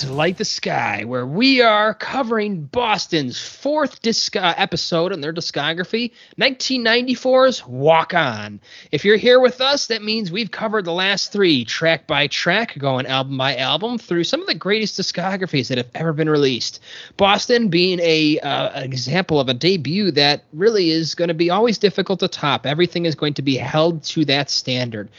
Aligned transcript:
To 0.00 0.10
Light 0.10 0.38
the 0.38 0.46
Sky, 0.46 1.04
where 1.04 1.26
we 1.26 1.60
are 1.60 1.92
covering 1.92 2.62
Boston's 2.62 3.38
fourth 3.38 4.00
disc 4.00 4.34
uh, 4.34 4.54
episode 4.56 5.12
in 5.12 5.20
their 5.20 5.34
discography, 5.34 6.12
1994's 6.38 7.66
Walk 7.66 8.14
On. 8.14 8.60
If 8.92 9.04
you're 9.04 9.18
here 9.18 9.38
with 9.40 9.60
us, 9.60 9.88
that 9.88 10.02
means 10.02 10.32
we've 10.32 10.50
covered 10.50 10.86
the 10.86 10.92
last 10.92 11.32
three 11.32 11.66
track 11.66 12.06
by 12.06 12.28
track, 12.28 12.78
going 12.78 13.04
album 13.04 13.36
by 13.36 13.56
album 13.56 13.98
through 13.98 14.24
some 14.24 14.40
of 14.40 14.46
the 14.46 14.54
greatest 14.54 14.98
discographies 14.98 15.68
that 15.68 15.76
have 15.76 15.90
ever 15.94 16.14
been 16.14 16.30
released. 16.30 16.80
Boston 17.18 17.68
being 17.68 18.00
a 18.00 18.38
uh, 18.38 18.70
an 18.70 18.84
example 18.84 19.38
of 19.38 19.50
a 19.50 19.54
debut 19.54 20.12
that 20.12 20.44
really 20.54 20.88
is 20.88 21.14
going 21.14 21.28
to 21.28 21.34
be 21.34 21.50
always 21.50 21.76
difficult 21.76 22.20
to 22.20 22.28
top. 22.28 22.64
Everything 22.64 23.04
is 23.04 23.14
going 23.14 23.34
to 23.34 23.42
be 23.42 23.56
held 23.56 24.02
to 24.04 24.24
that 24.24 24.48
standard 24.48 25.10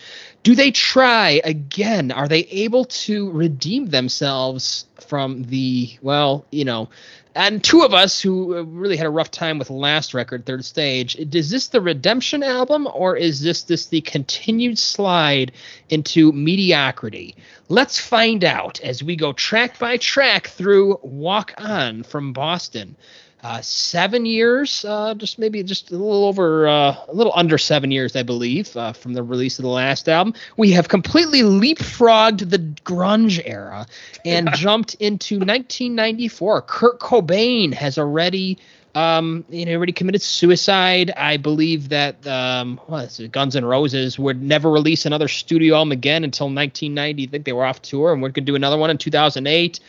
do 0.43 0.55
they 0.55 0.71
try 0.71 1.41
again? 1.43 2.11
Are 2.11 2.27
they 2.27 2.45
able 2.45 2.85
to 2.85 3.29
redeem 3.31 3.87
themselves 3.87 4.85
from 4.99 5.43
the 5.43 5.97
well, 6.01 6.45
you 6.51 6.65
know, 6.65 6.89
and 7.35 7.63
two 7.63 7.83
of 7.83 7.93
us 7.93 8.19
who 8.19 8.61
really 8.63 8.97
had 8.97 9.05
a 9.05 9.11
rough 9.11 9.31
time 9.31 9.57
with 9.57 9.69
last 9.69 10.13
record, 10.13 10.45
Third 10.45 10.65
Stage. 10.65 11.15
Is 11.15 11.49
this 11.49 11.67
the 11.67 11.79
redemption 11.79 12.43
album, 12.43 12.87
or 12.93 13.15
is 13.15 13.41
this 13.41 13.63
this 13.63 13.85
the 13.85 14.01
continued 14.01 14.77
slide 14.77 15.51
into 15.89 16.31
mediocrity? 16.31 17.35
Let's 17.69 17.99
find 17.99 18.43
out 18.43 18.81
as 18.81 19.03
we 19.03 19.15
go 19.15 19.33
track 19.33 19.79
by 19.79 19.97
track 19.97 20.47
through 20.47 20.99
Walk 21.03 21.53
On 21.57 22.03
from 22.03 22.33
Boston 22.33 22.95
uh, 23.43 23.61
seven 23.61 24.25
years, 24.25 24.85
uh, 24.87 25.15
just 25.15 25.39
maybe 25.39 25.63
just 25.63 25.89
a 25.91 25.95
little 25.95 26.25
over, 26.25 26.67
uh, 26.67 26.95
a 27.07 27.13
little 27.13 27.33
under 27.35 27.57
seven 27.57 27.89
years, 27.89 28.15
I 28.15 28.23
believe, 28.23 28.75
uh, 28.77 28.93
from 28.93 29.13
the 29.13 29.23
release 29.23 29.57
of 29.57 29.63
the 29.63 29.69
last 29.69 30.07
album. 30.07 30.35
We 30.57 30.71
have 30.71 30.89
completely 30.89 31.41
leapfrogged 31.41 32.49
the 32.49 32.59
grunge 32.59 33.41
era 33.43 33.87
and 34.23 34.51
jumped 34.53 34.93
into 34.95 35.35
1994. 35.35 36.61
Kurt 36.63 36.99
Cobain 36.99 37.73
has 37.73 37.97
already. 37.97 38.57
Um, 38.93 39.45
you 39.47 39.65
know, 39.65 39.75
already 39.75 39.93
committed 39.93 40.21
suicide. 40.21 41.11
I 41.15 41.37
believe 41.37 41.87
that 41.89 42.27
um, 42.27 42.77
it, 42.89 43.31
Guns 43.31 43.55
N' 43.55 43.63
Roses 43.63 44.19
would 44.19 44.43
never 44.43 44.69
release 44.69 45.05
another 45.05 45.29
studio 45.29 45.75
album 45.75 45.93
again 45.93 46.25
until 46.25 46.47
1990. 46.47 47.23
I 47.23 47.31
think 47.31 47.45
they 47.45 47.53
were 47.53 47.63
off 47.63 47.81
tour, 47.81 48.11
and 48.11 48.21
we're 48.21 48.27
going 48.27 48.45
to 48.45 48.51
do 48.51 48.55
another 48.57 48.77
one 48.77 48.89
in 48.89 48.97
2008. 48.97 49.79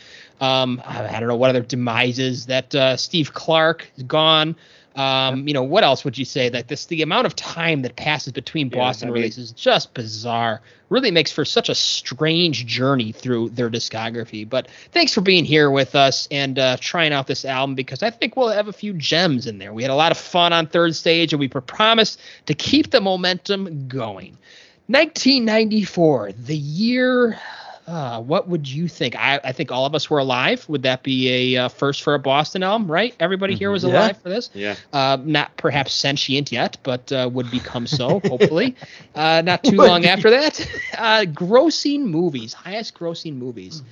Um, 0.41 0.83
I, 0.85 1.19
don't 1.21 1.29
know 1.29 1.37
what 1.37 1.51
other 1.51 1.63
demises 1.63 2.47
that 2.47 2.75
uh, 2.75 2.97
Steve 2.97 3.33
Clark 3.33 3.89
is 3.97 4.03
gone. 4.03 4.57
Um, 4.97 5.49
you 5.49 5.55
know, 5.55 5.63
what 5.63 5.85
else 5.85 6.05
would 6.05 6.19
you 6.19 6.25
say 6.25 6.49
that 6.51 6.69
this 6.69 6.87
the 6.87 7.01
amount 7.01 7.27
of 7.27 7.35
time 7.35 7.83
that 7.83 7.97
passes 7.97 8.33
between 8.33 8.69
Boston 8.69 9.09
yeah, 9.09 9.13
I 9.13 9.15
mean, 9.15 9.23
releases 9.23 9.45
is 9.45 9.53
just 9.53 9.95
bizarre. 9.95 10.61
Really 10.91 11.11
makes 11.11 11.33
for 11.33 11.47
such 11.47 11.71
a 11.71 11.75
strange 11.75 12.67
journey 12.67 13.13
through 13.13 13.51
their 13.51 13.71
discography. 13.71 14.47
But 14.49 14.69
thanks 14.91 15.15
for 15.15 15.23
being 15.23 15.47
here 15.47 15.71
with 15.71 15.95
us 15.95 16.29
and 16.31 16.59
uh, 16.59 16.77
trying 16.79 17.15
out 17.15 17.27
this 17.27 17.47
album 17.47 17.75
because 17.75 18.03
I 18.03 18.11
think 18.11 18.37
we'll 18.37 18.49
have 18.49 18.69
a 18.69 18.73
few 18.73 18.93
gems 18.93 19.47
in 19.47 19.57
there. 19.57 19.73
We 19.73 19.83
had 19.83 19.91
a 19.91 19.95
lot 19.95 20.13
of 20.13 20.19
fun 20.19 20.53
on 20.53 20.67
third 20.67 20.95
stage 20.95 21.33
and 21.33 21.41
we 21.41 21.49
promised 21.49 22.21
to 22.47 22.55
keep 22.55 22.91
the 22.91 23.01
momentum 23.01 23.89
going. 23.89 24.37
1994, 24.89 26.33
the 26.33 26.57
year 26.57 27.39
uh, 27.87 28.21
what 28.21 28.49
would 28.49 28.69
you 28.69 28.87
think? 28.87 29.17
I, 29.17 29.41
I 29.43 29.53
think 29.53 29.73
all 29.73 29.87
of 29.87 29.95
us 29.95 30.09
were 30.09 30.19
alive. 30.19 30.69
Would 30.69 30.83
that 30.83 31.03
be 31.03 31.55
a 31.57 31.65
uh, 31.65 31.69
first 31.69 32.03
for 32.03 32.15
a 32.15 32.19
Boston 32.19 32.63
album, 32.63 32.91
right? 32.91 33.15
Everybody 33.19 33.57
here 33.57 33.71
was 33.71 33.83
mm-hmm. 33.83 33.95
alive 33.95 34.17
yeah. 34.17 34.23
for 34.23 34.29
this. 34.29 34.51
Yeah. 34.55 34.77
Uh, 34.93 35.19
not 35.21 35.57
perhaps 35.57 35.93
sentient 35.93 36.53
yet, 36.53 36.77
but 36.85 37.11
uh, 37.11 37.29
would 37.33 37.51
become 37.51 37.87
so, 37.87 38.21
hopefully. 38.25 38.77
Uh, 39.15 39.43
not 39.45 39.65
too 39.65 39.77
long 39.77 40.05
after 40.05 40.31
that. 40.31 40.69
Uh, 41.03 41.25
grossing 41.25 42.03
movies, 42.03 42.53
highest 42.53 42.95
grossing 42.95 43.37
movies. 43.37 43.83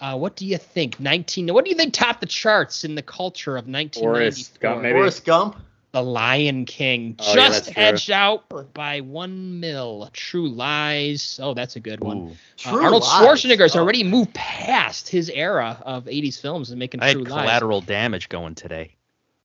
Uh, 0.00 0.16
what 0.16 0.36
do 0.36 0.46
you 0.46 0.56
think? 0.56 1.00
19. 1.00 1.52
What 1.52 1.64
do 1.64 1.70
you 1.70 1.76
think 1.76 1.92
topped 1.92 2.20
the 2.20 2.26
charts 2.26 2.84
in 2.84 2.94
the 2.94 3.02
culture 3.02 3.56
of 3.56 3.66
1994? 3.66 4.02
Forrest 4.02 4.60
Gump, 4.60 4.82
maybe. 4.82 4.98
Forrest 4.98 5.24
Gump. 5.24 5.56
The 5.92 6.02
Lion 6.02 6.66
King 6.66 7.16
oh, 7.18 7.34
just 7.34 7.68
yeah, 7.68 7.78
edged 7.78 8.10
out 8.12 8.44
by 8.74 9.00
one 9.00 9.58
mil. 9.58 10.08
True 10.12 10.48
Lies. 10.48 11.40
Oh, 11.42 11.52
that's 11.52 11.74
a 11.74 11.80
good 11.80 12.00
one. 12.00 12.36
Uh, 12.64 12.78
Arnold 12.78 13.02
Schwarzenegger's 13.02 13.74
oh. 13.74 13.80
already 13.80 14.04
moved 14.04 14.32
past 14.32 15.08
his 15.08 15.28
era 15.30 15.82
of 15.84 16.04
80s 16.04 16.40
films 16.40 16.70
and 16.70 16.78
making 16.78 17.02
I 17.02 17.12
True 17.12 17.24
had 17.24 17.30
Lies. 17.30 17.40
collateral 17.42 17.80
damage 17.80 18.28
going 18.28 18.54
today. 18.54 18.94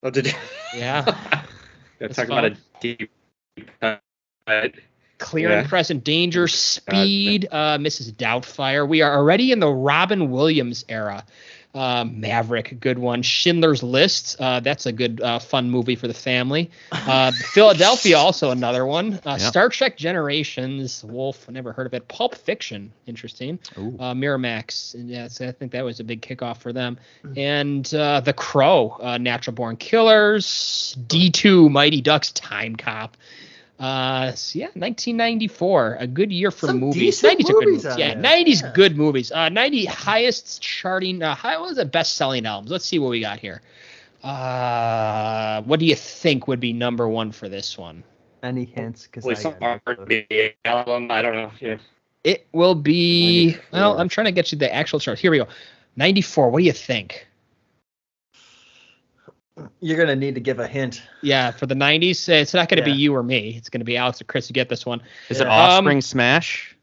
Oh, 0.04 0.12
did 0.12 0.28
you? 0.28 0.34
Yeah. 0.76 1.04
yeah 2.00 2.08
talking 2.10 2.32
about 2.32 2.46
a 2.46 2.58
deep 2.80 3.10
cut. 3.82 4.02
Clear 5.18 5.50
yeah. 5.50 5.60
and 5.60 5.70
present 5.70 6.04
danger, 6.04 6.48
speed, 6.48 7.48
uh, 7.50 7.78
Mrs. 7.78 8.14
Doubtfire. 8.14 8.88
We 8.88 9.02
are 9.02 9.18
already 9.18 9.52
in 9.52 9.60
the 9.60 9.72
Robin 9.72 10.30
Williams 10.30 10.84
era. 10.90 11.26
Uh, 11.76 12.06
Maverick, 12.10 12.80
good 12.80 12.98
one. 12.98 13.22
Schindler's 13.22 13.84
List, 13.84 14.38
uh, 14.40 14.62
that's 14.62 14.86
a 14.86 14.94
good, 14.94 15.20
uh, 15.20 15.40
fun 15.40 15.70
movie 15.70 15.96
for 15.96 16.08
the 16.08 16.14
family. 16.14 16.72
Uh, 17.06 17.32
Philadelphia, 17.32 18.18
also 18.18 18.50
another 18.50 18.84
one. 18.84 19.20
Uh, 19.26 19.38
yep. 19.40 19.42
Star 19.42 19.70
Trek 19.70 19.96
Generations, 19.96 21.04
Wolf, 21.04 21.48
never 21.50 21.72
heard 21.72 21.86
of 21.86 21.94
it. 21.94 22.08
Pulp 22.08 22.34
Fiction, 22.34 22.92
interesting. 23.06 23.60
Uh, 23.78 24.14
Miramax, 24.14 24.96
yeah, 24.98 25.28
so 25.28 25.48
I 25.48 25.52
think 25.52 25.72
that 25.74 25.86
was 25.86 26.00
a 26.00 26.04
big 26.04 26.22
kickoff 26.22 26.58
for 26.58 26.74
them. 26.74 26.98
Mm. 27.24 27.38
And 27.38 27.86
The 28.26 28.34
Crow, 28.36 28.98
Natural 29.20 29.54
Born 29.54 29.78
Killers, 29.78 30.98
D2, 31.08 31.70
Mighty 31.70 32.02
Ducks, 32.02 32.32
Time 32.32 32.76
Cop. 32.76 33.18
Uh, 33.78 34.32
so 34.34 34.60
yeah, 34.60 34.68
1994, 34.68 35.98
a 36.00 36.08
good 36.08 36.32
year 36.32 36.50
for 36.50 36.68
Some 36.68 36.80
movies. 36.80 37.22
90s 37.22 37.24
movies 37.24 37.46
good 37.46 37.66
movies. 37.66 37.86
Yeah, 37.98 38.14
there. 38.14 38.24
90s 38.24 38.62
yeah. 38.62 38.72
good 38.74 38.98
movies. 38.98 39.32
Uh, 39.32 39.50
90 39.50 39.86
highest 39.86 40.62
charting. 40.62 41.22
Uh, 41.22 41.36
high, 41.36 41.58
what 41.58 41.70
was 41.70 41.78
the 41.78 41.86
best 41.86 42.16
selling 42.16 42.46
albums? 42.46 42.72
Let's 42.72 42.86
see 42.86 43.00
what 43.00 43.10
we 43.10 43.20
got 43.20 43.40
here. 43.40 43.62
Uh, 44.24 45.62
what 45.64 45.80
do 45.80 45.86
you 45.86 45.96
think 45.96 46.48
would 46.48 46.60
be 46.60 46.74
number 46.74 47.08
one 47.08 47.32
for 47.32 47.50
this 47.50 47.78
one? 47.78 48.04
Any 48.42 48.66
hints? 48.66 49.08
Because 49.08 49.26
I, 49.46 49.80
the 49.86 50.54
album. 50.64 51.12
I 51.12 51.22
don't 51.22 51.36
know. 51.36 51.52
Yeah. 51.60 51.78
It 52.24 52.48
will 52.54 52.76
be. 52.76 53.58
Well, 53.72 54.00
I'm 54.00 54.10
trying 54.10 54.26
to 54.26 54.32
get 54.32 54.52
you 54.52 54.58
the 54.58 54.74
actual 54.74 55.00
chart. 55.00 55.20
Here 55.20 55.32
we 55.32 55.38
go. 55.38 55.48
94. 55.96 56.50
What 56.50 56.60
do 56.60 56.66
you 56.66 56.72
think? 56.72 57.28
You're 59.80 59.98
gonna 59.98 60.16
need 60.16 60.36
to 60.36 60.42
give 60.42 60.60
a 60.60 60.68
hint. 60.68 61.02
Yeah, 61.22 61.52
for 61.52 61.66
the 61.66 61.76
'90s, 61.76 62.28
it's 62.28 62.54
not 62.54 62.68
gonna 62.68 62.82
yeah. 62.82 62.94
be 62.94 62.94
you 62.94 63.16
or 63.16 63.24
me. 63.24 63.56
It's 63.56 63.70
gonna 63.70 63.86
be 63.86 63.96
Alex 63.96 64.22
or 64.22 64.26
Chris. 64.26 64.50
You 64.50 64.54
get 64.54 64.68
this 64.68 64.86
one. 64.86 65.02
Is 65.30 65.40
it 65.40 65.48
Offspring 65.48 65.98
um, 65.98 66.02
Smash? 66.02 66.76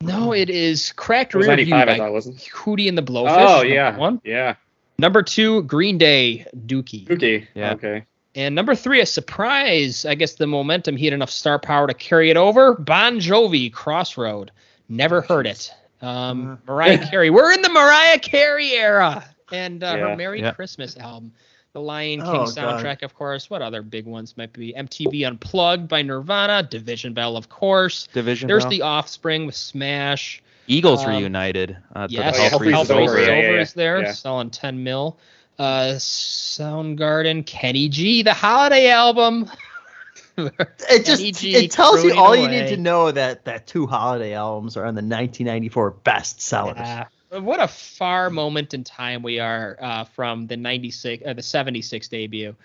No, 0.00 0.32
it 0.32 0.48
is 0.48 0.92
Cracked 0.92 1.34
Rear 1.34 1.56
View 1.56 1.70
by 1.74 2.08
wasn't. 2.08 2.38
Hootie 2.38 2.88
and 2.88 2.96
the 2.96 3.02
Blowfish. 3.02 3.36
Oh 3.36 3.62
yeah, 3.62 3.96
one. 3.96 4.20
Yeah. 4.24 4.54
Number 4.98 5.22
two, 5.22 5.62
Green 5.62 5.98
Day, 5.98 6.46
Dookie. 6.54 7.06
Dookie. 7.06 7.46
Yeah. 7.54 7.72
Okay. 7.72 8.04
And 8.34 8.54
number 8.54 8.74
three, 8.74 9.00
a 9.00 9.06
surprise. 9.06 10.06
I 10.06 10.14
guess 10.14 10.34
the 10.34 10.46
momentum 10.46 10.96
he 10.96 11.06
had 11.06 11.14
enough 11.14 11.30
star 11.30 11.58
power 11.58 11.86
to 11.86 11.94
carry 11.94 12.30
it 12.30 12.36
over. 12.36 12.74
Bon 12.74 13.18
Jovi, 13.18 13.72
Crossroad. 13.72 14.52
Never 14.88 15.20
heard 15.20 15.46
it. 15.46 15.72
Um, 16.00 16.52
uh. 16.52 16.56
Mariah 16.66 17.06
Carey. 17.10 17.30
We're 17.30 17.52
in 17.52 17.62
the 17.62 17.70
Mariah 17.70 18.20
Carey 18.20 18.70
era, 18.70 19.24
and 19.50 19.82
uh, 19.82 19.86
yeah. 19.86 19.96
her 19.96 20.16
Merry 20.16 20.40
yeah. 20.40 20.52
Christmas 20.52 20.96
album 20.96 21.32
the 21.72 21.80
Lion 21.80 22.20
King 22.20 22.30
oh, 22.30 22.44
soundtrack, 22.44 23.00
God. 23.00 23.02
of 23.04 23.14
course. 23.14 23.48
What 23.48 23.62
other 23.62 23.82
big 23.82 24.06
ones 24.06 24.36
might 24.36 24.52
be? 24.52 24.74
MTV 24.76 25.26
Unplugged 25.26 25.88
by 25.88 26.02
Nirvana, 26.02 26.62
Division 26.62 27.14
Bell, 27.14 27.36
of 27.36 27.48
course. 27.48 28.08
Division 28.12 28.48
There's 28.48 28.64
Bell. 28.64 28.70
The 28.70 28.82
Offspring 28.82 29.46
with 29.46 29.54
Smash. 29.54 30.42
Eagles 30.66 31.04
um, 31.04 31.10
reunited. 31.10 31.76
Uh, 31.94 32.08
yes, 32.10 32.36
the 32.36 32.42
Hell 32.42 32.58
Freezes 32.58 32.90
Over, 32.90 33.20
yeah, 33.20 33.26
yeah, 33.26 33.50
yeah. 33.52 33.60
is 33.60 33.72
there, 33.74 34.02
yeah. 34.02 34.12
selling 34.12 34.50
10 34.50 34.82
mil. 34.82 35.16
Uh, 35.58 35.94
Soundgarden, 35.96 37.44
Kenny 37.44 37.88
G, 37.88 38.22
the 38.22 38.34
holiday 38.34 38.88
album. 38.90 39.50
it 40.36 41.04
just 41.04 41.44
it 41.44 41.70
tells 41.70 42.02
you 42.02 42.14
all 42.14 42.32
away. 42.32 42.42
you 42.42 42.48
need 42.48 42.68
to 42.68 42.76
know 42.78 43.10
that 43.10 43.44
that 43.44 43.66
two 43.66 43.86
holiday 43.86 44.32
albums 44.32 44.76
are 44.76 44.86
on 44.86 44.94
the 44.94 45.02
1994 45.02 45.90
best 45.90 46.40
sellers. 46.40 46.78
Yeah 46.78 47.06
what 47.30 47.60
a 47.60 47.68
far 47.68 48.30
moment 48.30 48.74
in 48.74 48.84
time 48.84 49.22
we 49.22 49.38
are 49.38 49.76
uh, 49.80 50.04
from 50.04 50.46
the 50.46 50.56
96 50.56 51.24
or 51.24 51.30
uh, 51.30 51.32
the 51.32 51.42
76 51.42 52.08
debut. 52.08 52.56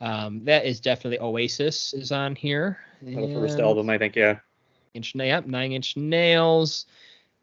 Um, 0.00 0.44
that 0.44 0.66
is 0.66 0.80
definitely 0.80 1.20
oasis 1.20 1.94
is 1.94 2.12
on 2.12 2.34
here. 2.34 2.78
The 3.02 3.34
first 3.34 3.58
album 3.58 3.90
i 3.90 3.98
think 3.98 4.16
yeah. 4.16 4.38
Inch 4.94 5.14
yep, 5.14 5.46
nine 5.46 5.72
inch 5.72 5.96
nails. 5.96 6.86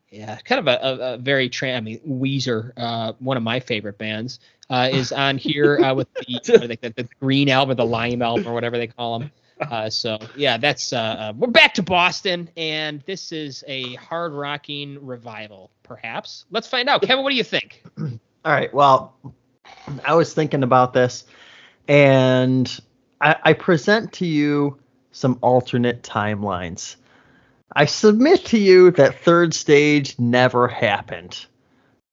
Yeah 0.09 0.37
kind 0.37 0.59
of 0.59 0.67
a, 0.67 0.79
a, 0.83 1.13
a 1.13 1.17
very 1.17 1.49
tra- 1.49 1.73
i 1.73 1.79
mean 1.79 1.99
weezer 2.07 2.71
uh, 2.77 3.13
one 3.19 3.37
of 3.37 3.43
my 3.43 3.59
favorite 3.59 3.97
bands 3.97 4.39
uh, 4.69 4.89
is 4.91 5.11
on 5.11 5.37
here 5.37 5.79
uh, 5.79 5.93
with 5.93 6.11
the, 6.13 6.77
the, 6.81 6.93
the, 6.95 7.07
green 7.19 7.49
album 7.49 7.75
the 7.75 7.85
lime 7.85 8.21
album 8.21 8.47
or 8.47 8.53
whatever 8.53 8.77
they 8.77 8.87
call 8.87 9.19
them 9.19 9.31
uh, 9.61 9.89
so 9.89 10.17
yeah, 10.35 10.57
that's 10.57 10.93
uh, 10.93 10.97
uh, 10.97 11.33
we're 11.37 11.47
back 11.47 11.73
to 11.75 11.83
Boston, 11.83 12.49
and 12.57 13.01
this 13.05 13.31
is 13.31 13.63
a 13.67 13.95
hard 13.95 14.33
rocking 14.33 15.03
revival, 15.05 15.71
perhaps. 15.83 16.45
Let's 16.51 16.67
find 16.67 16.89
out, 16.89 17.01
Kevin. 17.01 17.23
What 17.23 17.31
do 17.31 17.35
you 17.35 17.43
think? 17.43 17.83
All 17.99 18.09
right. 18.45 18.73
Well, 18.73 19.15
I 20.03 20.15
was 20.15 20.33
thinking 20.33 20.63
about 20.63 20.93
this, 20.93 21.25
and 21.87 22.79
I, 23.21 23.35
I 23.43 23.53
present 23.53 24.13
to 24.13 24.25
you 24.25 24.79
some 25.11 25.37
alternate 25.41 26.01
timelines. 26.03 26.95
I 27.75 27.85
submit 27.85 28.45
to 28.45 28.57
you 28.57 28.91
that 28.91 29.19
third 29.19 29.53
stage 29.53 30.17
never 30.19 30.67
happened. 30.67 31.45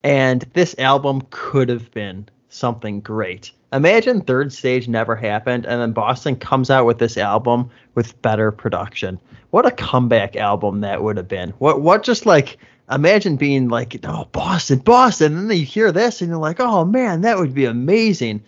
And 0.03 0.43
this 0.55 0.75
album 0.79 1.23
could 1.31 1.69
have 1.69 1.91
been 1.91 2.29
something 2.49 3.01
great. 3.01 3.53
Imagine 3.73 4.23
Third 4.23 4.53
Stage 4.53 4.89
never 4.89 5.15
happened, 5.15 5.65
and 5.65 5.81
then 5.81 5.93
Boston 5.93 6.37
comes 6.37 6.71
out 6.71 6.87
with 6.87 6.99
this 6.99 7.17
album 7.17 7.71
with 7.95 8.21
better 8.23 8.51
production. 8.51 9.21
What 9.51 9.67
a 9.67 9.71
comeback 9.71 10.37
album 10.37 10.81
that 10.81 11.03
would 11.03 11.17
have 11.17 11.29
been. 11.29 11.51
What 11.59 11.81
what 11.81 12.03
just 12.03 12.27
like 12.27 12.59
imagine 12.91 13.37
being 13.37 13.69
like, 13.69 13.99
oh 14.05 14.29
Boston, 14.33 14.79
Boston, 14.79 15.37
and 15.37 15.51
then 15.51 15.59
you 15.59 15.65
hear 15.65 15.93
this 15.93 16.21
and 16.21 16.31
you're 16.31 16.39
like, 16.39 16.61
oh 16.61 16.85
man, 16.85 17.23
that 17.23 17.39
would 17.39 17.55
be 17.55 17.65
amazing. 17.65 18.43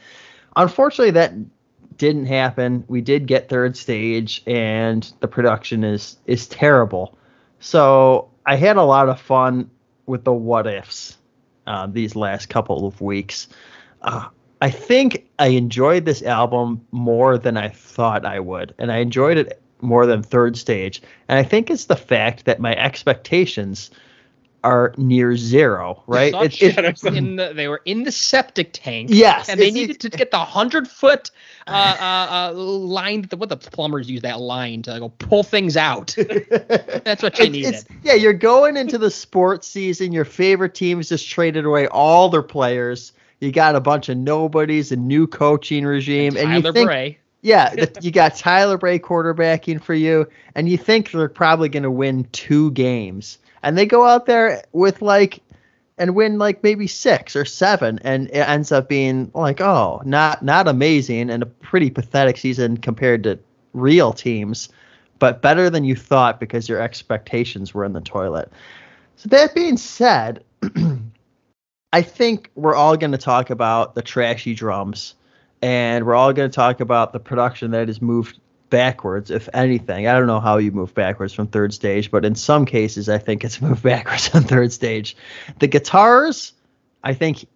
Unfortunately, 0.56 1.12
that 1.12 1.32
didn't 1.96 2.26
happen. 2.26 2.84
We 2.88 3.00
did 3.00 3.26
get 3.26 3.48
third 3.48 3.76
stage, 3.76 4.42
and 4.46 5.10
the 5.20 5.28
production 5.28 5.84
is 5.84 6.16
is 6.26 6.46
terrible. 6.48 7.16
So 7.60 8.30
I 8.44 8.56
had 8.56 8.76
a 8.76 8.82
lot 8.82 9.08
of 9.08 9.20
fun 9.20 9.70
with 10.06 10.24
the 10.24 10.32
what 10.32 10.66
ifs 10.66 11.16
uh, 11.66 11.86
these 11.86 12.16
last 12.16 12.48
couple 12.48 12.86
of 12.86 13.00
weeks. 13.00 13.48
Uh, 14.02 14.28
I 14.60 14.70
think 14.70 15.28
I 15.38 15.48
enjoyed 15.48 16.04
this 16.04 16.22
album 16.22 16.84
more 16.90 17.38
than 17.38 17.56
I 17.56 17.68
thought 17.68 18.24
I 18.24 18.40
would, 18.40 18.74
and 18.78 18.92
I 18.92 18.98
enjoyed 18.98 19.36
it 19.36 19.62
more 19.80 20.06
than 20.06 20.22
Third 20.22 20.56
Stage. 20.56 21.02
And 21.28 21.38
I 21.38 21.42
think 21.42 21.70
it's 21.70 21.86
the 21.86 21.96
fact 21.96 22.44
that 22.44 22.60
my 22.60 22.74
expectations 22.76 23.90
are 24.64 24.94
near 24.96 25.36
zero, 25.36 26.02
right? 26.06 26.32
It, 26.34 26.62
it, 26.62 27.04
in 27.04 27.36
the, 27.36 27.52
they 27.54 27.68
were 27.68 27.82
in 27.84 28.04
the 28.04 28.12
septic 28.12 28.70
tank. 28.72 29.08
Yes, 29.12 29.48
and 29.48 29.58
they 29.58 29.70
needed 29.70 30.00
to 30.00 30.08
get 30.08 30.30
the 30.30 30.38
hundred 30.38 30.88
foot 30.88 31.30
uh, 31.66 31.70
uh, 31.70 32.50
uh, 32.50 32.52
line. 32.54 33.26
What 33.36 33.48
the 33.48 33.56
plumbers 33.56 34.08
use 34.08 34.22
that 34.22 34.40
line 34.40 34.82
to 34.82 34.98
go 34.98 35.08
pull 35.08 35.42
things 35.42 35.76
out. 35.76 36.14
That's 37.04 37.22
what 37.22 37.38
you 37.38 37.50
needed. 37.50 37.84
yeah, 38.02 38.14
you're 38.14 38.32
going 38.32 38.76
into 38.76 38.98
the 38.98 39.10
sports 39.10 39.66
season. 39.66 40.12
Your 40.12 40.24
favorite 40.24 40.74
teams 40.74 41.08
just 41.08 41.28
traded 41.28 41.64
away 41.64 41.88
all 41.88 42.28
their 42.28 42.42
players. 42.42 43.12
You 43.40 43.50
got 43.50 43.74
a 43.74 43.80
bunch 43.80 44.08
of 44.08 44.16
nobodies, 44.16 44.92
a 44.92 44.96
new 44.96 45.26
coaching 45.26 45.84
regime, 45.84 46.36
and, 46.36 46.52
and 46.52 46.64
you 46.64 46.72
think, 46.72 46.86
Bray. 46.86 47.18
yeah, 47.40 47.74
the, 47.74 47.98
you 48.00 48.12
got 48.12 48.36
Tyler 48.36 48.78
Bray 48.78 49.00
quarterbacking 49.00 49.82
for 49.82 49.94
you, 49.94 50.28
and 50.54 50.68
you 50.68 50.78
think 50.78 51.10
they're 51.10 51.28
probably 51.28 51.68
going 51.68 51.82
to 51.82 51.90
win 51.90 52.22
two 52.30 52.70
games 52.70 53.38
and 53.62 53.76
they 53.76 53.86
go 53.86 54.04
out 54.06 54.26
there 54.26 54.62
with 54.72 55.02
like 55.02 55.40
and 55.98 56.14
win 56.14 56.38
like 56.38 56.62
maybe 56.62 56.86
six 56.86 57.36
or 57.36 57.44
seven 57.44 57.98
and 58.02 58.28
it 58.28 58.48
ends 58.48 58.72
up 58.72 58.88
being 58.88 59.30
like 59.34 59.60
oh 59.60 60.02
not 60.04 60.42
not 60.42 60.66
amazing 60.66 61.30
and 61.30 61.42
a 61.42 61.46
pretty 61.46 61.90
pathetic 61.90 62.36
season 62.36 62.76
compared 62.76 63.22
to 63.22 63.38
real 63.72 64.12
teams 64.12 64.68
but 65.18 65.40
better 65.40 65.70
than 65.70 65.84
you 65.84 65.94
thought 65.94 66.40
because 66.40 66.68
your 66.68 66.80
expectations 66.80 67.72
were 67.72 67.84
in 67.84 67.92
the 67.92 68.00
toilet. 68.00 68.50
So 69.14 69.28
that 69.28 69.54
being 69.54 69.76
said 69.76 70.42
i 71.92 72.02
think 72.02 72.50
we're 72.54 72.74
all 72.74 72.96
going 72.96 73.12
to 73.12 73.18
talk 73.18 73.50
about 73.50 73.94
the 73.94 74.02
trashy 74.02 74.54
drums 74.54 75.14
and 75.60 76.04
we're 76.04 76.14
all 76.14 76.32
going 76.32 76.50
to 76.50 76.54
talk 76.54 76.80
about 76.80 77.12
the 77.12 77.20
production 77.20 77.70
that 77.70 77.86
has 77.86 78.02
moved 78.02 78.40
backwards, 78.72 79.30
if 79.30 79.50
anything. 79.52 80.08
I 80.08 80.14
don't 80.14 80.26
know 80.26 80.40
how 80.40 80.56
you 80.56 80.72
move 80.72 80.94
backwards 80.94 81.34
from 81.34 81.46
third 81.46 81.74
stage, 81.74 82.10
but 82.10 82.24
in 82.24 82.34
some 82.34 82.64
cases, 82.64 83.10
I 83.10 83.18
think 83.18 83.44
it's 83.44 83.60
moved 83.62 83.82
backwards 83.82 84.34
on 84.34 84.44
third 84.44 84.72
stage. 84.72 85.14
The 85.58 85.66
guitars, 85.68 86.54
I 87.04 87.12
think 87.12 87.46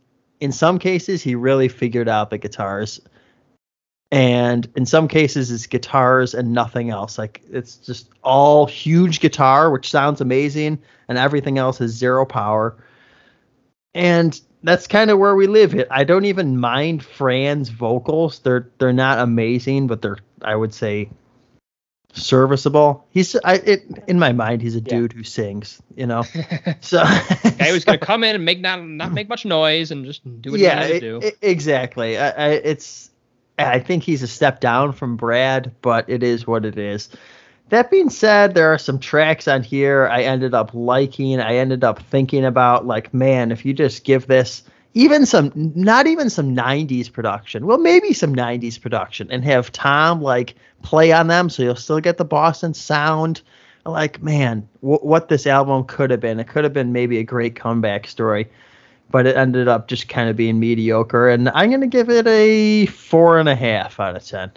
in 0.41 0.53
some 0.53 0.79
cases, 0.79 1.23
he 1.23 1.35
really 1.35 1.69
figured 1.69 2.07
out 2.07 2.29
the 2.29 2.37
guitars. 2.37 3.01
And 4.13 4.69
in 4.77 4.85
some 4.85 5.09
cases, 5.09 5.51
it's 5.51 5.67
guitars 5.67 6.35
and 6.35 6.53
nothing 6.53 6.91
else. 6.91 7.17
Like 7.17 7.41
it's 7.51 7.77
just 7.77 8.11
all 8.23 8.67
huge 8.67 9.21
guitar, 9.21 9.71
which 9.71 9.91
sounds 9.91 10.21
amazing, 10.21 10.79
and 11.09 11.17
everything 11.17 11.57
else 11.57 11.81
is 11.81 11.93
zero 11.93 12.27
power. 12.27 12.77
And 13.95 14.39
that's 14.63 14.87
kind 14.87 15.11
of 15.11 15.19
where 15.19 15.35
we 15.35 15.47
live. 15.47 15.75
I 15.91 16.05
don't 16.05 16.27
even 16.27 16.61
mind 16.61 17.03
Fran's 17.03 17.71
vocals. 17.71 18.41
They're 18.41 18.69
they're 18.79 18.93
not 18.93 19.19
amazing, 19.19 19.87
but 19.87 20.03
they're 20.03 20.19
I 20.43 20.55
would 20.55 20.75
say 20.75 21.11
serviceable. 22.17 23.07
He's 23.11 23.37
I 23.45 23.55
it 23.55 23.85
in 24.07 24.19
my 24.19 24.33
mind 24.33 24.63
he's 24.63 24.75
a 24.75 24.81
dude 24.81 25.13
who 25.13 25.23
sings, 25.23 25.81
you 25.97 26.07
know. 26.07 26.23
so 26.81 27.03
guy 27.59 27.71
who's 27.71 27.85
gonna 27.85 27.99
come 27.99 28.25
in 28.25 28.35
and 28.35 28.45
make 28.45 28.61
not 28.61 28.85
not 28.85 29.13
make 29.15 29.29
much 29.29 29.45
noise 29.45 29.91
and 29.91 30.05
just 30.05 30.23
do 30.43 30.53
what 30.53 30.61
yeah, 30.61 30.85
he 30.85 30.95
to 30.95 31.01
do. 31.01 31.33
exactly. 31.43 32.19
I, 32.19 32.31
I, 32.31 32.49
it's 32.51 33.11
I 33.59 33.79
think 33.79 34.03
he's 34.03 34.23
a 34.23 34.29
step 34.29 34.61
down 34.61 34.93
from 34.93 35.17
Brad, 35.17 35.75
but 35.83 36.09
it 36.09 36.23
is 36.23 36.47
what 36.47 36.65
it 36.65 36.79
is. 36.79 37.09
That 37.69 37.91
being 37.91 38.11
said, 38.11 38.55
there 38.55 38.73
are 38.73 38.79
some 38.79 39.01
tracks 39.01 39.49
on 39.49 39.63
here 39.63 40.07
I 40.07 40.23
ended 40.23 40.55
up 40.55 40.73
liking. 40.73 41.41
I 41.41 41.57
ended 41.57 41.83
up 41.83 42.01
thinking 42.01 42.45
about 42.45 42.87
like, 42.87 43.13
man, 43.13 43.51
if 43.51 43.65
you 43.65 43.73
just 43.73 44.05
give 44.05 44.27
this 44.27 44.63
even 44.97 45.27
some 45.27 45.53
not 45.55 46.07
even 46.07 46.31
some 46.31 46.57
90s 46.57 47.13
production. 47.13 47.67
Well 47.67 47.77
maybe 47.77 48.15
some 48.15 48.35
90s 48.35 48.81
production 48.81 49.31
and 49.31 49.45
have 49.45 49.71
tom 49.71 50.23
like 50.23 50.55
play 50.83 51.13
on 51.13 51.27
them 51.27 51.51
so 51.51 51.63
you'll 51.63 51.77
still 51.77 52.01
get 52.01 52.17
the 52.17 52.25
boston 52.25 52.73
sound. 52.75 53.43
Like 53.85 54.23
man 54.23 54.67
w- 54.81 54.99
what 55.01 55.29
this 55.29 55.47
album 55.47 55.85
could 55.85 56.11
have 56.11 56.21
been. 56.21 56.41
It 56.41 56.49
could 56.49 56.65
have 56.65 56.73
been 56.73 56.93
maybe 56.93 57.19
a 57.19 57.23
great 57.23 57.55
comeback 57.55 58.09
story 58.09 58.49
but 59.11 59.27
it 59.27 59.37
ended 59.37 59.69
up 59.69 59.87
just 59.87 60.09
kind 60.09 60.29
of 60.29 60.35
being 60.35 60.59
mediocre 60.59 61.29
and 61.29 61.49
i'm 61.51 61.69
going 61.69 61.81
to 61.81 61.87
give 61.87 62.11
it 62.11 62.27
a 62.27 62.87
four 62.87 63.39
and 63.39 63.49
a 63.49 63.55
half 63.55 64.01
out 64.01 64.17
of 64.17 64.25
ten 64.25 64.51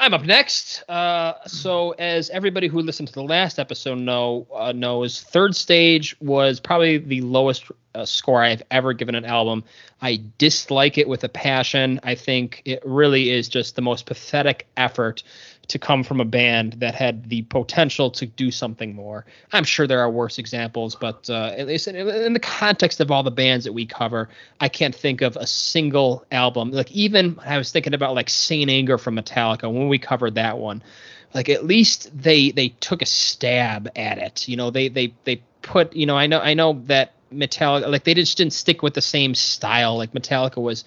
I'm 0.00 0.12
up 0.12 0.24
next. 0.24 0.82
Uh, 0.88 1.34
so, 1.46 1.92
as 1.92 2.28
everybody 2.30 2.66
who 2.66 2.80
listened 2.80 3.08
to 3.08 3.14
the 3.14 3.22
last 3.22 3.58
episode 3.58 3.98
know 3.98 4.46
uh, 4.54 4.72
knows, 4.72 5.22
third 5.22 5.54
stage 5.54 6.16
was 6.20 6.58
probably 6.58 6.98
the 6.98 7.20
lowest 7.20 7.70
uh, 7.94 8.04
score 8.04 8.42
I've 8.42 8.62
ever 8.72 8.92
given 8.92 9.14
an 9.14 9.24
album. 9.24 9.62
I 10.02 10.20
dislike 10.36 10.98
it 10.98 11.08
with 11.08 11.22
a 11.22 11.28
passion. 11.28 12.00
I 12.02 12.16
think 12.16 12.62
it 12.64 12.82
really 12.84 13.30
is 13.30 13.48
just 13.48 13.76
the 13.76 13.82
most 13.82 14.06
pathetic 14.06 14.66
effort 14.76 15.22
to 15.68 15.78
come 15.78 16.02
from 16.02 16.20
a 16.20 16.24
band 16.24 16.74
that 16.74 16.94
had 16.94 17.28
the 17.28 17.42
potential 17.42 18.10
to 18.10 18.26
do 18.26 18.50
something 18.50 18.94
more. 18.94 19.24
I'm 19.52 19.64
sure 19.64 19.86
there 19.86 20.00
are 20.00 20.10
worse 20.10 20.38
examples, 20.38 20.94
but 20.94 21.28
uh, 21.30 21.54
at 21.56 21.66
least 21.66 21.88
in, 21.88 21.96
in, 21.96 22.32
the 22.32 22.40
context 22.40 23.00
of 23.00 23.10
all 23.10 23.22
the 23.22 23.30
bands 23.30 23.64
that 23.64 23.72
we 23.72 23.86
cover, 23.86 24.28
I 24.60 24.68
can't 24.68 24.94
think 24.94 25.22
of 25.22 25.36
a 25.36 25.46
single 25.46 26.24
album. 26.30 26.70
Like 26.70 26.90
even 26.92 27.38
I 27.44 27.58
was 27.58 27.72
thinking 27.72 27.94
about 27.94 28.14
like 28.14 28.28
Saint 28.28 28.70
Anger 28.70 28.98
from 28.98 29.16
Metallica 29.16 29.72
when 29.72 29.88
we 29.88 29.98
covered 29.98 30.34
that 30.34 30.58
one. 30.58 30.82
Like 31.32 31.48
at 31.48 31.64
least 31.64 32.10
they 32.16 32.50
they 32.50 32.68
took 32.68 33.02
a 33.02 33.06
stab 33.06 33.90
at 33.96 34.18
it. 34.18 34.48
You 34.48 34.56
know, 34.56 34.70
they 34.70 34.88
they 34.88 35.14
they 35.24 35.42
put 35.62 35.94
you 35.94 36.06
know 36.06 36.16
I 36.16 36.26
know 36.26 36.40
I 36.40 36.54
know 36.54 36.80
that 36.86 37.14
Metallica 37.32 37.88
like 37.88 38.04
they 38.04 38.14
just 38.14 38.36
didn't 38.36 38.52
stick 38.52 38.82
with 38.82 38.94
the 38.94 39.02
same 39.02 39.34
style. 39.34 39.96
Like 39.96 40.12
Metallica 40.12 40.62
was 40.62 40.84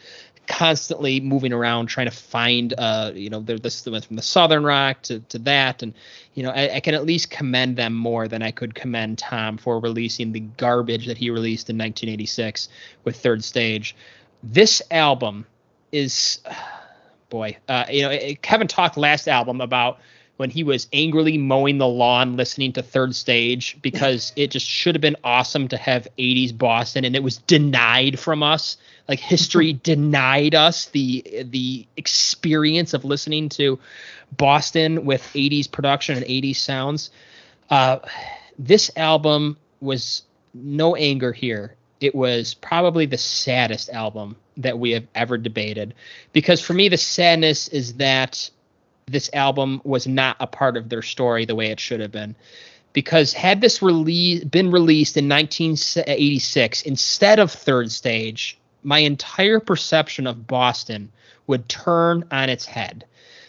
constantly 0.47 1.19
moving 1.19 1.51
around 1.51 1.87
trying 1.87 2.07
to 2.07 2.15
find 2.15 2.73
uh 2.77 3.11
you 3.13 3.29
know 3.29 3.41
this 3.41 3.85
went 3.85 4.05
from 4.05 4.15
the 4.15 4.21
southern 4.21 4.63
rock 4.63 5.01
to, 5.03 5.19
to 5.19 5.37
that. 5.39 5.83
And 5.83 5.93
you 6.33 6.43
know 6.43 6.51
I, 6.51 6.75
I, 6.75 6.79
can 6.79 6.93
at 6.93 7.05
least 7.05 7.29
commend 7.29 7.77
them 7.77 7.93
more 7.93 8.27
than 8.27 8.41
i 8.41 8.51
could 8.51 8.73
commend 8.73 9.17
tom 9.17 9.57
for 9.57 9.79
releasing 9.79 10.31
the 10.31 10.39
garbage 10.39 11.05
that 11.07 11.17
he 11.17 11.29
released 11.29 11.69
in 11.69 11.77
1986 11.77 12.69
with 13.03 13.17
third 13.17 13.43
stage. 13.43 13.95
This 14.41 14.81
album 14.89 15.45
is 15.91 16.39
boy 17.29 17.57
uh 17.67 17.85
you 17.89 18.03
know 18.03 18.17
kevin 18.41 18.67
talked 18.67 18.95
last 18.95 19.27
album 19.27 19.59
about 19.59 19.99
when 20.37 20.49
he 20.49 20.63
was 20.63 20.87
angrily 20.93 21.37
mowing 21.37 21.77
the 21.77 21.87
lawn 21.87 22.37
listening 22.37 22.71
to 22.71 22.81
third 22.81 23.13
stage 23.13 23.77
because 23.81 24.31
it 24.35 24.51
just 24.51 24.65
should 24.65 24.95
have 24.95 25.01
been 25.01 25.17
awesome 25.23 25.67
to 25.67 25.77
have 25.77 26.07
80s 26.17 26.57
boston 26.57 27.03
and 27.03 27.15
it 27.15 27.23
was 27.23 27.37
denied 27.39 28.17
from 28.17 28.43
us 28.43 28.77
like 29.07 29.19
history 29.19 29.73
denied 29.83 30.55
us 30.55 30.85
the 30.87 31.45
the 31.49 31.87
experience 31.97 32.93
of 32.93 33.05
listening 33.05 33.49
to 33.49 33.79
boston 34.35 35.05
with 35.05 35.21
80s 35.33 35.71
production 35.71 36.17
and 36.17 36.25
80s 36.25 36.57
sounds. 36.57 37.09
Uh, 37.69 37.99
this 38.57 38.91
album 38.95 39.57
was 39.79 40.23
no 40.53 40.95
anger 40.95 41.31
here. 41.31 41.75
It 41.99 42.13
was 42.13 42.53
probably 42.53 43.05
the 43.05 43.17
saddest 43.17 43.89
album 43.89 44.35
that 44.57 44.79
we 44.79 44.91
have 44.91 45.07
ever 45.15 45.37
debated. 45.37 45.93
Because 46.33 46.61
for 46.61 46.73
me 46.73 46.89
the 46.89 46.97
sadness 46.97 47.67
is 47.67 47.95
that 47.95 48.49
this 49.07 49.29
album 49.33 49.81
was 49.83 50.07
not 50.07 50.35
a 50.39 50.47
part 50.47 50.75
of 50.77 50.89
their 50.89 51.01
story 51.01 51.45
the 51.45 51.55
way 51.55 51.67
it 51.67 51.79
should 51.79 51.99
have 51.99 52.11
been. 52.11 52.35
Because 52.93 53.33
had 53.33 53.61
this 53.61 53.81
release 53.81 54.43
been 54.43 54.71
released 54.71 55.17
in 55.17 55.29
1986 55.29 56.81
instead 56.83 57.39
of 57.39 57.51
Third 57.51 57.91
Stage, 57.91 58.57
my 58.87 58.99
entire 58.99 59.59
perception 59.59 60.25
of 60.25 60.47
Boston 60.47 61.11
would 61.45 61.67
turn 61.67 62.23
on 62.31 62.49
its 62.49 62.65
head. 62.65 63.03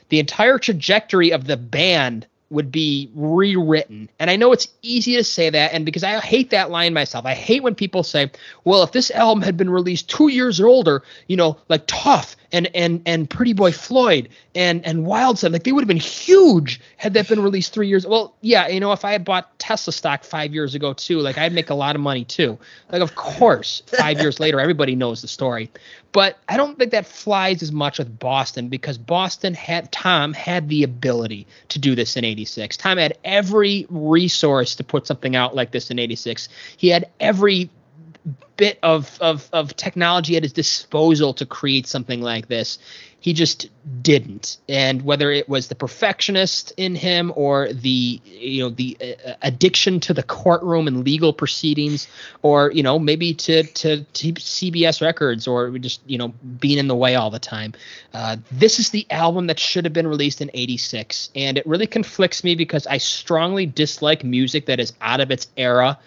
The 0.08 0.18
entire 0.18 0.58
trajectory 0.58 1.30
of 1.30 1.46
the 1.46 1.56
band 1.56 2.26
would 2.50 2.72
be 2.72 3.10
rewritten. 3.14 4.08
And 4.18 4.30
I 4.30 4.36
know 4.36 4.52
it's 4.52 4.68
easy 4.82 5.16
to 5.16 5.24
say 5.24 5.50
that, 5.50 5.72
and 5.72 5.84
because 5.84 6.02
I 6.02 6.18
hate 6.20 6.50
that 6.50 6.70
line 6.70 6.94
myself. 6.94 7.26
I 7.26 7.34
hate 7.34 7.62
when 7.62 7.74
people 7.74 8.02
say, 8.02 8.30
"Well, 8.64 8.82
if 8.82 8.92
this 8.92 9.10
album 9.10 9.42
had 9.42 9.56
been 9.56 9.70
released 9.70 10.08
two 10.08 10.28
years 10.28 10.60
older, 10.60 11.02
you 11.26 11.36
know, 11.36 11.58
like 11.68 11.84
Tuff 11.86 12.36
and 12.50 12.68
and 12.74 13.02
and 13.04 13.28
Pretty 13.28 13.52
Boy 13.52 13.72
Floyd 13.72 14.30
and 14.54 14.84
and 14.86 15.04
Wild 15.04 15.38
Side, 15.38 15.52
like 15.52 15.64
they 15.64 15.72
would 15.72 15.82
have 15.82 15.88
been 15.88 15.98
huge 15.98 16.80
had 16.96 17.14
that 17.14 17.28
been 17.28 17.42
released 17.42 17.74
three 17.74 17.88
years." 17.88 18.06
Well, 18.06 18.34
yeah, 18.40 18.68
you 18.68 18.80
know, 18.80 18.92
if 18.92 19.04
I 19.04 19.12
had 19.12 19.24
bought 19.24 19.58
Tesla 19.58 19.92
stock 19.92 20.24
five 20.24 20.54
years 20.54 20.74
ago 20.74 20.94
too, 20.94 21.20
like 21.20 21.36
I'd 21.36 21.52
make 21.52 21.68
a 21.70 21.74
lot 21.74 21.96
of 21.96 22.00
money 22.00 22.24
too. 22.24 22.58
Like, 22.90 23.02
of 23.02 23.14
course, 23.14 23.82
five 23.86 24.20
years 24.20 24.40
later, 24.40 24.58
everybody 24.58 24.96
knows 24.96 25.20
the 25.20 25.28
story. 25.28 25.70
But 26.12 26.38
I 26.48 26.56
don't 26.56 26.78
think 26.78 26.92
that 26.92 27.06
flies 27.06 27.62
as 27.62 27.70
much 27.70 27.98
with 27.98 28.18
Boston 28.18 28.68
because 28.68 28.96
Boston 28.96 29.54
had 29.54 29.92
Tom 29.92 30.32
had 30.32 30.68
the 30.68 30.82
ability 30.82 31.46
to 31.68 31.78
do 31.78 31.94
this 31.94 32.16
in 32.16 32.24
86. 32.24 32.76
Tom 32.78 32.98
had 32.98 33.18
every 33.24 33.86
resource 33.90 34.74
to 34.76 34.84
put 34.84 35.06
something 35.06 35.36
out 35.36 35.54
like 35.54 35.70
this 35.70 35.90
in 35.90 35.98
86. 35.98 36.48
He 36.76 36.88
had 36.88 37.10
every 37.20 37.70
bit 38.56 38.78
of, 38.82 39.18
of, 39.20 39.48
of 39.52 39.76
technology 39.76 40.36
at 40.36 40.42
his 40.42 40.52
disposal 40.52 41.32
to 41.34 41.46
create 41.46 41.86
something 41.86 42.20
like 42.20 42.48
this. 42.48 42.78
He 43.20 43.32
just 43.32 43.68
didn't. 44.00 44.58
And 44.68 45.02
whether 45.02 45.30
it 45.32 45.48
was 45.48 45.68
the 45.68 45.74
perfectionist 45.74 46.72
in 46.76 46.94
him 46.94 47.32
or 47.34 47.72
the 47.72 48.20
you 48.24 48.62
know 48.62 48.70
the 48.70 48.96
uh, 49.00 49.34
addiction 49.42 49.98
to 50.00 50.14
the 50.14 50.22
courtroom 50.22 50.86
and 50.86 51.04
legal 51.04 51.32
proceedings, 51.32 52.06
or 52.42 52.70
you 52.70 52.82
know 52.82 52.98
maybe 52.98 53.34
to 53.34 53.64
to, 53.64 54.04
to 54.04 54.32
CBS 54.34 55.00
Records 55.02 55.48
or 55.48 55.76
just 55.78 56.00
you 56.06 56.16
know 56.16 56.28
being 56.60 56.78
in 56.78 56.86
the 56.86 56.94
way 56.94 57.16
all 57.16 57.30
the 57.30 57.40
time, 57.40 57.74
uh, 58.14 58.36
this 58.52 58.78
is 58.78 58.90
the 58.90 59.06
album 59.10 59.48
that 59.48 59.58
should 59.58 59.84
have 59.84 59.92
been 59.92 60.06
released 60.06 60.40
in 60.40 60.50
'86, 60.54 61.30
and 61.34 61.58
it 61.58 61.66
really 61.66 61.88
conflicts 61.88 62.44
me 62.44 62.54
because 62.54 62.86
I 62.86 62.98
strongly 62.98 63.66
dislike 63.66 64.22
music 64.22 64.66
that 64.66 64.78
is 64.78 64.92
out 65.00 65.20
of 65.20 65.32
its 65.32 65.48
era, 65.56 65.98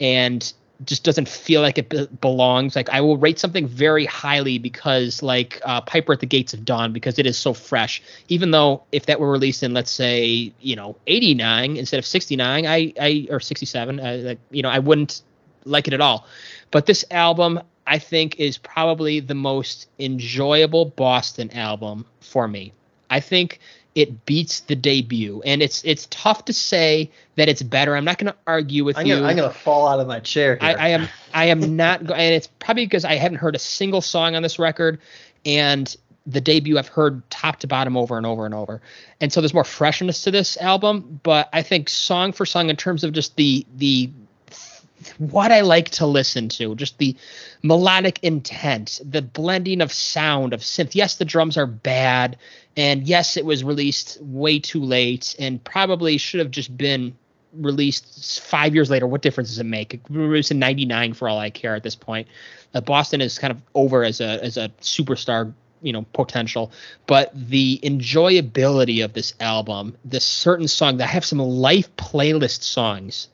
and 0.00 0.52
just 0.84 1.04
doesn't 1.04 1.28
feel 1.28 1.60
like 1.60 1.78
it 1.78 1.88
be- 1.88 2.06
belongs. 2.20 2.76
Like 2.76 2.88
I 2.90 3.00
will 3.00 3.16
rate 3.16 3.38
something 3.38 3.66
very 3.66 4.06
highly 4.06 4.58
because 4.58 5.22
like 5.22 5.60
uh, 5.64 5.80
Piper 5.80 6.12
at 6.12 6.20
the 6.20 6.26
Gates 6.26 6.54
of 6.54 6.64
Dawn 6.64 6.92
because 6.92 7.18
it 7.18 7.26
is 7.26 7.36
so 7.36 7.52
fresh. 7.52 8.02
Even 8.28 8.52
though 8.52 8.82
if 8.92 9.06
that 9.06 9.20
were 9.20 9.30
released 9.30 9.62
in 9.62 9.74
let's 9.74 9.90
say 9.90 10.52
you 10.60 10.76
know 10.76 10.96
89 11.06 11.76
instead 11.76 11.98
of 11.98 12.06
69, 12.06 12.66
I 12.66 12.92
I 13.00 13.26
or 13.30 13.40
67, 13.40 14.00
uh, 14.00 14.18
like 14.22 14.38
you 14.50 14.62
know 14.62 14.70
I 14.70 14.78
wouldn't 14.78 15.22
like 15.64 15.88
it 15.88 15.94
at 15.94 16.00
all. 16.00 16.26
But 16.70 16.86
this 16.86 17.04
album 17.10 17.60
I 17.86 17.98
think 17.98 18.38
is 18.38 18.58
probably 18.58 19.20
the 19.20 19.34
most 19.34 19.88
enjoyable 19.98 20.84
Boston 20.84 21.50
album 21.56 22.04
for 22.20 22.46
me. 22.46 22.72
I 23.10 23.20
think 23.20 23.58
it 23.98 24.26
beats 24.26 24.60
the 24.60 24.76
debut, 24.76 25.42
and 25.44 25.60
it's 25.60 25.82
it's 25.84 26.06
tough 26.08 26.44
to 26.44 26.52
say 26.52 27.10
that 27.34 27.48
it's 27.48 27.62
better. 27.62 27.96
I'm 27.96 28.04
not 28.04 28.16
going 28.18 28.32
to 28.32 28.38
argue 28.46 28.84
with 28.84 28.96
I'm 28.96 29.06
you. 29.06 29.16
Gonna, 29.16 29.26
I'm 29.26 29.36
going 29.36 29.52
to 29.52 29.58
fall 29.58 29.88
out 29.88 29.98
of 29.98 30.06
my 30.06 30.20
chair. 30.20 30.56
I, 30.60 30.74
I, 30.74 30.88
am 30.90 31.08
I 31.34 31.46
am 31.46 31.74
not, 31.74 32.06
go- 32.06 32.14
and 32.14 32.32
it's 32.32 32.46
probably 32.46 32.86
because 32.86 33.04
I 33.04 33.16
haven't 33.16 33.38
heard 33.38 33.56
a 33.56 33.58
single 33.58 34.00
song 34.00 34.36
on 34.36 34.42
this 34.44 34.56
record, 34.56 35.00
and 35.44 35.96
the 36.28 36.40
debut 36.40 36.78
I've 36.78 36.86
heard 36.86 37.28
top 37.28 37.58
to 37.58 37.66
bottom 37.66 37.96
over 37.96 38.16
and 38.16 38.24
over 38.24 38.46
and 38.46 38.54
over, 38.54 38.80
and 39.20 39.32
so 39.32 39.40
there's 39.40 39.52
more 39.52 39.64
freshness 39.64 40.22
to 40.22 40.30
this 40.30 40.56
album. 40.58 41.18
But 41.24 41.48
I 41.52 41.62
think 41.62 41.88
song 41.88 42.30
for 42.30 42.46
song, 42.46 42.70
in 42.70 42.76
terms 42.76 43.02
of 43.02 43.12
just 43.12 43.34
the 43.34 43.66
the 43.78 44.12
what 45.18 45.52
I 45.52 45.60
like 45.60 45.90
to 45.90 46.06
listen 46.06 46.48
to, 46.50 46.74
just 46.74 46.98
the 46.98 47.16
melodic 47.62 48.18
intent, 48.22 49.00
the 49.04 49.22
blending 49.22 49.80
of 49.80 49.92
sound 49.92 50.52
of 50.52 50.60
synth. 50.60 50.94
Yes, 50.94 51.16
the 51.16 51.24
drums 51.24 51.56
are 51.56 51.66
bad, 51.66 52.36
and 52.76 53.06
yes, 53.06 53.36
it 53.36 53.44
was 53.44 53.64
released 53.64 54.18
way 54.20 54.58
too 54.58 54.82
late, 54.82 55.34
and 55.38 55.62
probably 55.62 56.18
should 56.18 56.40
have 56.40 56.50
just 56.50 56.76
been 56.76 57.16
released 57.52 58.42
five 58.42 58.74
years 58.74 58.90
later. 58.90 59.06
What 59.06 59.22
difference 59.22 59.50
does 59.50 59.58
it 59.58 59.64
make? 59.64 59.94
It 59.94 60.00
released 60.08 60.50
in 60.50 60.58
'99 60.58 61.14
for 61.14 61.28
all 61.28 61.38
I 61.38 61.50
care 61.50 61.74
at 61.74 61.82
this 61.82 61.96
point. 61.96 62.28
Uh, 62.74 62.80
Boston 62.80 63.20
is 63.20 63.38
kind 63.38 63.50
of 63.50 63.62
over 63.74 64.04
as 64.04 64.20
a 64.20 64.42
as 64.44 64.56
a 64.56 64.68
superstar 64.80 65.52
you 65.80 65.92
know 65.92 66.04
potential 66.12 66.72
but 67.06 67.30
the 67.32 67.78
enjoyability 67.84 69.04
of 69.04 69.12
this 69.12 69.32
album 69.38 69.96
this 70.04 70.24
certain 70.24 70.66
song 70.66 70.96
that 70.96 71.04
I 71.04 71.12
have 71.12 71.24
some 71.24 71.38
life 71.38 71.94
playlist 71.96 72.64
songs 72.64 73.28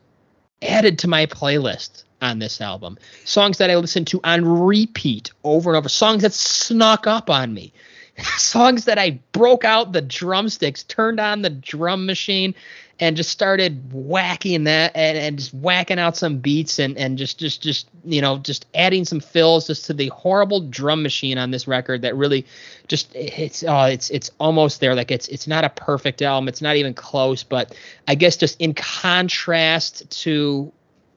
added 0.61 0.99
to 0.99 1.07
my 1.07 1.25
playlist 1.25 2.03
on 2.21 2.39
this 2.39 2.61
album. 2.61 2.97
Songs 3.23 3.57
that 3.57 3.69
I 3.69 3.75
listen 3.75 4.05
to 4.05 4.19
on 4.23 4.45
repeat 4.45 5.31
over 5.43 5.71
and 5.71 5.77
over. 5.77 5.89
Songs 5.89 6.21
that 6.23 6.33
snuck 6.33 7.07
up 7.07 7.29
on 7.29 7.53
me. 7.53 7.73
Songs 8.37 8.85
that 8.85 8.97
I 8.97 9.19
broke 9.31 9.65
out 9.65 9.91
the 9.91 10.01
drumsticks, 10.01 10.83
turned 10.83 11.19
on 11.19 11.41
the 11.41 11.49
drum 11.49 12.05
machine, 12.05 12.55
and 12.99 13.17
just 13.17 13.29
started 13.29 13.91
whacking 13.91 14.63
that 14.63 14.91
and, 14.95 15.17
and 15.17 15.37
just 15.37 15.53
whacking 15.53 15.99
out 15.99 16.15
some 16.15 16.37
beats 16.37 16.79
and, 16.79 16.97
and 16.97 17.17
just 17.17 17.39
just 17.39 17.61
just 17.61 17.89
you 18.05 18.21
know 18.21 18.37
just 18.37 18.65
adding 18.73 19.03
some 19.03 19.19
fills 19.19 19.67
just 19.67 19.85
to 19.85 19.93
the 19.93 20.07
horrible 20.09 20.61
drum 20.61 21.03
machine 21.03 21.37
on 21.37 21.51
this 21.51 21.67
record 21.67 22.01
that 22.03 22.15
really 22.15 22.45
just 22.87 23.13
it's 23.13 23.63
oh 23.63 23.83
it's 23.83 24.09
it's 24.09 24.31
almost 24.39 24.79
there. 24.79 24.95
Like 24.95 25.11
it's 25.11 25.27
it's 25.27 25.47
not 25.47 25.65
a 25.65 25.69
perfect 25.69 26.21
album. 26.21 26.47
It's 26.47 26.61
not 26.61 26.77
even 26.77 26.93
close 26.93 27.43
but 27.43 27.75
I 28.07 28.15
guess 28.15 28.37
just 28.37 28.59
in 28.61 28.73
contrast 28.73 30.09
to 30.21 30.71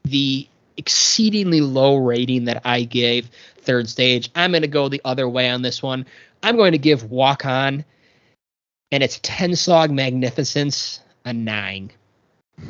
the 0.04 0.48
exceedingly 0.76 1.60
low 1.60 1.96
rating 1.96 2.44
that 2.44 2.62
I 2.64 2.82
gave 2.82 3.30
third 3.58 3.88
stage 3.88 4.30
I'm 4.34 4.52
going 4.52 4.62
to 4.62 4.68
go 4.68 4.88
the 4.88 5.02
other 5.04 5.28
way 5.28 5.48
on 5.48 5.62
this 5.62 5.82
one. 5.82 6.06
I'm 6.42 6.56
going 6.56 6.72
to 6.72 6.78
give 6.78 7.10
Walk 7.10 7.46
On 7.46 7.84
and 8.90 9.02
its 9.02 9.20
10 9.22 9.54
song 9.54 9.94
magnificence 9.94 11.00
a 11.28 11.32
nine. 11.32 11.90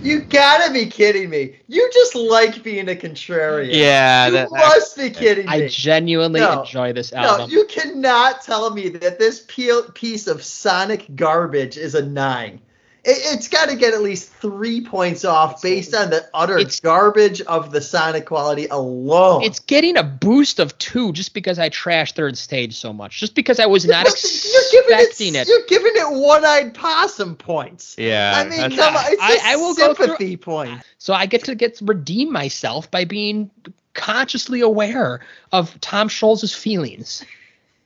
You 0.03 0.21
gotta 0.21 0.71
be 0.73 0.87
kidding 0.87 1.31
me. 1.31 1.57
You 1.67 1.89
just 1.95 2.15
like 2.15 2.63
being 2.63 2.91
a 2.91 2.95
contrarian. 2.95 3.73
Yeah, 3.73 4.27
you 4.27 4.33
that, 4.33 4.51
must 4.51 4.97
be 4.97 5.09
kidding 5.09 5.47
me. 5.47 5.53
I 5.53 5.69
genuinely 5.69 6.41
No, 6.41 6.61
enjoy 6.61 6.93
this 6.93 7.13
album. 7.13 7.49
no, 7.49 7.55
you 7.55 7.65
cannot 7.65 8.43
tell 8.43 8.69
me 8.71 8.91
that 8.91 9.19
this 9.19 9.47
piece 9.49 10.27
of 10.27 10.43
sonic 10.43 11.07
garbage 11.17 11.79
is 11.79 11.95
a 11.95 12.05
nine. 12.05 12.61
It, 13.09 13.35
it's 13.35 13.49
got 13.49 13.71
to 13.71 13.77
get 13.77 13.95
at 13.95 14.03
least 14.03 14.31
three 14.35 14.83
points 14.83 15.25
off 15.25 15.63
based 15.63 15.95
on 15.95 16.11
the 16.11 16.29
utter 16.35 16.59
It's- 16.59 16.81
garbage 16.81 17.41
of 17.43 17.71
the 17.73 17.81
sonic 17.81 18.27
quality 18.27 18.67
alone. 18.67 19.43
it's 19.43 19.61
getting 19.61 19.97
a 19.97 20.03
boost 20.03 20.59
of 20.61 20.77
two 20.79 21.13
just 21.13 21.33
because 21.33 21.59
I 21.59 21.71
trashed 21.71 22.13
third 22.13 22.37
stage 22.37 22.77
so 22.77 22.93
much. 22.93 23.19
Just 23.19 23.35
because 23.35 23.59
I 23.59 23.67
was 23.67 23.87
not 23.87 24.05
Look, 24.05 24.15
expecting 24.15 25.35
it. 25.35 25.49
You're 25.49 25.67
giving 25.69 25.93
it 25.95 26.11
one-eyed 26.11 26.75
possum 26.75 27.35
points. 27.37 27.95
yeah. 27.99 28.33
I 28.37 28.45
mean, 28.45 28.59
that's- 28.61 28.79
come 28.79 28.95
on, 28.97 29.05
it's 29.09 29.23
I- 29.23 29.35
a 29.51 29.53
I 29.53 29.57
will 29.57 29.75
go 29.75 29.95
through- 29.95 30.07
sympathy 30.07 30.37
point. 30.37 30.81
So 30.99 31.15
I 31.15 31.27
get 31.27 31.45
to 31.45 31.55
get 31.55 31.79
redeem 31.83 32.31
myself 32.31 32.91
by 32.91 33.05
being 33.07 33.51
consciously 33.95 34.61
aware 34.61 35.21
of 35.51 35.81
Tom 35.81 36.09
Scholz's 36.09 36.55
feelings 36.55 37.25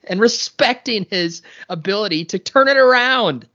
and 0.05 0.19
respecting 0.19 1.07
his 1.09 1.41
ability 1.69 2.25
to 2.25 2.37
turn 2.39 2.67
it 2.67 2.77
around. 2.77 3.47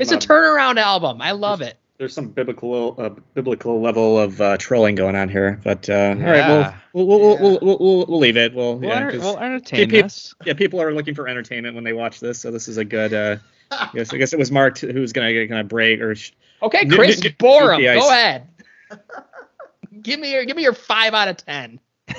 It's 0.00 0.10
a 0.12 0.14
Um, 0.16 0.20
turnaround 0.20 0.76
album. 0.78 1.20
I 1.22 1.32
love 1.32 1.60
it. 1.60 1.78
There's 1.98 2.12
some 2.12 2.28
biblical 2.28 2.96
uh, 2.98 3.10
biblical 3.34 3.80
level 3.80 4.18
of 4.18 4.40
uh, 4.40 4.56
trolling 4.56 4.96
going 4.96 5.14
on 5.14 5.28
here, 5.28 5.60
but 5.62 5.88
uh, 5.88 5.92
all 5.92 6.14
right, 6.16 6.74
we'll 6.92 7.06
we'll, 7.06 7.18
we'll, 7.20 7.38
we'll, 7.38 7.58
we'll, 7.62 7.78
we'll, 7.78 8.06
we'll 8.06 8.18
leave 8.18 8.36
it. 8.36 8.52
We'll, 8.52 8.78
We'll, 8.78 8.90
yeah, 8.90 8.96
enter- 8.96 9.10
'cause- 9.12 9.20
we'll 9.20 9.38
entertain 9.38 9.88
peop- 9.90 10.02
this. 10.02 10.34
yeah, 10.44 10.54
people 10.54 10.82
are 10.82 10.92
looking 10.92 11.14
for 11.14 11.28
entertainment 11.28 11.76
when 11.76 11.84
they 11.84 11.92
watch 11.92 12.18
this, 12.18 12.40
so 12.40 12.50
this 12.50 12.66
is 12.66 12.78
a 12.78 12.84
good. 12.84 13.14
Uh, 13.14 13.36
yes, 13.94 14.12
I 14.12 14.16
guess 14.16 14.32
it 14.32 14.38
was 14.40 14.50
marked 14.50 14.80
who's 14.80 15.12
gonna 15.12 15.32
get 15.32 15.48
kind 15.48 15.60
of 15.60 15.68
break 15.68 16.00
or. 16.00 16.14
Sh- 16.16 16.32
Okay, 16.62 16.86
Chris 16.86 17.18
n- 17.20 17.26
n- 17.26 17.34
Borum, 17.38 17.80
go 17.80 18.08
ahead. 18.10 18.48
give 20.02 20.18
me 20.18 20.32
your 20.32 20.44
give 20.44 20.56
me 20.56 20.62
your 20.64 20.72
five 20.74 21.14
out 21.14 21.28
of 21.28 21.36
ten. 21.36 21.78
I 22.08 22.14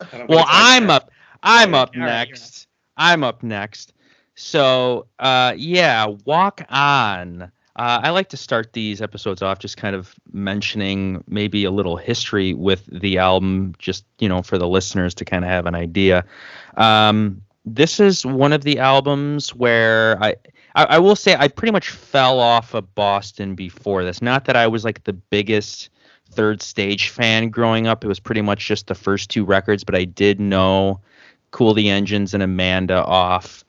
don't 0.00 0.10
think 0.10 0.28
Well, 0.28 0.44
I'm 0.48 0.90
up. 0.90 1.10
I'm 1.42 1.74
up 1.74 1.90
All 1.94 2.00
right, 2.00 2.26
you're 2.26 2.34
next. 2.34 2.66
I'm 2.96 3.22
up 3.24 3.42
next. 3.44 3.91
So, 4.34 5.06
uh, 5.18 5.54
yeah, 5.56 6.06
walk 6.24 6.64
on. 6.70 7.50
Uh, 7.74 8.00
I 8.02 8.10
like 8.10 8.28
to 8.30 8.36
start 8.36 8.74
these 8.74 9.00
episodes 9.00 9.40
off 9.40 9.58
just 9.58 9.78
kind 9.78 9.96
of 9.96 10.14
mentioning 10.32 11.24
maybe 11.26 11.64
a 11.64 11.70
little 11.70 11.96
history 11.96 12.52
with 12.52 12.84
the 12.86 13.18
album, 13.18 13.74
just 13.78 14.04
you 14.18 14.28
know, 14.28 14.42
for 14.42 14.58
the 14.58 14.68
listeners 14.68 15.14
to 15.14 15.24
kind 15.24 15.44
of 15.44 15.50
have 15.50 15.66
an 15.66 15.74
idea. 15.74 16.24
Um, 16.76 17.40
this 17.64 17.98
is 17.98 18.26
one 18.26 18.52
of 18.52 18.64
the 18.64 18.78
albums 18.78 19.54
where 19.54 20.22
I, 20.22 20.34
I, 20.74 20.84
I 20.84 20.98
will 20.98 21.16
say 21.16 21.34
I 21.38 21.48
pretty 21.48 21.72
much 21.72 21.90
fell 21.90 22.40
off 22.40 22.74
of 22.74 22.94
Boston 22.94 23.54
before 23.54 24.04
this. 24.04 24.20
Not 24.20 24.44
that 24.46 24.56
I 24.56 24.66
was 24.66 24.84
like 24.84 25.04
the 25.04 25.12
biggest 25.12 25.88
third 26.30 26.60
stage 26.60 27.08
fan 27.08 27.48
growing 27.48 27.86
up. 27.86 28.04
It 28.04 28.08
was 28.08 28.20
pretty 28.20 28.42
much 28.42 28.66
just 28.66 28.86
the 28.86 28.94
first 28.94 29.30
two 29.30 29.44
records, 29.44 29.84
but 29.84 29.94
I 29.94 30.04
did 30.04 30.40
know 30.40 31.00
Cool 31.52 31.72
the 31.72 31.88
Engines 31.88 32.34
and 32.34 32.42
Amanda 32.42 33.04
off 33.04 33.64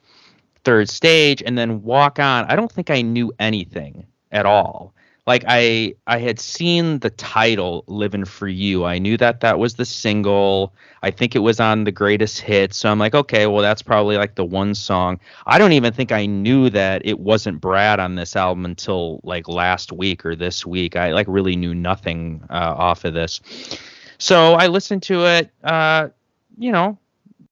third 0.64 0.90
stage 0.90 1.44
and 1.46 1.58
then 1.58 1.84
walk 1.84 2.20
on. 2.20 2.46
I 2.46 2.56
don't 2.56 2.72
think 2.72 2.90
I 2.90 3.02
knew 3.02 3.34
anything 3.40 4.06
at 4.32 4.46
all. 4.46 4.94
like 5.26 5.46
I 5.48 5.96
I 6.08 6.18
had 6.20 6.40
seen 6.40 7.00
the 7.00 7.10
title 7.12 7.84
"Living 7.88 8.26
for 8.26 8.48
You." 8.48 8.84
I 8.86 9.00
knew 9.00 9.16
that 9.18 9.40
that 9.42 9.58
was 9.60 9.76
the 9.76 9.86
single. 9.86 10.74
I 11.02 11.12
think 11.12 11.36
it 11.36 11.40
was 11.40 11.60
on 11.60 11.84
the 11.86 11.92
greatest 11.92 12.40
hits. 12.42 12.78
So 12.78 12.90
I'm 12.90 13.00
like, 13.00 13.16
okay, 13.16 13.48
well 13.48 13.62
that's 13.62 13.82
probably 13.82 14.18
like 14.18 14.36
the 14.36 14.46
one 14.46 14.76
song. 14.76 15.20
I 15.46 15.58
don't 15.60 15.72
even 15.74 15.94
think 15.94 16.12
I 16.12 16.26
knew 16.26 16.70
that 16.72 17.02
it 17.06 17.20
wasn't 17.20 17.62
Brad 17.62 18.00
on 18.00 18.16
this 18.16 18.36
album 18.36 18.66
until 18.66 19.20
like 19.24 19.48
last 19.48 19.92
week 19.92 20.26
or 20.26 20.36
this 20.36 20.66
week. 20.66 20.96
I 20.96 21.12
like 21.14 21.28
really 21.30 21.56
knew 21.56 21.74
nothing 21.76 22.44
uh, 22.50 22.76
off 22.78 23.06
of 23.06 23.14
this. 23.14 23.40
So 24.18 24.54
I 24.56 24.68
listened 24.68 25.04
to 25.04 25.26
it. 25.26 25.52
Uh, 25.64 26.10
you 26.58 26.72
know, 26.72 26.98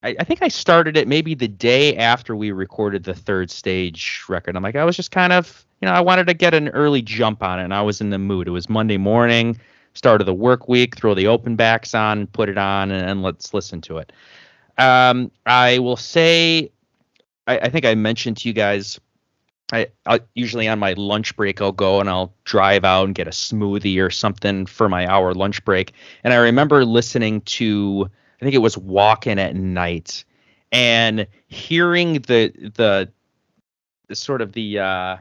I, 0.04 0.16
I, 0.20 0.24
think 0.24 0.42
I 0.42 0.48
started 0.48 0.98
it 0.98 1.08
maybe 1.08 1.36
the 1.36 1.48
day 1.48 1.96
after 1.96 2.36
we 2.36 2.52
recorded 2.52 3.04
the 3.04 3.14
third 3.14 3.52
stage 3.52 4.24
record. 4.28 4.56
I'm 4.56 4.64
like, 4.64 4.76
I 4.76 4.84
was 4.84 4.96
just 4.96 5.12
kind 5.12 5.32
of, 5.32 5.66
you 5.82 5.88
know, 5.88 5.94
I 5.94 6.02
wanted 6.02 6.28
to 6.28 6.34
get 6.34 6.54
an 6.54 6.70
early 6.70 7.02
jump 7.02 7.44
on 7.44 7.60
it, 7.60 7.64
and 7.64 7.74
I 7.74 7.82
was 7.82 8.02
in 8.02 8.10
the 8.10 8.18
mood. 8.18 8.48
It 8.48 8.52
was 8.52 8.70
Monday 8.70 8.98
morning, 8.98 9.60
start 9.94 10.22
of 10.22 10.26
the 10.26 10.34
work 10.34 10.68
week, 10.68 10.96
throw 10.96 11.14
the 11.14 11.28
open 11.28 11.56
backs 11.56 11.94
on, 11.94 12.28
put 12.28 12.50
it 12.50 12.58
on, 12.58 12.92
and, 12.92 13.10
and 13.10 13.24
let's 13.24 13.54
listen 13.54 13.82
to 13.82 13.98
it. 13.98 14.12
Um, 14.78 15.32
I 15.46 15.80
will 15.80 15.98
say, 15.98 16.72
I, 17.48 17.60
I 17.60 17.70
think 17.70 17.86
I 17.86 17.96
mentioned 17.96 18.38
to 18.38 18.48
you 18.48 18.54
guys 18.54 19.00
I 19.72 19.88
I'll, 20.06 20.20
usually 20.36 20.68
on 20.68 20.80
my 20.80 20.94
lunch 20.94 21.36
break 21.36 21.62
I'll 21.62 21.72
go 21.72 22.00
and 22.00 22.10
I'll 22.10 22.34
drive 22.44 22.84
out 22.84 23.06
and 23.06 23.16
get 23.16 23.28
a 23.28 23.32
smoothie 23.32 24.04
or 24.04 24.10
something 24.10 24.66
for 24.66 24.90
my 24.90 25.08
hour 25.08 25.34
lunch 25.34 25.64
break. 25.64 25.94
And 26.24 26.34
I 26.34 26.38
remember 26.38 26.86
listening 26.86 27.42
to 27.42 28.10
I 28.42 28.46
think 28.46 28.56
it 28.56 28.60
was 28.60 28.78
Walking 28.78 29.40
at 29.40 29.56
Night 29.56 30.26
and 30.72 31.28
hearing 31.48 32.14
the 32.14 32.52
the, 32.76 33.12
the 34.08 34.16
sort 34.16 34.42
of 34.42 34.54
the 34.54 34.80
uh 34.80 35.18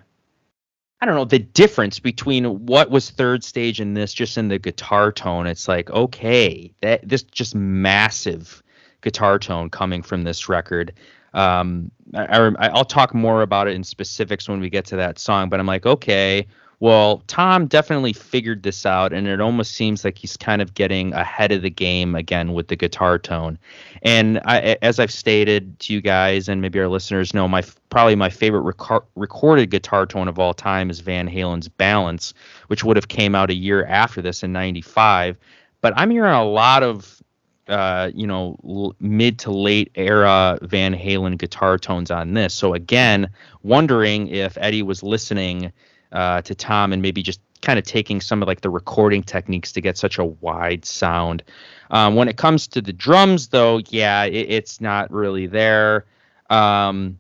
I 1.03 1.07
don't 1.07 1.15
know 1.15 1.25
the 1.25 1.39
difference 1.39 1.99
between 1.99 2.67
what 2.67 2.91
was 2.91 3.11
third 3.11 3.45
stage 3.45 3.81
and 3.81 3.97
this 3.97 4.13
just 4.13 4.39
in 4.39 4.49
the 4.49 4.59
guitar 4.59 5.13
tone. 5.13 5.47
It's 5.47 5.69
like 5.69 5.91
okay, 5.91 6.73
that 6.81 7.07
this 7.07 7.23
just 7.23 7.55
massive 7.55 8.63
guitar 9.03 9.39
tone 9.39 9.71
coming 9.71 10.03
from 10.03 10.25
this 10.25 10.49
record. 10.49 10.93
Um, 11.33 11.91
I, 12.15 12.25
I, 12.59 12.73
will 12.73 12.85
talk 12.85 13.15
more 13.15 13.43
about 13.43 13.69
it 13.69 13.75
in 13.75 13.85
specifics 13.85 14.49
when 14.49 14.61
we 14.61 14.69
get 14.69 14.85
to 14.87 14.97
that 14.97 15.19
song, 15.19 15.49
but 15.49 15.61
I'm 15.61 15.67
like, 15.67 15.87
okay, 15.87 16.47
well, 16.81 17.23
Tom 17.27 17.67
definitely 17.67 18.15
figured 18.15 18.63
this 18.63 18.87
out, 18.87 19.13
and 19.13 19.27
it 19.29 19.39
almost 19.39 19.73
seems 19.73 20.03
like 20.03 20.17
he's 20.17 20.39
kind 20.39 20.63
of 20.63 20.73
getting 20.73 21.13
ahead 21.13 21.53
of 21.53 21.61
the 21.61 21.69
game 21.69 22.15
again 22.15 22.55
with 22.55 22.69
the 22.69 22.77
guitar 22.77 23.19
tone. 23.19 23.59
And 24.03 24.41
I, 24.47 24.79
as 24.81 24.99
I've 24.99 25.13
stated 25.13 25.79
to 25.81 25.93
you 25.93 26.01
guys, 26.01 26.49
and 26.49 26.63
maybe 26.63 26.81
our 26.81 26.89
listeners 26.89 27.35
know, 27.35 27.47
my 27.47 27.63
probably 27.91 28.17
my 28.17 28.31
favorite 28.31 28.63
rec- 28.63 29.03
recorded 29.15 29.71
guitar 29.71 30.07
tone 30.07 30.27
of 30.27 30.39
all 30.39 30.55
time 30.55 30.89
is 30.89 31.01
Van 31.01 31.29
Halen's 31.29 31.69
"Balance," 31.69 32.33
which 32.69 32.83
would 32.83 32.97
have 32.97 33.09
came 33.09 33.35
out 33.35 33.51
a 33.51 33.55
year 33.55 33.85
after 33.85 34.23
this 34.23 34.43
in 34.43 34.51
'95. 34.51 35.37
But 35.83 35.93
I'm 35.97 36.11
hearing 36.11 36.33
a 36.33 36.45
lot 36.45 36.83
of 36.83 37.21
uh, 37.69 38.11
you 38.15 38.27
know, 38.27 38.59
l- 38.67 38.97
mid 39.01 39.39
to 39.41 39.53
late 39.53 39.91
era 39.95 40.59
Van 40.63 40.95
Halen 40.95 41.37
guitar 41.37 41.77
tones 41.79 42.11
on 42.11 42.33
this. 42.33 42.55
So 42.55 42.73
again, 42.73 43.31
wondering 43.63 44.29
if 44.29 44.57
Eddie 44.61 44.83
was 44.83 45.03
listening 45.03 45.73
uh, 46.13 46.43
to 46.43 46.55
Tom 46.55 46.93
and 46.93 47.03
maybe 47.03 47.23
just 47.23 47.41
kind 47.63 47.79
of 47.79 47.85
taking 47.85 48.21
some 48.21 48.43
of 48.43 48.49
like 48.49 48.63
the 48.63 48.71
recording 48.71 49.23
techniques 49.23 49.73
to 49.73 49.81
get 49.81 49.99
such 49.99 50.19
a 50.19 50.25
wide 50.25 50.85
sound. 50.85 51.43
Um, 51.91 52.15
when 52.15 52.29
it 52.29 52.37
comes 52.37 52.67
to 52.69 52.81
the 52.81 52.93
drums, 52.93 53.49
though, 53.49 53.81
yeah, 53.89 54.25
it, 54.25 54.51
it's 54.51 54.81
not 54.81 55.11
really 55.11 55.47
there. 55.47 56.07
Um, 56.49 57.19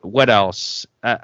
what 0.00 0.30
else? 0.30 0.86
Uh, 1.02 1.18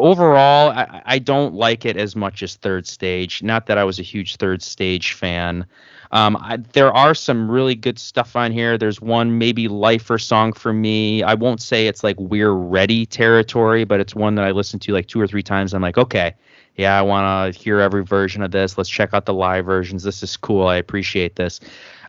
overall, 0.00 0.70
I, 0.70 1.02
I, 1.04 1.18
don't 1.18 1.54
like 1.54 1.84
it 1.84 1.96
as 1.96 2.16
much 2.16 2.42
as 2.42 2.56
Third 2.56 2.86
Stage. 2.86 3.42
Not 3.42 3.66
that 3.66 3.78
I 3.78 3.84
was 3.84 3.98
a 3.98 4.02
huge 4.02 4.36
Third 4.36 4.62
Stage 4.62 5.12
fan. 5.12 5.66
Um, 6.12 6.36
I, 6.40 6.56
there 6.72 6.92
are 6.92 7.14
some 7.14 7.50
really 7.50 7.74
good 7.74 7.98
stuff 7.98 8.34
on 8.34 8.52
here. 8.52 8.78
There's 8.78 9.00
one 9.00 9.38
maybe 9.38 9.68
lifer 9.68 10.18
song 10.18 10.52
for 10.52 10.72
me. 10.72 11.22
I 11.22 11.34
won't 11.34 11.60
say 11.60 11.86
it's 11.86 12.02
like 12.02 12.18
we're 12.18 12.52
ready 12.52 13.04
territory, 13.04 13.84
but 13.84 14.00
it's 14.00 14.14
one 14.14 14.34
that 14.36 14.44
I 14.44 14.52
listened 14.52 14.82
to 14.82 14.92
like 14.92 15.06
two 15.06 15.20
or 15.20 15.26
three 15.26 15.42
times. 15.42 15.74
I'm 15.74 15.82
like, 15.82 15.98
okay, 15.98 16.34
yeah, 16.76 16.98
I 16.98 17.02
want 17.02 17.54
to 17.54 17.60
hear 17.60 17.80
every 17.80 18.04
version 18.04 18.42
of 18.42 18.52
this. 18.52 18.78
Let's 18.78 18.88
check 18.88 19.12
out 19.12 19.26
the 19.26 19.34
live 19.34 19.66
versions. 19.66 20.02
This 20.02 20.22
is 20.22 20.36
cool. 20.36 20.66
I 20.66 20.76
appreciate 20.76 21.36
this. 21.36 21.60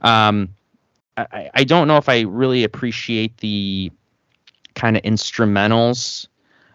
Um, 0.02 0.50
I, 1.18 1.50
I 1.54 1.64
don't 1.64 1.88
know 1.88 1.98
if 1.98 2.08
I 2.08 2.22
really 2.22 2.64
appreciate 2.64 3.38
the 3.38 3.92
kind 4.76 4.96
of 4.96 5.04
instrumentals. 5.04 6.28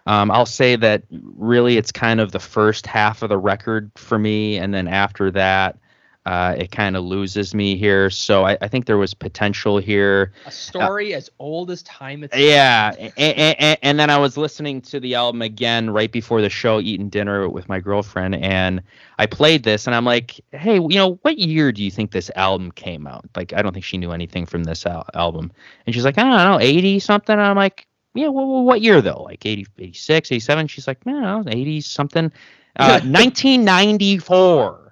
Um, 0.06 0.30
I'll 0.30 0.46
say 0.46 0.76
that 0.76 1.04
really 1.10 1.76
it's 1.76 1.90
kind 1.90 2.20
of 2.20 2.32
the 2.32 2.40
first 2.40 2.86
half 2.86 3.22
of 3.22 3.30
the 3.30 3.38
record 3.38 3.90
for 3.96 4.18
me, 4.18 4.58
and 4.58 4.74
then 4.74 4.86
after 4.86 5.30
that, 5.30 5.78
uh, 6.26 6.54
it 6.56 6.70
kind 6.70 6.96
of 6.96 7.04
loses 7.04 7.54
me 7.54 7.76
here. 7.76 8.08
So 8.08 8.46
I, 8.46 8.56
I, 8.62 8.68
think 8.68 8.86
there 8.86 8.96
was 8.96 9.12
potential 9.12 9.76
here. 9.76 10.32
A 10.46 10.50
story 10.50 11.12
uh, 11.12 11.18
as 11.18 11.28
old 11.38 11.70
as 11.70 11.82
time 11.82 12.24
itself. 12.24 12.42
Yeah, 12.42 12.94
and, 12.98 13.12
and, 13.58 13.78
and, 13.82 14.00
then 14.00 14.08
I 14.08 14.16
was 14.16 14.38
listening 14.38 14.80
to 14.82 15.00
the 15.00 15.14
album 15.16 15.42
again 15.42 15.90
right 15.90 16.10
before 16.10 16.40
the 16.40 16.48
show, 16.48 16.80
eating 16.80 17.10
dinner 17.10 17.48
with 17.50 17.68
my 17.68 17.78
girlfriend, 17.78 18.36
and 18.36 18.82
I 19.18 19.26
played 19.26 19.64
this, 19.64 19.86
and 19.86 19.94
I'm 19.94 20.06
like, 20.06 20.40
hey, 20.52 20.76
you 20.76 20.96
know, 20.96 21.18
what 21.22 21.38
year 21.38 21.72
do 21.72 21.82
you 21.82 21.90
think 21.90 22.12
this 22.12 22.30
album 22.36 22.72
came 22.72 23.06
out? 23.06 23.26
Like, 23.36 23.52
I 23.52 23.60
don't 23.60 23.74
think 23.74 23.84
she 23.84 23.98
knew 23.98 24.12
anything 24.12 24.46
from 24.46 24.64
this 24.64 24.86
al- 24.86 25.06
album, 25.12 25.52
and 25.86 25.94
she's 25.94 26.06
like, 26.06 26.16
I 26.16 26.22
don't 26.22 26.30
know, 26.32 26.58
80 26.58 27.00
something. 27.00 27.34
And 27.34 27.42
I'm 27.42 27.56
like, 27.56 27.86
yeah, 28.14 28.28
well, 28.28 28.64
what 28.64 28.80
year 28.80 29.00
though? 29.02 29.22
Like 29.22 29.44
80, 29.44 29.66
86, 29.78 30.32
87? 30.32 30.66
She's 30.68 30.86
like, 30.86 31.04
man, 31.04 31.24
I 31.24 31.40
no, 31.40 31.44
80 31.46 31.80
something. 31.80 32.32
Uh, 32.76 33.00
1994 33.04 34.84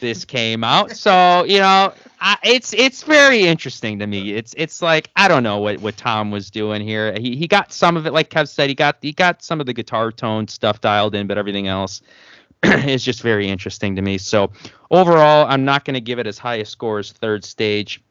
this 0.00 0.24
came 0.24 0.64
out. 0.64 0.90
So 0.92 1.44
you 1.44 1.58
know, 1.58 1.92
I, 2.20 2.36
it's 2.42 2.72
it's 2.74 3.02
very 3.02 3.42
interesting 3.42 3.98
to 4.00 4.06
me. 4.06 4.32
It's 4.32 4.54
it's 4.56 4.82
like 4.82 5.10
I 5.16 5.28
don't 5.28 5.42
know 5.42 5.58
what, 5.58 5.80
what 5.80 5.96
Tom 5.96 6.30
was 6.30 6.50
doing 6.50 6.82
here. 6.82 7.14
He 7.18 7.36
he 7.36 7.46
got 7.46 7.72
some 7.72 7.96
of 7.96 8.06
it, 8.06 8.12
like 8.12 8.30
Kev 8.30 8.48
said, 8.48 8.68
he 8.68 8.74
got 8.74 8.98
he 9.00 9.12
got 9.12 9.42
some 9.42 9.60
of 9.60 9.66
the 9.66 9.72
guitar 9.72 10.12
tone 10.12 10.48
stuff 10.48 10.80
dialed 10.80 11.14
in, 11.14 11.26
but 11.26 11.38
everything 11.38 11.68
else 11.68 12.02
is 12.64 13.04
just 13.04 13.22
very 13.22 13.48
interesting 13.48 13.96
to 13.96 14.02
me. 14.02 14.18
So 14.18 14.50
overall, 14.90 15.46
I'm 15.48 15.64
not 15.64 15.84
going 15.84 15.94
to 15.94 16.00
give 16.00 16.18
it 16.18 16.26
as 16.26 16.38
high 16.38 16.56
a 16.56 16.64
score 16.64 16.98
as 16.98 17.12
third 17.12 17.44
stage. 17.44 18.02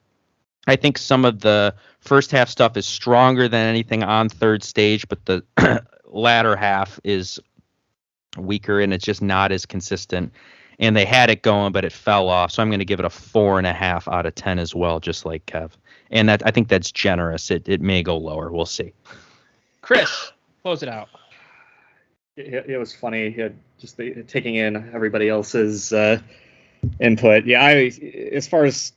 I 0.67 0.76
think 0.76 0.97
some 0.97 1.26
of 1.26 1.41
the 1.41 1.76
first 1.99 2.32
half 2.32 2.49
stuff 2.49 2.78
is 2.78 2.86
stronger 2.86 3.47
than 3.47 3.67
anything 3.67 4.04
on 4.04 4.30
third 4.30 4.63
stage, 4.63 5.08
but 5.08 5.26
the 5.26 5.43
latter 6.06 6.56
half 6.56 6.99
is 7.04 7.39
weaker 8.38 8.80
and 8.80 8.93
it's 8.93 9.06
just 9.06 9.21
not 9.21 9.52
as 9.52 9.65
consistent 9.65 10.34
and 10.80 10.95
they 10.95 11.06
had 11.06 11.30
it 11.30 11.41
going, 11.41 11.71
but 11.71 11.86
it 11.86 11.91
fell 11.91 12.30
off. 12.30 12.52
So 12.52 12.62
I'm 12.62 12.69
going 12.69 12.80
to 12.80 12.86
give 12.86 12.99
it 12.99 13.06
a 13.06 13.10
four 13.10 13.58
and 13.58 13.67
a 13.67 13.73
half 13.73 14.08
out 14.08 14.26
of 14.26 14.36
ten 14.36 14.60
as 14.60 14.73
well, 14.73 14.99
just 14.99 15.26
like 15.26 15.45
Kev. 15.45 15.71
And 16.12 16.30
that 16.30 16.43
I 16.45 16.52
think 16.52 16.67
that's 16.67 16.91
generous. 16.91 17.52
It 17.52 17.67
it 17.67 17.82
may 17.82 18.04
go 18.04 18.17
lower. 18.17 18.52
We'll 18.52 18.65
see. 18.65 18.93
Chris, 19.82 20.32
close 20.62 20.84
it 20.84 20.89
out. 20.89 21.10
It, 22.36 22.65
it 22.67 22.78
was 22.78 22.93
funny, 22.93 23.36
just 23.80 23.97
the, 23.97 24.23
taking 24.23 24.56
in 24.56 24.91
everybody 24.93 25.30
else's 25.30 25.93
uh, 25.93 26.19
input. 26.99 27.45
Yeah, 27.45 27.63
I 27.63 27.91
as 28.32 28.47
far 28.47 28.65
as 28.65 28.93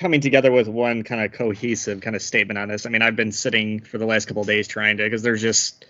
coming 0.00 0.22
together 0.22 0.50
with 0.50 0.66
one 0.66 1.02
kind 1.04 1.22
of 1.22 1.32
cohesive 1.32 2.00
kind 2.00 2.16
of 2.16 2.22
statement 2.22 2.58
on 2.58 2.68
this. 2.68 2.86
I 2.86 2.88
mean, 2.88 3.02
I've 3.02 3.16
been 3.16 3.32
sitting 3.32 3.80
for 3.80 3.98
the 3.98 4.06
last 4.06 4.26
couple 4.26 4.42
days 4.44 4.66
trying 4.66 4.96
to 4.96 5.04
because 5.04 5.22
there's 5.22 5.42
just 5.42 5.84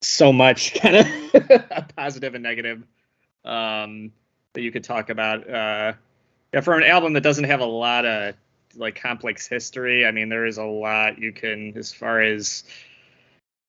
so 0.00 0.32
much 0.32 0.74
kind 0.80 0.96
of 0.96 1.96
positive 1.96 2.34
and 2.34 2.44
negative 2.44 2.84
um, 3.44 4.12
that 4.52 4.62
you 4.62 4.70
could 4.70 4.84
talk 4.84 5.10
about. 5.10 5.50
Uh, 5.50 5.92
yeah, 6.54 6.60
for 6.60 6.78
an 6.78 6.84
album 6.84 7.14
that 7.14 7.22
doesn't 7.22 7.44
have 7.44 7.60
a 7.60 7.66
lot 7.66 8.06
of 8.06 8.36
like 8.76 9.00
complex 9.00 9.48
history, 9.48 10.06
I 10.06 10.12
mean, 10.12 10.28
there 10.28 10.46
is 10.46 10.58
a 10.58 10.64
lot 10.64 11.18
you 11.18 11.32
can, 11.32 11.76
as 11.76 11.92
far 11.92 12.20
as 12.20 12.62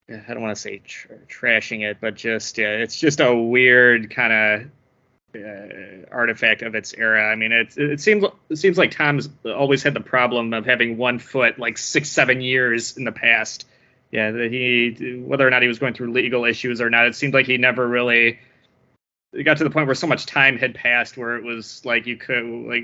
I 0.07 0.33
don't 0.33 0.41
want 0.43 0.55
to 0.55 0.61
say 0.61 0.83
tr- 0.85 1.13
trashing 1.27 1.81
it, 1.81 1.97
but 1.99 2.13
just 2.13 2.59
yeah, 2.59 2.75
it's 2.75 2.99
just 2.99 3.19
a 3.19 3.35
weird 3.35 4.13
kind 4.13 4.33
of 4.33 4.71
uh, 5.35 6.05
artifact 6.11 6.61
of 6.61 6.75
its 6.75 6.93
era. 6.93 7.31
I 7.31 7.35
mean, 7.35 7.51
it 7.51 7.77
it 7.77 8.01
seems 8.01 8.25
it 8.49 8.57
seems 8.57 8.77
like 8.77 8.91
Tom's 8.91 9.29
always 9.45 9.83
had 9.83 9.93
the 9.93 10.01
problem 10.01 10.53
of 10.53 10.65
having 10.65 10.97
one 10.97 11.19
foot 11.19 11.59
like 11.59 11.77
six 11.77 12.09
seven 12.09 12.41
years 12.41 12.97
in 12.97 13.03
the 13.03 13.11
past. 13.11 13.65
Yeah, 14.11 14.31
that 14.31 14.51
he 14.51 15.21
whether 15.25 15.47
or 15.47 15.51
not 15.51 15.61
he 15.61 15.67
was 15.67 15.79
going 15.79 15.93
through 15.93 16.11
legal 16.11 16.45
issues 16.45 16.81
or 16.81 16.89
not, 16.89 17.07
it 17.07 17.15
seemed 17.15 17.33
like 17.33 17.45
he 17.45 17.57
never 17.57 17.87
really 17.87 18.39
it 19.33 19.43
got 19.43 19.57
to 19.57 19.63
the 19.63 19.69
point 19.69 19.85
where 19.85 19.95
so 19.95 20.07
much 20.07 20.25
time 20.25 20.57
had 20.57 20.75
passed 20.75 21.15
where 21.15 21.37
it 21.37 21.43
was 21.43 21.85
like 21.85 22.05
you 22.05 22.17
could 22.17 22.43
like 22.43 22.83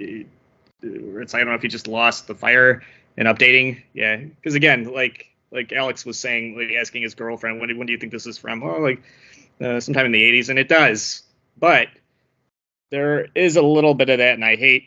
it's 0.00 1.34
I 1.34 1.38
don't 1.38 1.48
know 1.48 1.54
if 1.54 1.62
you 1.62 1.68
just 1.68 1.88
lost 1.88 2.26
the 2.26 2.34
fire 2.34 2.82
in 3.16 3.26
updating. 3.26 3.82
Yeah, 3.92 4.16
because 4.16 4.54
again, 4.54 4.92
like 4.92 5.28
like 5.50 5.72
Alex 5.72 6.04
was 6.04 6.18
saying, 6.18 6.56
like 6.56 6.76
asking 6.78 7.02
his 7.02 7.14
girlfriend, 7.14 7.60
when 7.60 7.76
when 7.78 7.86
do 7.86 7.92
you 7.92 7.98
think 7.98 8.12
this 8.12 8.26
is 8.26 8.38
from? 8.38 8.62
Oh, 8.62 8.78
like 8.78 9.02
uh, 9.60 9.80
sometime 9.80 10.06
in 10.06 10.12
the 10.12 10.22
80s, 10.22 10.48
and 10.48 10.58
it 10.58 10.68
does. 10.68 11.22
But 11.58 11.88
there 12.90 13.28
is 13.34 13.56
a 13.56 13.62
little 13.62 13.94
bit 13.94 14.10
of 14.10 14.18
that, 14.18 14.34
and 14.34 14.44
I 14.44 14.56
hate 14.56 14.84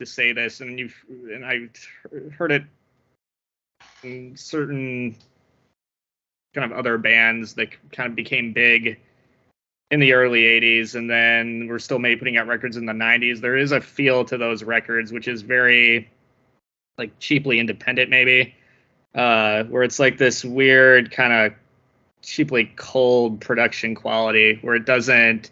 to 0.00 0.06
say 0.06 0.32
this, 0.32 0.60
and 0.60 0.78
you've 0.78 0.96
and 1.08 1.44
I've 1.44 2.32
heard 2.32 2.52
it 2.52 2.64
in 4.02 4.36
certain 4.36 5.16
kind 6.54 6.70
of 6.70 6.76
other 6.76 6.98
bands 6.98 7.54
that 7.54 7.70
kind 7.92 8.08
of 8.08 8.16
became 8.16 8.52
big 8.52 8.98
in 9.90 10.00
the 10.00 10.12
early 10.12 10.42
80s 10.42 10.94
and 10.94 11.10
then 11.10 11.66
we're 11.68 11.78
still 11.78 11.98
maybe 11.98 12.18
putting 12.18 12.36
out 12.36 12.46
records 12.46 12.76
in 12.76 12.86
the 12.86 12.92
90s 12.92 13.40
there 13.40 13.56
is 13.56 13.72
a 13.72 13.80
feel 13.80 14.24
to 14.24 14.38
those 14.38 14.62
records 14.62 15.12
which 15.12 15.28
is 15.28 15.42
very 15.42 16.08
like 16.96 17.18
cheaply 17.18 17.58
independent 17.58 18.10
maybe 18.10 18.54
uh 19.14 19.64
where 19.64 19.82
it's 19.82 19.98
like 19.98 20.16
this 20.16 20.44
weird 20.44 21.10
kind 21.10 21.32
of 21.32 21.52
cheaply 22.22 22.72
cold 22.76 23.40
production 23.40 23.94
quality 23.94 24.58
where 24.62 24.76
it 24.76 24.84
doesn't 24.84 25.50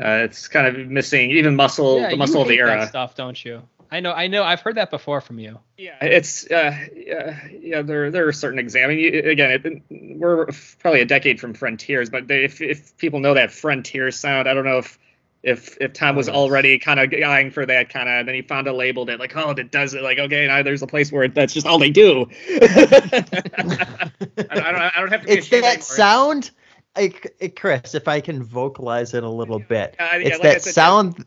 uh 0.00 0.24
it's 0.24 0.48
kind 0.48 0.66
of 0.66 0.88
missing 0.88 1.30
even 1.30 1.54
muscle 1.56 2.00
yeah, 2.00 2.10
the 2.10 2.16
muscle 2.16 2.36
you 2.36 2.42
of 2.42 2.48
the 2.48 2.54
hate 2.56 2.64
that 2.64 2.78
era 2.78 2.86
stuff, 2.88 3.14
don't 3.14 3.44
you? 3.44 3.62
I 3.92 4.00
know, 4.00 4.12
I 4.12 4.26
know. 4.26 4.42
I've 4.42 4.60
heard 4.60 4.74
that 4.76 4.90
before 4.90 5.20
from 5.20 5.38
you. 5.38 5.58
yeah 5.78 6.04
it's 6.04 6.50
uh 6.50 6.76
yeah, 6.96 7.38
yeah 7.60 7.82
there 7.82 8.10
there 8.10 8.26
are 8.26 8.32
certain 8.32 8.58
exams 8.58 8.90
I 8.90 8.94
mean, 8.94 9.26
again 9.26 9.50
it, 9.90 10.16
we're 10.18 10.46
probably 10.80 11.00
a 11.00 11.04
decade 11.06 11.38
from 11.38 11.54
frontiers 11.54 12.10
but 12.10 12.26
they, 12.26 12.44
if 12.44 12.60
if 12.60 12.96
people 12.96 13.20
know 13.20 13.34
that 13.34 13.52
frontier 13.52 14.10
sound 14.10 14.48
i 14.48 14.54
don't 14.54 14.64
know 14.64 14.78
if 14.78 14.98
if 15.44 15.76
if 15.80 15.92
tom 15.92 16.16
was 16.16 16.26
yes. 16.26 16.34
already 16.34 16.78
kind 16.78 16.98
of 16.98 17.12
eyeing 17.12 17.50
for 17.52 17.66
that 17.66 17.88
kind 17.88 18.08
of 18.08 18.14
and 18.20 18.28
then 18.28 18.34
he 18.34 18.42
found 18.42 18.66
a 18.66 18.72
label 18.72 19.04
that 19.04 19.20
like 19.20 19.36
oh 19.36 19.50
it 19.50 19.70
does 19.70 19.94
it 19.94 20.02
like 20.02 20.18
okay 20.18 20.46
now 20.48 20.62
there's 20.62 20.82
a 20.82 20.86
place 20.88 21.12
where 21.12 21.28
that's 21.28 21.52
just 21.54 21.66
all 21.66 21.78
they 21.78 21.90
do 21.90 22.26
I, 22.50 22.66
don't, 23.58 24.50
I 24.50 24.72
don't 24.72 24.80
i 24.80 24.92
don't 24.96 25.10
have 25.12 25.20
to 25.20 25.26
be 25.26 25.32
It's 25.34 25.48
that 25.50 25.62
anymore. 25.64 25.80
sound. 25.82 26.50
Eh, 26.96 27.10
Chris, 27.56 27.94
if 27.94 28.08
I 28.08 28.20
can 28.20 28.42
vocalize 28.42 29.14
it 29.14 29.24
a 29.24 29.28
little 29.28 29.58
bit, 29.58 29.96
yeah, 29.98 30.16
it's 30.16 30.38
like 30.38 30.42
that 30.42 30.62
said, 30.62 30.74
sound. 30.74 31.24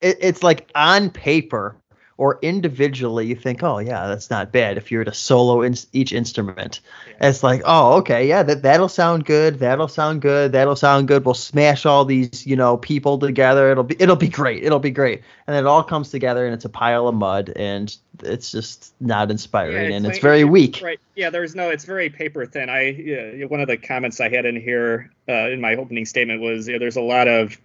It, 0.00 0.18
it's 0.20 0.42
like 0.42 0.70
on 0.74 1.10
paper 1.10 1.76
or 2.22 2.38
individually, 2.40 3.26
you 3.26 3.34
think, 3.34 3.64
oh 3.64 3.78
yeah, 3.78 4.06
that's 4.06 4.30
not 4.30 4.52
bad. 4.52 4.76
If 4.76 4.92
you 4.92 4.98
were 4.98 5.04
to 5.04 5.12
solo 5.12 5.62
in 5.62 5.74
each 5.92 6.12
instrument, 6.12 6.78
Yeah. 7.08 7.30
it's 7.30 7.42
like, 7.42 7.62
oh 7.64 7.94
okay, 7.94 8.28
yeah, 8.28 8.44
that 8.44 8.62
that'll 8.62 8.88
sound 8.88 9.24
good. 9.24 9.58
That'll 9.58 9.88
sound 9.88 10.22
good. 10.22 10.52
That'll 10.52 10.76
sound 10.76 11.08
good. 11.08 11.24
We'll 11.24 11.34
smash 11.34 11.84
all 11.84 12.04
these, 12.04 12.46
you 12.46 12.54
know, 12.54 12.76
people 12.76 13.18
together. 13.18 13.72
It'll 13.72 13.82
be 13.82 13.96
it'll 13.98 14.14
be 14.14 14.28
great. 14.28 14.62
It'll 14.62 14.78
be 14.78 14.92
great. 14.92 15.22
And 15.48 15.56
then 15.56 15.64
it 15.64 15.66
all 15.66 15.82
comes 15.82 16.10
together, 16.10 16.44
and 16.46 16.54
it's 16.54 16.64
a 16.64 16.68
pile 16.68 17.08
of 17.08 17.16
mud, 17.16 17.52
and 17.56 17.92
it's 18.22 18.52
just 18.52 18.94
not 19.00 19.32
inspiring, 19.32 19.90
Yeah, 19.90 19.96
and 19.96 20.04
like- 20.04 20.14
it's 20.14 20.22
very 20.22 20.44
weak. 20.44 20.80
Right. 20.80 21.00
Yeah. 21.16 21.30
There's 21.30 21.56
no. 21.56 21.70
It's 21.70 21.84
very 21.84 22.08
paper 22.08 22.46
thin. 22.46 22.70
I. 22.70 22.90
Yeah, 22.90 23.46
one 23.46 23.58
of 23.58 23.66
the 23.66 23.76
comments 23.78 24.20
I 24.20 24.28
had 24.28 24.46
in 24.46 24.54
here 24.54 25.10
uh, 25.28 25.50
in 25.50 25.60
my 25.60 25.74
opening 25.74 26.06
statement 26.06 26.40
was 26.40 26.68
yeah, 26.68 26.78
there's 26.78 26.94
a 26.94 27.00
lot 27.02 27.26
of, 27.26 27.58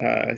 uh, 0.00 0.34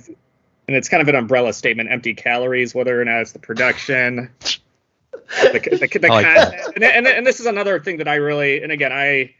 and 0.68 0.76
it's 0.76 0.88
kind 0.88 1.00
of 1.02 1.08
an 1.08 1.16
umbrella 1.16 1.52
statement. 1.52 1.90
Empty 1.90 2.14
calories, 2.14 2.74
whether 2.74 3.00
or 3.00 3.04
not 3.04 3.22
it's 3.22 3.32
the 3.32 3.38
production, 3.40 4.30
the, 4.40 5.58
the, 5.80 5.98
the 5.98 6.08
like 6.08 6.24
content, 6.24 6.72
and, 6.76 6.84
and 6.84 7.06
and 7.08 7.26
this 7.26 7.40
is 7.40 7.46
another 7.46 7.80
thing 7.80 7.96
that 7.98 8.06
I 8.08 8.14
really. 8.16 8.62
And 8.62 8.70
again, 8.70 8.92
I. 8.92 9.34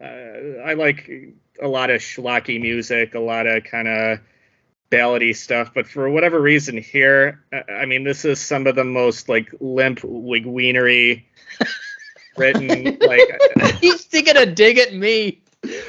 Uh, 0.00 0.58
I 0.64 0.74
like 0.74 1.08
a 1.62 1.68
lot 1.68 1.88
of 1.90 2.00
schlocky 2.00 2.60
music, 2.60 3.14
a 3.14 3.20
lot 3.20 3.46
of 3.46 3.62
kind 3.62 3.86
of 3.86 4.18
ballady 4.90 5.34
stuff, 5.36 5.70
but 5.72 5.86
for 5.86 6.10
whatever 6.10 6.40
reason 6.40 6.76
here, 6.76 7.44
I- 7.52 7.72
I 7.72 7.86
mean, 7.86 8.02
this 8.02 8.24
is 8.24 8.40
some 8.40 8.66
of 8.66 8.74
the 8.74 8.82
most 8.82 9.28
like 9.28 9.48
limp 9.60 10.00
wigweenery 10.00 11.22
written. 12.36 12.98
like, 13.00 13.76
He's 13.80 14.04
taking 14.06 14.36
a 14.36 14.44
dig 14.46 14.78
at 14.78 14.92
me. 14.92 15.41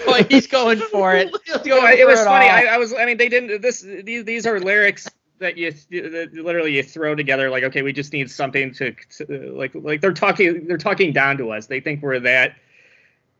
Oh, 0.07 0.23
he's 0.29 0.47
going 0.47 0.79
for 0.79 1.15
it. 1.15 1.31
Going 1.63 1.97
it 1.97 2.01
for 2.01 2.07
was 2.07 2.19
funny. 2.23 2.47
I, 2.47 2.75
I 2.75 2.77
was. 2.77 2.93
I 2.93 3.05
mean, 3.05 3.17
they 3.17 3.29
didn't. 3.29 3.61
This 3.61 3.81
these 3.81 4.25
these 4.25 4.45
are 4.45 4.59
lyrics 4.59 5.09
that 5.39 5.57
you 5.57 5.71
that 5.71 6.29
literally 6.33 6.75
you 6.75 6.83
throw 6.83 7.15
together. 7.15 7.49
Like, 7.49 7.63
okay, 7.63 7.81
we 7.81 7.93
just 7.93 8.11
need 8.13 8.29
something 8.29 8.73
to, 8.75 8.93
to 9.17 9.53
like 9.55 9.71
like 9.75 10.01
they're 10.01 10.13
talking 10.13 10.67
they're 10.67 10.77
talking 10.77 11.13
down 11.13 11.37
to 11.37 11.51
us. 11.51 11.67
They 11.67 11.79
think 11.79 12.01
we're 12.01 12.19
that. 12.21 12.55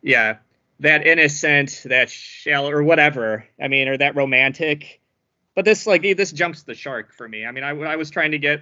Yeah, 0.02 0.38
that 0.80 1.08
innocent, 1.08 1.84
that 1.86 2.10
shallow, 2.10 2.72
or 2.72 2.84
whatever. 2.84 3.46
I 3.62 3.68
mean, 3.68 3.88
or 3.88 3.98
that 3.98 4.16
romantic. 4.16 5.02
But 5.56 5.66
this 5.66 5.88
like 5.88 6.02
this 6.02 6.32
jumps 6.32 6.64
the 6.64 6.76
shark 6.76 7.14
for 7.14 7.28
me. 7.28 7.46
I 7.46 7.52
mean, 7.52 7.64
I, 7.64 7.70
I 7.70 7.96
was 7.96 8.10
trying 8.10 8.32
to 8.32 8.40
get, 8.40 8.62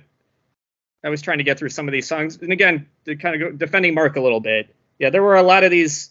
I 1.04 1.10
was 1.10 1.22
trying 1.22 1.40
to 1.40 1.44
get 1.44 1.58
through 1.58 1.70
some 1.70 1.88
of 1.88 1.92
these 1.92 2.08
songs, 2.08 2.38
and 2.42 2.52
again, 2.52 2.88
to 3.06 3.16
kind 3.16 3.36
of 3.36 3.42
go, 3.42 3.58
defending 3.58 3.94
Mark 3.94 4.18
a 4.18 4.22
little 4.22 4.40
bit. 4.40 4.74
Yeah, 5.00 5.10
there 5.10 5.24
were 5.24 5.36
a 5.36 5.44
lot 5.44 5.64
of 5.64 5.72
these. 5.72 6.10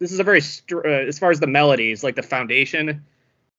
This 0.00 0.12
is 0.12 0.18
a 0.18 0.24
very 0.24 0.40
str- 0.40 0.86
uh, 0.86 1.06
as 1.06 1.18
far 1.18 1.30
as 1.30 1.40
the 1.40 1.46
melodies, 1.46 2.02
like 2.02 2.16
the 2.16 2.22
foundation, 2.22 3.04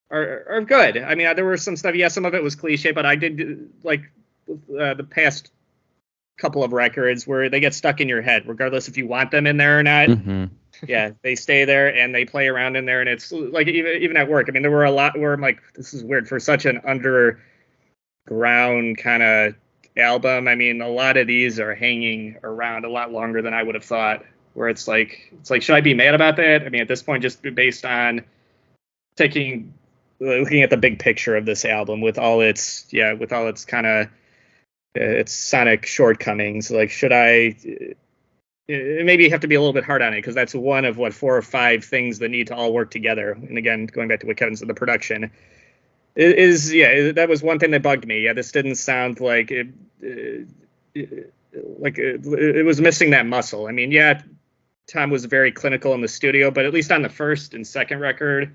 are 0.09 0.45
are 0.49 0.61
good. 0.61 0.97
I 0.97 1.15
mean, 1.15 1.33
there 1.35 1.45
were 1.45 1.57
some 1.57 1.77
stuff. 1.77 1.95
Yeah, 1.95 2.09
some 2.09 2.25
of 2.25 2.33
it 2.33 2.43
was 2.43 2.55
cliche, 2.55 2.91
but 2.91 3.05
I 3.05 3.15
did 3.15 3.69
like 3.83 4.01
uh, 4.49 4.95
the 4.95 5.07
past 5.09 5.51
couple 6.37 6.63
of 6.63 6.73
records 6.73 7.27
where 7.27 7.49
they 7.49 7.59
get 7.59 7.73
stuck 7.73 8.01
in 8.01 8.09
your 8.09 8.21
head, 8.21 8.47
regardless 8.47 8.87
if 8.87 8.97
you 8.97 9.07
want 9.07 9.31
them 9.31 9.45
in 9.45 9.57
there 9.57 9.79
or 9.79 9.83
not 9.83 10.09
hmm 10.09 10.45
yeah, 10.87 11.11
they 11.21 11.35
stay 11.35 11.65
there 11.65 11.95
and 11.95 12.13
they 12.13 12.25
play 12.25 12.47
around 12.47 12.75
in 12.75 12.85
there, 12.85 13.01
and 13.01 13.09
it's 13.09 13.31
like 13.31 13.67
even 13.67 14.01
even 14.01 14.17
at 14.17 14.27
work. 14.27 14.47
I 14.49 14.51
mean, 14.51 14.61
there 14.61 14.71
were 14.71 14.85
a 14.85 14.91
lot 14.91 15.17
where 15.17 15.33
I'm 15.33 15.41
like, 15.41 15.61
this 15.73 15.93
is 15.93 16.03
weird 16.03 16.27
for 16.27 16.39
such 16.39 16.65
an 16.65 16.81
underground 16.83 17.39
kind 18.97 19.23
of 19.23 19.55
album. 19.97 20.47
I 20.47 20.55
mean, 20.55 20.81
a 20.81 20.87
lot 20.89 21.17
of 21.17 21.27
these 21.27 21.59
are 21.59 21.75
hanging 21.75 22.37
around 22.43 22.85
a 22.85 22.89
lot 22.89 23.11
longer 23.11 23.41
than 23.41 23.53
I 23.53 23.63
would 23.63 23.75
have 23.75 23.83
thought. 23.83 24.23
Where 24.53 24.69
it's 24.69 24.87
like, 24.87 25.31
it's 25.39 25.49
like, 25.49 25.61
should 25.61 25.75
I 25.75 25.81
be 25.81 25.93
mad 25.93 26.13
about 26.13 26.35
that? 26.37 26.63
I 26.63 26.69
mean, 26.69 26.81
at 26.81 26.87
this 26.87 27.01
point, 27.01 27.23
just 27.23 27.41
based 27.41 27.85
on 27.85 28.23
taking 29.15 29.73
looking 30.19 30.61
at 30.61 30.69
the 30.69 30.77
big 30.77 30.99
picture 30.99 31.35
of 31.35 31.45
this 31.45 31.65
album 31.65 31.99
with 32.01 32.19
all 32.19 32.41
its 32.41 32.85
yeah, 32.91 33.13
with 33.13 33.33
all 33.33 33.47
its 33.47 33.65
kind 33.65 33.87
of 33.87 34.07
its 34.93 35.33
sonic 35.33 35.85
shortcomings, 35.85 36.69
like, 36.69 36.89
should 36.89 37.13
I? 37.13 37.55
uh, 38.71 39.03
maybe 39.03 39.23
you 39.23 39.29
have 39.31 39.41
to 39.41 39.47
be 39.47 39.55
a 39.55 39.59
little 39.59 39.73
bit 39.73 39.83
hard 39.83 40.01
on 40.01 40.13
it 40.13 40.17
because 40.17 40.35
that's 40.35 40.53
one 40.53 40.85
of 40.85 40.97
what 40.97 41.13
four 41.13 41.35
or 41.35 41.41
five 41.41 41.83
things 41.83 42.19
that 42.19 42.29
need 42.29 42.47
to 42.47 42.55
all 42.55 42.73
work 42.73 42.91
together. 42.91 43.31
And 43.31 43.57
again, 43.57 43.85
going 43.85 44.07
back 44.07 44.21
to 44.21 44.27
what 44.27 44.37
Kevin 44.37 44.55
said, 44.55 44.67
the 44.67 44.73
production 44.73 45.31
is 46.15 46.73
yeah, 46.73 47.11
that 47.13 47.29
was 47.29 47.41
one 47.41 47.59
thing 47.59 47.71
that 47.71 47.81
bugged 47.83 48.05
me. 48.05 48.21
Yeah, 48.21 48.33
this 48.33 48.51
didn't 48.51 48.75
sound 48.75 49.19
like 49.19 49.51
it, 49.51 49.67
uh, 50.03 51.01
like 51.79 51.97
it, 51.97 52.25
it 52.25 52.65
was 52.65 52.79
missing 52.79 53.11
that 53.11 53.25
muscle. 53.25 53.67
I 53.67 53.71
mean, 53.71 53.91
yeah, 53.91 54.21
Tom 54.91 55.09
was 55.09 55.25
very 55.25 55.51
clinical 55.51 55.93
in 55.93 56.01
the 56.01 56.07
studio, 56.07 56.51
but 56.51 56.65
at 56.65 56.73
least 56.73 56.91
on 56.91 57.01
the 57.01 57.09
first 57.09 57.53
and 57.53 57.65
second 57.65 57.99
record, 57.99 58.43
I 58.43 58.51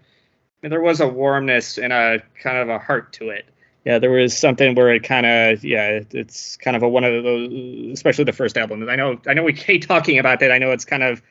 mean, 0.62 0.70
there 0.70 0.82
was 0.82 1.00
a 1.00 1.08
warmness 1.08 1.78
and 1.78 1.92
a 1.92 2.22
kind 2.42 2.58
of 2.58 2.68
a 2.68 2.78
heart 2.78 3.12
to 3.14 3.30
it. 3.30 3.46
Yeah, 3.86 3.98
there 3.98 4.10
was 4.10 4.36
something 4.36 4.74
where 4.74 4.92
it 4.92 5.02
kind 5.04 5.24
of 5.24 5.64
yeah, 5.64 6.00
it's 6.10 6.56
kind 6.58 6.76
of 6.76 6.82
a 6.82 6.88
one 6.88 7.04
of 7.04 7.22
those, 7.24 7.92
especially 7.92 8.24
the 8.24 8.32
first 8.32 8.58
album. 8.58 8.86
I 8.88 8.96
know, 8.96 9.18
I 9.26 9.32
know, 9.34 9.44
we 9.44 9.52
hate 9.54 9.86
talking 9.86 10.18
about 10.18 10.40
that. 10.40 10.50
I 10.50 10.58
know 10.58 10.72
it's 10.72 10.84
kind 10.84 11.02
of 11.02 11.22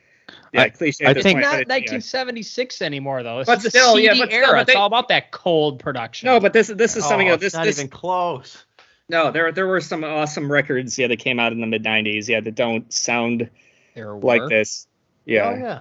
yeah, 0.52 0.62
I- 0.62 0.68
cliche. 0.70 1.04
I 1.04 1.12
this 1.12 1.22
think- 1.22 1.36
point, 1.36 1.44
not 1.44 1.52
but 1.52 1.60
it- 1.60 1.68
yeah. 1.68 1.74
1976 1.74 2.82
anymore 2.82 3.22
though. 3.22 3.38
This 3.38 3.46
But 3.46 3.58
is 3.58 3.64
the 3.64 3.70
still, 3.70 4.00
yeah, 4.00 4.12
CD 4.14 4.20
but 4.22 4.30
still, 4.30 4.44
era. 4.44 4.52
but 4.60 4.68
it's 4.70 4.76
all 4.76 4.86
about 4.86 5.08
that 5.08 5.30
cold 5.30 5.78
production. 5.78 6.26
No, 6.26 6.40
but 6.40 6.52
this 6.52 6.68
this 6.68 6.96
is 6.96 7.04
something 7.04 7.28
oh, 7.28 7.32
that 7.32 7.40
this 7.40 7.48
it's 7.48 7.54
not 7.56 7.64
this 7.66 7.78
even 7.78 7.90
close. 7.90 8.64
no 9.08 9.30
there 9.30 9.52
there 9.52 9.66
were 9.68 9.80
some 9.80 10.02
awesome 10.02 10.50
records 10.50 10.98
yeah 10.98 11.06
that 11.06 11.18
came 11.20 11.38
out 11.38 11.52
in 11.52 11.60
the 11.60 11.66
mid 11.66 11.84
'90s 11.84 12.26
yeah 12.26 12.40
that 12.40 12.54
don't 12.56 12.92
sound 12.92 13.48
there 13.94 14.14
like 14.14 14.48
this. 14.48 14.88
Yeah, 15.26 15.48
Oh 15.50 15.58
yeah. 15.58 15.80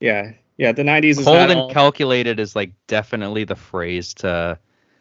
yeah, 0.00 0.32
yeah. 0.58 0.72
The 0.72 0.82
'90s 0.82 1.18
is 1.18 1.24
Cold 1.24 1.36
and 1.50 1.52
all- 1.58 1.70
calculated 1.72 2.38
is 2.38 2.54
like 2.54 2.72
definitely 2.86 3.44
the 3.44 3.56
phrase 3.56 4.14
to 4.14 4.58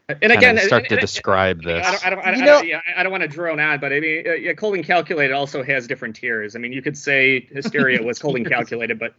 and 0.09 0.19
kind 0.21 0.33
again 0.33 0.57
of 0.57 0.63
start 0.63 0.83
and- 0.83 0.89
to 0.89 0.95
and- 0.95 1.01
describe 1.01 1.61
this. 1.63 1.85
I 1.85 1.91
don't, 1.91 2.05
I 2.05 2.09
don't, 2.09 2.19
I 2.19 2.31
don't, 2.31 2.39
You 2.39 2.43
I 2.43 2.45
don't, 2.45 2.63
know- 2.63 2.67
yeah, 2.69 2.81
I 2.97 3.03
don't 3.03 3.11
want 3.11 3.21
to 3.23 3.27
drone 3.27 3.59
on, 3.59 3.79
but 3.79 3.93
I 3.93 3.99
mean, 3.99 4.27
uh, 4.27 4.33
yeah, 4.33 4.53
cold 4.53 4.75
and 4.75 4.83
calculated 4.85 5.33
also 5.33 5.63
has 5.63 5.85
different 5.87 6.15
tiers. 6.15 6.55
I 6.55 6.59
mean, 6.59 6.73
you 6.73 6.81
could 6.81 6.97
say 6.97 7.47
hysteria 7.51 8.01
was 8.01 8.19
cold 8.19 8.35
and 8.37 8.47
calculated, 8.49 8.97
but 8.99 9.13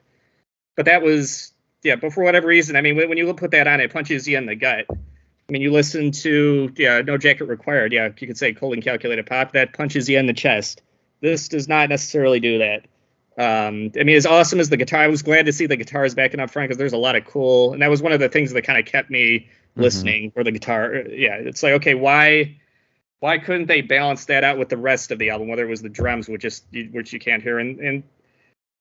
but 0.76 0.86
that 0.86 1.02
was 1.02 1.52
yeah. 1.82 1.96
But 1.96 2.12
for 2.12 2.24
whatever 2.24 2.46
reason, 2.48 2.76
I 2.76 2.80
mean, 2.80 2.96
when, 2.96 3.08
when 3.08 3.18
you 3.18 3.32
put 3.34 3.50
that 3.52 3.66
on, 3.66 3.80
it 3.80 3.92
punches 3.92 4.26
you 4.26 4.38
in 4.38 4.46
the 4.46 4.54
gut. 4.56 4.86
I 4.90 5.52
mean, 5.52 5.60
you 5.60 5.72
listen 5.72 6.10
to 6.12 6.72
yeah, 6.76 7.02
no 7.02 7.18
jacket 7.18 7.44
required. 7.44 7.92
Yeah, 7.92 8.08
you 8.18 8.26
could 8.26 8.38
say 8.38 8.54
cold 8.54 8.72
and 8.74 8.82
calculated 8.82 9.26
pop. 9.26 9.52
That 9.52 9.74
punches 9.74 10.08
you 10.08 10.18
in 10.18 10.26
the 10.26 10.32
chest. 10.32 10.80
This 11.20 11.48
does 11.48 11.68
not 11.68 11.88
necessarily 11.90 12.40
do 12.40 12.58
that. 12.58 12.86
Um, 13.38 13.90
I 13.98 14.04
mean, 14.04 14.16
as 14.16 14.26
awesome 14.26 14.60
as 14.60 14.68
the 14.68 14.76
guitar, 14.76 15.00
I 15.00 15.08
was 15.08 15.22
glad 15.22 15.46
to 15.46 15.52
see 15.52 15.66
the 15.66 15.76
guitars 15.76 16.14
backing 16.14 16.40
up 16.40 16.50
front 16.50 16.68
because 16.68 16.78
there's 16.78 16.92
a 16.92 16.98
lot 16.98 17.16
of 17.16 17.24
cool, 17.24 17.72
and 17.72 17.80
that 17.82 17.88
was 17.88 18.02
one 18.02 18.12
of 18.12 18.20
the 18.20 18.28
things 18.28 18.52
that 18.52 18.62
kind 18.62 18.78
of 18.78 18.84
kept 18.84 19.10
me 19.10 19.48
Mhm. 19.76 19.82
listening 19.82 20.30
for 20.32 20.44
the 20.44 20.50
guitar. 20.50 20.94
Yeah, 21.08 21.36
it's 21.36 21.62
like 21.62 21.72
okay, 21.74 21.94
why 21.94 22.56
why 23.20 23.38
couldn't 23.38 23.66
they 23.66 23.80
balance 23.80 24.26
that 24.26 24.44
out 24.44 24.58
with 24.58 24.68
the 24.68 24.76
rest 24.76 25.10
of 25.12 25.18
the 25.18 25.30
album? 25.30 25.48
Whether 25.48 25.64
it 25.64 25.70
was 25.70 25.80
the 25.80 25.88
drums, 25.88 26.28
which 26.28 26.42
just 26.42 26.64
which 26.90 27.12
you 27.12 27.18
can't 27.18 27.42
hear, 27.42 27.58
and 27.58 27.80
and 27.80 28.02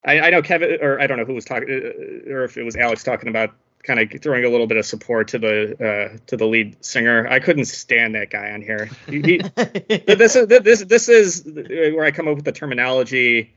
I, 0.05 0.19
I 0.19 0.29
know 0.31 0.41
Kevin 0.41 0.79
or 0.81 0.99
I 0.99 1.07
don't 1.07 1.17
know 1.17 1.25
who 1.25 1.35
was 1.35 1.45
talking, 1.45 1.69
uh, 1.69 2.31
or 2.31 2.43
if 2.43 2.57
it 2.57 2.63
was 2.63 2.75
Alex 2.75 3.03
talking 3.03 3.29
about 3.29 3.51
kind 3.83 3.99
of 3.99 4.21
throwing 4.21 4.45
a 4.45 4.49
little 4.49 4.67
bit 4.67 4.77
of 4.77 4.85
support 4.85 5.29
to 5.29 5.39
the 5.39 6.11
uh, 6.13 6.17
to 6.27 6.37
the 6.37 6.45
lead 6.45 6.75
singer. 6.83 7.27
I 7.27 7.39
couldn't 7.39 7.65
stand 7.65 8.15
that 8.15 8.29
guy 8.29 8.51
on 8.51 8.61
here. 8.61 8.89
He, 9.07 9.21
he, 9.21 9.37
this 10.07 10.35
is 10.35 10.47
this 10.47 10.83
this 10.83 11.07
is 11.07 11.43
where 11.45 12.03
I 12.03 12.11
come 12.11 12.27
up 12.27 12.35
with 12.35 12.45
the 12.45 12.51
terminology. 12.51 13.53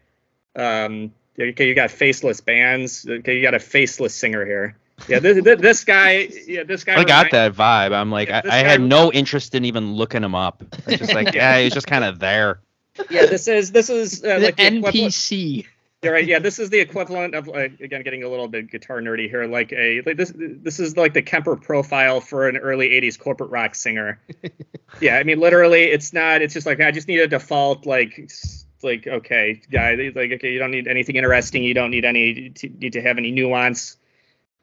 Um, 0.57 1.12
okay, 1.38 1.69
you 1.69 1.75
got 1.75 1.90
faceless 1.90 2.40
bands. 2.40 3.07
Okay, 3.09 3.37
you 3.37 3.43
got 3.43 3.55
a 3.55 3.59
faceless 3.59 4.14
singer 4.14 4.45
here. 4.45 4.77
Yeah, 5.09 5.19
this, 5.19 5.43
this, 5.43 5.61
this 5.61 5.85
guy. 5.85 6.29
Yeah, 6.47 6.62
this 6.62 6.85
guy. 6.85 6.95
I 7.01 7.05
got 7.05 7.31
that 7.33 7.53
vibe. 7.55 7.93
I'm 7.93 8.11
like, 8.12 8.29
Yeah, 8.29 8.43
I, 8.45 8.61
I 8.61 8.62
had 8.62 8.81
no 8.81 9.11
interest 9.12 9.55
in 9.55 9.64
even 9.64 9.95
looking 9.95 10.23
him 10.23 10.35
up. 10.37 10.62
I 10.87 10.90
was 10.93 11.01
just 11.01 11.14
like, 11.14 11.35
yeah, 11.35 11.61
he's 11.61 11.75
just 11.75 11.87
kind 11.88 12.05
of 12.05 12.19
there. 12.21 12.61
Yeah, 13.11 13.27
this 13.27 13.49
is 13.49 13.73
this 13.73 13.90
is 13.90 14.23
uh, 14.23 14.29
An 14.29 14.43
like 14.43 14.57
the- 14.57 14.79
what- 14.81 14.85
what- 14.85 14.95
NPC. 14.95 15.67
You're 16.03 16.12
right. 16.12 16.27
Yeah, 16.27 16.38
this 16.38 16.59
is 16.59 16.69
the 16.69 16.79
equivalent 16.81 17.35
of 17.35 17.49
like 17.49 17.81
again 17.81 18.03
getting 18.03 18.25
a 18.25 18.29
little 18.29 18.47
bit 18.47 18.71
guitar 18.71 19.01
nerdy 19.01 19.27
here. 19.27 19.47
Like 19.47 19.73
a 19.73 20.03
like 20.05 20.19
this 20.19 20.35
this 20.37 20.79
is 20.79 20.99
like 20.99 21.14
the 21.14 21.23
Kemper 21.23 21.57
profile 21.57 22.21
for 22.21 22.47
an 22.47 22.59
early 22.59 22.90
'80s 22.90 23.19
corporate 23.19 23.49
rock 23.51 23.75
singer. 23.75 24.21
yeah, 25.01 25.17
I 25.17 25.23
mean 25.23 25.40
literally, 25.40 25.85
it's 25.85 26.12
not. 26.12 26.43
It's 26.43 26.53
just 26.53 26.67
like 26.67 26.79
I 26.83 26.90
just 26.90 27.09
need 27.09 27.21
a 27.21 27.27
default 27.27 27.87
like 27.87 28.19
s- 28.19 28.63
like 28.85 29.07
okay 29.07 29.61
guy 29.70 29.97
He's 29.97 30.14
like 30.14 30.31
okay 30.33 30.53
you 30.53 30.59
don't 30.59 30.70
need 30.70 30.87
anything 30.87 31.16
interesting. 31.16 31.64
You 31.64 31.75
don't 31.75 31.90
need 31.90 32.05
any 32.05 32.51
to, 32.51 32.68
need 32.68 32.92
to 32.92 33.03
have 33.03 33.18
any 33.18 33.31
nuance, 33.31 33.97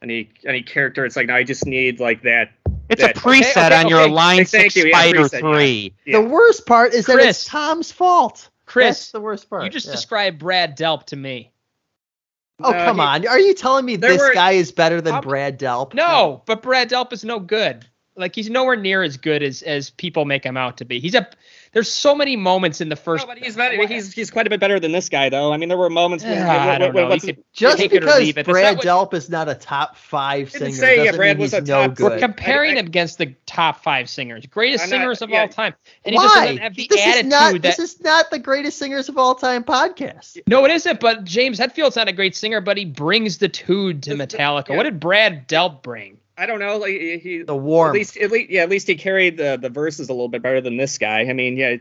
any 0.02 0.30
any 0.46 0.62
character. 0.62 1.06
It's 1.06 1.16
like 1.16 1.28
no, 1.28 1.36
I 1.36 1.44
just 1.44 1.66
need 1.66 2.00
like 2.00 2.22
that. 2.22 2.52
It's 2.90 3.04
a 3.04 3.14
preset 3.14 3.68
okay, 3.68 3.76
on 3.76 3.88
your 3.88 4.02
okay, 4.02 4.12
Line 4.12 4.46
thank 4.46 4.74
6 4.74 4.76
you, 4.76 4.86
yeah, 4.86 4.98
Spider 4.98 5.20
preset, 5.20 5.34
yeah. 5.34 5.54
3. 5.54 5.94
Yeah. 6.06 6.22
The 6.22 6.28
worst 6.28 6.66
part 6.66 6.94
is 6.94 7.06
that 7.06 7.20
it's 7.20 7.46
Tom's 7.46 7.92
fault. 7.92 8.50
Chris, 8.66 8.98
That's 9.00 9.12
the 9.12 9.22
worst 9.22 9.50
part. 9.50 9.64
you 9.64 9.70
just 9.70 9.86
yeah. 9.88 9.94
described 9.94 10.40
Brad 10.40 10.78
Delp 10.78 11.06
to 11.08 11.16
me. 11.16 11.52
Oh 12.64 12.72
No, 12.72 12.78
come 12.86 12.98
he- 12.98 13.02
on! 13.02 13.28
Are 13.28 13.40
you 13.40 13.54
telling 13.54 13.86
me 13.86 13.96
this 13.96 14.20
were- 14.20 14.34
guy 14.34 14.52
is 14.52 14.72
better 14.72 15.02
than 15.02 15.16
I'm- 15.16 15.24
Brad 15.24 15.60
Delp? 15.60 15.94
No, 15.94 16.44
but 16.46 16.62
Brad 16.62 16.90
Delp 16.90 17.12
is 17.12 17.26
no 17.26 17.40
good. 17.40 17.86
Like 18.16 18.36
he's 18.36 18.50
nowhere 18.50 18.76
near 18.76 19.04
as 19.04 19.18
good 19.18 19.42
as 19.42 19.62
as 19.64 19.90
people 19.90 20.26
make 20.26 20.44
him 20.44 20.58
out 20.58 20.78
to 20.78 20.86
be. 20.86 21.00
He's 21.00 21.16
a 21.16 21.28
there's 21.74 21.92
so 21.92 22.14
many 22.14 22.36
moments 22.36 22.82
in 22.82 22.90
the 22.90 22.96
first. 22.96 23.26
No, 23.26 23.34
but 23.34 23.44
he's 23.44 23.56
better, 23.56 23.88
he's 23.88 24.12
he's 24.14 24.30
quite 24.30 24.46
a 24.46 24.50
bit 24.50 24.60
better 24.60 24.80
than 24.80 24.92
this 24.92 25.08
guy 25.10 25.30
though. 25.30 25.54
I 25.54 25.58
mean, 25.58 25.70
there 25.70 25.78
were 25.78 25.90
moments. 25.90 26.24
when- 26.24 26.34
Yeah, 26.34 26.52
I 26.52 26.68
when- 26.68 26.80
don't 26.82 26.94
when- 26.94 27.04
know. 27.06 27.10
what's 27.10 27.24
You 27.24 27.28
his- 27.30 27.36
could 27.38 27.44
Just 27.54 27.78
take 27.78 27.94
it 27.94 27.98
or 27.98 28.08
because 28.08 28.30
it. 28.30 28.46
Brad 28.46 28.78
what- 28.78 28.86
Delp 28.86 29.14
is 29.14 29.30
not 29.30 29.48
a 29.50 29.56
top 29.56 29.96
five 29.98 30.52
singer 30.52 30.72
say, 30.72 30.98
doesn't 30.98 31.16
Brad 31.16 31.38
mean 31.38 31.42
was 31.44 31.52
he's 31.54 31.60
a 31.60 31.64
no 31.66 31.88
top- 31.88 31.96
good. 31.96 32.12
We're 32.14 32.20
comparing 32.20 32.72
I- 32.72 32.76
I- 32.76 32.80
him 32.80 32.88
against 32.88 33.18
the 33.18 33.34
top 33.46 33.84
five 33.84 34.10
singers, 34.10 34.46
greatest 34.48 34.84
not- 34.86 34.90
singers 34.90 35.22
of 35.22 35.30
yeah. 35.30 35.42
all 35.42 35.48
time, 35.48 35.74
and 36.06 36.14
he 36.14 36.20
just 36.22 36.36
Why? 36.36 36.46
doesn't 36.48 36.58
have 36.62 36.76
the 36.76 36.88
this 36.88 37.02
attitude 37.02 37.26
is 37.26 37.30
not. 37.32 37.54
that. 37.54 37.62
This 37.62 37.80
is 37.80 38.02
not 38.02 38.32
the 38.32 38.40
greatest 38.40 38.78
singers 38.78 39.08
of 39.10 39.18
all 39.18 39.36
time 39.36 39.64
podcast. 39.64 40.40
No, 40.48 40.66
it 40.66 40.72
isn't. 40.72 41.00
But 41.00 41.24
James 41.24 41.58
Hetfield's 41.58 41.96
not 41.96 42.08
a 42.08 42.12
great 42.14 42.36
singer, 42.36 42.60
but 42.62 42.78
he 42.78 42.86
brings 42.86 43.38
the 43.38 43.48
tude 43.50 44.04
to 44.04 44.10
The- 44.12 44.16
the- 44.18 44.28
Metallica. 44.28 44.70
yeah. 44.70 44.78
What 44.78 44.84
did 44.84 45.00
Brad 45.00 45.48
Delp 45.48 45.82
bring? 45.84 46.18
I 46.42 46.48
don't 46.48 46.58
know. 46.58 46.78
Like 46.78 46.90
he, 46.90 47.18
he 47.20 47.44
The 47.44 47.56
at 47.56 47.94
least, 47.94 48.18
at 48.18 48.32
least, 48.32 48.50
yeah, 48.50 48.64
at 48.64 48.70
least 48.70 48.88
he 48.88 48.96
carried 48.96 49.38
the 49.38 49.58
the 49.62 49.70
verses 49.70 50.10
a 50.10 50.12
little 50.12 50.28
bit 50.28 50.42
better 50.42 50.60
than 50.60 50.76
this 50.76 50.98
guy. 50.98 51.20
I 51.20 51.34
mean, 51.34 51.56
yeah, 51.56 51.76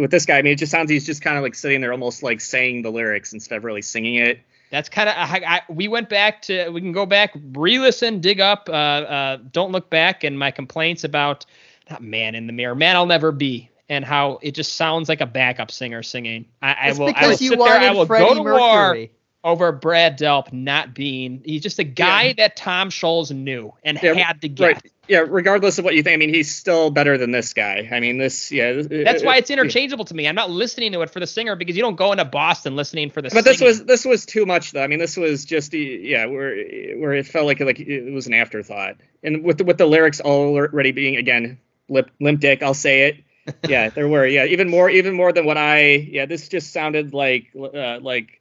with 0.00 0.10
this 0.10 0.26
guy, 0.26 0.36
I 0.36 0.42
mean, 0.42 0.52
it 0.52 0.58
just 0.58 0.70
sounds 0.70 0.90
he's 0.90 1.06
just 1.06 1.22
kind 1.22 1.38
of 1.38 1.42
like 1.42 1.54
sitting 1.54 1.80
there, 1.80 1.92
almost 1.92 2.22
like 2.22 2.42
saying 2.42 2.82
the 2.82 2.90
lyrics 2.90 3.32
instead 3.32 3.56
of 3.56 3.64
really 3.64 3.80
singing 3.80 4.16
it. 4.16 4.40
That's 4.70 4.90
kind 4.90 5.08
of 5.08 5.14
I, 5.16 5.42
I, 5.46 5.60
we 5.70 5.88
went 5.88 6.10
back 6.10 6.42
to 6.42 6.68
we 6.68 6.82
can 6.82 6.92
go 6.92 7.06
back 7.06 7.34
re-listen 7.52 8.20
dig 8.20 8.40
up 8.40 8.68
uh, 8.70 8.72
uh, 8.72 9.38
don't 9.50 9.70
look 9.70 9.88
back 9.88 10.24
and 10.24 10.38
my 10.38 10.50
complaints 10.50 11.04
about 11.04 11.44
not 11.90 12.02
man 12.02 12.34
in 12.34 12.46
the 12.46 12.54
mirror 12.54 12.74
man 12.74 12.96
I'll 12.96 13.04
never 13.04 13.32
be 13.32 13.68
and 13.90 14.02
how 14.02 14.38
it 14.40 14.52
just 14.52 14.76
sounds 14.76 15.10
like 15.10 15.20
a 15.20 15.26
backup 15.26 15.70
singer 15.70 16.02
singing 16.02 16.46
I, 16.62 16.72
I 16.72 16.88
It's 16.88 16.98
will 16.98 17.08
I 17.08 17.08
will 17.08 17.14
because 17.14 17.42
you 17.42 17.50
sit 17.50 17.58
there 17.58 17.68
I 17.68 17.90
will 17.92 18.06
Freddie 18.06 18.28
go 18.28 18.34
to 18.34 18.42
war 18.42 18.58
Mercury. 18.58 19.12
Over 19.44 19.72
Brad 19.72 20.18
Delp 20.18 20.52
not 20.52 20.94
being 20.94 21.42
he's 21.44 21.62
just 21.62 21.78
a 21.80 21.84
guy 21.84 22.22
Yeah. 22.26 22.32
that 22.38 22.56
Tom 22.56 22.90
Scholz 22.90 23.30
knew 23.32 23.72
and 23.84 23.98
Yeah, 24.00 24.14
had 24.14 24.40
to 24.42 24.48
get 24.48 24.64
Right. 24.64 24.92
Yeah. 25.08 25.24
Regardless 25.28 25.78
of 25.78 25.84
what 25.84 25.96
you 25.96 26.02
think, 26.04 26.14
I 26.14 26.16
mean, 26.16 26.32
he's 26.32 26.54
still 26.54 26.90
better 26.90 27.18
than 27.18 27.32
this 27.32 27.52
guy. 27.52 27.88
I 27.90 27.98
mean, 27.98 28.18
this. 28.18 28.52
Yeah. 28.52 28.72
that's 28.74 29.22
it- 29.22 29.26
why 29.26 29.36
it's 29.38 29.50
it- 29.50 29.54
interchangeable 29.54 30.04
to 30.04 30.14
me 30.14 30.28
I'm 30.28 30.36
not 30.36 30.50
listening 30.50 30.92
to 30.92 31.00
it 31.02 31.10
for 31.10 31.18
the 31.18 31.26
singer 31.26 31.56
because 31.56 31.74
you 31.76 31.82
don't 31.82 31.96
go 31.96 32.12
into 32.12 32.24
Boston 32.24 32.76
listening 32.76 33.10
for 33.10 33.20
the 33.20 33.30
But 33.30 33.44
this 33.44 33.60
was 33.60 33.84
this 33.84 34.04
was 34.04 34.24
too 34.26 34.46
much 34.46 34.70
though. 34.70 34.82
I 34.82 34.86
mean, 34.86 35.00
this 35.00 35.16
was 35.16 35.44
just 35.44 35.74
yeah, 35.74 36.26
where 36.26 36.54
where 36.98 37.12
it 37.14 37.26
felt 37.26 37.46
like 37.46 37.58
like 37.60 37.80
it 37.80 38.12
was 38.12 38.28
an 38.28 38.34
afterthought, 38.34 38.96
and 39.24 39.42
with 39.42 39.58
the, 39.58 39.64
with 39.64 39.78
the 39.78 39.86
lyrics 39.86 40.20
already 40.20 40.92
being 40.92 41.16
again 41.16 41.58
lip 41.88 42.10
limp 42.20 42.38
dick. 42.40 42.62
I'll 42.62 42.74
say 42.74 43.08
it. 43.08 43.16
Yeah, 43.68 43.88
there 43.88 44.06
were 44.06 44.24
yeah 44.24 44.44
even 44.44 44.70
more 44.70 44.88
even 44.88 45.14
more 45.14 45.32
than 45.32 45.46
what 45.46 45.58
I 45.58 45.94
yeah. 45.94 46.26
This 46.26 46.48
just 46.48 46.72
sounded 46.72 47.12
like 47.12 47.48
uh, 47.56 47.98
like 48.00 48.40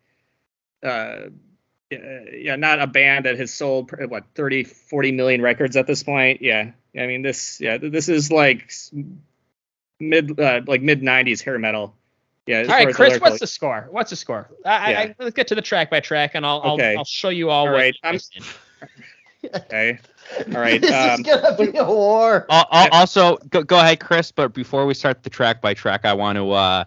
uh 0.83 1.29
yeah, 1.89 2.19
yeah 2.33 2.55
not 2.55 2.81
a 2.81 2.87
band 2.87 3.25
that 3.25 3.37
has 3.37 3.53
sold 3.53 3.91
what 4.09 4.23
30 4.35 4.63
40 4.63 5.11
million 5.11 5.41
records 5.41 5.75
at 5.75 5.87
this 5.87 6.03
point. 6.03 6.41
Yeah, 6.41 6.71
I 6.97 7.07
mean 7.07 7.21
this 7.21 7.59
yeah 7.59 7.77
this 7.77 8.07
is 8.09 8.31
like 8.31 8.71
mid 9.99 10.39
uh, 10.39 10.61
like 10.67 10.81
mid 10.81 11.01
90s 11.01 11.43
hair 11.43 11.59
metal. 11.59 11.95
Yeah. 12.47 12.59
as 12.59 12.67
All 12.67 12.73
far 12.73 12.77
right, 12.77 12.87
as 12.89 12.93
the 12.97 13.03
Chris, 13.03 13.21
what's 13.21 13.39
the 13.39 13.47
score? 13.47 13.87
What's 13.91 14.09
the 14.09 14.15
score? 14.15 14.49
I, 14.65 14.69
I, 14.69 14.89
Yeah. 14.91 14.99
I, 14.99 15.15
let's 15.19 15.35
get 15.35 15.47
to 15.49 15.55
the 15.55 15.61
track 15.61 15.89
by 15.91 15.99
track, 15.99 16.31
and 16.33 16.45
I'll 16.45 16.61
I'll, 16.63 16.81
I'll 16.97 17.05
show 17.05 17.29
you 17.29 17.49
all. 17.49 17.67
All 17.67 17.71
what 17.73 17.77
right, 17.77 17.93
you 17.93 17.99
I'm- 18.03 18.13
guys 18.15 18.29
did. 19.43 19.55
Okay. 19.55 19.99
All 20.55 20.61
right. 20.61 20.79
this 20.81 20.91
Um, 20.91 21.21
is 21.21 21.27
gonna 21.27 21.55
be 21.71 21.77
a 21.77 21.83
war. 21.83 22.45
Al- 22.49 22.67
al- 22.71 22.89
Also, 22.91 23.37
go, 23.49 23.63
go 23.63 23.79
ahead, 23.79 23.99
Chris. 23.99 24.31
But 24.31 24.53
before 24.53 24.85
we 24.85 24.93
start 24.93 25.23
the 25.23 25.29
track 25.29 25.61
by 25.61 25.73
track, 25.73 26.05
I 26.05 26.13
want 26.13 26.37
to 26.37 26.51
uh, 26.51 26.83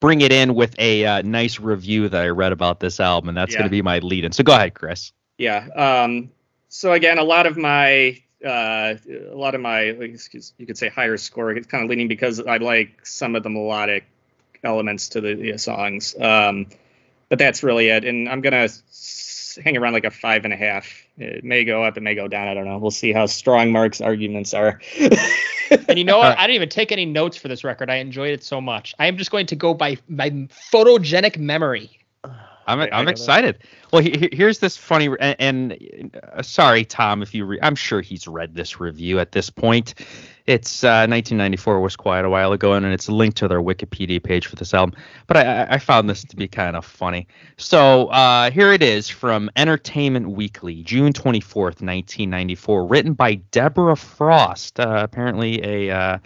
bring 0.00 0.20
it 0.20 0.32
in 0.32 0.54
with 0.54 0.74
a 0.78 1.04
uh, 1.04 1.22
nice 1.22 1.58
review 1.60 2.08
that 2.08 2.22
I 2.22 2.28
read 2.28 2.52
about 2.52 2.80
this 2.80 3.00
album, 3.00 3.28
and 3.30 3.36
that's 3.38 3.52
Yeah. 3.52 3.58
going 3.60 3.68
to 3.68 3.70
be 3.70 3.82
my 3.82 3.98
lead-in. 4.00 4.32
So 4.32 4.44
go 4.44 4.52
ahead, 4.54 4.74
Chris. 4.74 5.12
yeah. 5.38 5.66
Um, 5.74 6.30
so 6.68 6.92
again, 6.92 7.18
a 7.18 7.24
lot 7.24 7.46
of 7.46 7.56
my 7.56 8.20
uh, 8.44 8.94
a 9.08 9.34
lot 9.34 9.54
of 9.54 9.60
my 9.62 9.80
excuse- 9.80 10.52
you 10.58 10.66
could 10.66 10.76
say 10.76 10.88
higher 10.88 11.16
score. 11.16 11.52
It's 11.52 11.66
kind 11.66 11.82
of 11.82 11.88
leaning 11.90 12.06
because 12.08 12.38
I 12.40 12.58
like 12.58 13.04
some 13.06 13.34
of 13.34 13.42
the 13.42 13.48
melodic 13.50 14.04
elements 14.62 15.08
to 15.10 15.20
the, 15.20 15.34
the 15.34 15.58
songs. 15.58 16.14
Um, 16.20 16.66
but 17.28 17.38
that's 17.38 17.62
really 17.62 17.88
it. 17.88 18.04
And 18.04 18.28
I'm 18.28 18.42
gonna 18.42 18.68
s- 19.56 19.64
hang 19.64 19.76
around 19.76 19.92
like 19.92 20.04
a 20.04 20.10
five 20.10 20.44
and 20.44 20.52
a 20.52 20.56
half. 20.56 20.86
It 21.18 21.44
may 21.44 21.64
go 21.64 21.82
up, 21.82 21.96
it 21.96 22.02
may 22.02 22.14
go 22.14 22.28
down. 22.28 22.48
I 22.48 22.54
don't 22.54 22.64
know. 22.64 22.78
We'll 22.78 22.90
see 22.90 23.12
how 23.12 23.26
strong 23.26 23.72
Mark's 23.72 24.00
arguments 24.00 24.54
are. 24.54 24.80
And 25.88 25.98
you 25.98 26.04
know 26.04 26.18
what? 26.18 26.28
right. 26.28 26.38
I 26.38 26.46
didn't 26.46 26.54
even 26.54 26.68
take 26.68 26.92
any 26.92 27.04
notes 27.04 27.36
for 27.36 27.48
this 27.48 27.64
record. 27.64 27.90
I 27.90 27.96
enjoyed 27.96 28.30
it 28.30 28.44
so 28.44 28.60
much. 28.60 28.94
I 29.00 29.06
am 29.06 29.16
just 29.16 29.32
going 29.32 29.46
to 29.46 29.56
go 29.56 29.74
by 29.74 29.98
my 30.08 30.30
photogenic 30.72 31.38
memory. 31.38 31.90
I'm 32.66 32.80
I 32.80 32.88
I'm 32.92 33.08
excited. 33.08 33.58
Well, 33.92 34.02
he, 34.02 34.10
he- 34.10 34.30
here's 34.36 34.58
this 34.58 34.76
funny 34.76 35.08
and, 35.20 35.36
and 35.40 36.20
uh, 36.34 36.42
sorry, 36.42 36.84
Tom, 36.84 37.22
if 37.22 37.34
you 37.34 37.44
re- 37.44 37.58
I'm 37.62 37.76
sure 37.76 38.00
he's 38.00 38.26
read 38.26 38.54
this 38.54 38.80
review 38.80 39.18
at 39.20 39.32
this 39.32 39.50
point. 39.50 39.94
It's 40.46 40.84
uh, 40.84 41.08
1994 41.10 41.80
was 41.80 41.96
quite 41.96 42.24
a 42.24 42.30
while 42.30 42.52
ago, 42.52 42.74
and 42.74 42.86
it's 42.86 43.08
linked 43.08 43.36
to 43.38 43.48
their 43.48 43.60
Wikipedia 43.60 44.22
page 44.22 44.46
for 44.46 44.54
this 44.54 44.74
album. 44.74 44.96
But 45.26 45.38
I, 45.38 45.64
I- 45.70 45.78
found 45.78 46.08
this 46.08 46.24
to 46.24 46.36
be 46.36 46.46
kind 46.48 46.76
of 46.76 46.84
funny. 46.84 47.26
So 47.56 48.06
uh, 48.08 48.50
here 48.52 48.72
it 48.72 48.82
is 48.82 49.08
from 49.08 49.50
Entertainment 49.56 50.30
Weekly, 50.30 50.82
June 50.84 51.12
24th, 51.12 51.82
1994, 51.82 52.86
written 52.86 53.14
by 53.14 53.34
Deborah 53.50 53.96
Frost, 53.96 54.78
uh, 54.78 55.00
apparently 55.02 55.62
a 55.64 55.90
uh, 55.96 56.18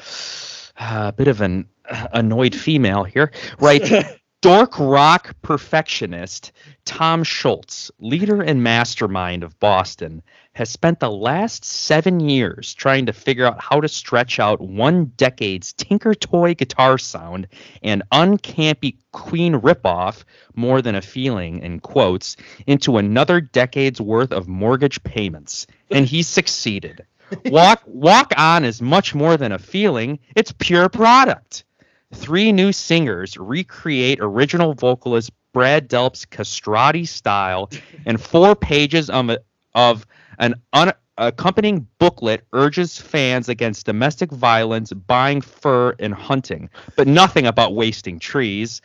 uh, 0.78 1.12
bit 1.12 1.28
of 1.28 1.40
an 1.40 1.66
annoyed 2.12 2.54
female 2.54 3.04
here. 3.04 3.30
Right. 3.58 3.82
Dork 4.42 4.78
rock 4.78 5.36
perfectionist 5.42 6.52
Tom 6.86 7.24
Scholz, 7.24 7.90
leader 7.98 8.40
and 8.40 8.62
mastermind 8.62 9.44
of 9.44 9.60
Boston, 9.60 10.22
has 10.54 10.70
spent 10.70 10.98
the 10.98 11.10
last 11.10 11.62
seven 11.62 12.20
years 12.20 12.72
trying 12.72 13.04
to 13.04 13.12
figure 13.12 13.44
out 13.44 13.60
how 13.60 13.82
to 13.82 13.88
stretch 13.88 14.40
out 14.40 14.58
one 14.62 15.12
decade's 15.18 15.74
Tinker 15.74 16.14
Toy 16.14 16.54
guitar 16.54 16.96
sound 16.96 17.48
and 17.82 18.02
uncampy 18.12 18.96
Queen 19.12 19.60
ripoff, 19.60 20.24
more 20.54 20.80
than 20.80 20.94
a 20.94 21.02
feeling, 21.02 21.58
in 21.58 21.78
quotes, 21.78 22.38
into 22.66 22.96
another 22.96 23.42
decade's 23.42 24.00
worth 24.00 24.32
of 24.32 24.48
mortgage 24.48 25.02
payments. 25.02 25.66
And 25.90 26.06
he 26.06 26.22
succeeded. 26.22 27.04
Walk 27.44 27.82
Walk 27.84 28.32
On 28.38 28.64
is 28.64 28.80
much 28.80 29.14
more 29.14 29.36
than 29.36 29.52
a 29.52 29.58
feeling, 29.58 30.18
it's 30.34 30.52
pure 30.52 30.88
product. 30.88 31.64
Three 32.12 32.50
new 32.52 32.72
singers 32.72 33.36
recreate 33.36 34.18
original 34.20 34.74
vocalist 34.74 35.30
Brad 35.52 35.88
Delp's 35.88 36.24
castrati 36.24 37.04
style, 37.04 37.70
and 38.06 38.20
four 38.20 38.54
pages 38.54 39.10
of, 39.10 39.30
of 39.74 40.06
an 40.38 40.54
un, 40.72 40.92
accompanying 41.18 41.86
booklet 41.98 42.44
urges 42.52 42.98
fans 42.98 43.48
against 43.48 43.86
domestic 43.86 44.30
violence, 44.30 44.92
buying 44.92 45.40
fur, 45.40 45.94
and 45.98 46.14
hunting, 46.14 46.70
but 46.96 47.06
nothing 47.08 47.46
about 47.46 47.74
wasting 47.74 48.18
trees. 48.18 48.80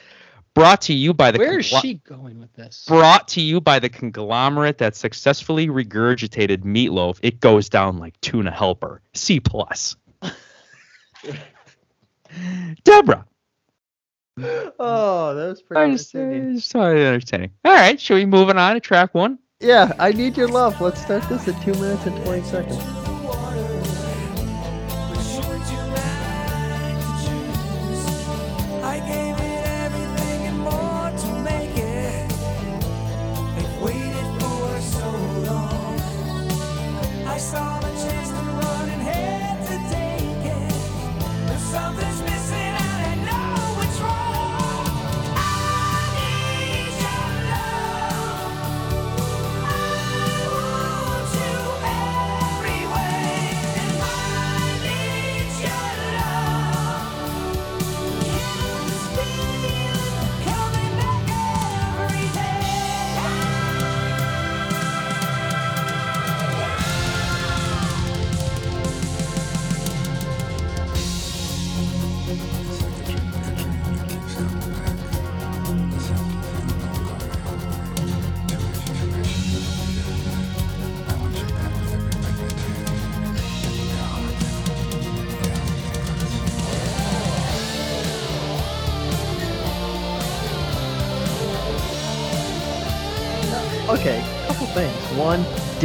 Brought 0.56 0.82
to 0.84 0.94
you 0.94 1.14
by 1.14 1.32
the 1.32 1.38
Where 1.40 1.60
is 1.60 1.70
conglo- 1.70 1.82
she 1.82 1.94
going 1.96 2.40
with 2.40 2.54
this? 2.54 2.86
brought 2.88 3.28
to 3.30 3.42
you 3.42 3.60
by 3.60 3.78
the 3.80 3.90
conglomerate 3.90 4.78
that 4.78 4.96
successfully 4.96 5.68
regurgitated 5.68 6.60
meatloaf. 6.64 7.20
It 7.22 7.42
goes 7.42 7.70
down 7.70 7.98
like 7.98 8.20
tuna 8.22 8.52
helper. 8.52 9.02
C 9.14 9.40
plus. 9.40 9.96
Deborah. 12.84 13.26
Oh, 14.38 15.34
that 15.34 15.48
was 15.48 15.62
pretty 15.62 15.82
I 15.82 15.92
just, 15.96 16.14
entertaining. 16.14 16.60
sorry, 16.60 17.06
entertaining. 17.06 17.52
All 17.64 17.74
right, 17.74 18.00
should 18.00 18.16
we 18.16 18.26
moving 18.26 18.58
on 18.58 18.74
to 18.74 18.80
track 18.82 19.14
one? 19.14 19.40
Yeah, 19.62 19.94
I 19.98 20.12
need 20.12 20.36
your 20.36 20.50
love. 20.50 20.82
Let's 20.82 21.02
start 21.02 21.24
this 21.30 21.48
at 21.48 21.62
two 21.64 21.74
minutes 21.74 22.06
and 22.06 22.26
twenty 22.26 22.44
seconds. 22.44 23.05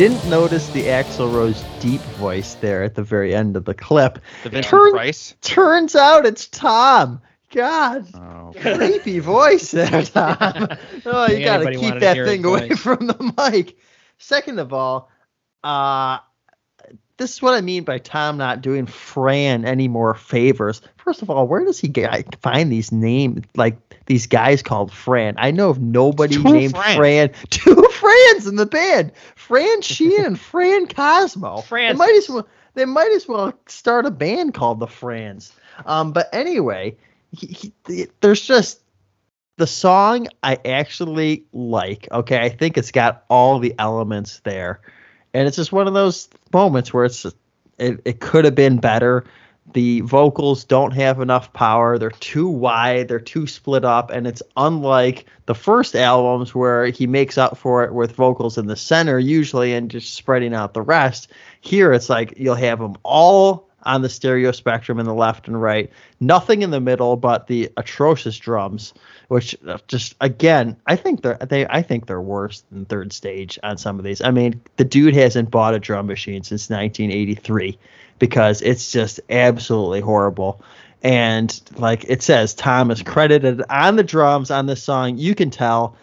Didn't 0.00 0.30
notice 0.30 0.66
the 0.70 0.84
Axl 0.84 1.30
Rose 1.30 1.62
deep 1.78 2.00
voice 2.16 2.54
there 2.54 2.82
at 2.82 2.94
the 2.94 3.02
very 3.02 3.34
end 3.34 3.54
of 3.54 3.66
the 3.66 3.74
clip. 3.74 4.18
The 4.44 4.48
Vincent 4.48 4.64
Turn- 4.70 4.92
Price. 4.92 5.34
Turns 5.42 5.94
out 5.94 6.24
it's 6.24 6.46
Tom. 6.48 7.20
God, 7.52 8.06
Oh. 8.14 8.50
creepy 8.58 9.18
voice 9.18 9.72
there, 9.72 10.02
Tom. 10.04 10.68
Oh, 11.04 11.26
you 11.30 11.44
gotta 11.44 11.72
keep 11.72 11.82
wanted 11.82 11.94
to 11.94 12.00
that 12.00 12.16
thing 12.24 12.46
away 12.46 12.68
voice. 12.70 12.78
from 12.78 13.08
the 13.08 13.34
mic. 13.52 13.76
Second 14.16 14.58
of 14.58 14.72
all, 14.72 15.10
uh, 15.62 16.16
this 17.18 17.34
is 17.34 17.42
what 17.42 17.52
I 17.52 17.60
mean 17.60 17.84
by 17.84 17.98
Tom 17.98 18.38
not 18.38 18.62
doing 18.62 18.86
Fran 18.86 19.66
any 19.66 19.86
more 19.86 20.14
favors. 20.14 20.80
First 20.96 21.20
of 21.20 21.28
all, 21.28 21.46
where 21.46 21.62
does 21.66 21.78
he 21.78 21.88
get, 21.88 22.40
find 22.40 22.72
these 22.72 22.90
names, 22.90 23.44
like 23.54 23.76
these 24.10 24.26
guys 24.26 24.60
called 24.60 24.92
Fran? 24.92 25.36
I 25.38 25.52
know 25.52 25.70
of 25.70 25.80
nobody 25.80 26.34
Two 26.34 26.42
named 26.42 26.74
Frans. 26.74 26.96
Fran. 26.96 27.30
Two 27.50 27.80
Frans 27.92 28.48
in 28.48 28.56
the 28.56 28.66
band. 28.66 29.12
Fran 29.36 29.82
Sheehan 29.82 30.24
and 30.24 30.40
Fran 30.40 30.88
Cosmo. 30.88 31.60
They 31.92 31.98
might 31.98 32.14
as 32.16 32.28
well. 32.28 32.48
They 32.74 32.84
might 32.86 33.12
as 33.12 33.28
well 33.28 33.54
start 33.68 34.06
a 34.06 34.10
band 34.10 34.54
called 34.54 34.80
the 34.80 34.88
Frans. 34.88 35.52
Um, 35.86 36.12
but 36.12 36.28
anyway, 36.32 36.96
he, 37.30 37.72
he, 37.86 38.08
there's 38.20 38.40
just 38.40 38.80
the 39.58 39.66
song 39.68 40.26
I 40.42 40.58
actually 40.64 41.44
like. 41.52 42.08
Okay, 42.10 42.40
I 42.40 42.48
think 42.48 42.76
it's 42.76 42.90
got 42.90 43.24
all 43.30 43.60
the 43.60 43.76
elements 43.78 44.40
there, 44.40 44.80
and 45.34 45.46
it's 45.46 45.56
just 45.56 45.70
one 45.70 45.86
of 45.86 45.94
those 45.94 46.28
moments 46.52 46.92
where 46.92 47.04
it's 47.04 47.24
it, 47.78 48.00
it 48.04 48.18
could 48.18 48.44
have 48.44 48.56
been 48.56 48.78
better. 48.78 49.24
The 49.72 50.00
vocals 50.00 50.64
don't 50.64 50.92
have 50.92 51.20
enough 51.20 51.52
power. 51.52 51.98
They're 51.98 52.10
too 52.10 52.48
wide. 52.48 53.08
They're 53.08 53.20
too 53.20 53.46
split 53.46 53.84
up, 53.84 54.10
and 54.10 54.26
it's 54.26 54.42
unlike 54.56 55.26
the 55.46 55.54
first 55.54 55.94
albums 55.94 56.54
where 56.54 56.86
he 56.86 57.06
makes 57.06 57.38
up 57.38 57.56
for 57.56 57.84
it 57.84 57.94
with 57.94 58.12
vocals 58.12 58.58
in 58.58 58.66
the 58.66 58.76
center 58.76 59.18
usually 59.18 59.72
and 59.72 59.90
just 59.90 60.14
spreading 60.14 60.54
out 60.54 60.74
the 60.74 60.82
rest. 60.82 61.28
Here, 61.60 61.92
it's 61.92 62.10
like 62.10 62.34
you'll 62.36 62.54
have 62.56 62.80
them 62.80 62.96
all 63.04 63.68
on 63.84 64.02
the 64.02 64.08
stereo 64.08 64.52
spectrum 64.52 64.98
in 64.98 65.06
the 65.06 65.14
left 65.14 65.48
and 65.48 65.60
right, 65.60 65.90
nothing 66.20 66.62
in 66.62 66.70
the 66.70 66.80
middle 66.80 67.16
but 67.16 67.46
the 67.46 67.70
atrocious 67.76 68.36
drums, 68.36 68.92
which 69.28 69.56
uh, 69.66 69.78
just 69.88 70.14
again, 70.20 70.76
I 70.86 70.96
think 70.96 71.22
they're 71.22 71.38
they 71.38 71.66
I 71.66 71.82
think 71.82 72.06
they're 72.06 72.20
worse 72.20 72.62
than 72.70 72.84
third 72.84 73.12
stage 73.12 73.58
on 73.62 73.78
some 73.78 73.98
of 73.98 74.04
these. 74.04 74.20
I 74.20 74.30
mean, 74.30 74.60
the 74.76 74.84
dude 74.84 75.14
hasn't 75.14 75.50
bought 75.50 75.74
a 75.74 75.78
drum 75.78 76.06
machine 76.06 76.42
since 76.42 76.68
1983 76.68 77.78
because 78.20 78.62
it's 78.62 78.92
just 78.92 79.18
absolutely 79.28 80.00
horrible. 80.00 80.62
And 81.02 81.60
like 81.76 82.04
it 82.06 82.22
says, 82.22 82.54
Tom 82.54 82.92
is 82.92 83.02
credited 83.02 83.62
on 83.68 83.96
the 83.96 84.04
drums 84.04 84.52
on 84.52 84.66
this 84.66 84.82
song. 84.82 85.18
You 85.18 85.34
can 85.34 85.50
tell. 85.50 85.96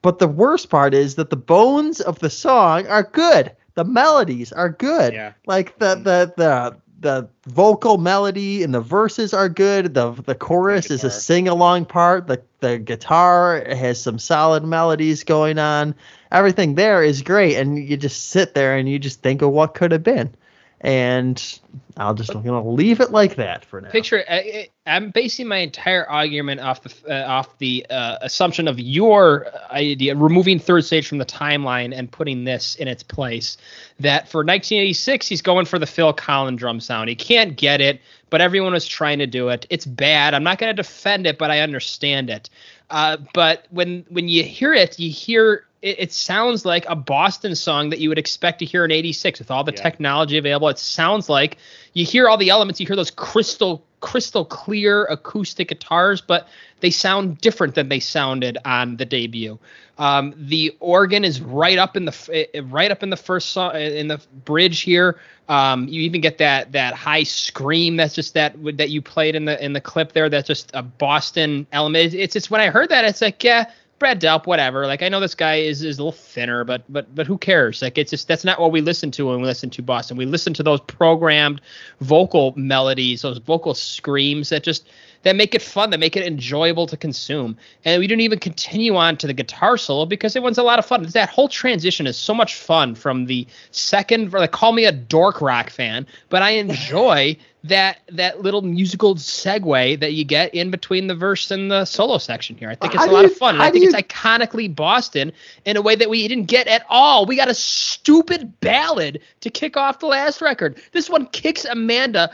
But 0.00 0.20
the 0.20 0.28
worst 0.28 0.70
part 0.70 0.94
is 0.94 1.16
that 1.16 1.28
the 1.28 1.36
bones 1.36 2.00
of 2.00 2.20
the 2.20 2.30
song 2.30 2.86
are 2.86 3.02
good. 3.02 3.52
The 3.74 3.84
melodies 3.84 4.52
are 4.52 4.70
good. 4.70 5.12
Yeah. 5.12 5.32
Like 5.46 5.78
the 5.78 5.96
mm-hmm. 5.96 6.04
the 6.04 6.32
the 6.36 6.76
the 7.00 7.28
vocal 7.46 7.98
melody 7.98 8.62
and 8.62 8.74
the 8.74 8.80
verses 8.80 9.34
are 9.34 9.48
good. 9.48 9.94
The 9.94 10.12
the 10.12 10.34
chorus 10.34 10.90
is 10.90 11.04
a 11.04 11.10
sing 11.10 11.48
along 11.48 11.86
part. 11.86 12.28
The 12.28 12.42
the 12.60 12.78
guitar 12.78 13.64
has 13.68 14.00
some 14.00 14.18
solid 14.18 14.64
melodies 14.64 15.24
going 15.24 15.58
on. 15.58 15.94
Everything 16.30 16.74
there 16.74 17.02
is 17.02 17.22
great, 17.22 17.56
and 17.56 17.78
you 17.78 17.96
just 17.96 18.30
sit 18.30 18.54
there 18.54 18.76
and 18.76 18.88
you 18.88 18.98
just 18.98 19.22
think 19.22 19.42
of 19.42 19.50
what 19.50 19.74
could 19.74 19.92
have 19.92 20.02
been. 20.02 20.34
And 20.80 21.60
I'll 21.96 22.14
just 22.14 22.32
I'm 22.32 22.42
gonna 22.42 22.68
leave 22.68 23.00
it 23.00 23.10
like 23.10 23.34
that 23.36 23.64
for 23.64 23.80
now. 23.80 23.90
Picture. 23.90 24.24
I, 24.30 24.68
I'm 24.86 25.10
basing 25.10 25.48
my 25.48 25.56
entire 25.56 26.08
argument 26.08 26.60
off 26.60 26.82
the 26.82 26.94
uh, 27.08 27.28
off 27.28 27.58
the 27.58 27.84
uh, 27.90 28.18
assumption 28.22 28.68
of 28.68 28.78
your 28.78 29.48
idea, 29.72 30.14
removing 30.14 30.60
third 30.60 30.84
stage 30.84 31.08
from 31.08 31.18
the 31.18 31.26
timeline 31.26 31.92
and 31.96 32.10
putting 32.10 32.44
this 32.44 32.76
in 32.76 32.86
its 32.86 33.02
place. 33.02 33.56
That 33.98 34.28
for 34.28 34.38
1986, 34.38 35.26
he's 35.26 35.42
going 35.42 35.66
for 35.66 35.80
the 35.80 35.86
Phil 35.86 36.12
Collins 36.12 36.60
drum 36.60 36.78
sound. 36.78 37.08
He 37.08 37.16
can't 37.16 37.56
get 37.56 37.80
it, 37.80 38.00
but 38.30 38.40
everyone 38.40 38.72
was 38.72 38.86
trying 38.86 39.18
to 39.18 39.26
do 39.26 39.48
it. 39.48 39.66
It's 39.68 39.86
bad. 39.86 40.34
I'm 40.34 40.44
not 40.44 40.60
to 40.60 40.72
defend 40.72 41.26
it, 41.26 41.38
but 41.38 41.50
I 41.50 41.60
understand 41.60 42.30
it. 42.30 42.48
Uh, 42.90 43.16
but 43.34 43.66
when 43.70 44.06
when 44.08 44.28
you 44.28 44.44
hear 44.44 44.72
it, 44.72 44.98
you 44.98 45.10
hear 45.10 45.64
it, 45.82 45.96
it 46.00 46.12
sounds 46.12 46.64
like 46.64 46.84
a 46.88 46.96
Boston 46.96 47.54
song 47.54 47.90
that 47.90 47.98
you 48.00 48.08
would 48.08 48.18
expect 48.18 48.58
to 48.60 48.64
hear 48.64 48.84
in 48.84 48.90
'86 48.90 49.38
with 49.38 49.50
all 49.50 49.64
the 49.64 49.72
Yeah. 49.72 49.82
technology 49.82 50.38
available. 50.38 50.68
It 50.68 50.78
sounds 50.78 51.28
like 51.28 51.58
you 51.92 52.04
hear 52.04 52.28
all 52.28 52.36
the 52.36 52.50
elements. 52.50 52.80
You 52.80 52.86
hear 52.86 52.96
those 52.96 53.10
crystal 53.10 53.84
crystal 54.00 54.44
clear 54.44 55.04
acoustic 55.06 55.68
guitars, 55.68 56.20
but 56.20 56.46
they 56.80 56.90
sound 56.90 57.38
different 57.40 57.74
than 57.74 57.88
they 57.88 57.98
sounded 57.98 58.56
on 58.64 58.96
the 58.96 59.04
debut. 59.04 59.58
Um, 59.98 60.32
the 60.36 60.76
organ 60.78 61.24
is 61.24 61.40
right 61.40 61.76
up 61.78 61.96
in 61.96 62.04
the 62.04 62.46
eh, 62.54 62.60
right 62.64 62.90
up 62.90 63.02
in 63.02 63.10
the 63.10 63.16
first 63.16 63.50
song 63.50 63.74
in 63.74 64.06
the 64.08 64.20
bridge 64.44 64.80
here. 64.82 65.18
Um, 65.48 65.88
you 65.88 66.02
even 66.02 66.20
get 66.20 66.38
that 66.38 66.72
that 66.72 66.94
high 66.94 67.24
scream 67.24 67.96
that's 67.96 68.14
just 68.14 68.34
that 68.34 68.54
that 68.76 68.90
you 68.90 69.02
played 69.02 69.34
in 69.34 69.44
the 69.46 69.62
in 69.64 69.72
the 69.72 69.80
clip 69.80 70.12
there. 70.12 70.28
That's 70.28 70.46
just 70.46 70.70
a 70.74 70.82
Boston 70.82 71.66
element. 71.72 72.14
It's 72.14 72.36
it's 72.36 72.50
when 72.50 72.60
I 72.60 72.68
heard 72.70 72.90
that 72.90 73.04
it's 73.04 73.20
like 73.20 73.42
yeah. 73.42 73.70
Brad 73.98 74.20
Delp, 74.20 74.46
whatever. 74.46 74.86
Like 74.86 75.02
I 75.02 75.08
know 75.08 75.20
this 75.20 75.34
guy 75.34 75.56
is, 75.56 75.82
is 75.82 75.98
a 75.98 76.02
little 76.02 76.12
thinner, 76.12 76.64
but 76.64 76.84
but 76.88 77.12
but 77.14 77.26
who 77.26 77.36
cares? 77.38 77.82
Like 77.82 77.98
it's 77.98 78.10
just 78.10 78.28
that's 78.28 78.44
not 78.44 78.60
what 78.60 78.72
we 78.72 78.80
listen 78.80 79.10
to 79.12 79.26
when 79.26 79.40
we 79.40 79.46
listen 79.46 79.70
to 79.70 79.82
Boston. 79.82 80.16
We 80.16 80.26
listen 80.26 80.54
to 80.54 80.62
those 80.62 80.80
programmed 80.82 81.60
vocal 82.00 82.54
melodies, 82.56 83.22
those 83.22 83.38
vocal 83.38 83.74
screams 83.74 84.50
that 84.50 84.62
just 84.62 84.88
that 85.24 85.34
make 85.36 85.54
it 85.54 85.62
fun, 85.62 85.90
that 85.90 85.98
make 86.00 86.16
it 86.16 86.26
enjoyable 86.26 86.86
to 86.86 86.96
consume. 86.96 87.56
And 87.84 87.98
we 88.00 88.06
didn't 88.06 88.20
even 88.22 88.38
continue 88.38 88.96
on 88.96 89.16
to 89.18 89.26
the 89.26 89.32
guitar 89.32 89.76
solo 89.76 90.06
because 90.06 90.36
it 90.36 90.42
was 90.42 90.58
a 90.58 90.62
lot 90.62 90.78
of 90.78 90.86
fun. 90.86 91.02
That 91.02 91.28
whole 91.28 91.48
transition 91.48 92.06
is 92.06 92.16
so 92.16 92.32
much 92.34 92.54
fun 92.54 92.94
from 92.94 93.26
the 93.26 93.46
second. 93.70 94.32
Like 94.32 94.52
call 94.52 94.72
me 94.72 94.84
a 94.84 94.92
dork 94.92 95.40
rock 95.40 95.70
fan, 95.70 96.06
but 96.28 96.42
I 96.42 96.50
enjoy 96.50 97.36
that 97.64 97.98
that 98.12 98.40
little 98.40 98.62
musical 98.62 99.16
segue 99.16 99.98
that 99.98 100.12
you 100.12 100.24
get 100.24 100.54
in 100.54 100.70
between 100.70 101.08
the 101.08 101.14
verse 101.16 101.50
and 101.50 101.68
the 101.70 101.84
solo 101.84 102.18
section 102.18 102.56
here. 102.56 102.70
I 102.70 102.76
think 102.76 102.94
How 102.94 103.02
it's 103.02 103.10
a 103.10 103.14
lot 103.14 103.24
you- 103.24 103.30
of 103.32 103.36
fun. 103.36 103.56
And 103.56 103.62
I 103.64 103.70
think 103.72 103.84
it's 103.84 103.94
iconically 103.96 104.74
Boston 104.74 105.32
in 105.64 105.76
a 105.76 105.82
way 105.82 105.96
that 105.96 106.08
we 106.08 106.26
didn't 106.28 106.46
get 106.46 106.68
at 106.68 106.86
all. 106.88 107.26
We 107.26 107.34
got 107.34 107.48
a 107.48 107.54
stupid 107.54 108.60
ballad 108.60 109.20
to 109.40 109.50
kick 109.50 109.76
off 109.76 109.98
the 109.98 110.06
last 110.06 110.40
record. 110.40 110.80
This 110.92 111.10
one 111.10 111.26
kicks 111.26 111.64
Amanda 111.64 112.30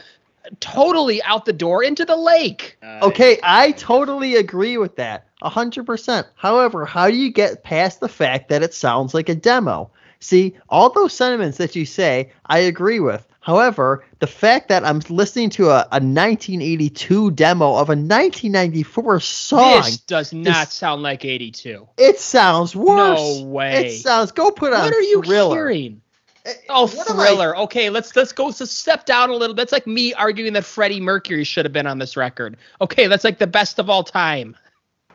totally 0.61 1.23
out 1.23 1.45
the 1.45 1.53
door 1.53 1.83
into 1.85 2.05
the 2.05 2.17
lake. 2.17 2.77
Uh, 2.83 3.01
Okay, 3.05 3.39
I 3.43 3.73
totally 3.73 4.37
agree 4.37 4.77
with 4.79 4.97
that. 4.97 5.27
a 5.43 5.51
100%. 5.51 6.25
However, 6.37 6.85
how 6.87 7.09
do 7.11 7.17
you 7.17 7.31
get 7.31 7.63
past 7.65 8.01
the 8.01 8.09
fact 8.09 8.49
that 8.49 8.63
it 8.63 8.73
sounds 8.75 9.13
like 9.15 9.29
a 9.29 9.35
demo? 9.35 9.91
See, 10.21 10.55
all 10.71 10.89
those 10.91 11.13
sentiments 11.13 11.59
that 11.59 11.77
you 11.77 11.85
say, 11.85 12.33
I 12.47 12.61
agree 12.61 12.99
with. 13.01 13.27
However, 13.40 14.07
the 14.21 14.27
fact 14.27 14.69
that 14.71 14.87
I'm 14.87 15.01
listening 15.11 15.51
to 15.51 15.69
a, 15.69 15.81
a 15.92 16.01
1982 16.01 17.31
demo 17.33 17.73
of 17.77 17.90
a 17.90 17.92
1994 17.92 19.21
song, 19.21 19.83
This 19.83 19.99
does 19.99 20.33
not 20.33 20.73
sound 20.73 21.03
like 21.03 21.27
82. 21.27 21.87
it 21.99 22.19
sounds 22.19 22.75
worse. 22.75 23.19
No 23.40 23.45
way. 23.47 23.87
It 23.87 24.01
sounds. 24.01 24.33
Go 24.33 24.51
put 24.51 24.73
on 24.73 24.81
What 24.81 24.95
are 24.95 25.01
you 25.03 25.23
Thriller. 25.23 25.55
hearing? 25.55 26.01
Oh, 26.69 26.87
what 26.87 27.11
am 27.11 27.19
I- 27.21 27.27
thriller. 27.27 27.57
Okay, 27.59 27.88
let's 27.90 28.15
let's 28.17 28.33
go 28.33 28.51
so 28.51 28.65
step 28.65 29.07
down 29.07 29.31
a 29.31 29.35
little. 29.35 29.55
That's 29.55 29.73
like 29.73 29.87
me 29.87 30.13
arguing 30.15 30.53
that 30.55 30.65
Freddie 30.65 31.01
Mercury 31.01 31.45
should 31.45 31.65
have 31.65 31.73
been 31.73 31.87
on 31.87 31.99
this 31.99 32.17
record. 32.17 32.57
Okay, 32.81 33.07
that's 33.07 33.25
like 33.25 33.38
the 33.38 33.47
best 33.47 33.79
of 33.79 33.88
all 33.88 34.03
time. 34.05 34.57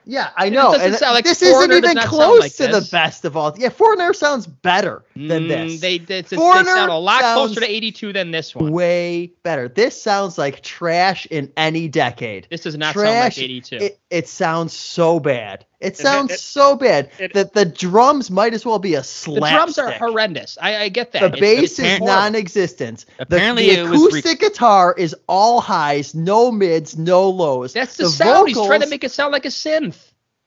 Yeah, 0.06 0.32
I 0.38 0.48
It 0.48 0.54
know. 0.54 0.72
doesn't 0.72 0.88
And 0.88 0.96
sound 0.96 1.14
like 1.14 1.26
this 1.26 1.42
isn't 1.44 1.72
even 1.72 1.98
close 1.98 2.40
like 2.40 2.56
to 2.56 2.68
the 2.68 2.88
best 2.92 3.26
of 3.26 3.38
all. 3.38 3.54
Yeah, 3.58 3.70
Foreigner 3.70 4.14
sounds 4.14 4.48
better 4.48 5.04
than 5.28 5.44
Mm, 5.44 5.48
this. 5.48 5.82
They, 5.82 5.98
they, 5.98 6.22
they 6.22 6.36
Foreigner 6.38 6.70
sound 6.72 6.92
a 6.92 6.96
lot 6.98 7.22
closer 7.22 7.60
to 7.60 7.70
82 7.70 8.14
than 8.14 8.32
this 8.32 8.56
one. 8.56 8.72
way 8.72 9.34
better. 9.44 9.68
This 9.68 10.02
sounds 10.02 10.38
like 10.38 10.62
trash 10.62 11.26
in 11.28 11.52
any 11.58 11.88
decade. 11.88 12.48
This 12.50 12.62
does 12.62 12.78
not 12.78 12.96
sound 12.96 13.08
like 13.08 13.34
trash. 13.34 13.40
82. 13.40 13.76
It, 13.78 14.00
it 14.10 14.28
sounds 14.28 14.74
so 14.74 15.20
bad. 15.20 15.66
It 15.80 15.88
it- 15.94 15.98
sounds 15.98 16.32
it- 16.34 16.40
so 16.40 16.76
bad 16.76 17.10
it- 17.20 17.34
that 17.34 17.54
the 17.54 17.66
drums 17.66 18.30
might 18.32 18.54
as 18.54 18.66
well 18.66 18.80
be 18.80 18.96
a 18.96 19.04
slap. 19.04 19.44
the 19.44 19.50
drums 19.50 19.78
are 19.78 19.92
horrendous. 19.92 20.58
I, 20.62 20.78
I 20.84 20.90
get 20.90 21.12
that. 21.14 21.20
The 21.20 21.26
It's- 21.38 21.40
bass 21.40 21.80
it's 21.80 21.80
is 21.80 22.00
non-existent. 22.02 23.06
The- 23.18 23.24
Apparently 23.24 23.70
the, 23.70 23.82
it 23.82 23.90
was 23.90 23.92
re- 23.92 24.20
acoustic 24.20 24.40
guitar 24.40 24.94
is 24.98 25.16
all 25.28 25.62
highs, 25.62 26.14
no 26.16 26.52
mids, 26.52 26.98
no 26.98 27.30
lows. 27.30 27.74
That's 27.74 27.98
the, 27.98 28.08
sound. 28.10 28.48
He's 28.50 28.58
trying 28.58 28.82
to 28.82 28.88
make 28.88 29.04
it 29.04 29.12
sound 29.12 29.32
like 29.32 29.46
a 29.46 29.50
synth. 29.50 29.98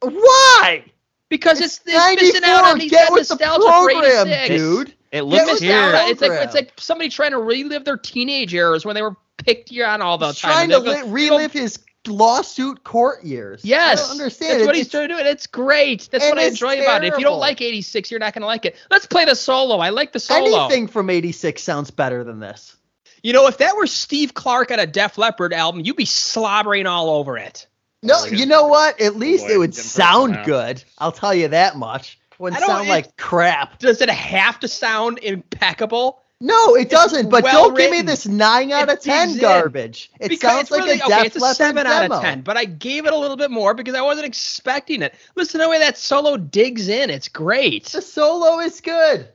Why? 0.01 0.85
Because 1.33 1.62
it's, 1.62 1.80
it's 1.87 2.22
missing 2.22 2.45
out 2.45 2.64
on 2.64 2.78
these 2.78 2.91
Get 2.91 3.09
that 3.09 3.12
with 3.14 3.26
the 3.26 3.37
nostalgia 3.37 3.62
for 3.62 3.91
program, 3.91 4.49
dude. 4.49 4.95
It 5.11 5.22
looks 5.22 5.45
with 5.45 5.53
Missing 5.62 5.70
out 5.70 5.95
here. 5.95 6.12
It's 6.12 6.20
like 6.20 6.33
it's 6.33 6.55
like 6.55 6.72
somebody 6.76 7.09
trying 7.09 7.30
to 7.30 7.39
relive 7.39 7.87
their 7.87 7.97
teenage 7.97 8.53
years 8.53 8.85
when 8.85 8.95
they 8.95 9.01
were 9.01 9.16
picked 9.39 9.72
on 9.78 10.03
all 10.03 10.18
the 10.18 10.26
He's 10.26 10.41
time. 10.41 10.53
trying 10.53 10.68
to 10.68 10.80
go- 10.80 11.05
li- 11.07 11.11
relive 11.11 11.53
his 11.53 11.78
lawsuit 12.07 12.85
court 12.85 13.24
years. 13.24 13.64
Yes, 13.64 13.99
I 13.99 14.03
don't 14.03 14.11
understand. 14.12 14.51
That's 14.51 14.62
it. 14.64 14.66
what 14.66 14.76
he's 14.76 14.91
trying 14.91 15.09
to 15.09 15.14
do, 15.14 15.18
and 15.18 15.26
it's 15.26 15.47
great. 15.47 16.11
That's 16.12 16.22
what 16.22 16.39
I 16.39 16.43
it's 16.43 16.53
enjoy 16.53 16.83
about 16.83 17.03
it. 17.03 17.14
If 17.14 17.18
you 17.18 17.24
don't 17.24 17.41
like 17.41 17.62
'86, 17.62 18.11
you're 18.11 18.20
not 18.20 18.35
going 18.35 18.43
to 18.43 18.47
like 18.47 18.66
it. 18.66 18.76
Let's 18.91 19.07
play 19.07 19.24
the 19.24 19.35
solo. 19.35 19.78
I 19.78 19.89
like 19.89 20.12
the 20.12 20.20
solo. 20.20 20.66
Anything 20.66 20.87
from 20.87 21.09
'86 21.09 21.62
sounds 21.62 21.91
better 21.91 22.24
than 22.24 22.41
this. 22.41 22.76
You 23.22 23.33
know, 23.33 23.47
if 23.47 23.57
that 23.59 23.74
were 23.74 23.87
Steve 23.87 24.35
Clark 24.35 24.70
on 24.70 24.80
a 24.80 24.87
Def 24.87 25.16
Leppard 25.16 25.55
album, 25.55 25.80
you'd 25.83 25.97
be 25.97 26.05
slobbering 26.05 26.87
all 26.87 27.09
over 27.09 27.39
it. 27.39 27.66
No, 28.03 28.24
yeah. 28.24 28.32
you 28.32 28.46
know 28.46 28.66
what? 28.66 29.00
At 29.00 29.16
least 29.16 29.46
it 29.48 29.59
would 29.59 29.74
sound 29.74 30.44
good. 30.44 30.82
I'll 30.98 31.12
tell 31.12 31.34
you 31.34 31.48
that 31.48 31.76
much. 31.76 32.18
It 32.32 32.40
wouldn't 32.40 32.62
I 32.62 32.66
sound 32.66 32.86
it- 32.86 32.90
like 32.90 33.16
crap. 33.16 33.78
Does 33.78 34.00
it 34.00 34.11
have 34.11 34.59
to 34.61 34.68
sound 34.68 35.18
impeccable? 35.22 36.18
No, 36.40 36.74
it 36.74 36.90
doesn't. 36.90 37.30
But 37.30 37.44
well 37.44 37.68
don't 37.68 37.76
give 37.76 37.92
me 37.92 38.03
this 38.03 38.26
nine 38.26 38.72
out 38.72 38.88
It 38.88 38.94
of 38.98 39.00
ten 39.05 39.38
garbage. 39.38 40.11
It 40.18 40.28
because 40.28 40.50
sounds 40.50 40.62
it's 40.62 40.70
like 40.72 40.80
really, 40.80 40.98
a 40.98 41.05
okay, 41.05 41.22
Def 41.22 41.36
it's 41.36 41.44
a 41.44 41.55
seven 41.55 41.86
out 41.86 42.00
demo. 42.00 42.16
of 42.16 42.20
ten, 42.22 42.40
but 42.40 42.57
I 42.57 42.64
gave 42.64 43.07
it 43.07 43.12
a 43.12 43.16
little 43.16 43.36
bit 43.36 43.53
more 43.53 43.74
because 43.74 43.94
I 43.94 44.03
wasn't 44.03 44.26
expecting 44.26 45.03
it. 45.03 45.14
Listen 45.36 45.61
to 45.61 45.66
the 45.66 45.70
way 45.70 45.78
that 45.78 45.96
solo 45.96 46.36
digs 46.36 46.88
in; 46.88 47.11
it's 47.11 47.28
great. 47.28 47.84
The 47.84 48.03
solo 48.03 48.59
is 48.59 48.80
good. 48.80 49.28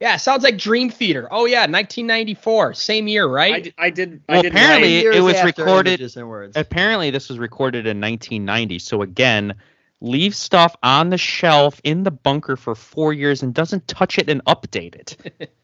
Yeah, 0.00 0.16
sounds 0.16 0.44
like 0.44 0.56
Dream 0.58 0.90
Theater. 0.90 1.26
Oh 1.30 1.44
yeah, 1.46 1.62
1994, 1.62 2.74
same 2.74 3.08
year, 3.08 3.26
right? 3.26 3.52
I 3.52 3.60
did. 3.60 3.74
I 3.78 3.90
did. 3.90 4.22
I 4.28 4.32
Well, 4.34 4.42
did 4.42 4.52
apparently- 4.52 5.04
like- 5.08 5.16
it 5.16 5.20
was 5.20 5.42
recorded- 5.42 6.00
words. 6.24 6.56
Apparently, 6.56 7.10
this 7.10 7.28
was 7.28 7.38
recorded 7.38 7.86
in 7.86 7.98
1990. 8.00 8.78
So 8.78 9.02
again, 9.02 9.54
leave 10.00 10.36
stuff 10.36 10.76
on 10.84 11.10
the 11.10 11.18
shelf 11.18 11.80
in 11.82 12.04
the 12.04 12.12
bunker 12.12 12.56
for 12.56 12.76
four 12.76 13.12
years 13.12 13.42
and 13.42 13.52
doesn't 13.52 13.88
touch 13.88 14.18
it 14.18 14.28
and 14.30 14.44
update 14.44 14.94
it. 14.94 15.50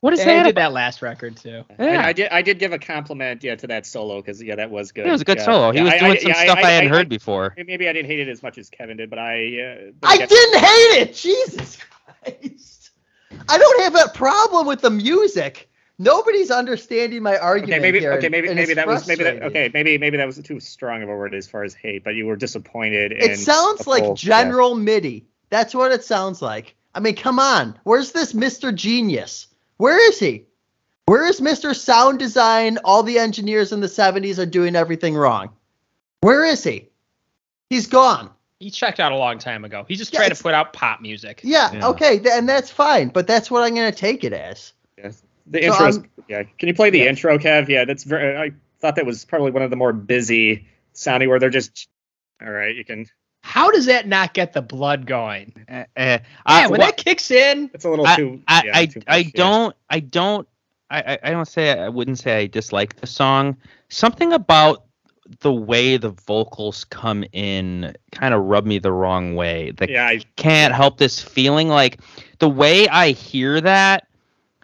What 0.00 0.12
is 0.14 0.18
Yeah, 0.18 0.24
I 0.32 0.42
did 0.42 0.46
about? 0.46 0.54
that 0.56 0.72
last 0.72 1.00
record 1.00 1.36
too. 1.36 1.62
I, 1.78 1.84
Yeah. 1.84 2.04
I 2.04 2.12
did. 2.12 2.28
I 2.32 2.42
did 2.42 2.58
give 2.58 2.72
a 2.72 2.78
compliment, 2.80 3.44
yeah, 3.44 3.54
to 3.54 3.68
that 3.68 3.86
solo 3.86 4.16
because 4.20 4.42
yeah, 4.42 4.56
that 4.56 4.68
was 4.68 4.90
good. 4.90 5.06
It 5.06 5.12
was 5.12 5.20
a 5.20 5.24
good 5.24 5.38
Yeah. 5.38 5.44
solo. 5.44 5.70
He 5.70 5.78
Yeah, 5.78 5.84
was 5.84 5.92
I- 5.92 5.98
doing 6.00 6.10
I- 6.10 6.16
some 6.16 6.28
yeah, 6.32 6.42
stuff 6.42 6.58
I, 6.58 6.70
hadn't 6.70 6.92
I- 6.92 6.96
heard 6.96 7.08
before. 7.08 7.54
Maybe 7.56 7.88
I 7.88 7.92
didn't 7.92 8.06
hate 8.10 8.18
it 8.18 8.26
as 8.28 8.42
much 8.42 8.58
as 8.58 8.68
Kevin 8.68 8.96
did, 8.96 9.10
but 9.10 9.20
I. 9.20 9.34
Uh, 9.60 9.90
but 10.00 10.10
I 10.10 10.14
again- 10.16 10.26
didn't 10.28 10.58
hate 10.58 11.02
it. 11.02 11.14
Jesus 11.14 11.78
Christ. 12.24 12.81
I 13.48 13.58
don't 13.58 13.82
have 13.82 14.06
a 14.06 14.08
problem 14.10 14.66
with 14.66 14.80
the 14.80 14.90
music. 14.90 15.68
Nobody's 15.98 16.50
understanding 16.50 17.22
my 17.22 17.36
argument 17.38 17.74
Okay, 17.74 17.80
maybe 17.80 18.00
here. 18.00 18.12
okay, 18.14 18.28
maybe 18.28 18.52
maybe 18.52 18.74
that 18.74 18.86
was 18.86 19.06
maybe 19.06 19.24
that 19.24 19.42
okay, 19.42 19.70
maybe 19.72 19.98
maybe 19.98 20.16
that 20.16 20.26
was 20.26 20.38
too 20.38 20.58
strong 20.58 21.02
of 21.02 21.08
a 21.08 21.14
word 21.14 21.34
as 21.34 21.46
far 21.46 21.62
as 21.64 21.74
hate, 21.74 22.02
but 22.02 22.14
you 22.14 22.26
were 22.26 22.36
disappointed. 22.36 23.12
It 23.12 23.38
sounds 23.38 23.86
like 23.86 24.02
full- 24.04 24.14
General 24.14 24.74
MIDI. 24.74 25.26
That's 25.50 25.74
what 25.74 25.92
it 25.92 26.02
sounds 26.02 26.40
like. 26.42 26.74
I 26.94 27.00
mean, 27.00 27.14
come 27.14 27.38
on. 27.38 27.78
Where's 27.84 28.12
this 28.12 28.32
Mr. 28.32 28.74
Genius? 28.74 29.46
Where 29.76 30.08
is 30.08 30.18
he? 30.18 30.46
Where 31.06 31.26
is 31.26 31.40
Mr. 31.40 31.74
Sound 31.74 32.18
Design? 32.18 32.78
All 32.84 33.02
the 33.02 33.18
engineers 33.18 33.72
in 33.72 33.80
the 33.80 33.86
70s 33.86 34.38
are 34.38 34.46
doing 34.46 34.76
everything 34.76 35.14
wrong. 35.14 35.50
Where 36.20 36.44
is 36.44 36.62
he? 36.64 36.88
He's 37.68 37.86
gone. 37.86 38.30
He 38.62 38.70
checked 38.70 39.00
out 39.00 39.10
a 39.12 39.16
long 39.16 39.38
time 39.38 39.64
ago. 39.64 39.84
He's 39.88 39.98
just 39.98 40.12
Yeah, 40.12 40.20
trying 40.20 40.30
to 40.34 40.42
put 40.42 40.54
out 40.54 40.72
pop 40.72 41.00
music. 41.00 41.40
Yeah, 41.42 41.72
Yeah. 41.72 41.88
okay, 41.88 42.18
th- 42.18 42.32
and 42.32 42.48
that's 42.48 42.70
fine, 42.70 43.08
but 43.08 43.26
that's 43.26 43.50
what 43.50 43.62
I'm 43.64 43.74
going 43.74 43.90
to 43.90 43.96
take 43.98 44.22
it 44.22 44.32
as. 44.32 44.72
Yeah. 44.96 45.04
Yes. 45.06 45.22
The 45.48 45.62
So 45.72 45.86
intro. 45.86 46.04
Yeah. 46.28 46.42
Can 46.58 46.68
you 46.68 46.74
play 46.74 46.90
the 46.90 47.00
Yeah. 47.00 47.06
intro, 47.06 47.36
Kev? 47.38 47.68
Yeah, 47.68 47.84
that's 47.84 48.04
very. 48.04 48.36
I 48.36 48.52
thought 48.80 48.94
that 48.96 49.04
was 49.06 49.24
probably 49.24 49.50
one 49.50 49.62
of 49.62 49.70
the 49.70 49.76
more 49.76 49.92
busy 49.92 50.66
sounding 50.92 51.28
where 51.28 51.38
they're 51.40 51.50
just. 51.50 51.88
All 52.40 52.50
right, 52.50 52.74
you 52.76 52.84
can. 52.84 53.06
How 53.42 53.72
does 53.72 53.86
that 53.86 54.06
not 54.06 54.34
get 54.34 54.52
the 54.52 54.62
blood 54.62 55.04
going? 55.06 55.52
Eh, 55.66 55.84
eh, 55.96 56.18
Yeah, 56.18 56.18
I, 56.46 56.66
when 56.68 56.78
wha- 56.78 56.86
that 56.86 56.96
kicks 56.96 57.32
in, 57.32 57.68
It's 57.74 57.84
a 57.84 57.90
little 57.90 58.06
I, 58.06 58.14
too. 58.16 58.40
I, 58.46 58.62
yeah, 58.64 58.70
I, 58.78 58.86
too 58.86 59.02
I 59.08 59.16
much, 59.18 59.24
yeah. 59.26 59.30
don't 59.34 59.76
I 59.90 59.98
don't 60.00 60.48
I, 60.88 61.00
I- 61.14 61.18
I 61.24 61.30
don't 61.32 61.48
say 61.48 61.76
I 61.76 61.88
wouldn't 61.88 62.20
say 62.20 62.38
I 62.42 62.46
dislike 62.46 62.96
the 63.00 63.08
song. 63.08 63.56
Something 63.88 64.32
about 64.32 64.84
the 65.40 65.52
way 65.52 65.96
the 65.96 66.10
vocals 66.10 66.84
come 66.84 67.24
in 67.32 67.94
kind 68.10 68.34
of 68.34 68.42
rub 68.44 68.66
me 68.66 68.78
the 68.78 68.92
wrong 68.92 69.34
way. 69.34 69.72
The 69.72 69.90
Yeah, 69.90 70.06
I, 70.06 70.20
can't 70.36 70.74
help 70.74 70.98
this 70.98 71.20
feeling 71.20 71.68
like 71.68 72.00
the 72.38 72.48
way 72.48 72.88
I 72.88 73.10
hear 73.10 73.60
that 73.60 74.06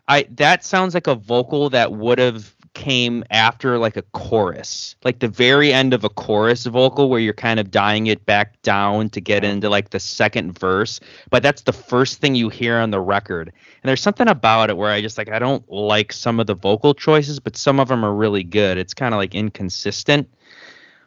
I 0.08 0.26
that 0.30 0.64
sounds 0.64 0.94
like 0.94 1.06
a 1.06 1.14
vocal 1.14 1.70
that 1.70 1.92
would 1.92 2.18
have 2.18 2.54
came 2.74 3.24
after 3.30 3.78
like 3.78 3.96
a 3.96 4.02
chorus. 4.12 4.96
Like 5.04 5.18
the 5.18 5.28
very 5.28 5.72
end 5.72 5.94
of 5.94 6.04
a 6.04 6.08
chorus 6.08 6.66
vocal 6.66 7.08
where 7.08 7.20
you're 7.20 7.32
kind 7.32 7.60
of 7.60 7.70
dying 7.70 8.06
it 8.06 8.24
back 8.26 8.60
down 8.62 9.10
to 9.10 9.20
get 9.20 9.44
into 9.44 9.68
like 9.68 9.90
the 9.90 10.00
second 10.00 10.58
verse, 10.58 11.00
but 11.30 11.42
that's 11.42 11.62
the 11.62 11.72
first 11.72 12.20
thing 12.20 12.34
you 12.34 12.48
hear 12.48 12.78
on 12.78 12.90
the 12.90 13.00
record. 13.00 13.52
And 13.82 13.88
there's 13.88 14.02
something 14.02 14.28
about 14.28 14.70
it 14.70 14.76
where 14.76 14.90
I 14.90 15.00
just 15.00 15.18
like 15.18 15.30
I 15.30 15.38
don't 15.38 15.68
like 15.70 16.12
some 16.12 16.40
of 16.40 16.46
the 16.46 16.54
vocal 16.54 16.94
choices, 16.94 17.40
but 17.40 17.56
some 17.56 17.80
of 17.80 17.88
them 17.88 18.04
are 18.04 18.14
really 18.14 18.44
good. 18.44 18.78
It's 18.78 18.94
kind 18.94 19.14
of 19.14 19.18
like 19.18 19.34
inconsistent. 19.34 20.28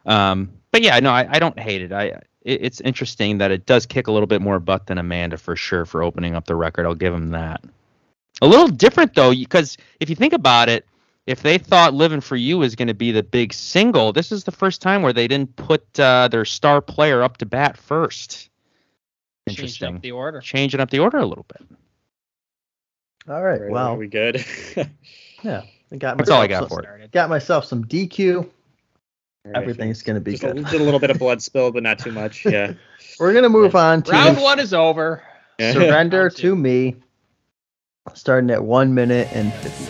Um, 0.05 0.51
but 0.71 0.81
yeah, 0.81 0.99
no, 0.99 1.11
I, 1.11 1.27
I 1.29 1.39
don't 1.39 1.59
hate 1.59 1.81
it. 1.81 1.91
I 1.91 2.21
it, 2.43 2.63
it's 2.63 2.81
interesting 2.81 3.37
that 3.39 3.51
it 3.51 3.65
does 3.65 3.85
kick 3.85 4.07
a 4.07 4.11
little 4.11 4.27
bit 4.27 4.41
more 4.41 4.59
butt 4.59 4.87
than 4.87 4.97
Amanda 4.97 5.37
for 5.37 5.55
sure 5.55 5.85
for 5.85 6.03
opening 6.03 6.35
up 6.35 6.45
the 6.45 6.55
record. 6.55 6.85
I'll 6.85 6.95
give 6.95 7.13
him 7.13 7.29
that. 7.31 7.63
A 8.41 8.47
little 8.47 8.67
different 8.67 9.13
though, 9.13 9.31
because 9.31 9.77
if 9.99 10.09
you 10.09 10.15
think 10.15 10.33
about 10.33 10.69
it, 10.69 10.85
if 11.27 11.41
they 11.43 11.57
thought 11.57 11.93
"Living 11.93 12.21
for 12.21 12.35
You" 12.35 12.57
was 12.57 12.75
going 12.75 12.87
to 12.87 12.93
be 12.93 13.11
the 13.11 13.23
big 13.23 13.53
single, 13.53 14.11
this 14.13 14.31
is 14.31 14.43
the 14.43 14.51
first 14.51 14.81
time 14.81 15.01
where 15.01 15.13
they 15.13 15.27
didn't 15.27 15.55
put 15.55 15.99
uh, 15.99 16.27
their 16.27 16.45
star 16.45 16.81
player 16.81 17.21
up 17.23 17.37
to 17.37 17.45
bat 17.45 17.77
first. 17.77 18.49
changed 19.47 19.59
Interesting. 19.59 19.95
up 19.97 20.01
the 20.01 20.11
order. 20.11 20.39
Changing 20.41 20.79
up 20.79 20.89
the 20.89 20.99
order 20.99 21.17
a 21.17 21.25
little 21.25 21.45
bit. 21.47 21.67
All 23.29 23.43
right, 23.43 23.61
Are 23.61 23.69
well, 23.69 23.95
we 23.97 24.07
good? 24.07 24.43
yeah, 25.43 25.61
I 25.91 25.95
got 25.97 26.17
That's 26.17 26.29
all 26.31 26.41
I 26.41 26.47
got 26.47 26.69
some- 26.69 26.69
for 26.69 26.81
it. 26.95 27.11
Got 27.11 27.29
myself 27.29 27.65
some 27.65 27.85
DQ. 27.85 28.37
All 28.37 29.51
right, 29.53 29.55
Everything's 29.61 30.01
going 30.03 30.15
to 30.15 30.21
be 30.21 30.31
Just 30.31 30.43
a, 30.43 30.53
good. 30.53 30.81
a 30.81 30.83
little 30.83 30.99
bit 30.99 31.09
of 31.11 31.17
blood 31.19 31.41
spill, 31.41 31.71
but 31.71 31.83
not 31.83 31.99
too 31.99 32.11
much. 32.11 32.45
Yeah. 32.45 32.73
We're 33.19 33.31
going 33.31 33.43
to 33.43 33.49
move 33.49 33.75
on 33.75 34.01
to 34.03 34.11
Round 34.11 34.37
one 34.39 34.59
is 34.59 34.73
over. 34.73 35.23
Surrender 35.59 36.29
to 36.29 36.55
Me, 36.55 36.95
starting 38.15 38.49
at 38.49 38.63
one 38.63 38.95
minute 38.95 39.27
and 39.31 39.53
50 39.53 39.83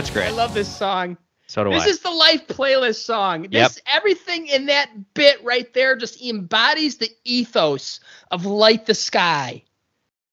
That's 0.00 0.16
I 0.16 0.30
love 0.30 0.54
this 0.54 0.68
song. 0.68 1.16
So 1.46 1.64
do 1.64 1.72
This 1.72 1.84
I. 1.84 1.90
is 1.90 2.00
the 2.00 2.10
life 2.10 2.46
playlist 2.46 3.04
song. 3.04 3.42
This 3.50 3.76
Yep. 3.76 3.96
everything 3.96 4.46
in 4.46 4.66
that 4.66 5.14
bit 5.14 5.42
right 5.44 5.72
there 5.74 5.96
just 5.96 6.22
embodies 6.22 6.96
the 6.96 7.10
ethos 7.24 8.00
of 8.30 8.46
light 8.46 8.86
the 8.86 8.94
sky. 8.94 9.62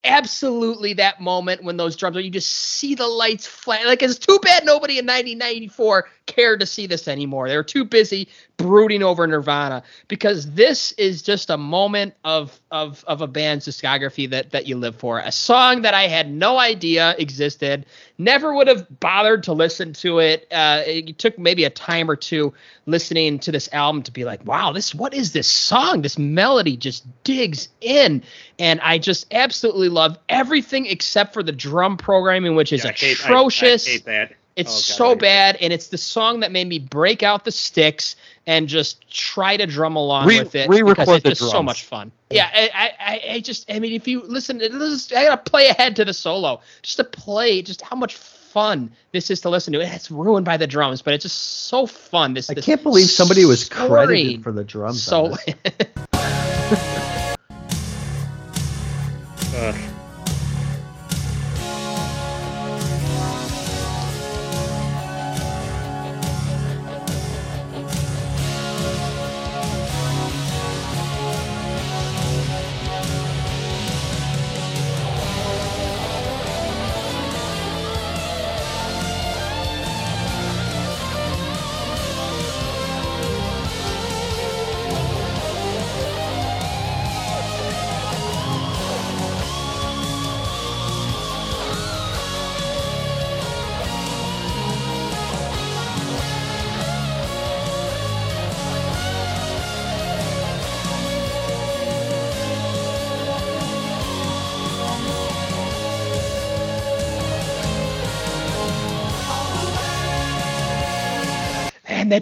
Absolutely 0.03 0.93
that 0.93 1.19
moment 1.19 1.63
when 1.63 1.75
those 1.75 1.95
drums 1.95 2.15
are 2.15 2.21
you 2.21 2.29
just 2.29 2.51
see 2.51 2.95
the 2.95 3.07
lights 3.07 3.45
flat 3.45 3.85
like 3.85 4.01
it's 4.03 4.17
too 4.17 4.39
bad 4.41 4.63
nobody 4.65 4.99
in 4.99 5.05
1994 5.05 6.07
cared 6.27 6.59
to 6.59 6.65
see 6.65 6.85
this 6.85 7.07
anymore. 7.07 7.47
They 7.49 7.57
were 7.57 7.63
too 7.63 7.83
busy 7.85 8.27
brooding 8.57 9.03
over 9.03 9.25
Nirvana 9.27 9.83
because 10.07 10.51
this 10.53 10.91
is 10.93 11.21
just 11.21 11.49
a 11.49 11.57
moment 11.57 12.13
of 12.23 12.59
of 12.71 13.03
of 13.07 13.21
a 13.21 13.27
band's 13.27 13.67
discography 13.67 14.29
that 14.29 14.51
that 14.51 14.67
you 14.67 14.77
live 14.77 14.95
for. 14.95 15.19
A 15.19 15.31
song 15.31 15.81
that 15.83 15.93
I 15.93 16.07
had 16.07 16.29
no 16.31 16.59
idea 16.59 17.15
existed, 17.17 17.85
never 18.17 18.53
would 18.53 18.67
have 18.67 18.85
bothered 18.99 19.43
to 19.43 19.53
listen 19.53 19.93
to 19.93 20.19
it. 20.19 20.47
Uh, 20.51 20.83
it 20.85 21.17
took 21.17 21.37
maybe 21.39 21.63
a 21.63 21.69
time 21.69 22.09
or 22.11 22.15
two 22.15 22.53
listening 22.85 23.39
to 23.39 23.51
this 23.51 23.69
album 23.73 24.03
to 24.03 24.11
be 24.11 24.23
like, 24.23 24.45
wow, 24.45 24.71
this 24.71 24.93
what 24.93 25.13
is 25.13 25.31
this 25.31 25.49
song? 25.49 26.01
This 26.01 26.17
melody 26.17 26.77
just 26.77 27.05
digs 27.23 27.69
in, 27.81 28.23
and 28.59 28.79
I 28.81 28.97
just 28.97 29.27
absolutely 29.33 29.89
love 29.89 30.17
everything 30.29 30.85
except 30.87 31.33
for 31.33 31.43
the 31.43 31.51
drum 31.51 31.95
programming, 31.97 32.55
which 32.55 32.73
is 32.73 32.83
Yeah, 32.83 32.89
I 32.89 32.93
hate- 32.93 33.21
I- 33.21 33.23
atrocious. 33.29 33.87
I, 33.87 33.91
hate 33.91 34.05
that. 34.05 34.33
It's 34.57 34.71
Oh, 34.71 34.73
God, 34.73 34.97
so 34.97 35.15
bad, 35.15 35.55
and 35.61 35.71
it's 35.71 35.87
the 35.87 35.99
song 35.99 36.39
that 36.39 36.51
made 36.51 36.67
me 36.67 36.79
break 36.79 37.21
out 37.21 37.45
the 37.45 37.51
sticks 37.51 38.15
and 38.47 38.67
just 38.67 39.07
try 39.09 39.55
to 39.55 39.67
drum 39.67 39.95
along 39.95 40.27
Re- 40.27 40.39
with 40.39 40.55
it 40.55 40.67
because 40.67 41.07
it's 41.09 41.39
just 41.39 41.51
so 41.51 41.61
much 41.61 41.83
fun. 41.83 42.11
Yeah, 42.31 42.49
I, 42.51 42.91
I, 42.99 43.21
I- 43.35 43.39
just, 43.39 43.71
I 43.71 43.77
mean, 43.79 43.93
if 43.93 44.07
you 44.07 44.23
listen, 44.23 44.59
it 44.59 44.73
is- 44.73 45.13
I 45.13 45.25
gotta 45.25 45.37
play 45.49 45.67
ahead 45.67 45.95
to 45.97 46.05
the 46.05 46.13
solo 46.13 46.61
just 46.81 46.97
to 46.97 47.03
play 47.03 47.61
just 47.61 47.83
how 47.83 47.95
much 47.95 48.15
fun 48.15 48.91
this 49.11 49.29
is 49.29 49.41
to 49.41 49.49
listen 49.49 49.73
to. 49.73 49.79
It's 49.79 50.09
ruined 50.09 50.45
by 50.45 50.57
the 50.57 50.65
drums, 50.65 51.03
but 51.03 51.13
it's 51.13 51.21
just 51.23 51.37
so 51.67 51.85
fun. 51.85 52.33
This, 52.33 52.49
I 52.49 52.55
this 52.55 52.65
can't 52.65 52.81
believe 52.81 53.09
somebody 53.11 53.45
was 53.45 53.69
credited 53.69 54.43
for 54.43 54.51
the 54.51 54.63
drums. 54.63 55.03
so. 55.03 55.35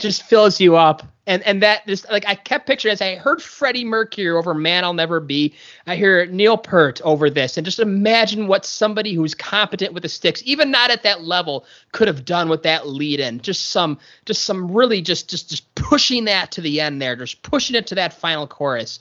just 0.06 0.24
fills 0.24 0.60
you 0.60 0.76
up. 0.78 1.04
And 1.28 1.42
and 1.42 1.64
that 1.64 1.88
just 1.88 2.08
like 2.12 2.28
I 2.28 2.36
kept 2.36 2.68
picturing 2.68 2.92
as 2.92 3.02
I 3.02 3.16
heard 3.16 3.42
Freddie 3.42 3.84
Mercury 3.84 4.30
over 4.30 4.54
Man 4.54 4.84
I'll 4.84 4.94
Never 4.94 5.20
Be, 5.20 5.56
I 5.88 5.96
hear 5.96 6.28
Neil 6.28 6.56
Peart 6.56 7.02
over 7.04 7.32
this, 7.32 7.58
and 7.58 7.66
just 7.66 7.80
imagine 7.80 8.48
what 8.48 8.64
somebody 8.64 9.16
who's 9.16 9.34
competent 9.34 9.94
with 9.94 10.04
the 10.04 10.10
sticks, 10.10 10.44
even 10.46 10.70
not 10.70 10.92
at 10.92 11.02
that 11.02 11.24
level, 11.24 11.66
could 11.94 12.08
have 12.08 12.26
done 12.26 12.48
with 12.48 12.62
that 12.62 12.86
lead 12.88 13.20
in. 13.20 13.42
Just 13.42 13.72
some 13.72 13.98
just 14.28 14.44
some 14.44 14.70
really 14.72 15.02
just 15.02 15.28
just 15.28 15.50
just 15.50 15.74
pushing 15.74 16.26
that 16.26 16.52
to 16.52 16.62
the 16.62 16.80
end 16.80 17.02
there, 17.02 17.16
just 17.16 17.42
pushing 17.42 17.76
it 17.76 17.88
to 17.88 17.96
that 17.96 18.14
final 18.14 18.46
chorus. 18.46 19.00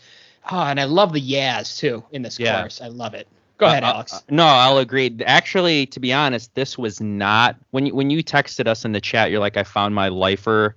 Oh, 0.50 0.62
and 0.62 0.80
I 0.80 0.84
love 0.84 1.12
the 1.12 1.20
Yaz 1.20 1.78
too 1.78 2.02
in 2.10 2.22
this 2.22 2.38
Yeah. 2.38 2.60
chorus. 2.60 2.80
I 2.80 2.88
love 2.88 3.12
it. 3.12 3.28
Go 3.58 3.66
ahead, 3.66 3.84
Uh, 3.84 3.88
uh, 3.88 3.92
Alex. 3.96 4.14
uh, 4.14 4.20
no, 4.30 4.46
I'll 4.46 4.78
agree. 4.78 5.14
Actually, 5.26 5.86
to 5.86 6.00
be 6.00 6.12
honest, 6.12 6.54
this 6.54 6.78
was 6.78 7.02
not 7.02 7.56
when 7.70 7.84
you 7.84 7.94
when 7.94 8.08
you 8.08 8.24
texted 8.24 8.66
us 8.66 8.86
in 8.86 8.92
the 8.92 9.00
chat. 9.00 9.30
You're 9.30 9.40
like, 9.40 9.58
I 9.58 9.62
found 9.62 9.94
my 9.94 10.08
lifer 10.08 10.74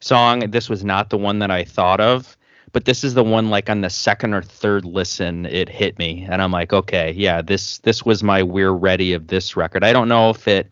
song. 0.00 0.50
This 0.50 0.68
was 0.68 0.84
not 0.84 1.10
the 1.10 1.18
one 1.18 1.38
that 1.40 1.50
I 1.50 1.64
thought 1.64 2.00
of, 2.00 2.36
but 2.72 2.84
this 2.84 3.04
is 3.04 3.14
the 3.14 3.24
one 3.24 3.50
like 3.50 3.70
on 3.70 3.80
the 3.80 3.90
second 3.90 4.34
or 4.34 4.42
third 4.42 4.84
listen 4.84 5.46
it 5.46 5.68
hit 5.68 5.98
me, 5.98 6.26
and 6.28 6.42
I'm 6.42 6.52
like, 6.52 6.72
okay, 6.72 7.12
yeah, 7.12 7.42
this 7.42 7.78
this 7.78 8.04
was 8.04 8.22
my 8.22 8.42
we're 8.42 8.72
ready 8.72 9.12
of 9.12 9.26
this 9.28 9.56
record. 9.56 9.84
I 9.84 9.92
don't 9.92 10.08
know 10.08 10.30
if 10.30 10.46
it 10.48 10.70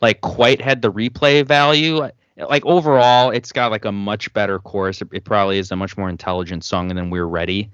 like 0.00 0.20
quite 0.20 0.60
had 0.60 0.82
the 0.82 0.92
replay 0.92 1.44
value. 1.44 2.08
Like 2.36 2.64
overall, 2.64 3.30
it's 3.30 3.52
got 3.52 3.70
like 3.70 3.84
a 3.84 3.92
much 3.92 4.32
better 4.32 4.58
chorus. 4.58 5.02
It, 5.02 5.08
it 5.12 5.24
probably 5.24 5.58
is 5.58 5.70
a 5.70 5.76
much 5.76 5.96
more 5.96 6.08
intelligent 6.08 6.64
song 6.64 6.88
than 6.88 7.10
We're 7.10 7.26
Ready. 7.26 7.70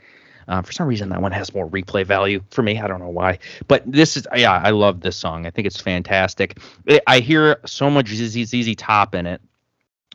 Uh, 0.48 0.62
for 0.62 0.72
some 0.72 0.88
reason, 0.88 1.10
that 1.10 1.20
one 1.20 1.30
has 1.30 1.52
more 1.52 1.68
replay 1.68 2.06
value 2.06 2.42
for 2.50 2.62
me. 2.62 2.80
I 2.80 2.86
don't 2.86 3.00
know 3.00 3.10
why, 3.10 3.38
but 3.68 3.82
this 3.86 4.16
is 4.16 4.26
yeah, 4.34 4.52
I 4.52 4.70
love 4.70 5.00
this 5.00 5.14
song. 5.16 5.46
I 5.46 5.50
think 5.50 5.66
it's 5.66 5.80
fantastic. 5.80 6.58
I- 7.06 7.20
hear 7.20 7.60
so 7.66 7.90
much 7.90 8.08
ZZ 8.08 8.74
Top 8.76 9.14
in 9.14 9.26
it, 9.26 9.42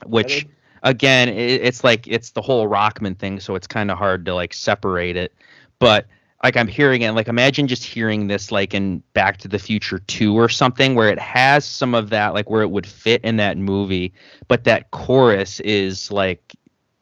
which 0.06 0.48
again, 0.84 1.30
i 1.30 1.32
it's 1.32 1.84
like 1.84 2.08
it's 2.08 2.32
the 2.32 2.42
whole 2.42 2.68
Rockman 2.68 3.18
thing, 3.18 3.40
so 3.40 3.56
it's 3.56 3.68
kind 3.68 3.90
of 3.90 3.98
hard 3.98 4.26
to 4.26 4.36
like 4.36 4.54
separate 4.54 5.16
it. 5.16 5.34
But 5.80 6.08
like 6.44 6.58
I'm 6.58 6.68
hearing 6.68 7.02
it, 7.02 7.12
like 7.12 7.28
imagine 7.28 7.68
just 7.68 7.84
hearing 7.84 8.28
this 8.28 8.52
like 8.52 8.74
in 8.74 9.02
Back 9.14 9.38
to 9.38 9.48
the 9.48 9.60
Future 9.60 10.00
2 10.00 10.36
or 10.36 10.50
something 10.50 10.94
where 10.94 11.10
it 11.10 11.20
has 11.20 11.66
some 11.66 11.96
of 11.96 12.10
that 12.10 12.34
like 12.34 12.50
where 12.50 12.62
it 12.62 12.70
would 12.70 12.86
fit 12.86 13.24
in 13.24 13.38
that 13.38 13.58
movie, 13.58 14.14
but 14.48 14.66
that 14.66 14.92
chorus 14.92 15.60
is 15.62 16.12
like 16.12 16.54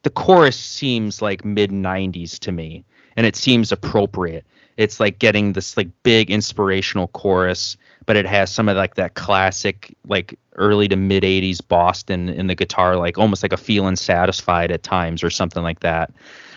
the 0.02 0.10
chorus 0.10 0.58
seems 0.58 1.20
like 1.20 1.44
mid 1.44 1.70
90s 1.70 2.38
to 2.40 2.52
me 2.52 2.84
and 3.16 3.26
it 3.26 3.36
seems 3.36 3.72
appropriate. 3.72 4.46
It's 4.76 5.00
like 5.00 5.18
getting 5.18 5.52
this 5.52 5.76
like 5.76 5.88
big 6.02 6.30
inspirational 6.30 7.08
chorus, 7.08 7.76
but 8.06 8.16
it 8.16 8.26
has 8.26 8.50
some 8.52 8.68
of 8.68 8.76
like 8.76 8.94
that 8.96 9.14
classic 9.14 9.94
like 10.06 10.38
early 10.56 10.88
to 10.88 10.96
mid 10.96 11.22
80s 11.24 11.60
Boston 11.66 12.28
in 12.28 12.46
the 12.46 12.54
guitar 12.54 12.96
like 12.96 13.18
almost 13.18 13.42
like 13.42 13.52
a 13.52 13.56
feeling 13.56 13.96
satisfied 13.96 14.70
at 14.70 14.82
times 14.82 15.22
or 15.22 15.30
something 15.30 15.62
like 15.62 15.80
that. 15.80 16.12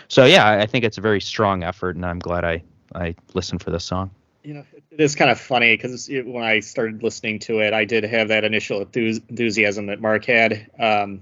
So 0.08 0.24
yeah, 0.24 0.48
I- 0.48 0.66
think 0.66 0.84
it's 0.84 0.98
a 0.98 1.00
very 1.00 1.20
strong 1.20 1.62
effort 1.64 1.96
and 1.96 2.04
I'm 2.06 2.18
glad 2.18 2.44
I 2.44 2.62
I 2.94 3.14
listened 3.34 3.62
for 3.62 3.70
this 3.70 3.84
song. 3.84 4.10
you 4.44 4.54
know 4.54 4.64
it 4.92 5.00
is 5.00 5.14
kind 5.16 5.30
of 5.30 5.40
funny 5.40 5.76
because 5.76 6.08
when 6.08 6.44
i 6.44 6.60
started 6.60 7.02
listening 7.02 7.38
to 7.40 7.58
it 7.60 7.74
i 7.74 7.84
did 7.84 8.04
have 8.04 8.28
that 8.28 8.44
initial 8.44 8.80
enthusiasm 8.80 9.86
that 9.86 10.00
mark 10.00 10.24
had 10.24 10.70
um, 10.78 11.20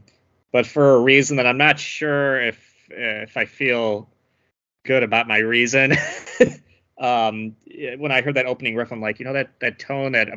but 0.52 0.66
for 0.66 0.94
a 0.96 1.00
reason 1.00 1.36
that 1.38 1.46
i'm 1.46 1.56
not 1.56 1.78
sure 1.78 2.40
if 2.42 2.58
if 2.90 3.36
i 3.38 3.46
feel 3.46 4.08
good 4.84 5.02
about 5.02 5.26
my 5.26 5.38
reason 5.38 5.92
um, 6.98 7.54
when 7.98 8.12
i 8.12 8.20
heard 8.20 8.34
that 8.34 8.46
opening 8.46 8.74
riff 8.74 8.92
i'm 8.92 9.00
like 9.00 9.18
you 9.18 9.24
know 9.24 9.32
that 9.32 9.50
that 9.60 9.78
tone 9.78 10.12
that 10.12 10.28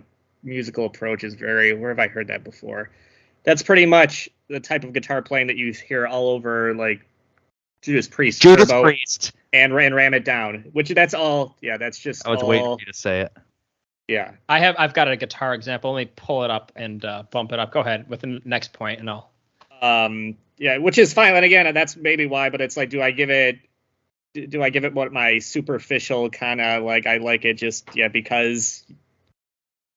musical 0.43 0.85
approach 0.85 1.23
is 1.23 1.33
very 1.35 1.73
where 1.73 1.89
have 1.89 1.99
i 1.99 2.07
heard 2.07 2.27
that 2.27 2.43
before 2.43 2.89
that's 3.43 3.63
pretty 3.63 3.85
much 3.85 4.29
the 4.49 4.59
type 4.59 4.83
of 4.83 4.93
guitar 4.93 5.21
playing 5.21 5.47
that 5.47 5.57
you 5.57 5.71
hear 5.73 6.07
all 6.07 6.29
over 6.29 6.73
like 6.73 7.01
Judas 7.83 8.07
Priest, 8.07 8.41
Judas 8.41 8.69
Turbo, 8.69 8.81
Priest. 8.83 9.33
and 9.53 9.71
and 9.71 9.95
ram 9.95 10.13
it 10.13 10.25
down. 10.25 10.65
Which 10.73 10.89
that's 10.89 11.13
all. 11.13 11.55
Yeah, 11.61 11.77
that's 11.77 11.99
just 11.99 12.27
I 12.27 12.31
was 12.31 12.41
all. 12.41 12.49
waiting 12.49 12.65
for 12.65 12.77
you 12.79 12.85
to 12.87 12.93
say 12.93 13.21
it. 13.21 13.31
Yeah, 14.07 14.31
I 14.49 14.59
have 14.59 14.75
I've 14.79 14.93
got 14.93 15.09
a 15.09 15.15
guitar 15.15 15.53
example. 15.53 15.93
Let 15.93 16.07
me 16.07 16.11
pull 16.15 16.43
it 16.43 16.49
up 16.49 16.71
and 16.75 17.05
uh, 17.05 17.23
bump 17.29 17.51
it 17.51 17.59
up. 17.59 17.71
Go 17.71 17.81
ahead 17.81 18.09
with 18.09 18.21
the 18.21 18.41
next 18.43 18.73
point, 18.73 18.99
and 18.99 19.09
I'll. 19.09 19.29
um 19.81 20.35
yeah 20.57 20.77
which 20.77 20.97
is 20.97 21.13
fine 21.13 21.35
and 21.35 21.45
again 21.45 21.71
that's 21.73 21.95
maybe 21.95 22.25
why 22.25 22.49
but 22.49 22.61
it's 22.61 22.75
like 22.75 22.89
do 22.89 23.01
i 23.01 23.11
give 23.11 23.29
it 23.29 23.59
do 24.37 24.47
do 24.47 24.63
i 24.63 24.69
give 24.69 24.85
it 24.85 24.93
what 24.93 25.11
my 25.11 25.39
superficial 25.39 26.29
kind 26.29 26.61
of 26.61 26.83
like 26.83 27.05
i 27.07 27.17
like 27.17 27.45
it 27.45 27.55
just 27.55 27.95
yeah 27.95 28.07
because 28.07 28.83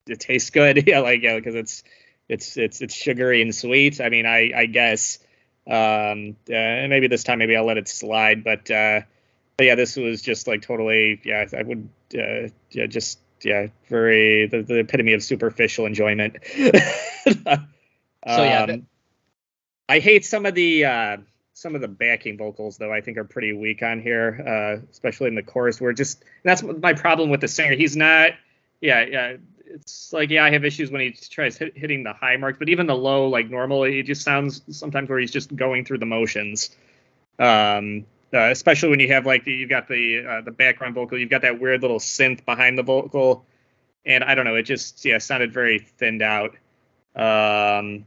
it 0.07 0.21
tastes 0.21 0.51
good. 0.51 0.85
Yeah 0.87 1.01
like 1.01 1.23
yeah 1.23 1.37
because 1.37 1.55
it's 1.55 1.85
it's 2.29 2.57
it's 2.57 2.81
it's 2.81 2.95
sugary 2.95 3.43
and 3.43 3.55
sweet. 3.55 4.01
I 4.01 4.09
mean 4.09 4.27
i 4.27 4.51
i 4.57 4.67
guess 4.67 5.19
um 5.67 6.37
uh, 6.49 6.55
and 6.55 6.91
maybe 6.91 7.07
this 7.07 7.23
time 7.23 7.39
maybe 7.39 7.55
i'll 7.57 7.67
let 7.67 7.77
it 7.77 7.87
slide 7.87 8.43
but 8.43 8.71
uh 8.71 9.03
but 9.57 9.67
yeah 9.67 9.75
this 9.75 9.97
was 9.97 10.23
just 10.23 10.47
like 10.47 10.63
totally 10.63 11.21
yeah 11.25 11.45
i 11.57 11.63
would 11.63 11.89
uh 12.15 12.49
yeah 12.71 12.87
just 12.87 13.19
yeah 13.45 13.67
very 13.89 14.47
the, 14.47 14.63
the 14.63 14.79
epitome 14.79 15.13
of 15.13 15.23
superficial 15.23 15.87
enjoyment. 15.87 16.37
So, 18.27 18.43
yeah, 18.43 18.65
Um, 18.65 18.87
I 19.89 19.99
hate 19.99 20.27
some 20.27 20.45
of 20.45 20.55
the 20.55 20.85
uh, 20.85 21.17
some 21.61 21.75
of 21.75 21.83
the 21.83 21.89
backing 21.89 22.39
vocals 22.39 22.79
though. 22.79 22.93
I 22.93 23.03
think 23.03 23.19
are 23.19 23.25
pretty 23.25 23.53
weak 23.53 23.83
on 23.83 24.01
here, 24.01 24.43
uh, 24.47 24.87
especially 24.91 25.29
in 25.29 25.35
the 25.35 25.43
chorus. 25.43 25.81
Where 25.81 25.93
just 25.93 26.25
that's 26.43 26.63
my 26.63 26.95
problem 26.95 27.29
with 27.29 27.43
the 27.43 27.49
singer. 27.49 27.75
He's 27.75 27.97
not. 27.97 28.31
Yeah, 28.81 29.05
yeah. 29.05 29.37
It's 29.67 30.13
like 30.13 30.31
yeah, 30.31 30.45
I 30.45 30.51
have 30.51 30.65
issues 30.65 30.91
when 30.91 31.03
he 31.03 31.11
tries 31.11 31.59
hit, 31.59 31.77
hitting 31.77 32.03
the 32.03 32.15
high 32.15 32.37
marks, 32.39 32.59
but 32.59 32.71
even 32.71 32.87
the 32.87 32.97
low, 32.97 33.29
like 33.29 33.51
normal, 33.51 33.85
it 33.85 34.05
just 34.05 34.23
sounds 34.23 34.63
sometimes 34.71 35.11
where 35.11 35.19
he's 35.19 35.31
just 35.31 35.55
going 35.55 35.85
through 35.85 35.99
the 35.99 36.07
motions. 36.07 36.71
Um, 37.39 38.07
uh, 38.33 38.51
especially 38.51 38.89
when 38.89 39.01
you 39.01 39.09
have 39.09 39.27
like 39.27 39.45
the, 39.45 39.53
you've 39.53 39.71
got 39.71 39.87
the 39.87 40.25
uh, 40.27 40.41
the 40.41 40.51
background 40.51 40.95
vocal, 40.95 41.19
you've 41.19 41.31
got 41.31 41.43
that 41.43 41.61
weird 41.61 41.83
little 41.83 41.99
synth 41.99 42.45
behind 42.47 42.79
the 42.79 42.83
vocal, 42.83 43.45
and 44.07 44.25
I 44.25 44.35
don't 44.35 44.47
know, 44.47 44.57
it 44.57 44.63
just 44.63 45.05
yeah 45.05 45.19
sounded 45.19 45.53
very 45.53 45.79
thinned 45.79 46.23
out. 46.23 46.57
Um, 47.15 48.07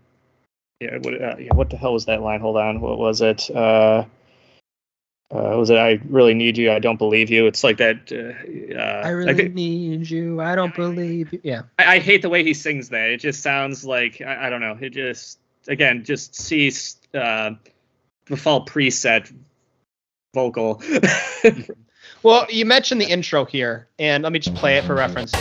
yeah, 0.84 0.98
what, 0.98 1.22
uh, 1.22 1.36
yeah, 1.40 1.54
what 1.54 1.70
the 1.70 1.78
hell 1.78 1.94
was 1.94 2.06
that 2.06 2.22
line? 2.22 2.42
Hold 2.42 2.58
on, 2.58 2.82
what 2.82 2.98
was 2.98 3.22
it? 3.22 3.50
Uh, 3.50 4.06
uh, 5.32 5.58
was 5.58 5.70
it 5.70 5.78
I 5.78 6.00
really 6.10 6.34
need 6.34 6.58
you? 6.58 6.72
I 6.72 6.80
don't 6.80 6.98
believe 6.98 7.32
you. 7.32 7.48
It's 7.48 7.64
like 7.64 7.78
that. 7.78 8.12
Uh, 8.12 8.78
uh, 8.78 9.02
I 9.04 9.10
really 9.10 9.34
think- 9.34 9.54
need 9.56 10.10
you. 10.10 10.42
I 10.42 10.56
don't 10.56 10.76
believe 10.76 11.34
you. 11.34 11.40
Yeah. 11.44 11.64
I, 11.80 11.96
I 11.96 12.00
hate 12.00 12.22
the 12.22 12.30
way 12.30 12.44
he 12.44 12.54
sings 12.54 12.90
that. 12.90 13.10
It 13.10 13.18
just 13.22 13.42
sounds 13.42 13.84
like 13.84 14.22
I, 14.22 14.48
I 14.48 14.50
don't 14.50 14.62
know. 14.62 14.78
It 14.80 14.92
just 14.92 15.40
again 15.68 16.04
just 16.04 16.36
sees 16.36 16.98
uh, 17.14 17.52
default 18.26 18.70
preset 18.70 19.34
vocal. 20.34 20.82
Well, 22.22 22.48
you 22.50 22.66
mentioned 22.66 23.02
the 23.02 23.06
intro 23.06 23.44
here, 23.44 23.88
and 24.00 24.24
let 24.24 24.32
me 24.32 24.40
just 24.40 24.56
play 24.56 24.78
it 24.78 24.86
for 24.86 24.96
reference. 24.96 25.34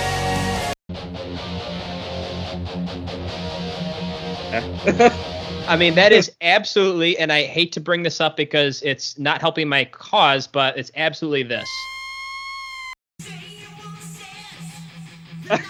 I 5.68 5.76
mean, 5.76 5.94
that 5.94 6.12
is 6.12 6.30
absolutely, 6.40 7.16
and 7.18 7.32
I 7.32 7.44
hate 7.44 7.72
to 7.72 7.80
bring 7.80 8.02
this 8.02 8.20
up 8.20 8.36
because 8.36 8.82
it's 8.82 9.18
not 9.18 9.40
helping 9.40 9.68
my 9.68 9.84
cause, 9.86 10.46
but 10.46 10.76
it's 10.76 10.90
absolutely 10.96 11.44
this. 11.44 11.68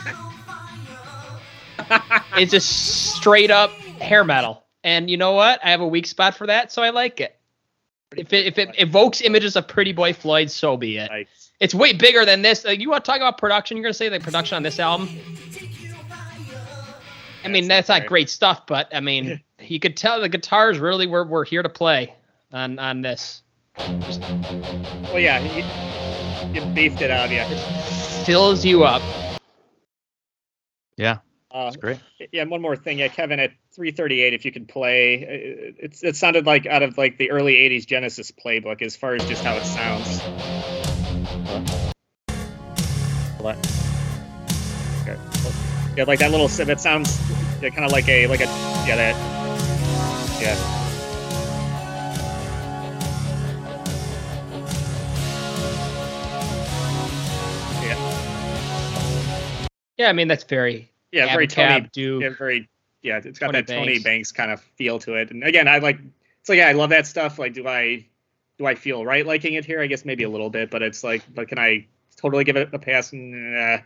it's 2.36 2.50
just 2.50 3.14
straight 3.16 3.50
up 3.50 3.70
hair 4.00 4.24
metal. 4.24 4.64
And 4.82 5.10
you 5.10 5.16
know 5.16 5.32
what? 5.32 5.60
I 5.64 5.70
have 5.70 5.80
a 5.80 5.86
weak 5.86 6.06
spot 6.06 6.34
for 6.34 6.46
that, 6.46 6.72
so 6.72 6.82
I 6.82 6.90
like 6.90 7.20
it. 7.20 7.38
If 8.16 8.32
it 8.32 8.46
if 8.46 8.58
it 8.58 8.74
evokes 8.78 9.20
images 9.22 9.56
of 9.56 9.68
Pretty 9.68 9.92
Boy 9.92 10.12
Floyd, 10.12 10.50
so 10.50 10.76
be 10.76 10.98
it. 10.98 11.10
Nice. 11.10 11.50
It's 11.60 11.74
way 11.74 11.92
bigger 11.92 12.24
than 12.24 12.42
this. 12.42 12.64
Like, 12.64 12.80
you 12.80 12.90
want 12.90 13.04
to 13.04 13.10
talk 13.10 13.18
about 13.18 13.38
production? 13.38 13.76
You're 13.76 13.84
gonna 13.84 13.94
say 13.94 14.08
the 14.08 14.20
production 14.20 14.56
on 14.56 14.62
this 14.62 14.80
album? 14.80 15.08
I 17.44 17.48
mean, 17.48 17.68
that's 17.68 17.88
not 17.88 18.06
great 18.06 18.28
stuff, 18.30 18.66
but 18.66 18.88
I 18.94 19.00
mean, 19.00 19.40
you 19.70 19.80
could 19.80 19.96
tell 19.96 20.20
the 20.20 20.28
guitars 20.28 20.78
really 20.78 21.06
were, 21.06 21.24
were 21.24 21.44
here 21.44 21.62
to 21.62 21.68
play 21.68 22.14
on 22.52 22.78
on 22.78 23.02
this. 23.02 23.42
Well, 23.78 25.18
yeah, 25.18 25.40
you, 25.40 25.64
you 26.54 26.66
beefed 26.74 27.00
it 27.00 27.10
out, 27.10 27.30
yeah. 27.30 27.48
Fills 28.24 28.64
you 28.64 28.84
up. 28.84 29.02
Yeah, 30.98 31.18
Uh, 31.50 31.64
that's 31.64 31.76
great. 31.76 31.98
yeah, 32.32 32.44
one 32.44 32.60
more 32.60 32.76
thing, 32.76 32.98
yeah, 32.98 33.08
Kevin, 33.08 33.40
at 33.40 33.50
338, 33.74 34.34
if 34.34 34.44
you 34.44 34.52
could 34.52 34.68
play, 34.68 35.24
uh, 35.24 35.72
it's 35.84 36.04
it 36.04 36.16
sounded 36.16 36.44
like 36.44 36.66
out 36.66 36.82
of 36.82 36.98
like 36.98 37.16
the 37.16 37.30
early 37.30 37.54
80s 37.54 37.86
Genesis 37.86 38.30
playbook 38.30 38.82
as 38.82 38.94
far 38.94 39.14
as 39.14 39.24
just 39.24 39.42
how 39.42 39.54
it 39.54 39.64
sounds. 39.64 40.20
Hold 43.38 43.46
on. 43.48 43.58
Okay. 45.02 45.16
Yeah, 45.96 46.04
like 46.04 46.18
that 46.20 46.30
little 46.30 46.48
that 46.48 46.80
sounds 46.80 47.18
yeah, 47.62 47.70
kind 47.70 47.84
of 47.84 47.92
like 47.92 48.08
a 48.08 48.26
like 48.26 48.40
a 48.40 48.44
yeah 48.86 48.96
that 48.96 49.41
yeah. 50.42 50.56
Yeah, 57.82 58.18
Yeah, 59.98 60.08
I 60.08 60.12
mean 60.12 60.28
that's 60.28 60.44
very 60.44 60.90
yeah, 61.12 61.32
very 61.32 61.46
Tony 61.46 61.88
Duke. 61.92 62.22
yeah, 62.22 62.30
very 62.30 62.68
yeah 63.02 63.20
it's 63.22 63.38
got 63.38 63.46
Tony 63.48 63.62
that 63.62 63.66
tony 63.72 63.86
Banks. 63.94 64.04
banks 64.04 64.32
kind 64.32 64.50
of 64.50 64.60
feel 64.60 64.98
to 65.00 65.14
it 65.14 65.30
and 65.30 65.42
again 65.44 65.66
i 65.66 65.78
like 65.78 65.98
it's 66.40 66.48
like 66.48 66.58
yeah 66.58 66.68
i 66.68 66.72
love 66.72 66.90
that 66.90 67.06
stuff 67.06 67.38
like 67.38 67.52
do 67.52 67.66
i 67.66 68.06
do 68.58 68.66
i 68.66 68.74
feel 68.76 69.04
right 69.04 69.26
liking 69.26 69.54
it 69.54 69.64
here 69.64 69.80
i 69.80 69.86
guess 69.88 70.04
maybe 70.04 70.22
a 70.22 70.28
little 70.28 70.50
bit 70.50 70.70
but 70.70 70.82
it's 70.82 71.02
like 71.02 71.22
but 71.34 71.48
can 71.48 71.58
i 71.58 71.84
totally 72.16 72.44
give 72.44 72.56
it 72.56 72.72
a 72.72 72.78
pass 72.78 73.12
nah, 73.12 73.78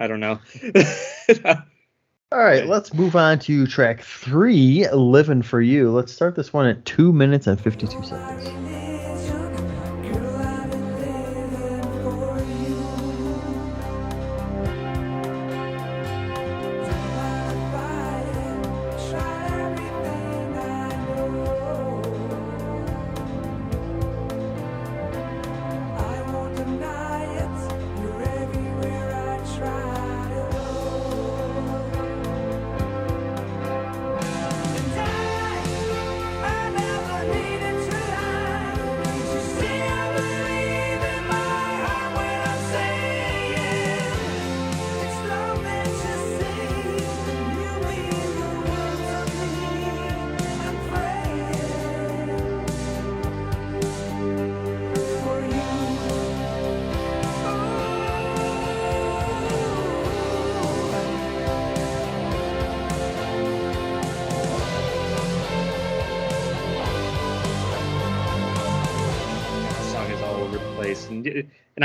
i 0.00 0.06
don't 0.06 0.20
know 0.20 0.40
All 2.36 2.44
right, 2.44 2.66
let's 2.66 2.92
move 2.92 3.16
on 3.16 3.38
to 3.38 3.66
track 3.66 4.02
three, 4.02 4.86
"Living 4.92 5.40
for 5.40 5.62
You." 5.62 5.90
Let's 5.90 6.12
start 6.12 6.34
this 6.34 6.52
one 6.52 6.66
at 6.66 6.84
two 6.84 7.10
minutes 7.10 7.46
and 7.46 7.58
fifty-two 7.58 8.02
seconds. 8.02 8.75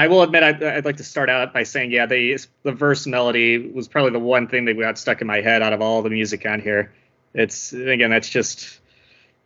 I 0.01 0.07
will 0.07 0.23
admit 0.23 0.41
I'd, 0.41 0.63
I'd 0.63 0.85
like 0.85 0.97
to 0.97 1.03
start 1.03 1.29
out 1.29 1.53
by 1.53 1.63
saying 1.63 1.91
yeah 1.91 2.07
the 2.07 2.39
the 2.63 2.71
verse 2.71 3.05
melody 3.05 3.71
was 3.71 3.87
probably 3.87 4.11
the 4.11 4.19
one 4.19 4.47
thing 4.47 4.65
that 4.65 4.77
got 4.79 4.97
stuck 4.97 5.21
in 5.21 5.27
my 5.27 5.41
head 5.41 5.61
out 5.61 5.73
of 5.73 5.81
all 5.81 6.01
the 6.01 6.09
music 6.09 6.45
on 6.45 6.59
here. 6.59 6.91
It's 7.33 7.71
again 7.71 8.09
that's 8.09 8.29
just 8.29 8.79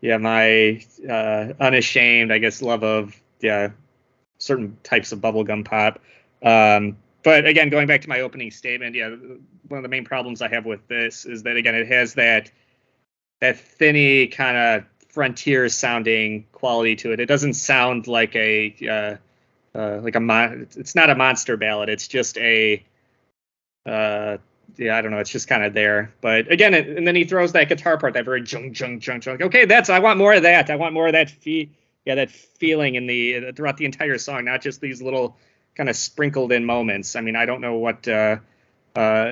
yeah 0.01 0.17
my 0.17 0.83
uh 1.09 1.53
unashamed 1.59 2.31
i 2.31 2.37
guess 2.37 2.61
love 2.61 2.83
of 2.83 3.15
yeah 3.41 3.69
certain 4.37 4.77
types 4.83 5.11
of 5.11 5.19
bubblegum 5.19 5.65
pop. 5.65 5.99
Um 6.41 6.97
but 7.23 7.45
again 7.45 7.69
going 7.69 7.87
back 7.87 8.01
to 8.01 8.09
my 8.09 8.21
opening 8.21 8.51
statement 8.51 8.95
yeah 8.95 9.09
one 9.67 9.77
of 9.77 9.83
the 9.83 9.89
main 9.89 10.05
problems 10.05 10.41
i 10.41 10.47
have 10.47 10.65
with 10.65 10.87
this 10.87 11.25
is 11.25 11.43
that 11.43 11.57
again 11.57 11.75
it 11.75 11.87
has 11.87 12.13
that 12.13 12.51
that 13.41 13.59
thinny 13.59 14.27
kind 14.27 14.57
of 14.57 14.85
frontier 15.09 15.69
sounding 15.69 16.45
quality 16.51 16.95
to 16.97 17.13
it. 17.13 17.21
It 17.21 17.27
doesn't 17.27 17.53
sound 17.53 18.07
like 18.07 18.35
a 18.35 18.75
uh 18.89 19.17
uh, 19.75 19.99
like 20.01 20.15
a 20.15 20.19
mon- 20.19 20.67
it's 20.77 20.95
not 20.95 21.09
a 21.09 21.15
monster 21.15 21.57
ballad 21.57 21.89
it's 21.89 22.07
just 22.07 22.37
a 22.37 22.83
uh 23.85 24.37
yeah 24.77 24.97
i 24.97 25.01
don't 25.01 25.11
know 25.11 25.19
it's 25.19 25.29
just 25.29 25.47
kind 25.47 25.63
of 25.63 25.73
there 25.73 26.11
but 26.21 26.51
again 26.51 26.73
it, 26.73 26.87
and 26.87 27.07
then 27.07 27.15
he 27.15 27.23
throws 27.23 27.51
that 27.51 27.69
guitar 27.69 27.97
part 27.97 28.13
that 28.13 28.25
very 28.25 28.43
jung 28.45 28.73
jung 28.73 28.99
jung 29.01 29.21
jung 29.21 29.41
okay 29.41 29.65
that's 29.65 29.89
i 29.89 29.99
want 29.99 30.17
more 30.17 30.33
of 30.33 30.43
that 30.43 30.69
i 30.69 30.75
want 30.75 30.93
more 30.93 31.07
of 31.07 31.13
that 31.13 31.29
fee 31.29 31.69
yeah 32.05 32.15
that 32.15 32.31
feeling 32.31 32.95
in 32.95 33.05
the 33.05 33.51
throughout 33.51 33.77
the 33.77 33.85
entire 33.85 34.17
song 34.17 34.45
not 34.45 34.61
just 34.61 34.81
these 34.81 35.01
little 35.01 35.37
kind 35.75 35.89
of 35.89 35.95
sprinkled 35.95 36.51
in 36.51 36.65
moments 36.65 37.15
i 37.15 37.21
mean 37.21 37.35
i 37.35 37.45
don't 37.45 37.61
know 37.61 37.75
what 37.75 38.07
uh 38.07 38.37
uh 38.95 39.31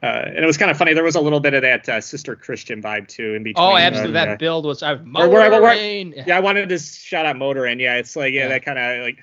uh, 0.00 0.06
and 0.06 0.38
it 0.38 0.46
was 0.46 0.56
kind 0.56 0.70
of 0.70 0.76
funny. 0.78 0.94
There 0.94 1.02
was 1.02 1.16
a 1.16 1.20
little 1.20 1.40
bit 1.40 1.54
of 1.54 1.62
that 1.62 1.88
uh, 1.88 2.00
sister 2.00 2.36
Christian 2.36 2.80
vibe 2.80 3.08
too 3.08 3.34
in 3.34 3.42
between. 3.42 3.66
Oh, 3.66 3.72
uh, 3.74 3.78
absolutely. 3.78 4.14
yeah. 4.14 4.26
That 4.26 4.38
build 4.38 4.64
was. 4.64 4.80
I 4.80 4.94
Where- 4.94 5.28
where- 5.28 5.60
where- 5.60 5.74
Yeah, 5.74 6.36
I 6.36 6.38
wanted 6.38 6.68
to 6.68 6.78
shout 6.78 7.26
out 7.26 7.34
Motorin. 7.34 7.80
Yeah, 7.80 7.96
it's 7.96 8.14
like 8.14 8.32
yeah, 8.32 8.42
Yeah. 8.42 8.48
that 8.50 8.64
kind 8.64 8.78
of 8.78 9.00
like. 9.02 9.18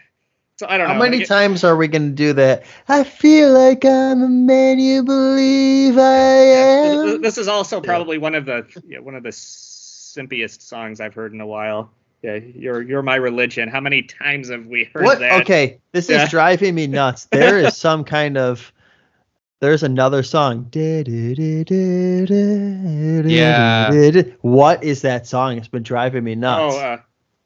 So 0.57 0.67
I 0.69 0.77
don't 0.77 0.87
How 0.87 0.93
know. 0.93 0.99
many 0.99 1.17
like, 1.17 1.27
times 1.27 1.65
are 1.65 1.75
we 1.75 1.89
going 1.89 2.09
to 2.09 2.15
do 2.15 2.31
that? 2.33 2.63
I 2.87 3.03
feel 3.03 3.51
like 3.51 3.83
I'm 3.83 4.21
a 4.23 4.29
man 4.29 4.79
you 4.79 5.03
believe 5.03 5.97
I 5.97 6.01
am. 6.03 7.21
This 7.21 7.37
is 7.37 7.49
also 7.49 7.81
probably 7.81 8.17
one 8.17 8.35
of 8.35 8.45
the 8.45 8.65
yeah, 8.87 8.99
one 8.99 9.15
of 9.15 9.23
the 9.23 9.31
simpiest 9.31 10.61
songs 10.61 11.01
I've 11.01 11.13
heard 11.13 11.33
in 11.33 11.41
a 11.41 11.47
while. 11.47 11.91
Yeah, 12.21 12.35
you're 12.35 12.81
you're 12.81 13.01
my 13.01 13.15
religion. 13.15 13.67
How 13.67 13.81
many 13.81 14.03
times 14.03 14.49
have 14.49 14.65
we 14.65 14.85
heard 14.93 15.03
What? 15.03 15.19
that? 15.19 15.41
Okay, 15.41 15.81
this 15.91 16.09
Yeah. 16.09 16.23
is 16.23 16.29
driving 16.29 16.73
me 16.73 16.87
nuts. 16.87 17.25
There 17.31 17.59
is 17.59 17.75
some 17.75 18.05
kind 18.05 18.37
of. 18.37 18.71
There's 19.61 19.83
another 19.83 20.21
song. 20.23 20.69
Yeah. 20.73 21.03
What 24.41 24.83
is 24.83 25.01
that 25.01 25.27
song? 25.27 25.57
It's 25.57 25.67
been 25.67 25.83
driving 25.83 26.23
me 26.23 26.35
nuts. 26.35 26.75
Oh, 26.75 26.79
uh, 26.79 26.97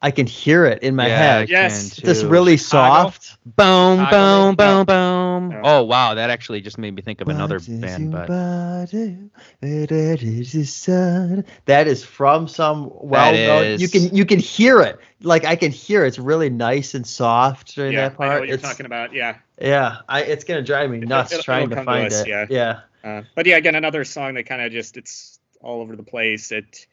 I 0.02 0.10
can 0.10 0.26
hear 0.26 0.64
it 0.64 0.82
in 0.82 0.96
my 0.96 1.08
yeah, 1.08 1.18
head. 1.18 1.50
Yes. 1.50 1.96
This 1.96 2.22
too. 2.22 2.28
really 2.28 2.56
Chicago? 2.56 3.10
soft. 3.10 3.36
Boom, 3.44 3.98
Chicago, 3.98 4.54
boom, 4.54 4.56
maybe? 4.56 4.84
boom, 4.86 5.50
boom. 5.50 5.60
Oh 5.64 5.82
wow, 5.82 6.14
that 6.14 6.30
actually 6.30 6.60
just 6.62 6.78
made 6.78 6.94
me 6.94 7.02
think 7.02 7.20
of 7.20 7.28
another 7.28 7.56
What 7.56 7.68
is 7.68 7.80
band. 7.80 8.10
But 8.12 8.28
body? 8.28 9.16
Where 9.60 10.16
is 10.18 10.52
the? 10.86 11.44
That 11.66 11.86
is 11.86 12.02
from 12.02 12.48
some 12.48 12.90
well 12.94 13.32
known. 13.32 13.64
is- 13.64 13.82
You 13.82 13.88
can 13.88 14.14
you 14.16 14.24
can 14.24 14.38
hear 14.38 14.80
it. 14.80 14.98
Like 15.22 15.44
I 15.44 15.54
can 15.56 15.70
hear 15.70 16.04
it. 16.04 16.08
It's 16.08 16.18
really 16.18 16.48
nice 16.48 16.94
and 16.94 17.06
soft 17.06 17.74
during 17.74 17.92
yeah, 17.92 18.08
that 18.08 18.16
I 18.18 18.24
know 18.24 18.30
part. 18.30 18.40
what 18.40 18.48
you're 18.48 18.54
It's- 18.56 18.70
talking 18.70 18.86
about. 18.86 19.12
Yeah, 19.12 19.36
Yeah, 19.60 19.98
I, 20.08 20.22
it's 20.22 20.44
gonna 20.44 20.62
drive 20.62 20.90
me 20.90 20.98
nuts 21.00 21.32
it'll- 21.32 21.42
trying 21.44 21.64
it'll 21.64 21.70
to 21.70 21.76
come 21.76 21.84
to 21.84 21.90
find 21.90 22.06
us, 22.06 22.20
it. 22.22 22.28
yeah. 22.28 22.46
yeah. 22.48 22.80
uh, 23.04 23.22
but 23.34 23.44
yeah, 23.44 23.56
again, 23.56 23.74
another 23.74 24.04
song 24.04 24.34
that 24.34 24.44
kind 24.46 24.62
of 24.62 24.72
just 24.72 24.96
it's 24.96 25.38
all 25.60 25.82
over 25.82 25.94
the 25.94 26.02
place. 26.02 26.52
It, 26.52 26.86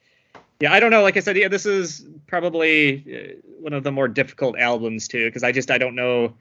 yeah, 0.59 0.73
I 0.73 0.79
don't 0.79 0.91
know. 0.91 1.03
Like 1.03 1.17
I 1.17 1.19
said, 1.19 1.37
yeah, 1.37 1.47
this 1.47 1.65
is 1.65 2.05
probably 2.25 3.03
uh, 3.07 3.49
one 3.59 3.73
of 3.73 3.83
the 3.83 3.91
more 3.91 4.07
difficult 4.07 4.57
albums 4.57 5.07
too, 5.07 5.25
because 5.25 5.43
I 5.43 5.51
just 5.51 5.69
I 5.69 5.77
don't 5.77 5.95
know. 5.95 6.33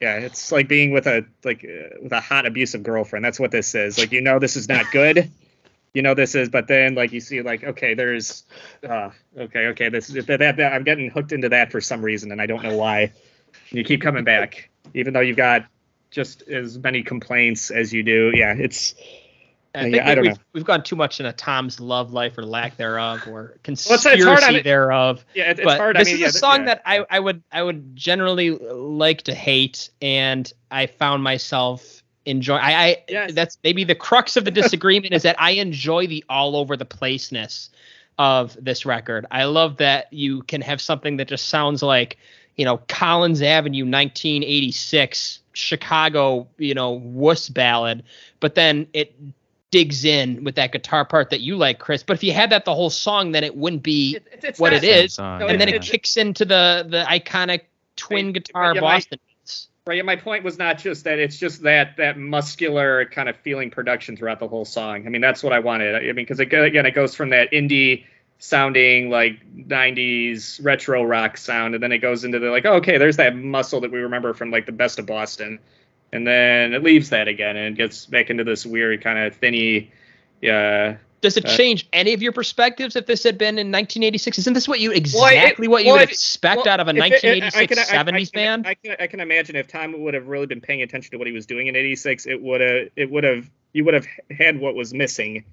Yeah, 0.00 0.16
it's 0.16 0.52
like 0.52 0.68
being 0.68 0.90
with 0.92 1.06
a 1.06 1.24
like 1.44 1.64
uh, 1.64 1.96
with 2.02 2.12
a 2.12 2.20
hot 2.20 2.46
abusive 2.46 2.82
girlfriend. 2.82 3.24
That's 3.24 3.40
what 3.40 3.50
this 3.50 3.74
is. 3.74 3.98
Like 3.98 4.12
you 4.12 4.20
know 4.20 4.38
this 4.38 4.56
is 4.56 4.68
not 4.68 4.90
good. 4.92 5.30
You 5.92 6.02
know 6.02 6.14
this 6.14 6.34
is, 6.34 6.48
but 6.48 6.68
then 6.68 6.94
like 6.94 7.12
you 7.12 7.20
see 7.20 7.42
like 7.42 7.64
okay, 7.64 7.94
there's, 7.94 8.44
uh, 8.88 9.10
okay, 9.38 9.66
okay, 9.68 9.88
this 9.88 10.08
that, 10.08 10.26
that, 10.26 10.56
that 10.56 10.72
I'm 10.72 10.84
getting 10.84 11.10
hooked 11.10 11.32
into 11.32 11.48
that 11.48 11.72
for 11.72 11.80
some 11.80 12.02
reason, 12.02 12.32
and 12.32 12.40
I 12.40 12.46
don't 12.46 12.62
know 12.62 12.76
why. 12.76 13.12
You 13.70 13.84
keep 13.84 14.02
coming 14.02 14.24
back, 14.24 14.70
even 14.92 15.14
though 15.14 15.20
you've 15.20 15.36
got 15.36 15.66
just 16.10 16.42
as 16.42 16.78
many 16.78 17.02
complaints 17.02 17.70
as 17.70 17.92
you 17.92 18.02
do. 18.02 18.32
Yeah, 18.34 18.54
it's 18.56 18.94
I 19.74 19.86
Yeah, 19.86 19.90
think 19.90 20.02
I 20.04 20.14
don't 20.14 20.22
we've, 20.22 20.32
know. 20.32 20.40
we've 20.52 20.64
gone 20.64 20.82
too 20.84 20.96
much 20.96 21.18
into 21.20 21.32
Tom's 21.32 21.80
love 21.80 22.12
life 22.12 22.38
or 22.38 22.44
lack 22.44 22.76
thereof, 22.76 23.26
or 23.26 23.44
it's- 23.50 23.60
conspiracy 23.64 24.08
it's 24.10 24.24
hard 24.24 24.42
on 24.44 24.54
it. 24.56 24.64
thereeof. 24.64 25.24
Yeah, 25.34 25.50
it, 25.50 25.58
it's 25.58 25.72
hard. 25.74 25.96
this 25.96 26.08
I 26.08 26.12
mean, 26.12 26.14
is 26.16 26.20
yeah, 26.20 26.26
a 26.28 26.30
song 26.30 26.58
yeah. 26.60 26.64
that 26.66 26.82
I, 26.86 27.04
I 27.10 27.20
would 27.20 27.42
I 27.52 27.62
would 27.62 27.96
generally 27.96 28.50
like 28.50 29.22
to 29.22 29.34
hate, 29.34 29.90
and 30.00 30.50
I 30.70 30.86
found 30.86 31.22
myself 31.22 32.02
enjoy. 32.26 32.56
I, 32.56 32.72
I 32.84 33.04
Yes. 33.08 33.32
that's 33.34 33.58
maybe 33.64 33.84
the 33.84 33.94
crux 33.94 34.36
of 34.36 34.44
the 34.44 34.50
disagreement 34.62 35.12
is 35.12 35.22
that 35.22 35.36
I 35.40 35.50
enjoy 35.52 36.06
the 36.06 36.24
all 36.28 36.56
over 36.56 36.76
the 36.76 36.84
placeness 36.86 37.70
of 38.16 38.56
this 38.62 38.86
record. 38.86 39.26
I 39.32 39.44
love 39.44 39.78
that 39.78 40.12
you 40.12 40.42
can 40.44 40.60
have 40.60 40.80
something 40.80 41.16
that 41.16 41.26
just 41.28 41.48
sounds 41.48 41.82
like 41.82 42.16
you 42.56 42.64
know 42.64 42.78
Collins 42.88 43.42
Avenue, 43.42 43.84
1986, 43.84 45.40
Chicago, 45.52 46.46
you 46.58 46.74
know 46.74 46.92
wuss 46.92 47.48
ballad, 47.48 48.04
but 48.40 48.54
then 48.54 48.86
it 48.92 49.14
digs 49.74 50.04
in 50.04 50.44
with 50.44 50.54
that 50.54 50.70
guitar 50.70 51.04
part 51.04 51.30
that 51.30 51.40
you 51.40 51.56
like, 51.56 51.80
Chris. 51.80 52.04
But 52.04 52.14
if 52.14 52.22
you 52.22 52.32
had 52.32 52.50
that 52.50 52.64
the 52.64 52.72
whole 52.72 52.90
song, 52.90 53.32
then 53.32 53.42
it 53.42 53.56
wouldn't 53.56 53.82
be 53.82 54.14
It- 54.14 54.22
it's- 54.28 54.44
it's 54.50 54.60
what 54.60 54.72
it 54.72 54.84
is, 54.84 55.14
Song, 55.14 55.42
and 55.42 55.60
then 55.60 55.68
it- 55.68 55.82
kicks 55.82 56.16
into 56.16 56.44
the 56.44 56.86
the 56.88 57.02
iconic 57.02 57.62
twin 57.96 58.26
Right, 58.26 58.34
guitar 58.34 58.74
yeah, 58.76 58.80
Boston. 58.80 59.18
beats. 59.26 59.66
Right. 59.84 60.04
My 60.04 60.14
point 60.14 60.44
was 60.44 60.58
not 60.58 60.78
just 60.78 61.02
that; 61.04 61.18
it's 61.18 61.36
just 61.36 61.64
that 61.64 61.96
that 61.96 62.16
muscular 62.16 63.06
kind 63.06 63.28
of 63.28 63.34
feeling 63.38 63.68
production 63.72 64.16
throughout 64.16 64.38
the 64.38 64.46
whole 64.46 64.64
song. 64.64 65.06
I 65.06 65.10
mean, 65.10 65.20
that's 65.20 65.42
what 65.42 65.52
I 65.52 65.58
wanted. 65.58 65.96
I 65.96 66.00
mean, 66.02 66.14
because 66.14 66.38
it, 66.38 66.52
again, 66.54 66.86
it 66.86 66.92
goes 66.94 67.16
from 67.16 67.30
that 67.30 67.50
indie 67.50 68.04
sounding 68.38 69.10
like 69.10 69.40
90s 69.56 70.60
retro 70.62 71.02
rock 71.02 71.36
sound, 71.36 71.74
and 71.74 71.82
then 71.82 71.90
it 71.90 71.98
goes 71.98 72.22
into 72.22 72.38
the 72.38 72.50
like, 72.50 72.64
oh, 72.64 72.74
okay, 72.74 72.96
there's 72.96 73.16
that 73.16 73.34
muscle 73.34 73.80
that 73.80 73.90
we 73.90 73.98
remember 73.98 74.34
from 74.34 74.52
like 74.52 74.66
the 74.66 74.72
best 74.72 75.00
of 75.00 75.06
Boston, 75.06 75.58
and 76.14 76.26
then 76.26 76.72
it 76.72 76.82
leaves 76.82 77.10
that 77.10 77.28
again 77.28 77.56
and 77.56 77.74
it 77.74 77.76
gets 77.76 78.06
back 78.06 78.30
into 78.30 78.44
this 78.44 78.64
weird 78.64 79.02
kind 79.02 79.18
of 79.18 79.34
thinny. 79.36 79.90
Yeah. 80.40 80.96
Does 81.20 81.36
it 81.38 81.46
Uh, 81.46 81.56
change 81.56 81.88
any 81.92 82.12
of 82.12 82.22
your 82.22 82.32
perspectives 82.32 82.96
if 82.96 83.06
this 83.06 83.22
had 83.24 83.36
been 83.38 83.58
in 83.58 83.70
1986? 83.70 84.38
Isn't 84.38 84.52
this 84.52 84.68
what 84.68 84.78
you 84.78 84.90
Well, 84.90 84.96
it- 84.96 85.00
exactly 85.00 85.68
what 85.68 85.82
you 85.84 85.90
well, 85.90 86.00
would 86.00 86.08
expect 86.10 86.58
Well, 86.64 86.68
out 86.68 86.80
of 86.80 86.86
a 86.88 86.90
if 86.90 86.96
it- 86.96 87.02
I- 87.02 87.06
I 87.06 87.08
1986 87.08 87.68
can- 87.68 87.78
I- 87.78 87.82
I 87.82 88.04
70s 88.04 88.30
band? 88.30 88.66
I 88.66 88.74
can, 88.74 88.96
I 89.00 89.06
can 89.06 89.20
imagine 89.20 89.56
if 89.56 89.66
Tom 89.66 89.98
would 90.02 90.14
have 90.14 90.28
really 90.28 90.46
been 90.46 90.60
paying 90.60 90.82
attention 90.82 91.10
to 91.12 91.16
what 91.16 91.26
he 91.26 91.32
was 91.32 91.46
doing 91.46 91.66
in 91.66 91.76
'86, 91.76 92.26
it 92.26 92.40
would 92.40 92.60
have, 92.60 92.88
it 92.96 93.10
would 93.10 93.24
have, 93.24 93.50
you 93.72 93.84
would 93.84 93.94
have 93.94 94.06
had 94.30 94.58
what 94.60 94.74
was 94.74 94.92
missing, 94.94 95.44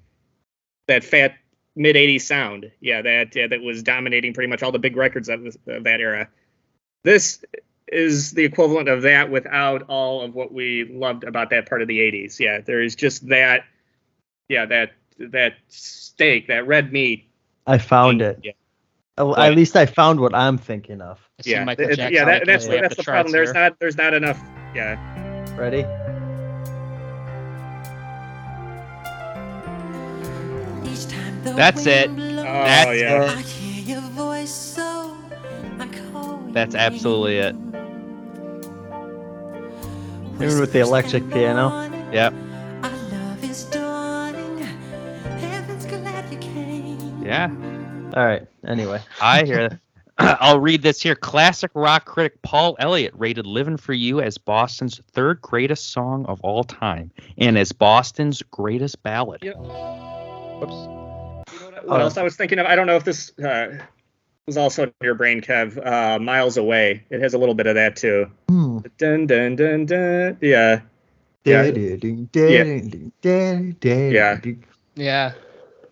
that 0.88 1.02
fat 1.04 1.36
mid 1.74 1.96
'80s 1.96 2.20
sound. 2.26 2.70
Yeah, 2.80 3.00
that 3.02 3.34
yeah, 3.34 3.46
that 3.46 3.62
was 3.62 3.82
dominating 3.82 4.34
pretty 4.34 4.48
much 4.48 4.62
all 4.62 4.72
the 4.72 4.78
big 4.78 4.96
records 4.96 5.28
of, 5.30 5.42
this, 5.42 5.56
of 5.66 5.84
that 5.84 6.00
era. 6.00 6.28
This 7.02 7.42
is 7.92 8.32
the 8.32 8.44
equivalent 8.44 8.88
of 8.88 9.02
that 9.02 9.30
without 9.30 9.82
all 9.88 10.22
of 10.22 10.34
what 10.34 10.52
we 10.52 10.84
loved 10.92 11.24
about 11.24 11.50
that 11.50 11.68
part 11.68 11.82
of 11.82 11.88
the 11.88 11.98
'80s. 12.00 12.38
Yeah, 12.40 12.60
there 12.60 12.80
is 12.82 12.94
just 12.96 13.28
that, 13.28 13.64
yeah, 14.48 14.64
that 14.66 14.92
that 15.18 15.54
steak, 15.68 16.48
that 16.48 16.66
red 16.66 16.92
meat. 16.92 17.28
I 17.66 17.78
found 17.78 18.22
it. 18.22 18.40
Yeah. 18.42 18.52
Oh, 19.18 19.32
at- 19.32 19.38
What? 19.38 19.38
At 19.50 19.54
least 19.56 19.76
I 19.76 19.86
found 19.86 20.20
what 20.20 20.34
I'm 20.34 20.56
thinking 20.58 21.00
of. 21.02 21.20
Yeah, 21.44 21.64
Michael 21.64 21.86
th- 21.86 21.96
Jackson 21.98 22.14
yeah, 22.14 22.24
that, 22.24 22.32
making 22.32 22.46
that's 22.46 22.64
his 22.64 22.80
that's 22.80 22.96
the 22.96 23.02
charts 23.02 23.06
problem. 23.06 23.32
There's 23.32 23.52
not 23.52 23.78
there's 23.78 23.96
not 23.96 24.14
enough. 24.14 24.40
Yeah, 24.74 24.96
Ready? 25.56 25.84
Each 30.90 31.06
time 31.08 31.42
the 31.44 31.52
That's 31.52 31.86
it. 31.86 32.14
blows, 32.14 32.38
Oh, 32.40 32.42
That's 32.42 33.00
yeah. 33.00 33.34
I 33.36 33.40
hear 33.42 33.96
your 33.96 34.00
voice 34.10 34.50
so 34.50 35.16
I 35.78 35.86
call 36.12 36.38
That's 36.52 36.74
your 36.74 36.82
absolutely 36.82 37.38
it. 37.38 37.54
Name. 40.38 40.42
Even 40.48 40.60
with 40.60 40.72
the 40.72 40.80
electric 40.80 41.28
piano. 41.30 41.68
morning, 41.70 42.12
Yep. 42.12 42.34
Our 42.82 42.90
love 42.90 43.44
is 43.44 43.64
dawning. 43.64 44.58
Heaven's 44.58 45.86
glad 45.86 46.32
you 46.32 46.38
came. 46.38 47.22
Yeah. 47.24 47.50
All 48.14 48.24
right. 48.26 48.46
Anyway, 48.66 49.00
I 49.20 49.44
hear 49.44 49.68
that. 49.70 49.78
I'll 50.40 50.60
read 50.60 50.82
this 50.82 51.00
here. 51.00 51.14
Classic 51.14 51.70
rock 51.74 52.04
critic 52.04 52.40
Paul 52.42 52.76
Elliott 52.78 53.14
rated 53.16 53.46
Living 53.46 53.76
for 53.78 53.94
You 53.94 54.20
as 54.20 54.36
Boston's 54.36 55.00
third 55.12 55.40
greatest 55.40 55.90
song 55.92 56.26
of 56.26 56.40
all 56.42 56.64
time 56.64 57.10
and 57.38 57.56
as 57.56 57.72
Boston's 57.72 58.42
greatest 58.50 59.02
ballad. 59.02 59.40
Yeah. 59.42 59.52
Whoops. 59.52 60.74
What 61.84 62.00
Uh, 62.00 62.02
else 62.04 62.16
I 62.18 62.22
was 62.22 62.36
thinking 62.36 62.58
of? 62.58 62.66
I 62.66 62.76
don't 62.76 62.86
know 62.86 62.94
if 62.96 63.04
this 63.04 63.36
uh, 63.40 63.78
was 64.46 64.56
also 64.56 64.84
in 64.84 64.92
your 65.02 65.14
brain, 65.14 65.40
Kev. 65.40 65.84
Uh, 65.84 66.18
Miles 66.18 66.56
Away. 66.56 67.04
It 67.10 67.20
has 67.20 67.34
a 67.34 67.38
little 67.38 67.54
bit 67.54 67.66
of 67.66 67.74
that 67.76 67.96
too. 67.96 68.30
Hmm. 68.48 68.78
Dun 68.98 69.26
dun 69.26 69.56
dun 69.56 69.86
dun. 69.86 70.38
Yeah. 70.40 70.80
Yeah. 71.44 71.62
Yeah. 73.22 74.40
Yeah. 74.94 75.32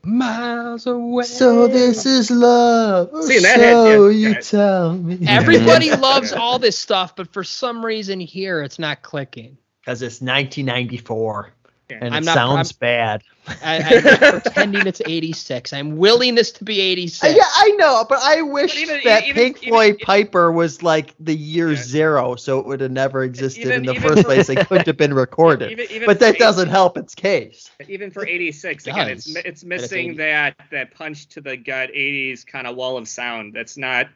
Miles 0.03 0.87
away. 0.87 1.25
So 1.25 1.67
this 1.67 2.07
is 2.07 2.31
love. 2.31 3.11
See, 3.25 3.37
and 3.37 3.45
that 3.45 3.61
had- 3.61 3.73
so 3.73 4.09
yeah, 4.09 4.29
you 4.29 4.29
yeah. 4.35 4.41
tell 4.41 4.95
me. 4.95 5.19
Everybody 5.27 5.91
loves 5.97 6.33
all 6.33 6.59
this 6.59 6.79
stuff, 6.79 7.15
but 7.17 7.33
for 7.33 7.45
some 7.45 7.85
reason 7.85 8.19
here 8.19 8.63
it's 8.63 8.79
not 8.79 9.03
clicking. 9.03 9.59
Because 9.81 10.03
it's 10.03 10.21
1994 10.21 11.47
Yeah. 11.47 11.60
And 11.91 12.15
I'm 12.15 12.23
it 12.23 12.27
not- 12.27 12.35
sounds 12.35 12.73
bad. 12.73 13.23
I, 13.65 13.79
I'm 14.23 14.41
pretending 14.43 14.87
it's 14.87 15.01
86. 15.05 15.73
I'm 15.73 15.97
willing 15.97 16.35
this 16.37 16.53
to 16.53 16.65
be 16.65 16.81
86. 16.81 17.25
Uh, 17.25 17.37
yeah, 17.37 17.43
I 17.57 17.71
know, 17.79 18.05
but 18.09 18.19
I 18.23 18.43
wish 18.43 18.75
But 18.75 18.81
even- 18.83 19.01
that 19.05 19.23
even- 19.25 19.35
Pink 19.35 19.57
even- 19.59 19.69
Floyd 19.71 19.95
even- 19.95 20.07
Piper 20.07 20.53
was 20.53 20.83
like 20.83 21.15
the 21.19 21.35
year 21.35 21.71
Yeah. 21.73 21.83
zero, 21.83 22.35
so 22.37 22.61
it 22.61 22.67
would 22.67 22.81
have 22.81 22.91
never 22.93 23.25
existed 23.25 23.63
Even- 23.63 23.73
in 23.81 23.87
the 23.87 23.95
even 23.95 24.09
first 24.09 24.25
place. 24.25 24.49
It 24.49 24.67
couldn't 24.69 24.87
have 24.87 24.97
been 24.97 25.15
recorded. 25.27 25.73
Even, 25.73 25.87
even 25.91 26.07
but 26.07 26.21
that 26.21 26.35
eight- 26.35 26.39
doesn't 26.39 26.69
help 26.69 26.97
its 26.97 27.15
case. 27.15 27.71
Even 27.89 28.11
for 28.11 28.27
'86, 28.27 28.87
again, 28.87 29.09
it's 29.09 29.27
it's 29.27 29.37
it's 29.47 29.65
missing 29.65 30.11
80. 30.11 30.17
that 30.19 30.55
that 30.71 30.95
punch 30.95 31.27
to 31.31 31.41
the 31.41 31.57
gut 31.57 31.91
'80s 31.91 32.47
kind 32.47 32.67
of 32.67 32.77
wall 32.77 32.97
of 32.97 33.09
sound. 33.09 33.55
That's 33.55 33.77
not. 33.77 34.07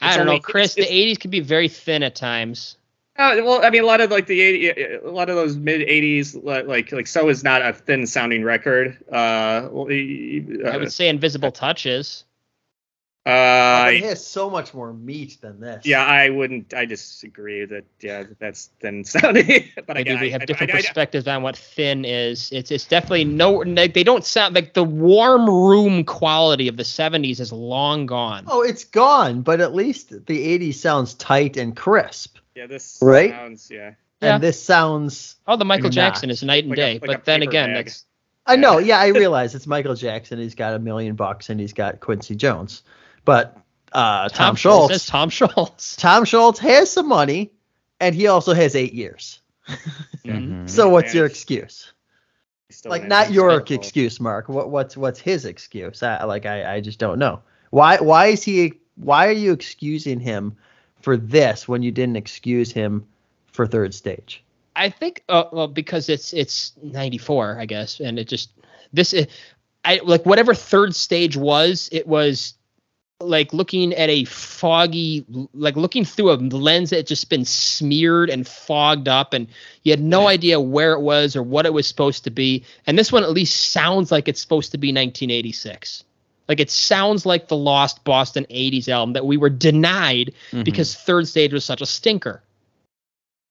I 0.00 0.16
don't 0.16 0.26
know, 0.26 0.38
Chris. 0.38 0.76
it's- 0.76 0.88
The 0.90 0.94
80s 1.14 1.18
can 1.18 1.30
be 1.30 1.40
very 1.40 1.68
thin 1.68 2.02
at 2.02 2.14
times. 2.14 2.76
Oh, 3.18 3.44
well, 3.44 3.64
I 3.64 3.70
mean, 3.70 3.82
a 3.82 3.86
lot 3.86 4.00
of 4.00 4.10
like 4.10 4.26
the 4.26 4.40
80, 4.40 4.94
a 5.04 5.10
lot 5.10 5.30
of 5.30 5.36
those 5.36 5.56
mid 5.56 5.80
'80s, 5.88 6.42
like 6.44 6.92
like 6.92 7.06
so 7.06 7.28
is 7.28 7.42
not 7.42 7.62
a 7.62 7.72
thin 7.72 8.06
sounding 8.06 8.44
record. 8.44 8.98
Uh, 9.10 9.68
well, 9.70 9.86
uh, 9.86 10.70
I 10.70 10.76
would 10.76 10.92
say 10.92 11.08
Invisible 11.08 11.50
Touches. 11.50 12.24
uh, 13.24 13.90
it 13.92 14.04
has 14.04 14.24
so 14.24 14.48
much 14.48 14.72
more 14.72 14.92
meat 14.92 15.38
than 15.40 15.58
this. 15.58 15.84
yeah, 15.84 16.04
I 16.04 16.28
wouldn't. 16.30 16.74
I 16.74 16.84
disagree 16.84 17.64
that 17.64 17.84
yeah, 18.00 18.24
that's 18.38 18.70
thin 18.80 19.02
sounding. 19.02 19.64
but 19.86 19.88
Maybe 19.96 20.10
again, 20.10 20.20
we 20.20 20.30
have 20.30 20.42
I- 20.42 20.44
different 20.44 20.72
I- 20.74 20.76
I- 20.76 20.80
perspectives 20.82 21.26
on 21.26 21.42
what 21.42 21.56
thin 21.56 22.04
is. 22.04 22.50
It's 22.52 22.70
it's 22.70 22.84
definitely 22.84 23.24
no. 23.24 23.64
They 23.64 24.04
don't 24.04 24.24
sound 24.24 24.54
like 24.54 24.74
the 24.74 24.84
warm 24.84 25.48
room 25.48 26.04
quality 26.04 26.68
of 26.68 26.76
the 26.76 26.82
70s 26.84 27.40
is 27.40 27.50
long 27.52 28.06
gone. 28.06 28.44
Oh, 28.46 28.62
it's 28.62 28.84
gone, 28.84 29.40
but 29.42 29.60
at 29.60 29.74
least 29.74 30.10
the 30.10 30.58
80s 30.58 30.74
sounds 30.74 31.14
tight 31.14 31.56
and 31.56 31.74
crisp. 31.76 32.36
Yeah, 32.56 32.66
this 32.66 32.98
Right? 33.02 33.30
sounds 33.30 33.70
yeah. 33.70 33.92
Yeah. 34.22 34.34
And 34.36 34.42
this 34.42 34.62
sounds 34.62 35.36
Oh, 35.46 35.56
the 35.56 35.64
Michael 35.64 35.84
Not. 35.84 35.92
Jackson 35.92 36.30
is 36.30 36.42
night 36.42 36.64
and 36.64 36.70
Like 36.70 36.78
a- 36.78 36.80
day. 36.80 36.92
like 36.94 37.02
a 37.02 37.06
but 37.18 37.24
then 37.26 37.40
paper 37.40 37.50
again, 37.50 37.74
bag. 37.74 37.84
that's 37.86 38.04
I 38.46 38.56
know, 38.56 38.78
yeah, 38.78 38.98
I 38.98 39.08
realize 39.22 39.54
it's 39.54 39.66
Michael 39.66 39.94
Jackson. 39.94 40.38
He's 40.38 40.54
got 40.54 40.72
a 40.74 40.78
million 40.78 41.16
bucks 41.16 41.50
and 41.50 41.60
he's 41.60 41.72
got 41.72 42.00
Quincy 42.00 42.34
Jones. 42.34 42.82
But 43.24 43.58
uh, 43.92 44.28
Tom, 44.30 44.56
Scholz, 44.56 44.88
That's 44.88 45.06
Tom 45.06 45.30
Scholz. 45.30 45.96
Tom 45.98 46.24
Scholz 46.24 46.58
has 46.58 46.90
some 46.90 47.08
money 47.08 47.50
and 48.00 48.14
he 48.14 48.26
also 48.26 48.54
has 48.54 48.74
eight 48.74 48.94
years. 48.94 49.40
Mhm. 50.24 50.68
So 50.70 50.88
what's 50.88 51.12
your 51.14 51.24
And 51.26 51.32
excuse? 51.32 51.92
still 52.70 52.90
Like 52.90 53.02
has 53.02 53.08
not 53.10 53.26
his 53.26 53.36
your 53.36 53.50
circle. 53.50 53.76
excuse, 53.76 54.18
Mark. 54.20 54.48
What 54.48 54.70
what's 54.70 54.96
what's 54.96 55.20
his 55.20 55.44
excuse? 55.44 56.02
I, 56.02 56.24
like 56.24 56.46
I, 56.46 56.74
I 56.76 56.80
just 56.80 56.98
don't 56.98 57.18
know. 57.18 57.40
Why 57.70 57.98
why 57.98 58.26
is 58.28 58.42
he 58.42 58.74
why 58.96 59.26
are 59.28 59.32
you 59.32 59.52
excusing 59.52 60.20
him 60.20 60.56
for 61.06 61.16
this 61.16 61.68
when 61.68 61.84
you 61.84 61.92
didn't 61.92 62.16
excuse 62.16 62.72
him 62.72 63.06
for 63.52 63.64
third 63.64 63.94
stage? 63.94 64.42
I 64.74 64.90
think 64.90 65.22
uh, 65.28 65.44
well 65.52 65.68
because 65.68 66.08
it's 66.08 66.32
it's 66.34 66.72
94 66.82 67.60
I 67.60 67.64
guess 67.64 68.00
and 68.00 68.18
it 68.18 68.26
just 68.26 68.50
this 68.92 69.14
i- 69.14 69.28
I 69.84 70.00
like 70.02 70.26
whatever 70.26 70.52
third 70.52 70.96
stage 70.96 71.36
was 71.36 71.88
it 71.92 72.08
was 72.08 72.54
like 73.20 73.54
looking 73.54 73.94
at 73.94 74.10
a 74.10 74.24
foggy 74.24 75.24
like 75.54 75.76
looking 75.76 76.04
through 76.04 76.32
a 76.32 76.34
lens 76.34 76.90
that 76.90 76.96
had 76.96 77.06
just 77.06 77.30
been 77.30 77.44
smeared 77.44 78.28
and 78.28 78.44
fogged 78.44 79.06
up 79.06 79.32
and 79.32 79.46
you 79.84 79.92
had 79.92 80.02
no 80.02 80.26
idea 80.26 80.58
where 80.60 80.92
it 80.94 81.02
was 81.02 81.36
or 81.36 81.42
what 81.44 81.66
it 81.66 81.72
was 81.72 81.86
supposed 81.86 82.24
to 82.24 82.30
be 82.30 82.64
and 82.84 82.98
this 82.98 83.12
one 83.12 83.22
at 83.22 83.30
least 83.30 83.70
sounds 83.70 84.10
like 84.10 84.26
it's 84.26 84.40
supposed 84.40 84.72
to 84.72 84.76
be 84.76 84.88
1986 84.88 86.02
like 86.48 86.60
it 86.60 86.70
sounds 86.70 87.26
like 87.26 87.48
the 87.48 87.56
lost 87.56 88.04
Boston 88.04 88.46
80s 88.50 88.88
album 88.88 89.12
that 89.14 89.26
we 89.26 89.36
were 89.36 89.50
denied 89.50 90.32
Mhm. 90.52 90.64
because 90.64 90.94
third 90.94 91.26
stage 91.28 91.52
was 91.52 91.64
such 91.64 91.80
a 91.80 91.86
stinker. 91.86 92.42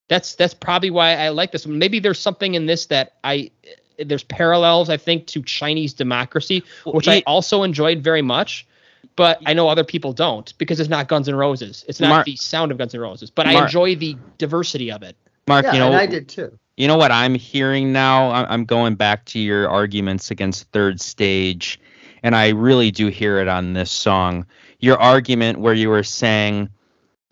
That's 0.08 0.36
that's 0.36 0.54
probably 0.54 0.92
why 0.92 1.16
I 1.16 1.30
like 1.30 1.52
this. 1.52 1.66
Maybe 1.66 2.00
there's 2.00 2.20
something 2.20 2.54
in 2.56 2.66
this 2.68 2.86
that 2.88 3.14
I 3.24 3.50
there's 3.98 4.24
parallels 4.24 4.90
I 4.90 4.98
think 4.98 5.26
to 5.28 5.42
Chinese 5.42 5.94
democracy, 5.94 6.64
which 6.86 7.08
I 7.08 7.24
also 7.26 7.64
enjoyed 7.64 8.04
very 8.04 8.22
much. 8.22 8.68
But 9.16 9.40
I 9.46 9.54
know 9.54 9.70
other 9.70 9.84
people 9.86 10.12
don't 10.14 10.52
because 10.58 10.80
it's 10.80 10.90
not 10.90 11.08
Guns 11.08 11.30
N' 11.30 11.36
Roses. 11.36 11.86
It's 11.88 12.00
not 12.02 12.10
Mark- 12.10 12.26
the 12.26 12.36
sound 12.36 12.72
of 12.72 12.78
Guns 12.78 12.94
N' 12.94 13.00
Roses. 13.02 13.30
But 13.30 13.48
I 13.48 13.64
enjoy 13.64 13.96
the 13.96 14.18
diversity 14.38 14.92
of 14.92 15.04
it. 15.04 15.16
Mark, 15.48 15.64
Yeah, 15.66 15.74
you 15.74 15.80
know, 15.80 15.88
and 15.88 15.96
I 15.96 16.06
did 16.06 16.28
too. 16.28 16.58
You 16.76 16.88
know 16.88 16.98
what 16.98 17.12
I'm 17.12 17.36
hearing 17.36 17.94
now? 17.94 18.32
I'm 18.32 18.66
going 18.66 18.96
back 18.96 19.24
to 19.26 19.40
your 19.40 19.70
arguments 19.70 20.30
against 20.32 20.64
third 20.72 21.00
stage, 21.00 21.80
and 22.26 22.36
I 22.36 22.50
really 22.50 22.90
do 22.90 23.10
hear 23.10 23.38
it 23.38 23.48
on 23.48 23.74
this 23.74 23.92
song. 23.92 24.48
Your 24.80 25.00
argument 25.00 25.60
where 25.60 25.76
you 25.76 25.90
were 25.90 26.02
saying, 26.02 26.70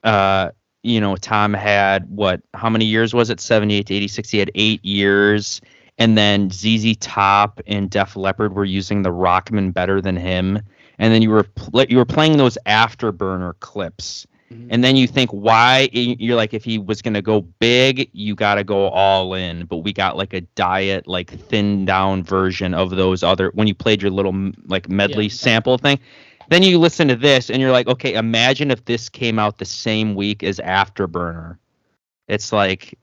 uh, 0.03 0.51
you 0.83 1.01
know, 1.01 1.15
Tom 1.15 1.55
had 1.55 2.07
what? 2.15 2.41
How 2.53 2.69
many 2.69 2.85
years 2.85 3.11
was 3.11 3.31
it? 3.31 3.39
78 3.39 3.87
to 3.87 3.95
86. 3.95 4.29
He 4.29 4.37
had 4.37 4.51
eight 4.53 4.85
years, 4.85 5.61
and 5.97 6.15
then 6.15 6.51
ZZ 6.51 6.95
Top 6.97 7.59
and 7.65 7.89
Def 7.89 8.15
Leppard 8.15 8.53
were 8.53 8.65
using 8.65 9.01
the 9.01 9.09
Rockman 9.09 9.73
better 9.73 9.99
than 9.99 10.15
him, 10.15 10.61
and 10.99 11.11
then 11.11 11.23
you 11.23 11.31
were 11.31 11.45
pl- 11.45 11.85
you 11.85 11.97
were 11.97 12.05
playing 12.05 12.37
those 12.37 12.59
afterburner 12.67 13.59
clips 13.61 14.27
Mm-hmm. 14.53 14.67
and 14.69 14.83
then 14.83 14.95
you 14.95 15.07
think 15.07 15.29
why 15.31 15.89
you're 15.91 16.35
like 16.35 16.53
if 16.53 16.63
he 16.63 16.77
was 16.77 17.01
going 17.01 17.13
to 17.15 17.21
go 17.21 17.41
big 17.41 18.09
you 18.13 18.35
got 18.35 18.55
to 18.55 18.63
go 18.63 18.89
all 18.89 19.33
in. 19.33 19.65
But 19.65 19.77
we 19.77 19.91
got 19.93 20.15
like 20.17 20.33
a 20.33 20.41
diet 20.41 21.07
like 21.07 21.31
thinned 21.31 21.87
down 21.87 22.23
version 22.23 22.73
of 22.73 22.91
those 22.91 23.23
other 23.23 23.51
when 23.55 23.67
you 23.67 23.73
played 23.75 24.01
your 24.01 24.11
little 24.11 24.51
like 24.67 24.89
medley 24.89 25.25
Yeah. 25.25 25.29
sample 25.31 25.77
thing. 25.77 25.99
Then 26.49 26.61
you 26.63 26.77
listen 26.77 27.07
to 27.07 27.15
this 27.15 27.49
and 27.49 27.61
you're 27.61 27.71
like 27.71 27.87
okay 27.87 28.13
imagine 28.13 28.69
if 28.71 28.85
this 28.85 29.09
came 29.09 29.39
out 29.39 29.57
the 29.57 29.65
same 29.65 30.15
week 30.15 30.43
as 30.43 30.59
afterburner. 30.59 31.57
It's 32.27 32.51
like 32.53 32.97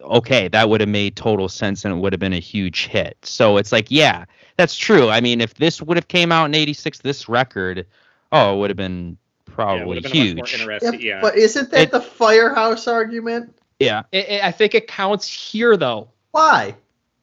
okay 0.00 0.48
that 0.48 0.68
would 0.68 0.80
have 0.80 0.88
made 0.88 1.16
total 1.16 1.48
sense 1.48 1.84
and 1.84 1.94
it 1.94 1.98
would 1.98 2.12
have 2.12 2.20
been 2.20 2.32
a 2.32 2.40
huge 2.40 2.86
hit. 2.86 3.16
So 3.22 3.56
it's 3.56 3.72
like 3.72 3.86
yeah 3.90 4.24
that's 4.56 4.76
true. 4.76 5.08
I 5.08 5.20
mean 5.20 5.40
if 5.40 5.54
this 5.54 5.80
would 5.80 5.96
have 5.96 6.08
came 6.08 6.30
out 6.32 6.46
in 6.46 6.54
86 6.54 6.98
this 7.00 7.28
record 7.28 7.86
oh 8.32 8.54
it 8.54 8.58
would 8.58 8.70
have 8.70 8.76
been 8.76 9.16
probably 9.50 9.84
would 9.84 10.02
have 10.04 10.12
been 10.12 10.22
a 10.22 10.34
much 10.34 10.36
more 10.36 10.46
huge 10.46 10.60
interesting. 10.60 11.00
Yeah, 11.00 11.16
Yeah, 11.16 11.20
But 11.20 11.36
isn't 11.36 11.70
that 11.70 11.80
It- 11.82 11.90
the 11.90 12.00
firehouse 12.00 12.86
argument? 12.88 13.54
yeah 13.78 14.02
I- 14.12 14.40
I 14.42 14.48
I 14.48 14.52
think 14.52 14.74
it 14.74 14.86
counts 14.88 15.26
here 15.28 15.76
though. 15.76 16.08
Why? 16.32 16.74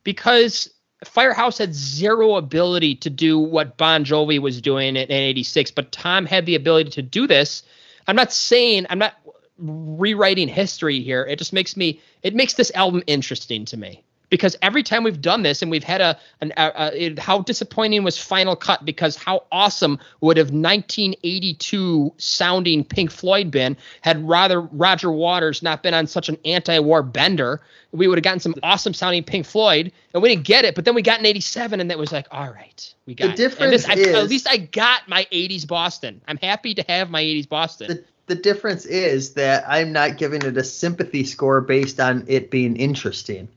because 0.03 0.69
Firehouse 1.03 1.57
had 1.59 1.75
zero 1.75 2.35
ability 2.37 2.95
to 2.95 3.09
do 3.09 3.37
what 3.37 3.77
Bon 3.77 4.03
Jovi 4.05 4.39
was 4.39 4.61
doing 4.61 4.95
in, 4.95 4.95
in 4.95 5.11
86, 5.11 5.69
but 5.71 5.91
Tom 5.91 6.25
had 6.25 6.45
the 6.45 6.55
ability 6.55 6.89
to 6.91 7.01
do 7.01 7.27
this. 7.27 7.61
I'm 8.07 8.15
not 8.15 8.31
saying, 8.31 8.87
I'm 8.89 8.97
not 8.97 9.13
rewriting 9.59 10.47
history 10.47 11.01
here. 11.01 11.23
It 11.25 11.37
just 11.37 11.53
makes 11.53 11.75
me, 11.77 11.99
it 12.23 12.33
makes 12.33 12.53
this 12.53 12.71
album 12.73 13.03
interesting 13.05 13.65
to 13.65 13.77
me. 13.77 14.03
Because 14.29 14.57
every 14.61 14.83
time 14.83 15.03
we've 15.03 15.21
done 15.21 15.43
this 15.43 15.61
and 15.61 15.71
we've 15.71 15.83
had 15.83 16.01
a, 16.01 16.19
an, 16.41 16.51
a, 16.57 16.71
a 16.75 17.05
it, 17.05 17.19
how 17.19 17.41
disappointing 17.41 18.03
was 18.03 18.17
Final 18.17 18.55
Cut 18.55 18.83
because 18.83 19.15
how 19.15 19.45
awesome 19.51 19.99
would 20.19 20.37
have 20.37 20.47
1982 20.47 22.13
sounding 22.17 22.83
Pink 22.83 23.09
Floyd 23.09 23.51
been 23.51 23.77
had 24.01 24.27
rather 24.27 24.59
Roger 24.59 25.11
Waters 25.11 25.63
not 25.63 25.81
been 25.81 25.93
on 25.93 26.07
such 26.07 26.27
an 26.27 26.37
anti-war 26.43 27.03
bender 27.03 27.61
we 27.91 28.07
would 28.07 28.17
have 28.17 28.23
gotten 28.23 28.39
some 28.39 28.55
awesome 28.63 28.93
sounding 28.93 29.23
Pink 29.23 29.45
Floyd, 29.45 29.91
and 30.13 30.23
we 30.23 30.29
didn't 30.29 30.45
get 30.45 30.65
it. 30.65 30.75
But 30.75 30.85
then 30.85 30.95
we 30.95 31.01
got 31.01 31.19
in 31.19 31.25
'87, 31.25 31.79
and 31.79 31.89
that 31.89 31.97
was 31.97 32.11
like, 32.11 32.27
all 32.31 32.49
right, 32.51 32.93
we 33.05 33.15
got. 33.15 33.35
The 33.35 33.43
it. 33.43 33.59
And 33.59 33.73
this, 33.73 33.85
difference 33.85 34.07
I, 34.07 34.19
at 34.19 34.29
least 34.29 34.47
I 34.49 34.57
got 34.57 35.07
my 35.07 35.25
'80s 35.31 35.67
Boston. 35.67 36.21
I'm 36.27 36.37
happy 36.37 36.73
to 36.75 36.83
have 36.87 37.09
my 37.09 37.21
'80s 37.21 37.49
Boston. 37.49 37.87
The 37.87 38.03
the 38.27 38.35
difference 38.35 38.85
is 38.85 39.33
that 39.33 39.63
I'm 39.67 39.93
not 39.93 40.17
giving 40.17 40.41
it 40.41 40.57
a 40.57 40.63
sympathy 40.63 41.23
score 41.23 41.61
based 41.61 41.99
on 41.99 42.25
it 42.27 42.51
being 42.51 42.75
interesting. 42.75 43.47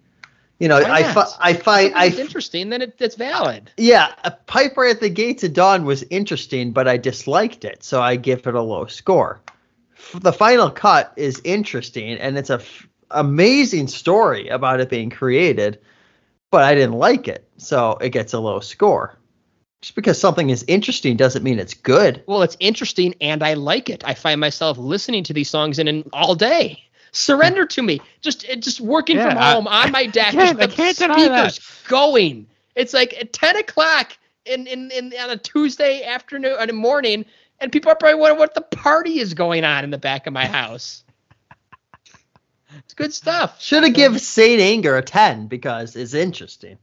You 0.61 0.69
know, 0.69 0.77
I 0.77 1.03
fi- 1.15 1.33
I 1.41 1.53
find 1.55 1.89
If 1.91 1.97
I 1.97 2.05
it's 2.07 2.19
interesting, 2.19 2.69
then 2.69 2.83
it, 2.83 2.95
it's 2.99 3.17
valid. 3.17 3.71
yeah, 3.79 4.13
a 4.25 4.31
Piper 4.31 4.85
at 4.85 5.01
the 5.01 5.09
Gates 5.09 5.43
of 5.43 5.55
Dawn 5.55 5.85
was 5.85 6.05
interesting, 6.11 6.71
but 6.73 6.87
I 6.87 6.99
disliked 6.99 7.65
it, 7.65 7.83
so 7.83 8.01
I 8.03 8.17
give 8.17 8.47
it 8.47 8.55
a 8.55 8.61
low 8.61 8.85
score. 8.87 9.41
F- 9.97 10.21
The 10.23 10.33
final 10.33 10.71
cut 10.71 11.13
is 11.17 11.41
interesting, 11.45 12.19
and 12.19 12.37
it's 12.37 12.51
a 12.51 12.55
f- 12.61 12.87
amazing 13.11 13.89
story 13.89 14.49
about 14.49 14.81
it 14.81 14.91
being 14.91 15.09
created, 15.11 15.81
but 16.51 16.63
I 16.63 16.75
didn't 16.75 16.99
like 16.99 17.27
it, 17.27 17.49
so 17.57 17.93
it 18.01 18.11
gets 18.11 18.35
a 18.35 18.39
low 18.39 18.61
score. 18.61 19.17
Just 19.81 19.95
because 19.95 20.21
something 20.21 20.51
is 20.51 20.63
interesting 20.69 21.17
doesn't 21.17 21.43
mean 21.43 21.59
it's 21.59 21.73
good. 21.73 22.23
Well, 22.27 22.43
it's 22.43 22.59
interesting, 22.61 23.15
and 23.23 23.43
I 23.43 23.55
like 23.55 23.89
it. 23.89 24.03
I 24.05 24.13
find 24.13 24.39
myself 24.39 24.77
listening 24.77 25.25
to 25.25 25.33
these 25.33 25.49
songs 25.49 25.79
in, 25.79 25.89
in 25.89 26.11
all 26.13 26.35
day. 26.35 26.83
Surrender 27.13 27.67
to 27.67 27.83
me. 27.83 28.01
Just 28.21 28.47
just 28.61 28.81
working 28.81 29.17
Yeah, 29.17 29.31
from 29.31 29.39
I- 29.39 29.53
home 29.53 29.67
on 29.67 29.91
my 29.93 30.07
deck. 30.19 30.33
can't- 30.33 30.61
I 30.61 30.67
the 30.67 30.73
can't 30.73 30.97
deny 30.97 31.29
that. 31.29 31.55
speakers 31.55 31.83
going. 31.89 32.47
It's 32.77 32.95
like 32.95 33.15
at 33.21 33.33
10 33.33 33.57
o'clock 33.57 34.17
in, 34.47 34.67
in, 34.67 34.91
in 34.91 35.13
on 35.21 35.31
a 35.31 35.37
Tuesday 35.37 36.05
afternoon 36.05 36.57
and 36.59 36.73
morning, 36.77 37.25
and 37.59 37.71
people 37.73 37.91
are 37.93 37.97
probably 37.97 38.19
wondering 38.19 38.39
what 38.39 38.55
the 38.55 38.61
party 38.63 39.19
is 39.19 39.35
going 39.35 39.65
on 39.65 39.85
in 39.85 39.91
the 39.91 39.99
back 39.99 40.27
of 40.27 40.33
my 40.33 40.47
house. 40.47 41.05
It's 42.79 42.95
good 42.95 43.13
stuff. 43.13 43.61
Should 43.61 43.83
have 43.83 43.95
give 43.95 44.21
Saint 44.21 44.61
Anger 44.61 44.97
a 44.97 45.03
ten 45.03 45.49
because 45.49 45.97
it's 45.97 46.15
interesting. 46.15 46.79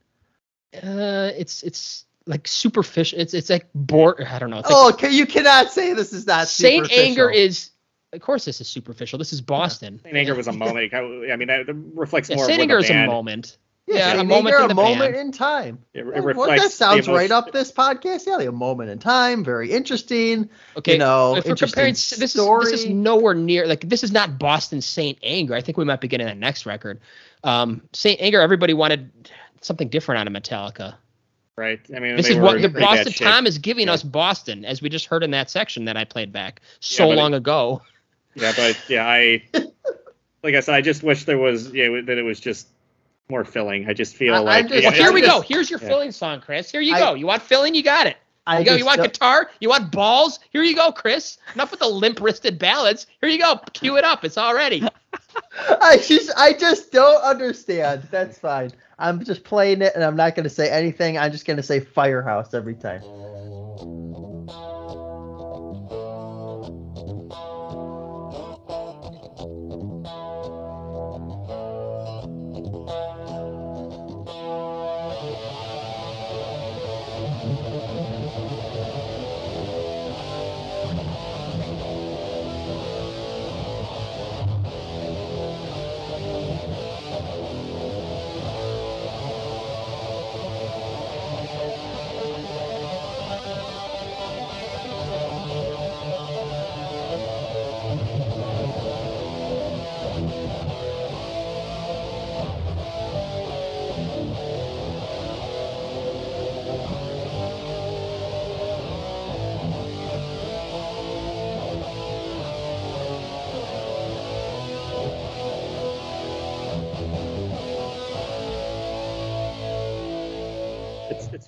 Uh, 0.75 1.31
it's 1.37 1.63
it's 1.63 2.05
like 2.25 2.47
superficial. 2.47 3.19
It's 3.19 3.33
it's 3.33 3.49
like 3.49 3.67
bored. 3.73 4.21
I 4.29 4.37
don't 4.37 4.49
know. 4.49 4.59
It's 4.59 4.69
Oh, 4.69 4.87
like 4.87 4.95
okay, 4.95 5.11
you 5.11 5.25
cannot 5.25 5.71
say 5.71 5.93
this 5.93 6.11
is 6.11 6.27
not 6.27 6.47
Saint 6.49 6.85
superficial. 6.87 7.05
Anger 7.05 7.31
is. 7.31 7.69
Of 8.17 8.23
course, 8.23 8.43
this 8.45 8.59
is 8.59 8.67
superficial. 8.67 9.17
This 9.19 9.31
is 9.31 9.39
Boston. 9.41 10.01
Saint 10.03 10.17
Anger 10.17 10.35
was 10.35 10.47
a 10.47 10.51
moment. 10.51 10.93
I 10.93 10.97
I 10.97 11.35
mean, 11.37 11.47
that 11.47 11.67
that 11.67 11.73
reflects 11.93 12.29
Yeah, 12.29 12.35
more. 12.37 12.45
Saint 12.45 12.59
Anger 12.61 12.73
where 12.73 12.79
is 12.79 12.87
the 12.87 13.03
a 13.03 13.05
moment. 13.07 13.57
Yeah, 13.85 13.95
Yeah, 13.95 14.07
Saint 14.09 14.21
a 14.21 14.23
moment 14.25 14.55
Anger, 14.55 14.61
in 14.63 14.67
the 14.75 14.81
a 14.81 14.85
moment 14.85 15.13
band. 15.13 15.27
in 15.27 15.31
time. 15.31 15.79
It, 15.93 15.99
it 16.07 16.35
Well, 16.35 16.47
that 16.49 16.71
sounds 16.71 17.05
the 17.05 17.13
right 17.13 17.31
up 17.31 17.51
this 17.53 17.71
podcast. 17.71 18.25
Yeah, 18.27 18.35
like 18.37 18.47
a 18.47 18.51
moment 18.51 18.89
in 18.89 18.99
time, 18.99 19.45
very 19.45 19.71
interesting. 19.71 20.49
Okay, 20.75 20.93
you 20.93 20.97
know, 20.97 21.37
if 21.37 21.45
we're 21.45 21.55
comparing, 21.55 21.91
s- 21.91 22.09
this 22.09 22.35
is 22.35 22.41
this 22.71 22.81
is 22.83 22.89
nowhere 22.89 23.33
near 23.35 23.65
like 23.67 23.87
this 23.87 24.03
is 24.03 24.11
not 24.11 24.39
Boston 24.39 24.81
Saint 24.81 25.19
Anger. 25.23 25.53
I 25.53 25.61
think 25.61 25.77
we 25.77 25.85
might 25.85 26.01
be 26.01 26.07
getting 26.09 26.25
that 26.27 26.37
next 26.37 26.65
record. 26.65 26.99
Um, 27.43 27.83
Saint 27.93 28.19
Anger, 28.19 28.41
everybody 28.41 28.73
wanted 28.73 29.11
something 29.61 29.87
different 29.89 30.19
out 30.19 30.27
of 30.27 30.33
Metallica. 30.33 30.95
Right. 31.55 31.79
I 31.95 31.99
mean, 31.99 32.15
This 32.17 32.29
is 32.29 32.35
what 32.37 32.61
the 32.61 32.69
Boston 32.69 33.11
shape. 33.11 33.27
Tom 33.27 33.47
is 33.47 33.57
giving 33.57 33.87
Yeah. 33.87 33.93
us. 33.93 34.03
Boston, 34.03 34.63
as 34.65 34.79
we 34.81 34.89
just 34.89 35.05
heard 35.07 35.23
in 35.23 35.31
that 35.31 35.49
section 35.49 35.85
that 35.85 35.97
I 35.97 36.03
played 36.03 36.31
back 36.31 36.61
so 36.81 37.07
but 37.07 37.13
it- 37.13 37.15
long 37.15 37.33
ago. 37.33 37.81
Yeah, 38.37 38.53
but 38.55 38.79
yeah, 38.87 39.05
I 39.07 39.43
like 40.43 40.55
I 40.55 40.59
said, 40.61 40.75
I 40.75 40.81
just 40.81 41.03
wish 41.03 41.25
there 41.25 41.37
was 41.37 41.71
yeah 41.73 42.01
that 42.05 42.17
it 42.17 42.23
was 42.23 42.39
just 42.39 42.67
more 43.29 43.43
filling. 43.43 43.89
I 43.89 43.93
just 43.93 44.15
feel 44.15 44.35
I- 44.35 44.39
like 44.39 44.67
just- 44.69 44.83
yeah, 44.83 44.89
Well, 44.89 44.97
here 44.97 45.11
we 45.11 45.21
it's- 45.21 45.33
go. 45.33 45.41
Here's 45.41 45.69
your 45.69 45.79
yeah. 45.81 45.87
filling 45.87 46.11
song, 46.11 46.39
Chris. 46.41 46.71
Here 46.71 46.81
you 46.81 46.95
I- 46.95 46.99
go. 46.99 47.13
You 47.15 47.27
want 47.27 47.41
filling? 47.41 47.75
You 47.75 47.83
got 47.83 48.07
it. 48.07 48.15
I 48.45 48.59
You 48.59 48.65
go. 48.65 48.75
You 48.75 48.85
want 48.85 48.97
don't- 48.99 49.11
guitar? 49.11 49.49
You 49.59 49.67
want 49.69 49.91
balls? 49.91 50.39
Here 50.51 50.63
you 50.63 50.75
go, 50.75 50.91
Chris. 50.93 51.37
Enough 51.55 51.71
with 51.71 51.81
the 51.81 51.87
limp-wristed 51.89 52.57
ballads. 52.57 53.05
Here 53.19 53.27
you 53.27 53.39
go. 53.39 53.57
Cue 53.73 53.97
it 53.97 54.05
up. 54.05 54.23
It's 54.23 54.37
all 54.37 54.55
ready. 54.55 54.81
I 55.81 55.97
just, 55.97 56.31
I 56.37 56.53
just 56.53 56.93
don't 56.93 57.21
understand. 57.23 58.07
That's 58.09 58.37
fine. 58.39 58.71
I'm 58.99 59.21
just 59.25 59.43
playing 59.43 59.81
it, 59.81 59.91
and 59.95 60.03
I'm 60.03 60.15
not 60.15 60.35
going 60.35 60.45
to 60.45 60.49
say 60.49 60.69
anything. 60.69 61.17
I'm 61.17 61.31
just 61.33 61.45
going 61.45 61.57
to 61.57 61.63
say 61.63 61.81
Firehouse 61.81 62.53
every 62.53 62.75
time. 62.75 63.01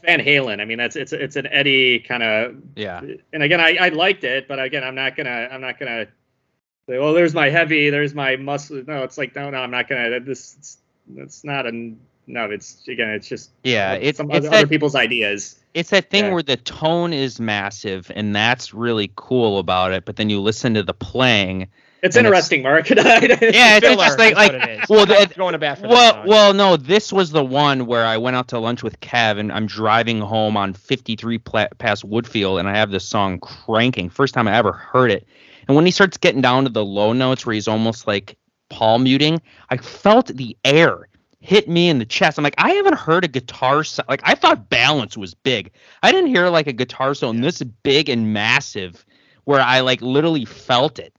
It's 0.02 0.06
Van 0.06 0.20
Halen. 0.20 0.62
I 0.62 0.66
mean, 0.66 0.78
that's 0.78 0.96
it's 0.96 1.14
it's 1.14 1.36
an 1.36 1.48
Eddie 1.48 2.00
kind 2.00 2.24
of. 2.24 2.56
Yeah. 2.76 3.02
And 3.34 3.44
again, 3.44 3.60
I, 3.60 3.76
I 3.80 3.90
liked 3.90 4.24
it, 4.24 4.48
but 4.48 4.60
again, 4.60 4.84
I'm 4.84 4.96
not 4.96 5.16
gonna 5.16 5.50
I'm 5.52 5.62
not 5.62 5.80
gonna 5.80 6.06
say, 6.88 6.98
well, 7.00 7.14
there's 7.14 7.34
my 7.34 7.50
heavy, 7.50 7.90
there's 7.90 8.14
my 8.14 8.36
muscle. 8.36 8.84
No, 8.88 9.04
it's 9.04 9.18
like 9.18 9.36
no, 9.36 9.50
no, 9.50 9.58
I'm 9.58 9.72
not 9.72 9.88
gonna. 9.88 10.20
This 10.20 10.56
it's, 10.58 10.78
it's 11.16 11.44
not 11.44 11.66
a 11.66 11.72
no. 12.28 12.46
It's 12.52 12.88
again, 12.88 13.10
it's 13.10 13.28
just 13.28 13.52
Yeah, 13.64 13.94
it's- 13.96 14.18
some 14.18 14.30
it's 14.32 14.38
other, 14.46 14.48
other 14.50 14.58
that- 14.62 14.70
people's 14.70 14.96
ideas. 14.96 15.56
It's 15.76 15.92
that 15.92 16.10
thing 16.10 16.26
Yeah. 16.26 16.34
where 16.34 16.42
the 16.44 16.58
tone 16.58 17.14
is 17.14 17.40
massive 17.40 18.12
and 18.16 18.36
that's 18.36 18.74
really 18.74 19.12
cool 19.16 19.60
about 19.60 19.92
it, 19.92 20.04
but 20.04 20.16
then 20.16 20.28
you 20.28 20.42
listen 20.42 20.74
to 20.74 20.82
the 20.82 20.96
playing 20.96 21.68
It's 22.02 22.16
And 22.16 22.26
it's- 22.28 22.52
interesting, 22.52 22.64
Mark. 22.64 22.90
yeah, 22.90 22.98
Yeah, 23.42 23.78
it's 23.78 23.86
interesting. 23.86 24.34
Like, 24.36 24.54
what 24.54 24.56
it 24.70 24.80
is. 24.84 24.90
well, 24.90 25.06
the- 25.06 25.34
going 25.36 25.54
to 25.54 25.60
bat 25.60 25.82
well, 25.82 26.14
song. 26.14 26.28
well, 26.28 26.54
no, 26.54 26.78
this 26.78 27.12
was 27.12 27.32
the 27.32 27.44
one 27.44 27.86
where 27.86 28.06
I 28.06 28.18
went 28.18 28.36
out 28.36 28.48
to 28.50 28.60
lunch 28.60 28.84
with 28.84 29.00
Kev, 29.02 29.38
and 29.40 29.52
I'm 29.52 29.66
driving 29.68 30.22
home 30.22 30.56
on 30.56 30.74
53 30.74 31.38
pla- 31.40 31.68
past 31.78 32.08
Woodfield, 32.10 32.60
and 32.60 32.70
I 32.70 32.78
have 32.78 32.92
this 32.92 33.06
song 33.06 33.40
cranking. 33.40 34.10
First 34.10 34.34
time 34.34 34.48
I 34.48 34.56
ever 34.56 34.72
heard 34.72 35.12
it, 35.12 35.28
and 35.68 35.76
when 35.76 35.86
he 35.86 35.92
starts 35.92 36.18
getting 36.18 36.42
down 36.42 36.64
to 36.64 36.70
the 36.70 36.86
low 36.86 37.12
notes, 37.14 37.46
where 37.46 37.54
he's 37.54 37.68
almost 37.68 38.08
like 38.08 38.38
palm 38.70 39.04
muting, 39.04 39.42
I 39.70 39.78
felt 39.78 40.28
the 40.28 40.56
air 40.64 41.08
hit 41.42 41.68
me 41.70 41.90
in 41.90 42.00
the 42.00 42.06
chest. 42.06 42.38
I'm 42.38 42.44
like, 42.44 42.56
I 42.58 42.72
haven't 42.72 42.96
heard 42.96 43.24
a 43.24 43.28
guitar 43.28 43.84
so- 43.84 44.04
like 44.10 44.22
I 44.24 44.36
thought 44.36 44.70
balance 44.70 45.18
was 45.18 45.34
big. 45.34 45.72
I 46.04 46.12
didn't 46.12 46.28
hear 46.30 46.50
like 46.50 46.68
a 46.68 46.74
guitar 46.74 47.14
solo 47.14 47.34
this 47.34 47.62
big 47.62 48.10
and 48.10 48.34
massive, 48.34 49.06
where 49.46 49.62
I 49.62 49.80
like 49.82 50.02
literally 50.02 50.46
felt 50.46 50.98
it. 51.00 51.14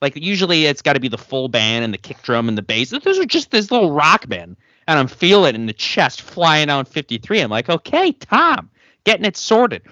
Like 0.00 0.16
usually 0.16 0.66
it's 0.66 0.82
got 0.82 0.94
to 0.94 1.00
be 1.00 1.08
the 1.08 1.18
full 1.18 1.48
band 1.48 1.84
and 1.84 1.92
the 1.92 1.98
kick 1.98 2.22
drum 2.22 2.48
and 2.48 2.56
the 2.56 2.62
bass. 2.62 2.90
Those 2.90 3.18
are 3.18 3.24
just 3.24 3.50
this 3.50 3.70
little 3.70 3.92
rock 3.92 4.28
band, 4.28 4.56
and 4.86 4.98
I'm 4.98 5.08
feeling 5.08 5.54
it 5.54 5.58
in 5.58 5.66
the 5.66 5.72
chest 5.72 6.22
flying 6.22 6.68
down 6.68 6.84
53. 6.86 7.40
I'm 7.40 7.50
like, 7.50 7.68
okay, 7.68 8.12
Tom, 8.12 8.70
getting 9.04 9.24
it 9.24 9.36
sorted. 9.36 9.82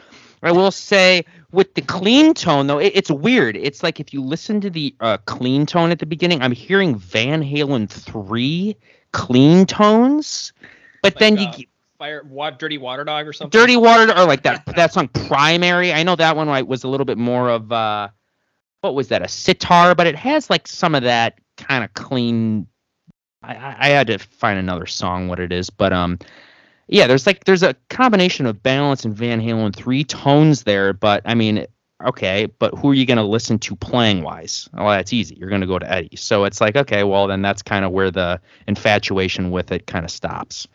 I 0.43 0.53
will 0.53 0.71
say 0.71 1.25
with 1.51 1.75
the 1.75 1.83
clean 1.83 2.33
tone 2.33 2.69
though, 2.69 2.79
it, 2.79 2.93
it's 2.95 3.11
weird. 3.11 3.57
It's 3.57 3.83
like 3.83 4.01
if 4.01 4.15
you 4.15 4.23
listen 4.23 4.61
to 4.63 4.71
the 4.71 4.95
uh, 5.01 5.19
clean 5.27 5.67
tone 5.67 5.91
at 5.91 5.99
the 5.99 6.07
beginning, 6.07 6.43
I'm 6.43 6.53
hearing 6.53 6.97
Van 6.97 7.43
Halen 7.43 7.91
three 7.91 8.77
clean 9.13 9.67
tones, 9.67 10.53
but 11.03 11.19
then 11.19 11.37
Like, 11.37 11.59
you 11.59 11.65
uh, 11.65 11.69
Fire, 11.99 12.23
wa- 12.29 12.51
dirty 12.51 12.79
water 12.79 13.03
dog 13.03 13.27
or 13.27 13.33
something. 13.33 13.59
Dirty 13.59 13.77
Water 13.77 14.17
or 14.17 14.25
like 14.25 14.45
that 14.45 14.65
that 14.77 14.93
song 14.93 15.09
Primary. 15.09 15.93
I 15.93 16.05
know 16.05 16.15
that 16.15 16.37
one 16.37 16.47
was 16.67 16.85
a 16.85 16.89
little 16.89 17.05
bit 17.05 17.19
more 17.19 17.51
of 17.51 17.73
uh 17.73 18.09
what 18.81 18.95
was 18.95 19.09
that 19.09 19.22
a 19.22 19.29
sitar, 19.29 19.95
but 19.95 20.07
it 20.07 20.16
has 20.16 20.51
like 20.51 20.68
some 20.68 20.95
of 20.95 21.03
that 21.03 21.39
kind 21.57 21.85
of 21.85 21.93
clean. 21.95 22.66
I, 23.43 23.76
I 23.79 23.89
had 23.89 24.07
to 24.09 24.18
find 24.18 24.59
another 24.59 24.87
song 24.87 25.29
what 25.29 25.41
it 25.41 25.53
is, 25.53 25.70
but 25.70 25.93
um 25.93 26.18
yeah, 26.89 27.07
there's 27.07 27.26
like 27.26 27.45
there's 27.45 27.62
a 27.62 27.74
combination 27.91 28.47
of 28.47 28.62
balance 28.62 29.05
and 29.05 29.14
Van 29.14 29.41
Halen 29.41 29.74
three 29.74 30.05
tones 30.05 30.62
there, 30.62 30.93
but 30.93 31.22
I 31.24 31.35
mean 31.35 31.66
okay, 32.05 32.47
but 32.47 32.74
who 32.79 32.91
are 32.91 32.95
you 32.95 33.05
going 33.05 33.18
to 33.18 33.24
listen 33.24 33.59
to 33.59 33.74
playing 33.74 34.22
wise? 34.22 34.68
Well, 34.72 34.87
that's 34.87 35.12
easy. 35.12 35.35
You're 35.35 35.49
going 35.49 35.62
to 35.62 35.66
go 35.66 35.81
to 35.81 35.91
Eddie. 35.91 36.16
So 36.16 36.45
it's 36.45 36.61
like 36.61 36.76
okay, 36.76 37.05
well 37.05 37.26
then 37.26 37.43
that's 37.43 37.62
kind 37.62 37.85
of 37.85 37.93
where 37.93 38.11
the 38.11 38.41
infatuation 38.66 39.51
with 39.51 39.72
it 39.72 39.87
kind 39.87 40.05
of 40.05 40.11
stops. 40.11 40.66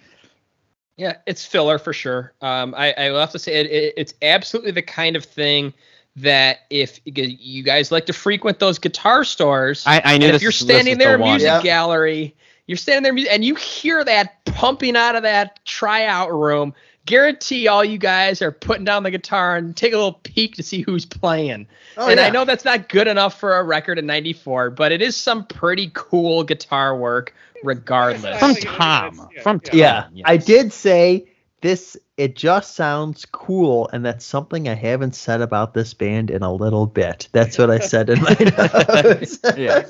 Yeah, 0.98 1.18
it's 1.26 1.44
filler 1.44 1.80
for 1.80 1.92
sure. 1.92 2.34
Um, 2.42 2.76
I, 2.78 2.94
I 2.94 3.10
will 3.10 3.20
have 3.20 3.32
to 3.32 3.40
say 3.40 3.56
it, 3.62 3.72
it, 3.72 3.94
it's 3.98 4.14
absolutely 4.22 4.72
the 4.72 4.84
kind 4.84 5.16
of 5.16 5.26
thing 5.26 5.74
that 6.18 6.60
if 6.70 7.00
you 7.06 7.64
guys 7.64 7.92
like 7.92 8.06
to 8.06 8.14
frequent 8.14 8.60
those 8.60 8.78
guitar 8.80 9.24
stores, 9.24 9.84
I, 9.88 10.02
I 10.04 10.18
knew 10.18 10.28
if 10.28 10.42
you're 10.42 10.52
standing 10.52 10.94
was 10.94 11.00
the 11.00 11.04
there, 11.06 11.18
one. 11.18 11.30
music 11.32 11.48
Yeah. 11.48 11.62
gallery, 11.64 12.36
you're 12.68 12.78
standing 12.78 13.04
there, 13.04 13.14
mu- 13.14 13.30
and 13.32 13.44
you 13.44 13.56
hear 13.56 14.04
that 14.04 14.46
pumping 14.46 14.96
out 14.96 15.16
of 15.16 15.24
that 15.24 15.64
tryout 15.66 16.32
room. 16.32 16.74
Guarantee 17.06 17.68
all 17.68 17.84
you 17.84 17.98
guys 17.98 18.42
are 18.42 18.52
putting 18.52 18.86
down 18.86 19.04
the 19.04 19.12
guitar 19.12 19.58
and 19.58 19.76
take 19.76 19.92
a 19.92 19.98
little 19.98 20.14
peek 20.24 20.56
to 20.56 20.64
see 20.64 20.82
who's 20.82 21.06
playing. 21.06 21.68
Oh, 21.98 22.08
and 22.10 22.18
I 22.18 22.30
know 22.30 22.46
that's 22.46 22.64
not 22.64 22.88
good 22.88 23.08
enough 23.08 23.38
for 23.38 23.58
a 23.58 23.64
record 23.64 24.00
in 24.00 24.06
'94, 24.06 24.70
but 24.70 24.94
it 24.94 25.02
is 25.02 25.18
some 25.18 25.46
pretty 25.46 25.92
cool 25.94 26.46
guitar 26.46 26.96
work, 26.96 27.34
regardless. 27.62 28.40
from 28.40 28.56
Tom. 28.56 29.30
From 29.42 29.60
yeah. 29.66 29.72
Tom. 29.72 29.80
Yeah, 29.80 30.08
yes. 30.14 30.24
I 30.26 30.38
did 30.38 30.72
say 30.72 31.26
this. 31.64 31.98
It 32.18 32.36
just 32.36 32.76
sounds 32.76 33.26
cool, 33.26 33.90
and 33.92 34.06
that's 34.06 34.24
something 34.24 34.70
I 34.70 34.76
haven't 34.76 35.16
said 35.16 35.42
about 35.42 35.74
this 35.74 35.96
band 35.96 36.30
in 36.30 36.44
a 36.44 36.54
little 36.54 36.86
bit. 36.86 37.28
That's 37.32 37.58
what 37.58 37.72
I 37.72 37.80
said 37.80 38.12
in 38.12 38.22
my 38.22 38.36
notes. 39.04 39.40
Yeah. 39.58 39.84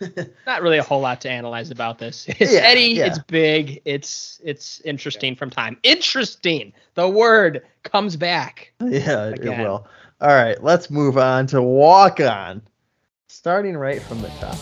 not 0.46 0.62
really 0.62 0.78
a 0.78 0.82
whole 0.82 1.00
lot 1.02 1.20
to 1.20 1.30
analyze 1.30 1.70
about 1.70 1.98
this. 1.98 2.26
It's 2.40 2.52
Yeah, 2.52 2.60
Eddie. 2.60 2.80
yeah. 2.94 3.06
It's 3.06 3.18
big. 3.18 3.82
It's 3.84 4.40
it's 4.42 4.80
interesting 4.86 5.36
from 5.36 5.50
time. 5.50 5.76
Interesting. 5.82 6.72
The 6.94 7.06
word 7.08 7.62
comes 7.82 8.16
back. 8.16 8.72
yeah, 8.80 9.28
it 9.28 9.42
will. 9.44 9.86
All 10.22 10.28
right, 10.34 10.62
let's 10.64 10.88
move 10.90 11.18
on 11.18 11.46
to 11.48 11.60
Walk 11.60 12.20
On. 12.20 12.62
Starting 13.28 13.76
right 13.76 14.00
from 14.00 14.22
the 14.22 14.28
top. 14.40 14.56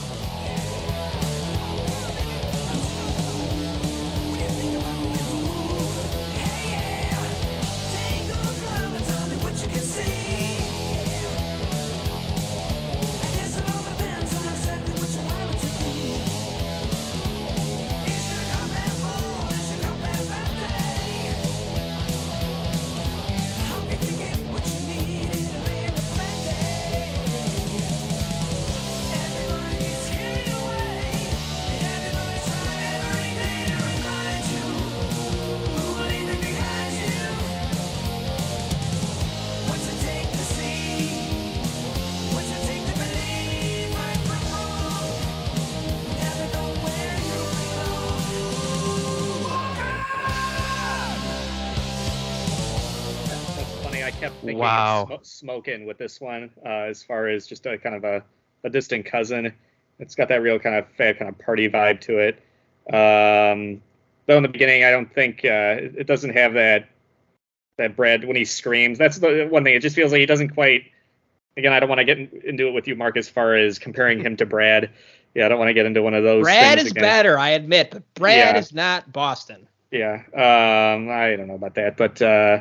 Thinking 54.44 54.58
Wow. 54.58 55.06
of 55.10 55.22
Smo- 55.22 55.26
smoking 55.26 55.86
with 55.86 55.98
this 55.98 56.20
one, 56.20 56.50
uh, 56.64 56.68
as 56.88 57.02
far 57.02 57.28
as 57.28 57.46
just 57.46 57.66
a 57.66 57.78
kind 57.78 57.94
of 57.94 58.04
a, 58.04 58.22
a 58.64 58.70
distant 58.70 59.06
cousin. 59.06 59.52
It's 59.98 60.14
got 60.14 60.28
that 60.28 60.42
real 60.42 60.58
kind 60.58 60.74
of 60.76 60.88
fat 60.96 61.18
kind 61.18 61.28
of 61.28 61.38
party 61.38 61.68
vibe 61.68 62.00
to 62.02 62.18
it. 62.18 62.34
Um, 62.92 63.80
though 64.26 64.36
in 64.36 64.42
the 64.42 64.48
beginning, 64.48 64.84
I 64.84 64.90
don't 64.90 65.12
think 65.12 65.44
uh, 65.44 65.76
it 65.80 66.06
doesn't 66.06 66.30
have 66.36 66.54
that 66.54 66.88
that 67.78 67.96
Brad 67.96 68.24
when 68.24 68.36
he 68.36 68.44
screams. 68.44 68.98
That's 68.98 69.18
the 69.18 69.46
one 69.50 69.64
thing. 69.64 69.74
It 69.74 69.80
just 69.82 69.96
feels 69.96 70.12
like 70.12 70.20
he 70.20 70.26
doesn't 70.26 70.50
quite. 70.50 70.84
Again, 71.56 71.72
I 71.72 71.78
don't 71.80 71.88
want 71.88 72.00
to 72.00 72.04
get 72.04 72.18
in, 72.18 72.28
into 72.44 72.66
it 72.66 72.72
with 72.72 72.88
you, 72.88 72.96
Mark, 72.96 73.16
as 73.16 73.28
far 73.28 73.54
as 73.54 73.78
comparing 73.78 74.20
him 74.20 74.36
to 74.38 74.46
Brad. 74.46 74.90
Yeah, 75.34 75.46
I 75.46 75.48
don't 75.48 75.58
want 75.58 75.68
to 75.68 75.74
get 75.74 75.86
into 75.86 76.02
one 76.02 76.14
of 76.14 76.22
those. 76.24 76.42
Brad 76.42 76.78
is 76.78 76.90
again. 76.90 77.02
better, 77.02 77.38
I 77.38 77.50
admit, 77.50 77.90
but 77.92 78.02
Brad 78.14 78.54
Yeah. 78.54 78.58
is 78.58 78.72
not 78.72 79.12
Boston. 79.12 79.66
Yeah, 79.90 80.22
um, 80.34 81.08
I 81.10 81.36
don't 81.36 81.46
know 81.46 81.54
about 81.54 81.74
that, 81.76 81.96
but 81.96 82.20
uh, 82.20 82.60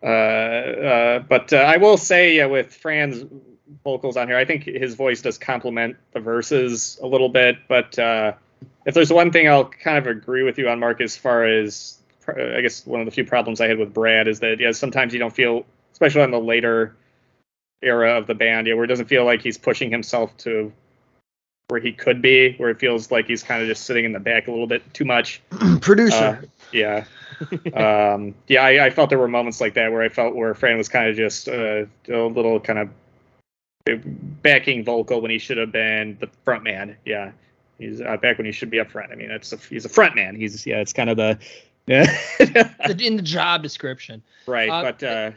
but 0.00 1.52
uh, 1.52 1.56
I 1.56 1.76
will 1.76 1.96
say 1.96 2.40
uh, 2.40 2.48
with 2.48 2.74
Fran's 2.74 3.24
vocals 3.84 4.16
on 4.16 4.28
here, 4.28 4.36
I 4.36 4.44
think 4.44 4.64
his 4.64 4.94
voice 4.94 5.22
does 5.22 5.38
complement 5.38 5.96
the 6.12 6.20
verses 6.20 6.98
a 7.02 7.06
little 7.06 7.28
bit. 7.28 7.58
But 7.68 7.98
uh, 7.98 8.32
if 8.86 8.94
there's 8.94 9.12
one 9.12 9.30
thing 9.30 9.48
I'll 9.48 9.66
kind 9.66 9.98
of 9.98 10.06
agree 10.06 10.42
with 10.42 10.58
you 10.58 10.68
on, 10.68 10.80
Mark, 10.80 11.00
as 11.00 11.16
far 11.16 11.44
as 11.44 11.98
I 12.28 12.60
guess 12.60 12.86
one 12.86 13.00
of 13.00 13.06
the 13.06 13.12
few 13.12 13.24
problems 13.24 13.60
I 13.60 13.68
had 13.68 13.78
with 13.78 13.94
Brad 13.94 14.28
is 14.28 14.40
that 14.40 14.60
yeah, 14.60 14.72
sometimes 14.72 15.12
you 15.12 15.18
don't 15.18 15.34
feel, 15.34 15.64
especially 15.92 16.22
on 16.22 16.30
the 16.30 16.40
later 16.40 16.94
era 17.82 18.16
of 18.18 18.26
the 18.26 18.34
band, 18.34 18.66
yeah, 18.66 18.74
where 18.74 18.84
it 18.84 18.88
doesn't 18.88 19.06
feel 19.06 19.24
like 19.24 19.40
he's 19.40 19.58
pushing 19.58 19.90
himself 19.90 20.36
to 20.38 20.72
where 21.68 21.80
he 21.80 21.92
could 21.92 22.22
be, 22.22 22.54
where 22.56 22.70
it 22.70 22.78
feels 22.78 23.10
like 23.10 23.26
he's 23.26 23.42
kind 23.42 23.62
of 23.62 23.68
just 23.68 23.84
sitting 23.84 24.04
in 24.04 24.12
the 24.12 24.20
back 24.20 24.48
a 24.48 24.50
little 24.50 24.66
bit 24.66 24.82
too 24.94 25.04
much. 25.04 25.42
Producer. 25.80 26.40
Uh, 26.42 26.46
yeah. 26.72 27.04
um, 27.74 28.34
yeah, 28.46 28.62
I, 28.62 28.86
I 28.86 28.90
felt 28.90 29.10
there 29.10 29.18
were 29.18 29.28
moments 29.28 29.60
like 29.60 29.74
that 29.74 29.92
where 29.92 30.02
I 30.02 30.08
felt 30.08 30.34
where 30.34 30.54
Fran 30.54 30.76
was 30.76 30.88
kind 30.88 31.08
of 31.08 31.16
just 31.16 31.48
uh, 31.48 31.84
a 32.08 32.16
little 32.16 32.60
kind 32.60 32.78
of 32.78 32.88
backing 34.42 34.84
vocal 34.84 35.20
when 35.20 35.30
he 35.30 35.38
should 35.38 35.56
have 35.56 35.72
been 35.72 36.16
the 36.20 36.28
front 36.44 36.62
man. 36.64 36.96
Yeah. 37.04 37.32
He's 37.78 38.00
uh, 38.00 38.16
back 38.16 38.38
when 38.38 38.44
he 38.44 38.52
should 38.52 38.70
be 38.70 38.80
up 38.80 38.90
front. 38.90 39.12
I 39.12 39.14
mean, 39.14 39.30
it's 39.30 39.52
a, 39.52 39.56
he's 39.56 39.84
a 39.84 39.88
front 39.88 40.16
man. 40.16 40.34
He's 40.34 40.66
yeah, 40.66 40.80
it's 40.80 40.92
kind 40.92 41.08
of 41.08 41.16
the 41.16 41.38
yeah, 41.86 42.74
In 42.98 43.16
the 43.16 43.22
job 43.22 43.62
description. 43.62 44.22
right. 44.46 44.68
Uh, 44.68 44.82
but 44.82 45.02
uh, 45.02 45.30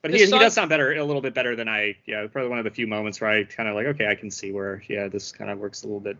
but 0.00 0.12
the 0.12 0.18
he, 0.18 0.24
he 0.24 0.30
does 0.30 0.54
sound 0.54 0.70
better, 0.70 0.92
a 0.94 1.04
little 1.04 1.20
bit 1.20 1.34
better 1.34 1.56
than 1.56 1.68
I. 1.68 1.96
Yeah, 2.06 2.26
probably 2.28 2.48
one 2.50 2.58
of 2.58 2.64
the 2.64 2.70
few 2.70 2.86
moments 2.86 3.20
where 3.20 3.30
I 3.30 3.44
kind 3.44 3.68
of 3.68 3.74
like, 3.74 3.86
okay, 3.88 4.06
I 4.06 4.14
can 4.14 4.30
see 4.30 4.52
where 4.52 4.82
yeah, 4.88 5.08
this 5.08 5.32
kind 5.32 5.50
of 5.50 5.58
works 5.58 5.82
a 5.82 5.86
little 5.86 6.00
bit, 6.00 6.16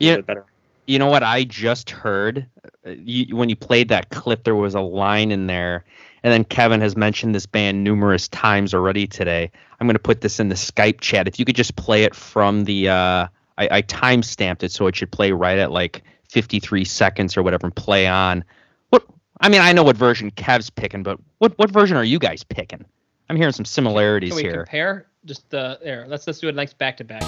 Yeah. 0.00 0.10
little 0.10 0.22
bit 0.22 0.26
better. 0.26 0.44
You 0.86 0.98
know 0.98 1.08
what 1.08 1.22
I 1.22 1.44
just 1.44 1.90
heard? 1.90 2.46
Uh, 2.86 2.90
You, 2.90 3.36
when 3.36 3.48
you 3.48 3.56
played 3.56 3.88
that 3.88 4.10
clip, 4.10 4.44
there 4.44 4.54
was 4.54 4.74
a 4.74 4.80
line 4.80 5.30
in 5.32 5.46
there, 5.46 5.84
and 6.22 6.32
then 6.32 6.44
Kevin 6.44 6.80
has 6.80 6.96
mentioned 6.96 7.34
this 7.34 7.46
band 7.46 7.82
numerous 7.82 8.28
times 8.28 8.72
already 8.72 9.06
today. 9.06 9.50
I'm 9.80 9.86
going 9.86 9.94
to 9.96 10.00
put 10.02 10.20
this 10.20 10.38
in 10.40 10.48
the 10.48 10.54
Skype 10.54 11.00
chat. 11.00 11.26
If 11.28 11.38
you 11.38 11.44
could 11.44 11.56
just 11.56 11.76
play 11.76 12.04
it 12.04 12.14
from 12.14 12.64
the, 12.64 12.88
uh, 12.88 13.26
I, 13.58 13.68
I 13.70 13.80
time 13.82 14.22
stamped 14.22 14.62
it 14.62 14.70
so 14.72 14.86
it 14.86 14.96
should 14.96 15.10
play 15.10 15.32
right 15.32 15.58
at 15.58 15.70
like 15.72 16.02
53 16.30 16.84
seconds 16.84 17.36
or 17.36 17.42
whatever, 17.42 17.66
and 17.66 17.74
play 17.74 18.06
on. 18.06 18.44
What? 18.90 19.04
I 19.40 19.48
mean, 19.48 19.60
I 19.60 19.72
know 19.72 19.82
what 19.82 19.96
version 19.96 20.30
Kev's 20.30 20.70
picking, 20.70 21.02
but 21.02 21.18
what 21.38 21.56
what 21.58 21.70
version 21.70 21.96
are 21.96 22.04
you 22.04 22.18
guys 22.18 22.44
picking? 22.44 22.84
I'm 23.28 23.36
hearing 23.36 23.52
some 23.52 23.64
similarities 23.64 24.30
Can 24.30 24.36
we 24.36 24.42
here. 24.42 24.56
compare? 24.64 25.06
Just 25.24 25.50
the 25.50 25.78
there. 25.82 26.06
Let's 26.08 26.26
let's 26.26 26.38
do 26.38 26.48
it 26.48 26.54
next 26.54 26.78
back 26.78 26.96
to 26.98 27.04
back 27.04 27.22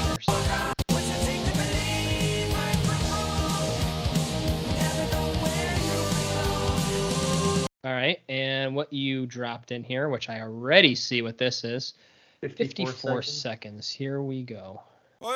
All 7.85 7.93
right, 7.93 8.21
and 8.29 8.75
what 8.75 8.93
you 8.93 9.25
dropped 9.25 9.71
in 9.71 9.85
here, 9.85 10.09
which 10.09 10.29
I 10.29 10.41
already 10.41 10.97
see 10.97 11.23
what 11.23 11.39
this 11.39 11.63
is, 11.63 11.95
54 12.41 13.23
seconds. 13.23 13.41
seconds. 13.41 13.91
Here 13.91 14.21
we 14.21 14.43
go. 14.43 14.83
Could 15.21 15.29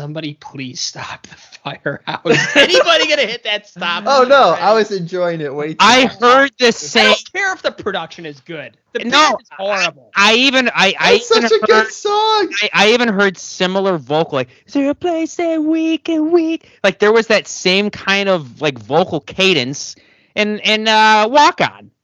somebody 0.00 0.34
please 0.34 0.80
stop 0.80 1.26
the 1.26 1.36
firehouse? 1.64 2.48
Anybody 2.56 3.08
gonna 3.08 3.26
hit 3.26 3.44
that 3.44 3.66
stop? 3.66 4.04
Oh 4.06 4.24
no, 4.28 4.50
button? 4.50 4.58
I 4.58 4.72
was 4.74 4.90
enjoying 4.92 5.40
it 5.40 5.54
way 5.54 5.74
too 5.74 5.94
I 5.94 6.00
much. 6.00 6.20
heard 6.20 6.50
the 6.58 6.72
same 6.72 6.92
I 6.96 7.04
same. 7.06 7.14
don't 7.14 7.32
care 7.32 7.52
if 7.52 7.62
the 7.62 7.72
production 7.72 8.26
is 8.26 8.40
good. 8.40 8.76
The 8.92 9.00
No, 9.02 9.18
band 9.20 9.40
is 9.40 9.50
horrible. 9.56 10.14
I 10.16 10.34
even 10.34 10.68
I 10.68 10.94
I 10.98 11.12
That's 11.12 11.28
even 11.30 11.42
such 11.42 11.50
a 11.52 11.60
heard, 11.68 11.68
good 11.68 11.90
song. 11.90 12.48
I, 12.62 12.70
I 12.72 12.88
even 12.92 13.08
heard 13.08 13.36
similar 13.38 13.98
vocal 13.98 14.36
like 14.36 14.48
is 14.66 14.74
there 14.74 14.90
a 14.90 14.94
place 14.94 15.36
that 15.36 15.62
we 15.62 15.98
can 15.98 16.30
weak 16.30 16.68
like 16.82 16.98
there 16.98 17.12
was 17.12 17.28
that 17.28 17.46
same 17.48 17.90
kind 17.90 18.28
of 18.28 18.60
like 18.60 18.78
vocal 18.78 19.20
cadence 19.20 19.96
and 20.34 20.60
and 20.66 20.88
uh 20.88 21.28
walk 21.30 21.60
on 21.60 21.90
I- 21.92 21.99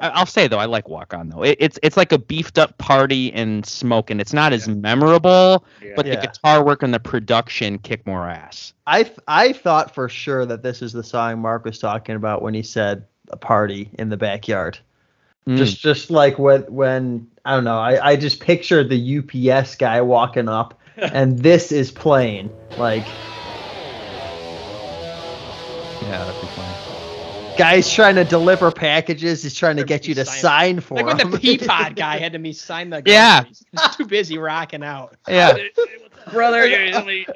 I'll 0.00 0.26
say 0.26 0.48
though 0.48 0.58
I 0.58 0.64
like 0.64 0.88
walk 0.88 1.12
on 1.14 1.28
though 1.28 1.42
it, 1.42 1.56
it's 1.60 1.78
it's 1.82 1.96
like 1.96 2.10
a 2.12 2.18
beefed 2.18 2.58
up 2.58 2.78
party 2.78 3.32
and 3.32 3.64
smoke 3.66 4.10
and 4.10 4.20
it's 4.20 4.32
not 4.32 4.52
as 4.52 4.66
memorable 4.68 5.64
Yeah. 5.82 5.92
but 5.96 6.06
Yeah. 6.06 6.16
the 6.16 6.26
guitar 6.26 6.64
work 6.64 6.82
and 6.82 6.92
the 6.94 7.00
production 7.00 7.78
kick 7.78 8.06
more 8.06 8.28
ass 8.28 8.72
I 8.86 9.02
th- 9.04 9.18
I 9.28 9.52
thought 9.52 9.94
for 9.94 10.08
sure 10.08 10.46
that 10.46 10.62
this 10.62 10.82
is 10.82 10.92
the 10.92 11.04
song 11.04 11.40
Mark 11.40 11.64
was 11.64 11.78
talking 11.78 12.16
about 12.16 12.42
when 12.42 12.54
he 12.54 12.62
said 12.62 13.04
a 13.28 13.36
party 13.36 13.90
in 13.98 14.08
the 14.08 14.16
backyard. 14.16 14.78
Mm. 15.46 15.56
Just 15.56 15.80
just 15.80 16.10
like 16.10 16.38
when 16.38 16.62
when 16.62 17.28
I 17.44 17.54
don't 17.54 17.64
know, 17.64 17.78
I, 17.78 18.10
I 18.10 18.16
just 18.16 18.40
pictured 18.40 18.88
the 18.88 19.18
UPS 19.18 19.76
guy 19.76 20.00
walking 20.00 20.48
up 20.48 20.78
and 20.96 21.38
this 21.38 21.72
is 21.72 21.90
playing. 21.90 22.50
Like 22.76 23.06
yeah 26.02 26.24
that'd 26.24 26.40
be 26.40 26.46
fun 26.48 26.74
guys 27.60 27.92
trying 27.92 28.14
to 28.14 28.24
deliver 28.24 28.70
packages, 28.70 29.42
he's 29.42 29.54
trying 29.54 29.76
to 29.76 29.84
get 29.84 30.08
you 30.08 30.14
to 30.14 30.24
sign- 30.24 30.40
sign 30.40 30.80
for 30.80 30.94
Like 30.94 31.06
when 31.06 31.18
him. 31.18 31.30
the 31.30 31.36
Peapod 31.38 31.94
guy 31.94 32.18
had 32.24 32.32
to 32.32 32.38
me 32.38 32.52
sign 32.52 32.88
the 32.90 33.02
Yeah. 33.04 33.44
He's 33.44 33.96
too 33.96 34.06
busy 34.06 34.38
rocking 34.38 34.82
out. 34.82 35.16
yeah 35.28 35.56
brother. 36.32 36.62
An 36.64 36.94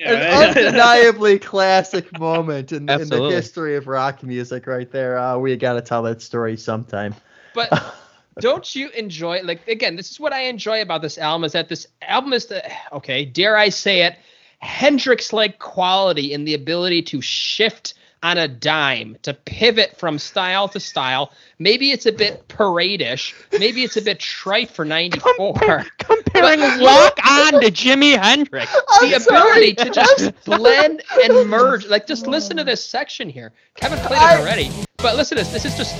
undeniably 0.08 1.38
classic 1.38 2.18
moment 2.18 2.72
in, 2.72 2.88
in 2.88 3.08
the 3.08 3.28
history 3.30 3.76
of 3.76 3.86
rock 3.86 4.22
music, 4.22 4.66
right 4.66 4.90
there. 4.90 5.18
Uh, 5.18 5.36
we 5.38 5.56
got 5.56 5.74
to 5.74 5.82
tell 5.82 6.02
that 6.04 6.22
story 6.22 6.56
sometime. 6.56 7.14
But 7.54 7.70
don't 8.40 8.74
you 8.74 8.88
enjoy 8.90 9.42
like 9.42 9.66
again, 9.68 9.96
this 9.96 10.10
is 10.10 10.18
what 10.20 10.32
I 10.32 10.42
enjoy 10.42 10.80
about 10.82 11.02
this 11.02 11.18
album 11.18 11.44
is 11.44 11.52
that 11.52 11.68
this 11.68 11.86
album 12.02 12.32
is 12.32 12.46
the 12.46 12.62
okay, 12.92 13.24
dare 13.24 13.56
I 13.56 13.68
say 13.68 14.02
it, 14.02 14.16
Hendrix 14.60 15.32
like 15.32 15.58
quality 15.58 16.32
in 16.32 16.44
the 16.44 16.54
ability 16.54 17.02
to 17.02 17.20
shift 17.20 17.94
on 18.24 18.38
a 18.38 18.48
dime, 18.48 19.18
to 19.22 19.34
pivot 19.34 19.98
from 19.98 20.18
style 20.18 20.66
to 20.66 20.80
style. 20.80 21.30
Maybe 21.58 21.90
it's 21.90 22.06
a 22.06 22.12
bit 22.12 22.48
parade-ish, 22.48 23.34
maybe 23.52 23.84
it's 23.84 23.98
a 23.98 24.02
bit 24.02 24.18
trite 24.18 24.70
for 24.70 24.86
94. 24.86 25.84
comparing 25.98 26.60
walk 26.80 27.18
on 27.24 27.60
to 27.60 27.70
Jimi 27.70 28.18
Hendrix 28.18 28.72
the 29.00 29.14
I'm 29.14 29.20
sorry. 29.20 29.70
ability 29.70 29.74
to 29.74 29.90
just 29.90 30.44
blend 30.46 31.02
and 31.22 31.50
merge. 31.50 31.86
Like, 31.86 32.06
just 32.06 32.26
listen 32.26 32.56
to 32.56 32.64
this 32.64 32.84
section 32.84 33.28
here. 33.28 33.52
Kevin 33.74 33.98
played 33.98 34.16
it 34.16 34.40
already, 34.40 34.70
but 34.96 35.16
listen 35.16 35.36
to 35.36 35.44
this. 35.44 35.52
This 35.52 35.66
is 35.66 35.76
just 35.76 35.94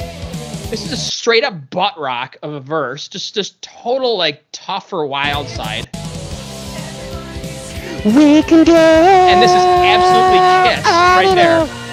this 0.71 0.83
is 0.83 0.91
just 0.91 1.15
straight 1.15 1.45
up 1.45 1.69
butt 1.69 1.99
rock 2.01 2.39
of 2.43 2.55
a 2.55 2.61
verse. 2.61 3.07
Just 3.07 3.35
just 3.35 3.61
total 3.61 4.17
like 4.17 4.43
tougher 4.51 5.05
wild 5.05 5.47
side. 5.47 5.91
we 8.07 8.43
can 8.43 8.65
go 8.65 8.75
And 8.75 9.43
this 9.43 9.51
is 9.51 9.57
absolutely 9.57 10.39
Kiss 10.75 10.85
right 10.87 11.35
there. 11.35 11.84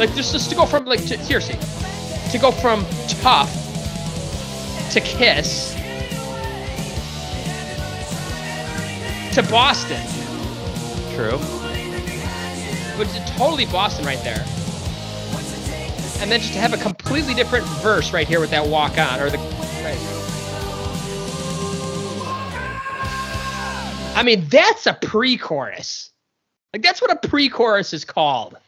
Like 0.00 0.14
just 0.14 0.32
just 0.32 0.50
to 0.50 0.56
go 0.56 0.66
from 0.66 0.86
like 0.86 1.04
to, 1.06 1.22
seriously 1.22 1.56
to 2.32 2.38
go 2.38 2.50
from 2.50 2.84
Tuff 3.06 3.52
to 4.92 5.00
Kiss 5.00 5.74
to 9.34 9.42
Boston. 9.48 10.02
true 11.14 11.38
which 13.00 13.08
is 13.08 13.30
totally 13.30 13.64
Boston 13.64 14.04
right 14.04 14.22
there. 14.22 14.44
And 16.20 16.30
then 16.30 16.40
just 16.40 16.52
to 16.52 16.58
have 16.58 16.74
a 16.74 16.76
completely 16.76 17.32
different 17.32 17.64
verse 17.82 18.12
right 18.12 18.28
here 18.28 18.40
with 18.40 18.50
that 18.50 18.66
walk 18.66 18.98
on 18.98 19.20
or 19.20 19.30
the. 19.30 19.38
Right. 19.38 19.96
I 24.14 24.22
mean, 24.22 24.46
that's 24.48 24.86
a 24.86 24.92
pre-chorus. 24.92 26.10
Like 26.74 26.82
that's 26.82 27.00
what 27.00 27.10
a 27.10 27.28
pre-chorus 27.28 27.94
is 27.94 28.04
called. 28.04 28.58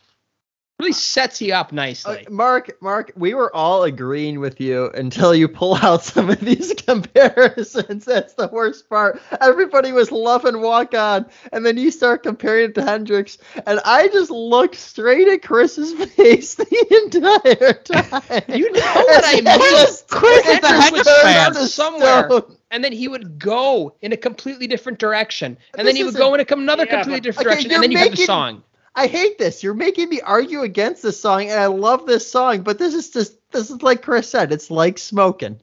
Really 0.82 0.92
sets 0.92 1.40
you 1.40 1.54
up 1.54 1.68
Uh, 1.72 1.76
nicely. 1.76 2.26
Mark, 2.28 2.76
Mark, 2.82 3.12
we 3.14 3.34
were 3.34 3.54
all 3.54 3.84
agreeing 3.84 4.40
with 4.40 4.60
you 4.60 4.90
until 4.94 5.32
you 5.32 5.46
pull 5.46 5.76
out 5.76 6.02
some 6.02 6.28
of 6.28 6.40
these 6.40 6.74
comparisons. 6.86 8.04
That's 8.04 8.34
the 8.34 8.48
worst 8.48 8.88
part. 8.88 9.20
Everybody 9.40 9.92
was 9.92 10.10
loving 10.10 10.60
Walk 10.60 10.92
On, 10.94 11.24
and 11.52 11.64
then 11.64 11.76
you 11.78 11.92
start 11.92 12.24
comparing 12.24 12.70
it 12.70 12.74
to 12.74 12.82
Hendrix, 12.82 13.38
and 13.64 13.78
I 13.84 14.08
just 14.08 14.32
looked 14.32 14.74
straight 14.74 15.28
at 15.28 15.42
Chris's 15.42 15.92
face 16.14 16.56
the 16.56 16.96
entire 17.04 17.74
time. 17.74 18.42
You 18.48 18.72
know 18.72 18.80
what 18.80 19.24
I 19.24 19.34
mean. 19.40 19.44
Just- 19.44 20.08
Chris 20.08 20.44
is 20.48 20.64
a 20.64 20.66
Hendrix 20.66 20.84
Hendrix 20.84 21.06
turned 21.06 21.22
fan. 21.22 21.54
Somewhere. 21.68 22.24
stone. 22.28 22.56
and 22.72 22.82
then 22.82 22.92
he 22.92 23.06
would 23.06 23.38
go 23.38 23.94
in 24.02 24.12
a 24.12 24.16
completely 24.16 24.66
different 24.66 24.98
direction, 24.98 25.56
and 25.78 25.86
This 25.86 25.92
then 25.94 25.96
he 25.96 26.02
would 26.02 26.16
go 26.16 26.34
in 26.34 26.40
a, 26.40 26.44
another 26.52 26.86
Yeah, 26.86 26.96
completely 26.96 27.20
different 27.20 27.46
Okay, 27.46 27.54
direction, 27.54 27.72
and 27.72 27.82
then 27.84 27.92
you 27.92 27.98
have 27.98 28.10
the 28.10 28.16
song. 28.16 28.64
I 28.94 29.06
hate 29.06 29.38
this. 29.38 29.62
You're 29.62 29.74
making 29.74 30.08
me 30.08 30.20
argue 30.20 30.62
against 30.62 31.02
this 31.02 31.20
song, 31.20 31.48
and 31.48 31.58
I 31.58 31.66
love 31.66 32.06
this 32.06 32.30
song, 32.30 32.62
but 32.62 32.78
this 32.78 32.94
is 32.94 33.10
just 33.10 33.36
this 33.50 33.70
is 33.70 33.82
like 33.82 34.02
Chris 34.02 34.28
said. 34.28 34.52
It's 34.52 34.70
like 34.70 34.98
smoking. 34.98 35.60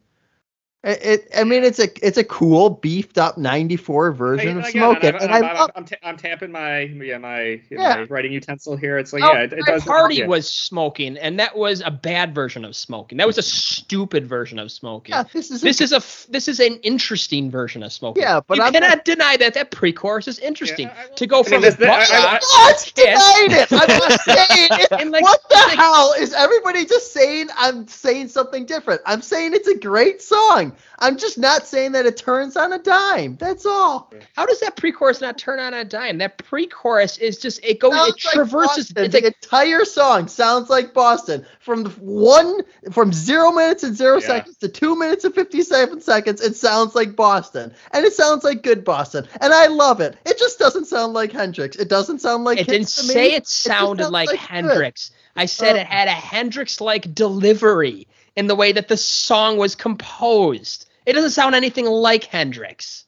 It, 0.82 1.00
it 1.04 1.28
I 1.36 1.44
mean, 1.44 1.66
it's 1.66 1.80
a 1.80 1.90
it's 2.06 2.18
a 2.18 2.24
cool 2.24 2.70
beefed 2.70 3.18
up 3.18 3.38
'94 3.38 4.14
version 4.14 4.60
of 4.60 4.64
Again, 4.64 4.72
smoking, 4.72 5.10
I'm, 5.16 5.22
and 5.22 5.32
I'm, 5.34 5.44
I 5.44 5.50
I'm, 5.50 5.56
love. 5.58 5.72
I'm, 5.76 5.84
ta- 5.86 5.96
I'm 6.04 6.16
tapping 6.16 6.54
my 6.54 6.80
yeah 6.84 7.18
my, 7.18 7.60
Yeah. 7.70 7.96
my 7.98 8.02
writing 8.04 8.32
utensil 8.32 8.78
here. 8.78 8.98
It's 8.98 9.12
like 9.12 9.22
Oh, 9.24 9.34
yeah, 9.34 9.40
it, 9.42 9.52
it 9.52 9.60
my 9.68 9.74
does. 9.74 9.84
party 9.84 10.16
yeah. 10.16 10.28
was 10.28 10.48
smoking, 10.48 11.18
and 11.18 11.38
that 11.38 11.58
was 11.58 11.82
a 11.86 11.92
bad 11.92 12.34
version 12.34 12.64
of 12.64 12.78
smoking. 12.78 13.18
That 13.18 13.28
was 13.28 13.38
a 13.38 13.42
stupid 13.42 14.26
version 14.26 14.58
of 14.58 14.72
smoking. 14.72 15.12
Yeah, 15.16 15.24
this 15.34 15.52
is 15.52 15.62
a, 15.62 15.66
This 15.66 15.82
is 15.82 15.92
a 15.92 15.98
f- 15.98 16.28
this 16.30 16.48
is 16.48 16.62
an 16.62 16.80
interesting 16.84 17.52
version 17.52 17.84
of 17.84 17.92
smoking. 17.92 18.24
Yeah, 18.24 18.40
but 18.48 18.58
you 18.58 18.64
I'm 18.64 18.72
cannot 18.72 18.88
not- 18.90 19.06
deny 19.06 19.36
that 19.36 19.56
that 19.56 19.72
pre-chorus 19.72 20.30
is 20.30 20.40
interesting 20.40 20.88
Yeah, 20.88 20.96
I 20.98 21.08
will- 21.08 21.16
to 21.16 21.28
go 21.28 21.36
I 21.40 21.42
mean, 21.42 21.50
from 21.52 21.62
this- 21.64 21.76
butt 21.76 21.90
I- 21.90 22.18
I- 22.18 22.24
rock 22.36 22.42
What's 22.54 22.86
to 22.94 23.02
denying 23.04 23.52
it? 23.52 23.72
I'm 23.74 24.00
not 24.00 24.22
saying 24.22 24.70
it. 24.72 25.12
Like- 25.12 25.24
what 25.24 25.42
the 25.50 25.56
like- 25.56 25.78
hell 25.78 26.14
is 26.18 26.32
everybody 26.34 26.86
just 26.86 27.12
saying? 27.12 27.50
I'm 27.58 27.86
saying 27.86 28.30
something 28.30 28.66
different. 28.66 29.02
I'm 29.06 29.22
saying 29.22 29.54
it's 29.54 29.68
a 29.68 29.78
great 29.78 30.22
song. 30.22 30.69
I'm 30.98 31.18
just 31.18 31.38
not 31.38 31.66
saying 31.68 31.94
that 31.94 32.06
it 32.06 32.18
turns 32.18 32.58
on 32.58 32.74
a 32.74 32.80
dime. 32.80 33.38
That's 33.38 33.66
all. 33.66 34.12
How 34.36 34.46
does 34.46 34.60
that 34.62 34.76
pre-chorus 34.76 35.22
not 35.22 35.38
turn 35.38 35.60
on 35.60 35.74
a 35.74 35.84
dime? 35.84 36.18
That 36.20 36.38
pre-chorus 36.38 37.18
is 37.18 37.38
just 37.38 37.64
it 37.64 37.80
goes 37.80 37.94
Sounds 37.94 38.10
it 38.10 38.26
like 38.26 38.34
traverses. 38.34 38.92
Boston. 38.92 39.06
it's 39.06 39.14
the 39.14 39.22
like 39.22 39.36
entire 39.44 39.86
song 39.86 40.28
sounds 40.28 40.70
like 40.70 40.94
Boston 40.94 41.46
from 41.60 41.86
one 42.00 42.62
from 42.92 43.12
zero 43.14 43.52
minutes 43.52 43.84
and 43.84 43.96
zero 43.96 44.20
Yeah. 44.20 44.28
seconds 44.28 44.58
to 44.58 44.68
two 44.70 44.98
minutes 44.98 45.26
and 45.26 45.34
fifty-seven 45.36 46.02
seconds. 46.02 46.42
It 46.42 46.56
sounds 46.56 46.96
like 46.96 47.16
Boston, 47.16 47.74
and 47.92 48.06
it 48.06 48.14
sounds 48.14 48.44
like 48.44 48.64
good 48.64 48.84
Boston, 48.84 49.28
and 49.42 49.54
I 49.54 49.68
love 49.68 50.02
it. 50.02 50.18
It 50.26 50.38
just 50.38 50.60
doesn't 50.60 50.86
sound 50.86 51.14
like 51.14 51.32
Hendrix. 51.32 51.76
It 51.78 51.90
doesn't 51.90 52.20
sound 52.20 52.44
like 52.44 52.60
it 52.60 52.68
didn't 52.68 52.90
say 52.90 53.34
it 53.34 53.48
sounded 53.48 54.04
sounds 54.04 54.14
like, 54.14 54.30
good. 54.30 54.40
Hendrix. 54.40 55.12
I 55.36 55.46
said 55.46 55.78
it 55.78 55.88
had 55.88 56.08
a 56.10 56.12
Hendrix-like 56.12 57.14
delivery 57.16 58.08
in 58.36 58.48
the 58.48 58.56
way 58.56 58.72
that 58.72 58.88
the 58.88 58.98
song 58.98 59.58
was 59.58 59.76
composed. 59.76 60.90
It 61.06 61.14
doesn't 61.14 61.32
sound 61.32 61.56
anything 61.56 61.86
like 61.86 62.24
Hendrix. 62.26 63.06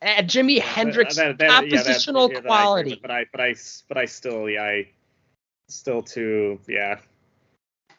Uh, 0.00 0.22
Jimi 0.22 0.60
Hendrix 0.60 1.16
That- 1.16 1.38
that- 1.38 1.48
that- 1.48 1.68
yeah, 1.68 1.82
that- 1.82 1.86
compositional 1.86 2.28
yeah, 2.32 2.34
that 2.34 2.34
I 2.34 2.38
agree 2.38 2.48
quality. 2.48 2.90
with, 2.90 3.02
but 3.02 3.10
I 3.10 3.26
but 3.30 3.40
I, 3.40 3.54
but 3.88 3.96
I 3.98 4.04
still 4.06 4.48
yeah 4.48 4.62
I 4.64 4.88
still 5.68 6.02
too 6.02 6.58
yeah. 6.68 6.98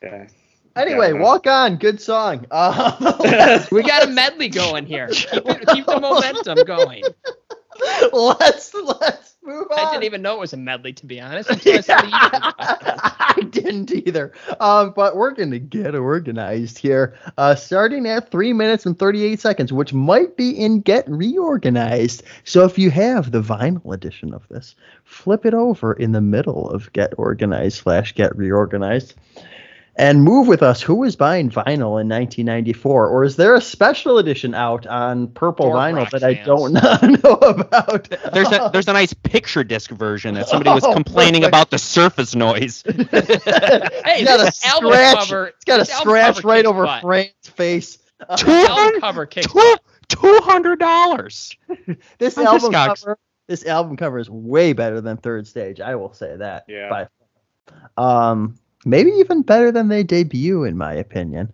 Yeah. 0.02 0.27
Anyway, 0.76 1.14
Yeah. 1.14 1.19
walk 1.22 1.45
on. 1.48 1.77
Good 1.77 2.02
song. 2.02 2.45
Uh, 2.52 3.65
We 3.72 3.84
got 3.84 4.07
a 4.07 4.11
medley 4.11 4.49
going 4.49 4.85
here. 4.85 5.07
Keep, 5.07 5.44
keep 5.69 5.85
the 5.85 5.99
momentum 6.02 6.65
going. 6.65 7.03
let's 8.14 8.74
let's 8.74 9.36
move 9.44 9.68
on. 9.72 9.80
I 9.80 9.91
didn't 9.91 10.04
even 10.04 10.22
know 10.22 10.36
it 10.36 10.40
was 10.40 10.54
a 10.54 10.58
medley, 10.58 10.94
to 10.94 11.06
be 11.06 11.20
honest. 11.20 11.52
I 11.68 11.82
saw 11.82 12.02
the 12.02 12.08
YouTube. 12.08 12.54
I 12.60 13.48
didn't 13.50 13.91
either. 13.91 14.34
Um, 14.60 14.94
but 14.95 15.16
we're 15.16 15.32
gonna 15.32 15.60
get 15.60 15.95
organized 15.95 16.78
here. 16.78 17.18
Uh, 17.38 17.56
starting 17.56 18.06
at 18.08 18.32
three 18.32 18.54
minutes 18.54 18.86
and 18.86 18.98
thirty-eight 18.98 19.40
seconds, 19.40 19.74
which 19.74 19.94
might 19.94 20.38
be 20.38 20.52
in 20.52 20.82
Get 20.82 21.10
Reorganized. 21.10 22.24
So 22.44 22.66
if 22.66 22.78
you 22.78 22.91
have 22.91 23.32
the 23.32 23.41
vinyl 23.41 23.94
edition 23.94 24.34
of 24.34 24.48
this, 24.50 24.76
flip 25.04 25.45
it 25.45 25.54
over 25.54 25.94
in 25.94 26.12
the 26.12 26.22
middle 26.22 26.70
of 26.70 26.91
Get 26.94 27.14
Organized 27.18 27.78
slash 27.78 28.14
Get 28.16 28.36
Reorganized. 28.36 29.16
And 29.95 30.24
move 30.24 30.48
with 30.48 30.64
us. 30.64 30.82
Who 30.82 30.95
was 30.95 31.15
buying 31.15 31.52
vinyl 31.52 32.02
in 32.02 32.10
1994, 32.10 33.07
or 33.10 33.24
is 33.24 33.36
there 33.36 33.53
a 33.53 33.61
special 33.61 34.18
edition 34.18 34.56
out 34.56 34.88
on 34.88 35.28
purple 35.28 35.68
Dork 35.68 35.78
vinyl 35.78 35.95
rock 35.98 36.10
that 36.11 36.24
I 36.24 36.34
fans. 36.34 36.48
don't 36.48 36.74
know 37.24 37.34
about? 37.36 38.10
There's 38.34 38.52
a 38.52 38.72
there's 38.74 38.88
a 38.88 38.94
nice 38.94 39.14
picture 39.14 39.64
disc 39.64 39.91
version 39.91 40.34
that 40.34 40.48
somebody 40.48 40.72
was 40.72 40.84
Oh, 40.88 40.94
complaining 40.94 41.41
perfect. 41.41 41.48
about 41.56 41.70
the 41.70 41.78
surface 41.78 42.34
noise. 42.34 42.84
Hey, 42.88 44.22
It's 44.22 44.24
got 44.26 44.40
a 44.40 44.68
album 44.68 44.91
scratch. 44.94 45.15
cover. 45.30 45.48
It's 45.48 45.65
got 45.65 45.80
a 45.80 45.86
scratch 45.86 46.36
cover 46.38 46.48
right 46.48 46.65
over 46.65 46.86
butt. 46.86 47.02
Frank's 47.03 47.49
face. 47.49 47.98
Two 48.38 48.45
This 48.48 48.70
album 48.70 48.99
cover 49.02 49.26
kicks 49.28 49.52
two 49.52 49.76
two 50.07 50.40
hundred 50.44 50.80
dollars. 50.80 51.56
this 52.18 52.36
on 52.40 52.48
album 52.48 52.72
Discogs. 52.72 53.02
cover. 53.03 53.18
This 53.48 53.64
album 53.65 53.98
cover 53.98 54.18
is 54.18 54.30
way 54.30 54.74
better 54.74 55.02
than 55.02 55.18
Third 55.18 55.45
Stage. 55.45 55.80
I 55.82 55.94
will 55.95 56.14
say 56.14 56.36
that. 56.38 56.65
Yeah. 56.68 56.90
By. 56.90 57.07
Um, 57.98 58.56
maybe 58.85 59.11
even 59.11 59.41
better 59.41 59.72
than 59.72 59.88
they 59.88 60.03
debut, 60.03 60.64
in 60.64 60.77
my 60.77 60.93
opinion. 60.93 61.51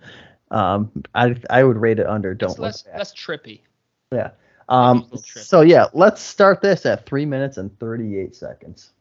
Um, 0.51 0.91
I 1.15 1.35
I 1.49 1.64
would 1.64 1.77
rate 1.77 1.99
it 1.99 2.07
under. 2.07 2.34
Don't 2.34 2.51
It's 2.51 2.60
less, 2.60 2.85
less 2.95 3.14
trippy. 3.14 3.61
Yeah. 4.11 4.31
Um. 4.68 5.07
Little. 5.11 5.19
So 5.19 5.61
yeah, 5.61 5.85
let's 5.93 6.22
start 6.22 6.61
this 6.61 6.85
at 6.85 7.06
three 7.06 7.26
minutes 7.26 7.57
and 7.57 7.77
thirty-eight 7.80 8.35
seconds. 8.35 8.91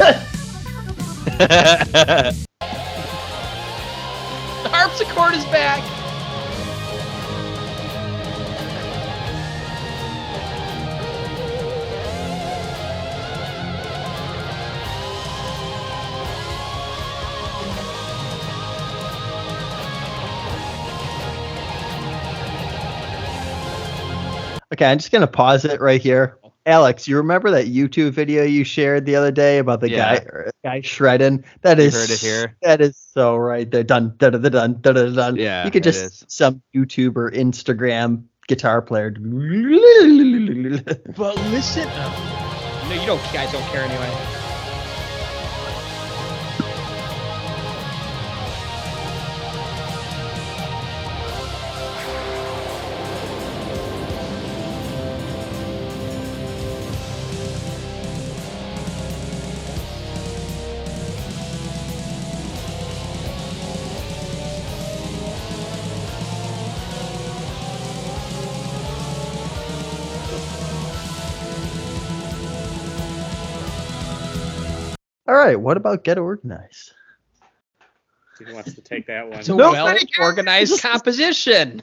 The 4.62 4.68
harpsichord 4.68 5.34
is 5.34 5.44
back. 5.46 5.99
Okay, 24.80 24.90
I'm 24.90 24.96
just 24.96 25.12
gonna 25.12 25.26
pause 25.26 25.66
it 25.66 25.78
right 25.78 26.00
here. 26.00 26.38
Alex, 26.64 27.06
you 27.06 27.18
remember 27.18 27.50
that 27.50 27.66
YouTube 27.66 28.12
video 28.12 28.44
you 28.44 28.64
shared 28.64 29.04
the 29.04 29.14
other 29.14 29.30
day 29.30 29.58
about 29.58 29.80
the 29.80 29.90
Yeah. 29.90 30.20
guy 30.20 30.50
guy 30.64 30.80
shredding? 30.80 31.44
That 31.60 31.76
You 31.76 31.84
is 31.84 31.94
heard 31.94 32.08
it 32.08 32.18
here. 32.18 32.56
That 32.62 32.80
is 32.80 32.96
so 32.96 33.36
right 33.36 33.70
there. 33.70 33.84
Dun 33.84 34.14
dun 34.16 34.40
dun 34.40 34.40
dun 34.40 34.80
dun 34.80 34.94
dun 34.94 35.14
dun. 35.14 35.36
Yeah, 35.36 35.66
you 35.66 35.70
could 35.70 35.82
just 35.82 36.02
is. 36.02 36.24
some 36.28 36.62
YouTuber, 36.74 37.34
Instagram 37.34 38.22
guitar 38.48 38.80
player. 38.80 39.10
But 39.10 39.28
listen. 41.50 41.86
Oh. 41.86 42.86
No, 42.88 42.94
you 42.98 43.06
don't. 43.06 43.20
Guys 43.34 43.52
don't 43.52 43.62
care 43.64 43.82
anyway. 43.82 44.29
Right, 75.40 75.58
what 75.58 75.78
about 75.78 76.04
Get 76.04 76.18
Organized? 76.18 76.92
Who 78.38 78.52
wants 78.52 78.74
to 78.74 78.82
take 78.82 79.06
that 79.06 79.26
one? 79.26 79.38
It's 79.38 79.48
a 79.48 79.54
No, 79.54 79.70
well 79.72 79.96
organized 80.20 80.82
composition. 80.82 81.80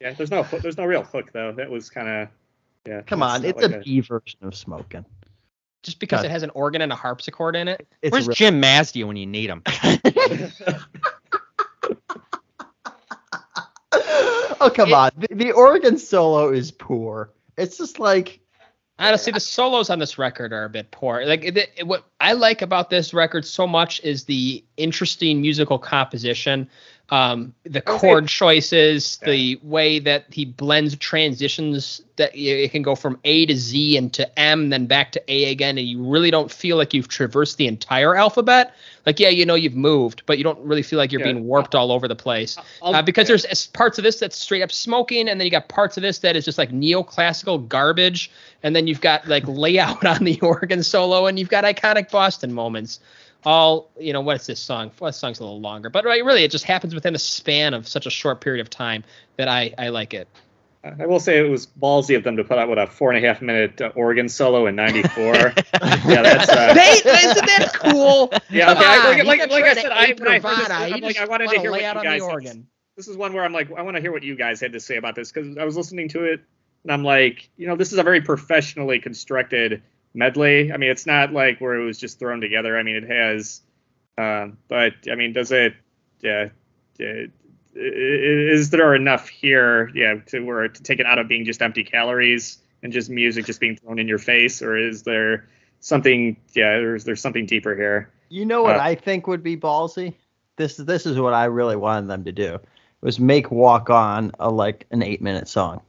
Yeah, 0.00 0.12
there's 0.12 0.30
no 0.30 0.44
there's 0.44 0.78
no 0.78 0.84
real 0.84 1.02
hook 1.02 1.32
though. 1.32 1.50
That 1.50 1.68
was 1.70 1.90
kind 1.90 2.08
of 2.08 2.28
yeah. 2.86 3.02
Come 3.02 3.20
on, 3.24 3.44
it's 3.44 3.60
like 3.60 3.72
a 3.72 3.78
B 3.80 3.98
version 3.98 4.38
of 4.42 4.54
Smoking. 4.54 5.04
Just 5.82 5.98
because 5.98 6.18
God. 6.20 6.26
it 6.26 6.30
has 6.30 6.44
an 6.44 6.50
organ 6.50 6.82
and 6.82 6.92
a 6.92 6.94
harpsichord 6.94 7.56
in 7.56 7.66
it. 7.66 7.84
It's 8.00 8.12
Where's 8.12 8.28
real- 8.28 8.36
Jim 8.36 8.62
Masdea 8.62 9.06
when 9.08 9.16
you 9.16 9.26
need 9.26 9.50
him? 9.50 9.62
oh 14.60 14.70
come 14.72 14.90
It- 14.90 14.94
on, 14.94 15.10
the, 15.18 15.34
the 15.34 15.50
organ 15.52 15.98
solo 15.98 16.52
is 16.52 16.70
poor. 16.70 17.30
It's 17.58 17.76
just 17.76 17.98
like 17.98 18.38
Honestly, 18.98 19.32
the 19.32 19.40
solos 19.40 19.90
on 19.90 19.98
this 19.98 20.18
record 20.18 20.52
are 20.52 20.64
a 20.64 20.68
bit 20.68 20.90
poor. 20.92 21.24
Like 21.26 21.58
what 21.82 22.04
I 22.20 22.32
like 22.32 22.62
about 22.62 22.90
this 22.90 23.12
record 23.12 23.44
so 23.44 23.66
much 23.66 24.00
is 24.04 24.24
the 24.24 24.64
interesting 24.76 25.40
musical 25.40 25.78
composition, 25.78 26.70
um, 27.10 27.52
the 27.64 27.82
chord 27.82 28.28
choices, 28.28 29.18
Yeah. 29.22 29.30
the 29.30 29.60
way 29.62 29.98
that 29.98 30.24
he 30.30 30.44
blends 30.46 30.96
transitions. 30.96 32.00
That 32.16 32.30
it 32.32 32.70
can 32.70 32.82
go 32.82 32.94
from 32.94 33.18
A 33.24 33.44
to 33.46 33.56
Z 33.56 33.96
and 33.96 34.12
to 34.14 34.38
M, 34.38 34.70
then 34.70 34.86
back 34.86 35.10
to 35.12 35.22
A 35.32 35.50
again, 35.50 35.76
and 35.78 35.86
you 35.86 36.02
really 36.02 36.30
don't 36.30 36.50
feel 36.50 36.76
like 36.76 36.94
you've 36.94 37.08
traversed 37.08 37.58
the 37.58 37.66
entire 37.66 38.14
alphabet. 38.14 38.74
Like 39.04 39.18
yeah, 39.18 39.28
you 39.30 39.44
know 39.44 39.56
you've 39.56 39.74
moved, 39.74 40.22
but 40.26 40.38
you 40.38 40.44
don't 40.44 40.60
really 40.60 40.82
feel 40.82 40.96
like 40.98 41.10
you're 41.12 41.20
Yeah. 41.20 41.32
being 41.32 41.44
warped 41.44 41.74
all 41.74 41.90
over 41.92 42.06
the 42.08 42.14
place. 42.16 42.56
Uh, 42.80 43.02
because 43.02 43.26
there's 43.26 43.66
parts 43.68 43.98
of 43.98 44.04
this 44.04 44.18
that's 44.20 44.36
straight 44.36 44.62
up 44.62 44.70
smoking, 44.72 45.28
and 45.28 45.40
then 45.40 45.44
you 45.44 45.50
got 45.50 45.68
parts 45.68 45.96
of 45.96 46.02
this 46.02 46.20
that 46.20 46.36
is 46.36 46.44
just 46.44 46.56
like 46.56 46.70
neoclassical 46.70 47.68
garbage, 47.68 48.30
and 48.62 48.74
then 48.74 48.86
you've 48.86 49.00
got 49.00 49.26
like 49.28 49.44
layout 49.48 50.06
on 50.06 50.24
the 50.24 50.40
organ 50.40 50.82
solo, 50.84 51.26
and 51.26 51.38
you've 51.38 51.50
got 51.50 51.64
iconic 51.64 52.10
Boston 52.10 52.52
moments. 52.54 53.00
All 53.44 53.90
you 53.98 54.12
know, 54.12 54.20
what's 54.20 54.46
this 54.46 54.60
song? 54.60 54.90
Well, 54.98 55.08
this 55.10 55.18
song's 55.18 55.38
a 55.40 55.44
little 55.44 55.60
longer, 55.60 55.90
but 55.90 56.04
right, 56.04 56.24
really, 56.24 56.44
it 56.44 56.50
just 56.50 56.64
happens 56.64 56.94
within 56.94 57.12
the 57.12 57.18
span 57.18 57.74
of 57.74 57.86
such 57.86 58.06
a 58.06 58.10
short 58.10 58.40
period 58.40 58.60
of 58.60 58.70
time 58.70 59.04
that 59.36 59.48
I 59.48 59.74
I 59.78 59.88
like 59.88 60.14
it. 60.14 60.28
I 60.82 61.06
will 61.06 61.18
say 61.20 61.38
it 61.38 61.48
was 61.48 61.66
ballsy 61.66 62.14
of 62.14 62.24
them 62.24 62.36
to 62.36 62.44
put 62.44 62.58
out 62.58 62.68
what 62.68 62.78
a 62.78 62.86
four 62.86 63.10
and 63.10 63.24
a 63.24 63.26
half 63.26 63.40
minute 63.40 63.80
uh, 63.80 63.90
organ 63.94 64.28
solo 64.28 64.66
in 64.66 64.76
'94. 64.76 65.34
yeah, 65.34 65.52
that's 65.72 66.48
uh, 66.50 66.74
They, 66.74 66.90
isn't 66.90 67.46
that 67.46 67.70
cool? 67.74 68.30
yeah. 68.50 68.72
Okay, 68.72 68.84
I- 68.84 68.98
on, 68.98 69.04
like, 69.06 69.18
you 69.18 69.24
like, 69.24 69.50
like 69.50 69.64
I 69.64 69.74
said, 69.74 69.92
I, 69.92 70.14
when 70.18 70.28
I 70.28 70.40
heard 70.40 70.58
this, 70.58 70.70
I'm 70.70 71.00
like, 71.00 71.18
I 71.18 71.24
wanted 71.24 71.50
to 71.50 71.60
hear 71.60 71.70
lay 71.70 71.80
what 71.82 71.84
out 71.84 71.94
you 71.94 71.98
on 72.00 72.04
the 72.04 72.10
guys. 72.10 72.22
organ. 72.22 72.66
This 72.96 73.08
is 73.08 73.16
one 73.16 73.32
where 73.32 73.44
I'm 73.44 73.52
like, 73.52 73.72
I 73.72 73.82
want 73.82 73.96
to 73.96 74.00
hear 74.00 74.12
what 74.12 74.22
you 74.22 74.36
guys 74.36 74.60
had 74.60 74.74
to 74.74 74.80
say 74.80 74.96
about 74.96 75.14
this 75.16 75.32
because 75.32 75.56
I 75.56 75.64
was 75.64 75.76
listening 75.76 76.08
to 76.10 76.24
it 76.24 76.40
and 76.84 76.92
I'm 76.92 77.02
like, 77.02 77.48
you 77.56 77.66
know, 77.66 77.76
this 77.76 77.92
is 77.92 77.98
a 77.98 78.02
very 78.02 78.20
professionally 78.20 79.00
constructed 79.00 79.82
medley. 80.14 80.72
I 80.72 80.76
mean, 80.76 80.90
it's 80.90 81.06
not 81.06 81.32
like 81.32 81.60
where 81.60 81.74
it 81.74 81.84
was 81.84 81.98
just 81.98 82.18
thrown 82.18 82.40
together. 82.40 82.78
I 82.78 82.82
mean, 82.82 82.96
it 82.96 83.04
has, 83.10 83.60
um, 84.16 84.58
but 84.68 84.94
I 85.10 85.14
mean, 85.14 85.32
does 85.32 85.52
it? 85.52 85.74
Yeah. 86.20 86.48
yeah, 86.98 87.26
is 87.74 88.70
there 88.70 88.94
enough 88.94 89.28
here, 89.28 89.90
yeah, 89.94 90.14
to 90.26 90.40
where 90.40 90.68
to 90.68 90.82
take 90.82 91.00
it 91.00 91.06
out 91.06 91.18
of 91.18 91.26
being 91.28 91.44
just 91.44 91.60
empty 91.60 91.82
calories 91.84 92.58
and 92.82 92.92
just 92.92 93.10
music 93.10 93.46
just 93.46 93.60
being 93.60 93.76
thrown 93.76 93.98
in 93.98 94.06
your 94.06 94.18
face, 94.18 94.62
or 94.62 94.76
is 94.76 95.02
there 95.02 95.48
something? 95.80 96.36
Yeah, 96.54 96.74
or 96.74 96.94
is 96.94 97.04
there 97.04 97.16
something 97.16 97.46
deeper 97.46 97.74
here? 97.74 98.10
You 98.28 98.46
know 98.46 98.62
what 98.62 98.76
Uh, 98.76 98.80
I 98.82 98.94
think 98.94 99.26
would 99.26 99.42
be 99.42 99.56
ballsy? 99.56 100.14
This 100.56 100.76
this 100.76 101.04
is 101.04 101.18
what 101.18 101.34
I 101.34 101.46
really 101.46 101.76
wanted 101.76 102.08
them 102.08 102.24
to 102.24 102.32
do. 102.32 102.58
Was 103.00 103.18
make 103.20 103.50
Walk 103.50 103.90
On 103.90 104.30
a 104.38 104.50
like 104.50 104.86
an 104.92 105.02
eight 105.02 105.20
minute 105.20 105.48
song. 105.48 105.82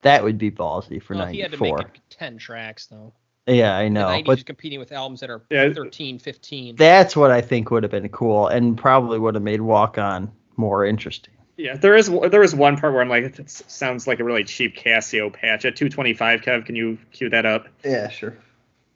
That 0.00 0.24
would 0.24 0.38
be 0.38 0.50
ballsy 0.50 1.00
for 1.00 1.14
Well, 1.14 1.26
he 1.26 1.40
had 1.40 1.52
to 1.52 1.60
make 1.62 1.72
'94. 1.74 1.92
ten 2.10 2.38
tracks 2.38 2.86
though. 2.86 3.12
Yeah, 3.46 3.76
I 3.76 3.84
The 3.84 3.90
know, 3.90 4.06
90s 4.06 4.24
but 4.26 4.46
competing 4.46 4.78
with 4.78 4.92
albums 4.92 5.20
that 5.20 5.30
are 5.30 5.42
Yeah. 5.50 5.72
13, 5.72 6.18
15. 6.18 6.76
that's 6.76 7.16
what 7.16 7.30
I 7.30 7.40
think 7.40 7.70
would 7.70 7.82
have 7.82 7.90
been 7.90 8.08
cool, 8.10 8.46
and 8.46 8.78
probably 8.78 9.18
would 9.18 9.34
have 9.34 9.42
made 9.42 9.60
Walk 9.60 9.98
On 9.98 10.30
more 10.56 10.84
interesting. 10.86 11.34
Yeah, 11.56 11.76
there 11.76 11.96
is 11.96 12.08
there 12.08 12.42
is 12.42 12.54
one 12.54 12.76
part 12.78 12.92
where 12.92 13.02
I'm 13.02 13.08
like, 13.08 13.24
it 13.24 13.50
sounds 13.50 14.06
like 14.06 14.20
a 14.20 14.24
really 14.24 14.44
cheap 14.44 14.76
Casio 14.76 15.32
patch 15.32 15.64
at 15.64 15.76
225. 15.76 16.40
Kev, 16.40 16.64
can 16.64 16.76
you 16.76 16.98
cue 17.12 17.28
that 17.30 17.44
up? 17.44 17.68
Yeah, 17.84 18.08
sure. 18.08 18.36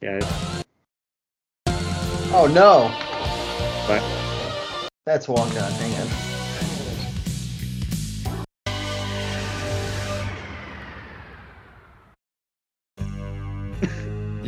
Yeah, 0.01 0.21
Oh 2.33 2.47
no, 2.47 2.93
but 3.87 4.03
that's 5.05 5.29
Walk 5.29 5.49
On. 5.49 5.73
Hang 5.73 5.95
on. 6.01 6.26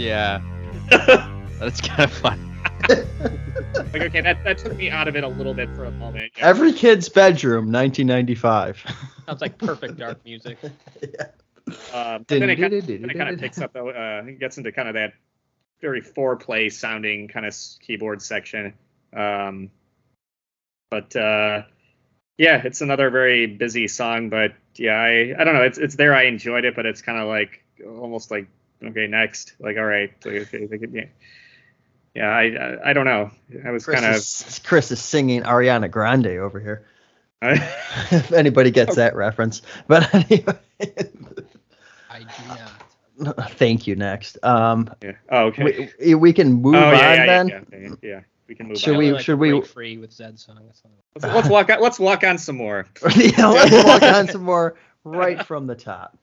Yeah. 0.09 0.41
That's 1.61 1.81
kind 1.81 2.05
of 2.05 2.13
fun. 2.13 2.45
Like, 3.93 4.03
okay, 4.03 4.21
that, 4.23 4.43
that 4.45 4.59
took 4.59 4.77
me 4.77 4.91
out 4.91 5.09
of 5.09 5.17
it 5.17 5.25
a 5.25 5.29
little 5.29 5.55
bit 5.55 5.69
for 5.75 5.85
a 5.85 5.91
moment. 5.91 6.33
Yeah. 6.37 6.47
Every 6.47 6.73
kid's 6.73 7.09
bedroom, 7.09 7.71
1995. 7.71 8.85
Sounds 9.27 9.41
like 9.41 9.59
perfect 9.59 9.99
dark 9.99 10.25
music. 10.25 10.59
yeah. 11.03 11.27
Um, 11.93 12.25
but 12.27 12.41
then 12.41 12.51
it, 12.51 12.57
kind 12.57 12.73
of, 12.73 12.87
then 12.87 13.11
it 13.11 13.17
kind 13.17 13.29
of 13.29 13.39
picks 13.39 13.61
up, 13.61 13.73
though, 13.73 13.91
uh, 13.91 14.23
it 14.27 14.41
gets 14.41 14.59
into 14.59 14.73
kind 14.73 14.89
of 14.89 14.95
that 14.95 15.13
very 15.81 16.01
foreplay 16.01 16.73
sounding 16.73 17.29
kind 17.29 17.47
of 17.47 17.55
keyboard 17.81 18.23
section. 18.23 18.75
Um, 19.15 19.71
but 20.91 21.15
uh, 21.15 21.63
yeah, 22.37 22.63
it's 22.65 22.81
another 22.81 23.11
very 23.11 23.47
busy 23.47 23.89
song. 23.89 24.31
But 24.31 24.55
yeah, 24.77 24.95
I, 24.95 25.35
I 25.39 25.45
don't 25.45 25.55
know. 25.55 25.63
It's 25.63 25.79
it's 25.79 25.97
there. 25.97 26.15
I 26.15 26.25
enjoyed 26.25 26.65
it, 26.65 26.75
but 26.75 26.87
it's 26.87 27.03
kind 27.03 27.19
of 27.19 27.29
like 27.29 27.65
almost 27.85 28.31
like 28.31 28.49
okay, 28.83 29.07
next. 29.07 29.55
Like 29.59 29.77
all 29.77 29.85
right, 29.85 30.11
like, 30.25 30.35
okay, 30.55 30.67
like, 30.71 30.83
yeah. 30.93 31.05
Yeah, 32.15 32.31
I, 32.31 32.43
I 32.43 32.91
I 32.91 32.93
don't 32.95 33.05
know. 33.05 33.31
I 33.65 33.71
was 33.71 33.87
kind 33.87 34.05
of 34.05 34.63
Chris 34.65 34.91
is 34.91 35.01
singing 35.01 35.43
Ariana 35.43 35.91
Grande 35.91 36.27
over 36.27 36.59
here. 36.59 36.87
if 37.43 38.33
anybody 38.33 38.71
gets 38.71 38.97
that 38.97 39.15
reference. 39.15 39.63
But 39.87 40.13
anyway, 40.15 40.59
I 42.11 42.19
do 42.19 43.25
not. 43.25 43.53
thank 43.53 43.87
you. 43.87 43.95
Next, 43.95 44.39
um, 44.43 44.93
yeah. 45.03 45.13
Oh, 45.31 45.47
okay. 45.47 45.91
we, 46.01 46.15
we 46.15 46.33
can 46.33 46.55
move 46.55 46.75
oh, 46.75 46.79
on 46.79 46.95
yeah, 46.95 47.15
yeah, 47.15 47.27
then. 47.27 47.49
yeah, 47.49 47.79
yeah, 47.79 47.95
yeah. 48.03 48.21
We 48.49 48.55
can 48.55 48.69
move 48.69 48.79
Should 48.79 48.95
on. 48.95 48.99
we- 48.99 49.13
like 49.13 49.25
should 49.25 49.39
we- 49.39 49.61
free 49.61 49.99
with 49.99 50.13
Zed's 50.13 50.45
song? 50.45 50.59
Let's, 50.67 50.83
let's 51.23 51.49
walk 51.49 51.71
on. 51.71 51.81
Let's 51.81 52.01
walk 52.01 52.25
on 52.25 52.39
some 52.39 52.57
more. 52.57 52.87
yeah, 53.15 53.47
let's 53.47 53.87
walk 53.87 54.03
on 54.03 54.29
some 54.29 54.43
more 54.43 54.75
right 55.05 55.47
from 55.47 55.67
the 55.67 55.77
top. 55.77 56.17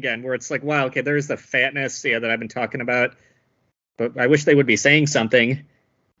Again 0.00 0.22
where 0.22 0.32
it's 0.32 0.50
like, 0.50 0.62
wow, 0.62 0.86
okay, 0.86 1.02
there's 1.02 1.26
the 1.26 1.36
fatness, 1.36 2.02
yeah, 2.04 2.18
that 2.18 2.30
I've 2.30 2.38
been 2.38 2.48
talking 2.48 2.80
about. 2.80 3.14
But 3.98 4.18
I 4.18 4.28
wish 4.28 4.44
they 4.44 4.54
would 4.54 4.66
be 4.66 4.76
saying 4.76 5.08
something 5.08 5.62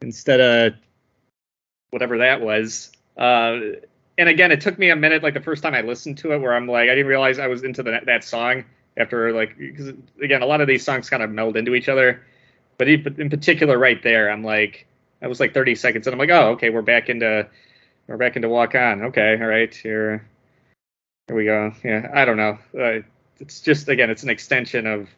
instead 0.02 0.40
of 0.40 0.74
whatever 1.90 2.18
that 2.18 2.42
was. 2.42 2.92
Uh, 3.16 3.80
and 4.18 4.28
again, 4.28 4.52
it 4.52 4.60
took 4.60 4.78
me 4.78 4.90
a 4.90 4.96
minute, 4.96 5.22
like 5.22 5.32
the 5.32 5.40
first 5.40 5.62
time 5.62 5.74
I 5.74 5.80
listened 5.80 6.18
to 6.18 6.32
it, 6.32 6.38
where 6.38 6.54
I'm 6.54 6.66
like, 6.66 6.90
I 6.90 6.94
didn't 6.94 7.06
realize 7.06 7.38
I 7.38 7.46
was 7.46 7.64
into 7.64 7.82
the, 7.82 8.00
that 8.04 8.22
song 8.22 8.64
after 8.98 9.32
like, 9.32 9.56
because 9.56 9.94
again, 10.22 10.42
a 10.42 10.46
lot 10.46 10.60
of 10.60 10.68
these 10.68 10.84
songs 10.84 11.08
kind 11.08 11.22
of 11.22 11.30
meld 11.30 11.56
into 11.56 11.74
each 11.74 11.88
other. 11.88 12.22
But 12.76 12.88
in 12.88 13.30
particular, 13.30 13.78
right 13.78 14.02
there, 14.02 14.30
I'm 14.30 14.44
like, 14.44 14.86
I 15.22 15.26
was 15.26 15.40
like 15.40 15.54
30 15.54 15.74
seconds, 15.74 16.06
and 16.06 16.14
I'm 16.14 16.18
like, 16.18 16.30
oh, 16.30 16.50
okay, 16.52 16.70
we're 16.70 16.82
back 16.82 17.08
into, 17.08 17.46
we're 18.06 18.16
back 18.16 18.36
into 18.36 18.48
Walk 18.48 18.74
On. 18.74 19.02
Okay, 19.04 19.38
all 19.38 19.46
right, 19.46 19.74
here, 19.74 20.26
here 21.26 21.36
we 21.36 21.44
go. 21.44 21.74
Yeah, 21.84 22.10
I 22.12 22.24
don't 22.24 22.38
know. 22.38 22.58
Uh, 22.78 23.00
it's 23.40 23.60
just 23.60 23.88
again, 23.88 24.10
it's 24.10 24.22
an 24.22 24.30
extension 24.30 24.86
of 24.86 25.08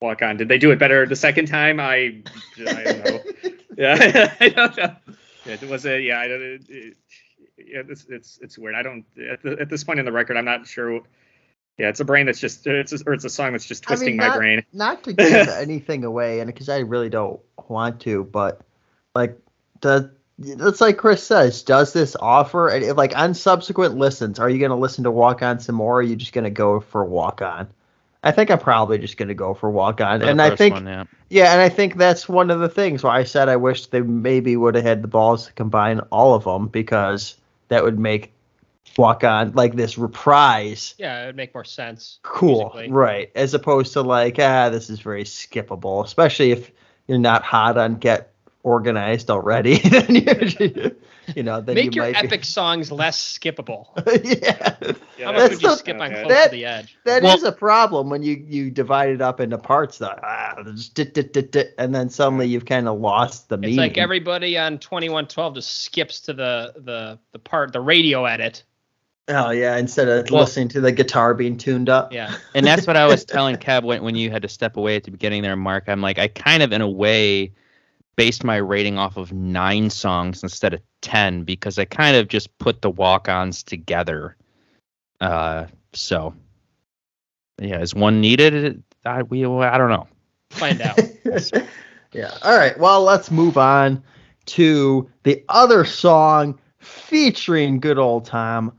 Walk 0.00 0.22
On. 0.22 0.36
Did 0.36 0.48
they 0.48 0.58
do 0.58 0.70
it 0.70 0.78
better 0.78 1.06
the 1.06 1.16
second 1.16 1.46
time? 1.46 1.80
I, 1.80 2.22
I 2.58 2.84
don't 2.84 3.04
know. 3.04 3.20
yeah, 3.76 4.34
I 4.40 4.48
don't 4.50 4.76
know. 4.76 4.96
It 5.46 5.62
was 5.68 5.86
a 5.86 6.00
yeah. 6.00 6.20
I 6.20 6.28
don't. 6.28 6.42
It, 6.42 6.62
it, 6.68 6.96
yeah, 7.56 7.82
it's 7.88 8.06
it's 8.08 8.38
it's 8.40 8.58
weird. 8.58 8.74
I 8.74 8.82
don't 8.82 9.04
at, 9.30 9.42
the, 9.42 9.56
at 9.60 9.68
this 9.68 9.82
point 9.82 9.98
in 9.98 10.04
the 10.04 10.12
record, 10.12 10.36
I'm 10.36 10.44
not 10.44 10.66
sure. 10.66 11.00
Yeah, 11.78 11.88
it's 11.88 12.00
a 12.00 12.04
brain 12.04 12.26
that's 12.26 12.40
just 12.40 12.66
it's 12.66 12.92
a, 12.92 12.98
or 13.06 13.14
it's 13.14 13.24
a 13.24 13.30
song 13.30 13.52
that's 13.52 13.66
just 13.66 13.84
I 13.88 13.92
mean, 13.92 13.98
twisting 13.98 14.16
my 14.16 14.36
brain. 14.36 14.64
Not 14.72 15.04
to 15.04 15.12
give 15.14 15.48
anything 15.48 16.04
away, 16.04 16.40
and 16.40 16.46
because 16.48 16.68
I 16.68 16.80
really 16.80 17.08
don't 17.08 17.40
want 17.68 18.00
to, 18.00 18.24
but 18.24 18.62
like 19.14 19.38
the 19.80 20.12
it's 20.40 20.80
like 20.80 20.96
Chris 20.96 21.22
says, 21.22 21.62
does 21.62 21.92
this 21.92 22.16
offer 22.20 22.68
and 22.68 22.96
like 22.96 23.16
on 23.16 23.34
subsequent 23.34 23.96
listens, 23.96 24.38
are 24.38 24.48
you 24.48 24.58
going 24.58 24.70
to 24.70 24.76
listen 24.76 25.04
to 25.04 25.10
Walk 25.10 25.42
On 25.42 25.58
some 25.58 25.74
more? 25.76 25.94
Or 25.94 25.98
are 25.98 26.02
you 26.02 26.16
just 26.16 26.32
going 26.32 26.44
to 26.44 26.50
go 26.50 26.80
for 26.80 27.04
Walk 27.04 27.42
On? 27.42 27.68
I 28.22 28.32
think 28.32 28.50
I'm 28.50 28.58
probably 28.58 28.98
just 28.98 29.16
going 29.16 29.28
to 29.28 29.34
go 29.34 29.54
for 29.54 29.70
Walk 29.70 30.00
On, 30.00 30.20
and 30.22 30.42
I 30.42 30.54
think 30.56 30.74
one, 30.74 30.86
yeah. 30.86 31.04
yeah, 31.30 31.52
and 31.52 31.60
I 31.62 31.68
think 31.68 31.96
that's 31.96 32.28
one 32.28 32.50
of 32.50 32.58
the 32.58 32.68
things 32.68 33.04
why 33.04 33.16
I 33.18 33.24
said 33.24 33.48
I 33.48 33.54
wish 33.56 33.86
they 33.86 34.00
maybe 34.00 34.56
would 34.56 34.74
have 34.74 34.84
had 34.84 35.02
the 35.02 35.08
balls 35.08 35.46
to 35.46 35.52
combine 35.52 36.00
all 36.10 36.34
of 36.34 36.42
them 36.42 36.66
because 36.66 37.36
that 37.68 37.84
would 37.84 37.98
make 37.98 38.32
Walk 38.96 39.22
On 39.22 39.52
like 39.52 39.76
this 39.76 39.96
reprise 39.98 40.94
Yeah, 40.98 41.22
it 41.22 41.26
would 41.26 41.36
make 41.36 41.54
more 41.54 41.64
sense. 41.64 42.18
cool, 42.22 42.72
musically. 42.74 42.90
right? 42.90 43.30
As 43.36 43.54
opposed 43.54 43.92
to 43.92 44.02
like, 44.02 44.36
ah, 44.40 44.68
this 44.68 44.90
is 44.90 44.98
very 44.98 45.22
skippable, 45.24 46.04
especially 46.04 46.50
if 46.50 46.72
you're 47.06 47.18
not 47.18 47.44
hot 47.44 47.78
on 47.78 47.96
Get 47.96 48.32
Organized 48.64 49.30
already. 49.30 49.78
then 49.88 50.14
you, 50.16 50.96
you 51.34 51.42
know, 51.42 51.60
then 51.60 51.76
Make 51.76 51.94
you 51.94 52.02
your 52.02 52.12
might 52.12 52.24
epic 52.24 52.44
songs 52.44 52.90
less 52.90 53.38
skippable. 53.38 53.86
Yeah, 54.24 54.76
Yeah, 55.18 55.26
How 55.26 55.32
That's 55.32 55.42
much 55.42 55.50
would 55.50 55.62
you 55.62 55.76
skip 55.76 56.00
on. 56.00 56.10
Close 56.10 56.28
That- 56.28 56.44
to 56.46 56.50
the 56.50 56.64
Edge? 56.64 56.96
That 57.04 57.18
is 57.24 57.42
Well- 57.42 57.46
a 57.46 57.52
problem 57.52 58.10
when 58.10 58.22
you 58.22 58.44
you 58.46 58.70
divide 58.70 59.10
it 59.10 59.20
up 59.22 59.40
into 59.40 59.58
parts. 59.58 59.98
That 59.98 60.18
ah, 60.22 60.62
just 60.74 60.94
dit, 60.94 61.14
dit, 61.14 61.32
dit, 61.32 61.50
dit, 61.52 61.74
and 61.78 61.94
then 61.94 62.10
suddenly 62.10 62.46
you've 62.46 62.66
kind 62.66 62.88
of 62.88 62.98
lost 62.98 63.48
the 63.48 63.54
It's 63.54 63.60
meaning. 63.62 63.78
It's 63.78 63.78
like 63.78 63.98
everybody 63.98 64.58
on 64.58 64.78
2112 64.78 65.54
just 65.54 65.82
skips 65.82 66.20
to 66.22 66.32
the 66.32 66.74
the 66.78 67.18
the 67.32 67.38
part 67.38 67.72
the 67.72 67.80
radio 67.80 68.24
edit. 68.24 68.64
oh 69.28 69.50
yeah, 69.50 69.76
instead 69.76 70.08
of 70.08 70.30
Well- 70.30 70.42
listening 70.42 70.68
to 70.70 70.80
the 70.80 70.90
guitar 70.92 71.32
being 71.32 71.56
tuned 71.56 71.88
up. 71.88 72.12
Yeah. 72.12 72.34
and 72.54 72.66
that's 72.66 72.86
what 72.88 72.96
I 72.96 73.06
was 73.06 73.24
telling 73.24 73.54
Kev 73.56 73.84
when, 73.84 74.02
when 74.02 74.16
you 74.16 74.30
had 74.30 74.42
to 74.42 74.48
step 74.48 74.76
away 74.76 74.96
at 74.96 75.04
the 75.04 75.10
beginning 75.12 75.42
there, 75.42 75.54
Mark. 75.56 75.84
I'm 75.86 76.00
like, 76.00 76.18
I 76.18 76.26
kind 76.28 76.62
of, 76.62 76.72
in 76.72 76.80
a 76.80 76.88
way, 76.90 77.52
based 78.18 78.42
my 78.42 78.56
rating 78.56 78.98
off 78.98 79.16
of 79.16 79.32
nine 79.32 79.88
songs 79.88 80.42
instead 80.42 80.74
of 80.74 80.80
10 81.02 81.44
because 81.44 81.78
I 81.78 81.84
kind 81.84 82.16
of 82.16 82.26
just 82.26 82.58
put 82.58 82.82
the 82.82 82.90
walk 82.90 83.28
ons 83.28 83.62
together. 83.62 84.34
Uh, 85.20 85.66
so, 85.92 86.34
yeah, 87.60 87.80
is 87.80 87.94
one 87.94 88.20
needed? 88.20 88.82
I, 89.06 89.22
we, 89.22 89.44
I 89.44 89.78
don't 89.78 89.90
know. 89.90 90.08
Find 90.50 90.80
out. 90.80 90.98
yeah. 92.12 92.36
All 92.42 92.58
right. 92.58 92.76
Well, 92.76 93.04
let's 93.04 93.30
move 93.30 93.56
on 93.56 94.02
to 94.46 95.08
the 95.22 95.44
other 95.48 95.84
song 95.84 96.58
featuring 96.80 97.78
good 97.78 97.98
old 97.98 98.24
Tom 98.24 98.76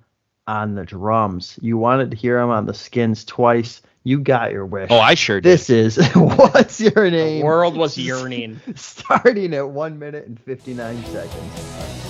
on 0.48 0.76
the 0.76 0.84
drums. 0.84 1.58
You 1.62 1.78
wanted 1.78 2.12
to 2.12 2.18
hear 2.18 2.40
him 2.40 2.50
on 2.50 2.66
the 2.66 2.74
Skins 2.74 3.24
twice. 3.24 3.82
You 4.10 4.20
got 4.22 4.52
your 4.52 4.66
wish. 4.66 4.88
Oh, 4.90 4.98
I 4.98 5.14
sure 5.14 5.40
did. 5.40 5.52
this 5.52 5.70
is 5.70 6.04
what's 6.16 6.82
your 6.82 7.12
name? 7.12 7.12
the 7.12 7.12
name? 7.12 7.46
world 7.46 7.78
was 7.78 7.96
yearning. 7.96 8.60
Starting 8.74 9.54
at 9.54 9.70
one 9.70 10.00
minute 10.00 10.26
and 10.26 10.40
fifty 10.40 10.74
nine 10.74 11.06
seconds. 11.06 12.09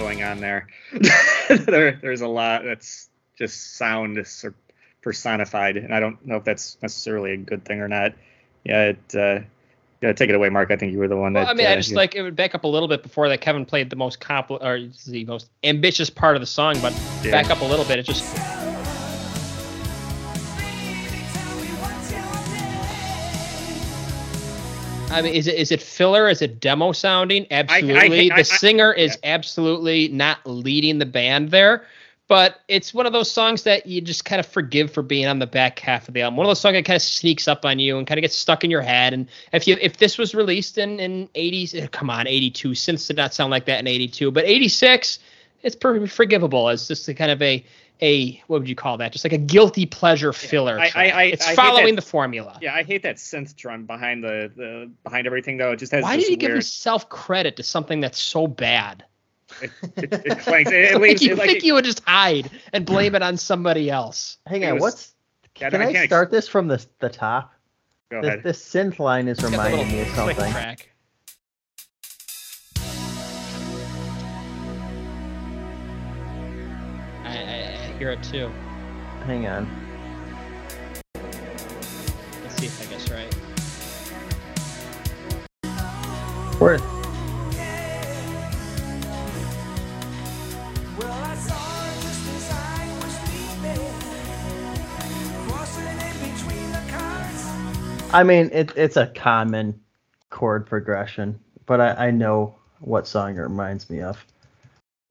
Going 0.00 0.22
on 0.22 0.40
there. 0.40 0.66
there 1.48 1.98
there's 2.02 2.20
a 2.22 2.28
lot 2.28 2.64
that's 2.64 3.08
just 3.38 3.76
sound 3.76 4.18
is 4.18 4.28
sort 4.28 4.54
of 4.54 4.74
personified, 5.02 5.76
and 5.76 5.94
I 5.94 6.00
don't 6.00 6.24
know 6.26 6.36
if 6.36 6.44
that's 6.44 6.78
necessarily 6.82 7.32
a 7.32 7.36
good 7.36 7.64
thing 7.64 7.80
or 7.80 7.88
not. 7.88 8.14
Yeah, 8.64 8.90
it. 8.90 9.14
Uh, 9.14 9.40
yeah, 10.02 10.14
take 10.14 10.30
it 10.30 10.34
away, 10.34 10.48
Mark. 10.48 10.70
I 10.70 10.76
think 10.76 10.92
you 10.92 10.98
were 10.98 11.08
the 11.08 11.16
one 11.16 11.34
that. 11.34 11.46
I 11.48 11.52
mean, 11.52 11.66
I 11.66 11.72
uh, 11.74 11.76
just 11.76 11.90
you- 11.90 11.96
like 11.96 12.14
it 12.14 12.22
would 12.22 12.34
back 12.36 12.54
up 12.54 12.64
a 12.64 12.68
little 12.68 12.88
bit 12.88 13.02
before 13.02 13.28
that. 13.28 13.40
Kevin 13.42 13.66
played 13.66 13.90
the 13.90 13.96
most 13.96 14.18
compl- 14.20 14.62
or 14.62 14.88
the 15.10 15.24
most 15.26 15.50
ambitious 15.64 16.08
part 16.08 16.36
of 16.36 16.40
the 16.40 16.46
song, 16.46 16.76
but 16.80 16.94
Yeah. 17.22 17.30
back 17.32 17.50
up 17.50 17.60
a 17.60 17.64
little 17.64 17.84
bit. 17.84 17.98
It 17.98 18.04
just 18.06 18.24
I 25.10 25.22
mean, 25.22 25.34
is 25.34 25.46
it 25.46 25.56
is 25.56 25.72
it 25.72 25.82
filler? 25.82 26.28
Is 26.28 26.42
it 26.42 26.60
demo 26.60 26.92
sounding? 26.92 27.46
Absolutely. 27.50 28.30
I- 28.30 28.36
the 28.36 28.40
I- 28.40 28.42
singer 28.42 28.92
is 28.92 29.18
absolutely 29.24 30.08
not 30.08 30.38
leading 30.44 30.98
the 30.98 31.06
band 31.06 31.50
there, 31.50 31.84
but 32.28 32.60
it's 32.68 32.94
one 32.94 33.06
of 33.06 33.12
those 33.12 33.30
songs 33.30 33.64
that 33.64 33.86
you 33.86 34.00
just 34.00 34.24
kind 34.24 34.38
of 34.38 34.46
forgive 34.46 34.92
for 34.92 35.02
being 35.02 35.26
on 35.26 35.38
the 35.40 35.46
back 35.46 35.78
half 35.80 36.06
of 36.08 36.14
the 36.14 36.22
album. 36.22 36.36
One 36.36 36.46
of 36.46 36.50
those 36.50 36.60
songs 36.60 36.74
that 36.74 36.84
kind 36.84 36.96
of 36.96 37.02
sneaks 37.02 37.48
up 37.48 37.64
on 37.64 37.78
you 37.78 37.98
and 37.98 38.06
kind 38.06 38.18
of 38.18 38.22
gets 38.22 38.36
stuck 38.36 38.62
in 38.62 38.70
your 38.70 38.82
head. 38.82 39.12
And 39.12 39.26
if 39.52 39.66
you 39.66 39.76
if 39.80 39.96
this 39.96 40.16
was 40.16 40.34
released 40.34 40.78
in 40.78 41.00
in 41.00 41.28
80s, 41.34 41.74
eh, 41.74 41.86
come 41.88 42.08
on, 42.10 42.26
82, 42.26 42.74
since 42.74 43.06
did 43.06 43.16
not 43.16 43.34
sound 43.34 43.50
like 43.50 43.64
that 43.66 43.80
in 43.80 43.86
82, 43.86 44.30
but 44.30 44.44
86, 44.44 45.18
it's 45.62 45.76
perfectly 45.76 46.08
forgivable. 46.08 46.68
It's 46.68 46.86
just 46.86 47.08
a 47.08 47.14
kind 47.14 47.30
of 47.30 47.42
a 47.42 47.64
a 48.02 48.42
what 48.46 48.60
would 48.60 48.68
you 48.68 48.74
call 48.74 48.96
that? 48.98 49.12
Just 49.12 49.24
like 49.24 49.32
a 49.32 49.38
guilty 49.38 49.86
pleasure 49.86 50.32
filler. 50.32 50.78
I- 50.78 50.90
I- 50.94 51.08
I- 51.10 51.22
it's 51.24 51.46
I 51.46 51.54
following 51.54 51.94
that- 51.94 52.02
the 52.04 52.06
formula. 52.08 52.58
Yeah, 52.62 52.74
I 52.74 52.82
hate 52.82 53.02
that 53.02 53.16
synth 53.16 53.54
drum 53.56 53.86
behind 53.86 54.22
the, 54.24 54.50
the 54.56 54.90
behind 55.04 55.26
everything 55.26 55.56
though. 55.56 55.72
It 55.72 55.76
just 55.78 55.92
has 55.92 56.02
Why 56.02 56.16
this 56.16 56.24
did 56.26 56.30
he 56.30 56.36
give 56.36 56.48
weird. 56.48 56.56
himself 56.58 57.08
credit 57.08 57.56
to 57.56 57.62
something 57.62 58.00
that's 58.00 58.18
so 58.20 58.46
bad? 58.46 59.04
It, 59.60 59.70
it, 59.96 60.12
it 60.26 60.38
clanks. 60.38 60.70
It, 60.70 60.76
it 60.76 60.92
like 60.94 61.00
leaves. 61.02 61.22
you 61.22 61.32
it, 61.32 61.38
like, 61.38 61.48
think 61.50 61.64
you 61.64 61.74
would 61.74 61.84
just 61.84 62.02
hide 62.06 62.50
and 62.72 62.86
blame 62.86 63.14
it 63.14 63.22
on 63.22 63.36
somebody 63.36 63.90
else. 63.90 64.38
Hang 64.46 64.64
on, 64.64 64.74
was- 64.74 64.82
what's 64.82 65.14
Yeah, 65.60 65.70
can 65.70 65.80
I 65.80 65.84
I 65.84 65.86
can't 65.92 65.96
ex- 65.98 66.08
start 66.08 66.30
this 66.30 66.46
from 66.48 66.68
the 66.68 66.84
the 67.00 67.08
top? 67.08 67.52
Go 68.10 68.20
This, 68.22 68.28
ahead. 68.28 68.42
this 68.42 68.62
synth 68.64 68.98
line 68.98 69.28
is 69.28 69.38
It's 69.38 69.50
got 69.50 69.50
the 69.50 69.70
reminding 69.70 69.92
me 69.96 70.00
of 70.02 70.08
click 70.08 70.36
something. 70.36 70.52
I 78.00 78.02
hear 78.02 78.12
it 78.12 78.22
too. 78.22 78.50
Hang 79.26 79.46
on. 79.46 79.68
Let's 82.42 82.56
see 82.56 82.64
if 82.64 82.80
I 82.80 82.86
guess 82.90 83.10
right. 83.10 83.34
Where 86.58 86.78
Well, 90.98 91.12
I 91.12 91.34
saw 91.34 91.52
her 91.52 92.00
just 92.00 92.26
as 92.30 92.50
I 92.50 92.88
was 93.02 93.12
sleeping, 93.28 93.84
crossing 95.46 95.84
in 95.84 96.16
between 96.32 96.72
the 96.72 96.82
cars. 96.90 97.44
I 98.14 98.22
mean, 98.22 98.48
it, 98.54 98.72
it's 98.76 98.96
a 98.96 99.08
common 99.08 99.78
chord 100.30 100.64
progression, 100.64 101.38
but 101.66 101.82
I, 101.82 102.06
I 102.06 102.10
know 102.12 102.54
what 102.78 103.06
song 103.06 103.36
it 103.36 103.42
reminds 103.42 103.90
me 103.90 104.00
of. 104.00 104.24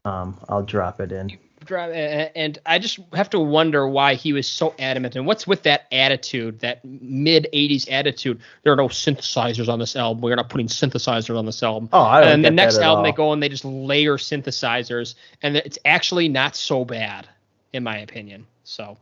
Um, 0.06 0.40
I'll 0.50 0.64
drop 0.64 1.00
it 1.00 1.12
in. 1.12 1.38
A- 1.70 2.38
And 2.38 2.60
I 2.66 2.80
just 2.80 3.00
have 3.14 3.30
to 3.32 3.40
wonder 3.40 3.88
why 3.88 4.16
he 4.16 4.34
was 4.34 4.48
so 4.48 4.74
adamant. 4.80 5.16
And 5.16 5.26
what's 5.26 5.46
with 5.48 5.64
that 5.64 5.88
attitude, 5.92 6.60
that 6.60 6.84
mid 6.84 7.48
80s 7.54 7.92
attitude? 7.92 8.40
There 8.64 8.74
are 8.74 8.76
no 8.76 8.88
synthesizers 8.88 9.68
on 9.68 9.80
this 9.80 9.96
album. 9.96 10.22
We're 10.22 10.36
not 10.36 10.50
putting 10.50 10.68
synthesizers 10.68 11.38
on 11.38 11.46
this 11.46 11.62
album. 11.64 11.90
Oh, 11.94 12.02
I 12.02 12.22
don't 12.22 12.30
and 12.32 12.46
the 12.46 12.52
next 12.52 12.78
album, 12.78 13.04
they 13.04 13.12
go 13.12 13.34
and 13.34 13.42
they 13.42 13.50
just 13.50 13.66
layer 13.66 14.18
synthesizers. 14.18 15.16
And 15.42 15.58
it's 15.58 15.80
actually 15.86 16.30
not 16.30 16.56
so 16.56 16.86
bad, 16.86 17.28
in 17.74 17.84
my 17.84 17.98
opinion. 17.98 18.46
So. 18.64 18.98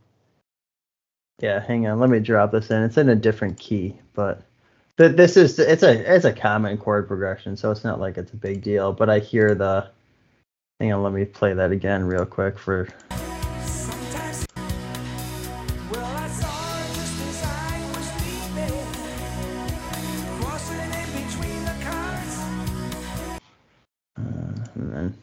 Yeah, 1.39 1.59
hang 1.59 1.85
on. 1.87 1.99
Let 1.99 2.09
me 2.09 2.19
drop 2.19 2.51
this 2.51 2.71
in. 2.71 2.81
It's 2.83 2.97
in 2.97 3.09
a 3.09 3.15
different 3.15 3.59
key, 3.59 3.95
but 4.13 4.41
th- 4.97 5.15
this 5.15 5.37
is 5.37 5.59
it's 5.59 5.83
a 5.83 6.15
it's 6.15 6.25
a 6.25 6.33
common 6.33 6.77
chord 6.79 7.07
progression, 7.07 7.55
so 7.55 7.69
it's 7.69 7.83
not 7.83 7.99
like 7.99 8.17
it's 8.17 8.31
a 8.33 8.35
big 8.37 8.63
deal. 8.63 8.91
But 8.91 9.09
I 9.09 9.19
hear 9.19 9.53
the. 9.53 9.87
Hang 10.79 10.93
on, 10.93 11.01
let 11.01 11.11
me 11.11 11.25
play 11.25 11.53
that 11.55 11.71
again 11.71 12.05
real 12.05 12.23
quick 12.23 12.59
for. 12.59 12.87
Sometimes, 13.65 14.45
well, 15.89 16.05
I 16.05 16.27
saw 16.27 16.45
her 16.47 16.85
just 16.93 17.19
as 17.19 17.43
I 17.43 17.81
was 17.95 18.05
sleeping, 18.13 18.85
crossing 20.39 20.91
in 20.93 21.09
between 21.25 21.61
the 21.65 21.73
cars. 21.83 22.35
Uh, 24.19 24.21
and 24.75 24.87
then, 24.93 25.17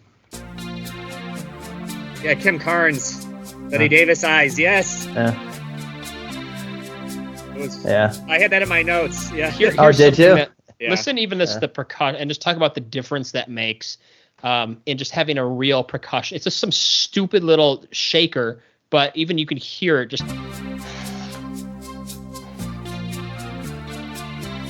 Yeah, 2.24 2.34
Kim 2.34 2.58
Carnes, 2.58 3.24
Bette 3.70 3.84
Huh. 3.84 3.88
Davis 3.88 4.24
eyes. 4.24 4.58
Yes, 4.58 5.06
yeah, 5.06 5.38
was. 7.56 7.84
yeah. 7.84 8.12
I 8.28 8.40
had 8.40 8.50
that 8.50 8.62
in 8.62 8.68
my 8.68 8.82
notes. 8.82 9.30
Yeah. 9.30 9.50
Here, 9.52 9.72
Oh, 9.78 9.92
did 9.92 10.16
something 10.16 10.24
you? 10.24 10.34
that- 10.34 10.50
Yeah. 10.80 10.90
Listen, 10.90 11.16
even 11.18 11.38
this 11.38 11.52
Yeah. 11.52 11.60
the 11.60 11.68
percussion, 11.68 12.16
and 12.16 12.28
just 12.28 12.42
talk 12.42 12.56
about 12.56 12.74
the 12.74 12.80
difference 12.80 13.30
that 13.30 13.48
makes 13.48 13.98
um, 14.44 14.80
in 14.84 14.98
just 14.98 15.10
having 15.10 15.38
a 15.38 15.46
real 15.46 15.82
percussion. 15.82 16.36
It's 16.36 16.44
just 16.44 16.58
some 16.58 16.70
stupid 16.70 17.42
little 17.42 17.84
shaker, 17.90 18.62
but 18.90 19.16
even 19.16 19.38
you 19.38 19.46
can 19.46 19.56
hear 19.56 20.02
it 20.02 20.08
just 20.08 20.22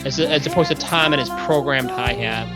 as, 0.06 0.20
as 0.20 0.46
opposed 0.46 0.68
to 0.68 0.76
Tom 0.76 1.12
and 1.12 1.20
his 1.20 1.28
programmed 1.44 1.90
hi 1.90 2.12
hat. 2.12 2.46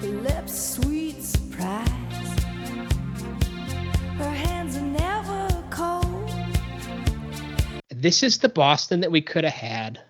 Her 0.00 0.06
lips, 0.06 0.58
sweet 0.58 1.22
surprise. 1.22 1.88
Her 4.16 4.30
hands 4.30 4.78
are 4.78 4.80
never 4.80 5.64
cold. 5.70 6.30
This 7.90 8.22
is 8.22 8.38
the 8.38 8.48
Boston 8.48 9.00
that 9.00 9.12
we 9.12 9.20
could 9.20 9.44
have 9.44 9.52
had. 9.52 10.00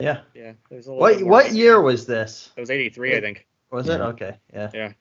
Yeah. 0.00 0.22
Yeah. 0.34 0.54
There's 0.68 0.88
a 0.88 0.92
What 0.92 1.22
what 1.22 1.52
year 1.52 1.80
was 1.80 2.06
this? 2.06 2.50
It 2.56 2.60
was 2.60 2.70
83, 2.70 3.16
I 3.16 3.20
think. 3.20 3.46
Was 3.72 3.88
it 3.88 4.00
okay? 4.00 4.36
Yeah. 4.52 4.70
Yeah. 4.72 4.92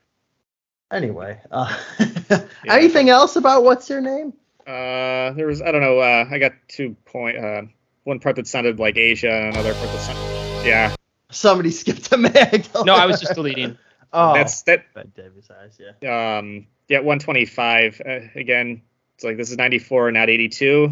Anyway, 0.91 1.39
uh, 1.51 1.77
anything 2.67 3.09
else 3.09 3.35
about 3.35 3.63
what's 3.63 3.89
your 3.89 4.01
name? 4.01 4.33
Uh, 4.65 5.31
there 5.31 5.45
was 5.47 5.61
I 5.61 5.71
don't 5.71 5.81
know. 5.81 5.99
Uh, 5.99 6.25
I 6.29 6.39
got 6.39 6.53
two 6.67 6.95
point. 7.05 7.37
Uh, 7.37 7.63
one 8.03 8.19
part 8.19 8.37
that 8.37 8.47
sounded 8.47 8.79
like 8.79 8.97
Asia, 8.97 9.49
another 9.53 9.73
part 9.73 9.87
that 9.87 10.01
sounded. 10.01 10.67
Yeah, 10.67 10.95
Somebody 11.31 11.71
skipped 11.71 12.11
a 12.11 12.17
mag. 12.17 12.67
No, 12.85 12.95
I 12.95 13.05
was 13.05 13.19
just 13.19 13.35
deleting. 13.35 13.77
Oh, 14.13 14.33
that's 14.33 14.63
that. 14.63 14.93
Bad 14.93 15.13
Davis 15.13 15.49
eyes. 15.49 15.79
Yeah. 15.79 16.37
Um, 16.37 16.67
yeah, 16.89 16.97
125. 16.97 18.01
Uh, 18.05 18.19
again, 18.35 18.81
it's 19.15 19.23
like 19.23 19.37
this 19.37 19.51
is 19.51 19.55
94, 19.55 20.11
not 20.11 20.29
82. 20.29 20.91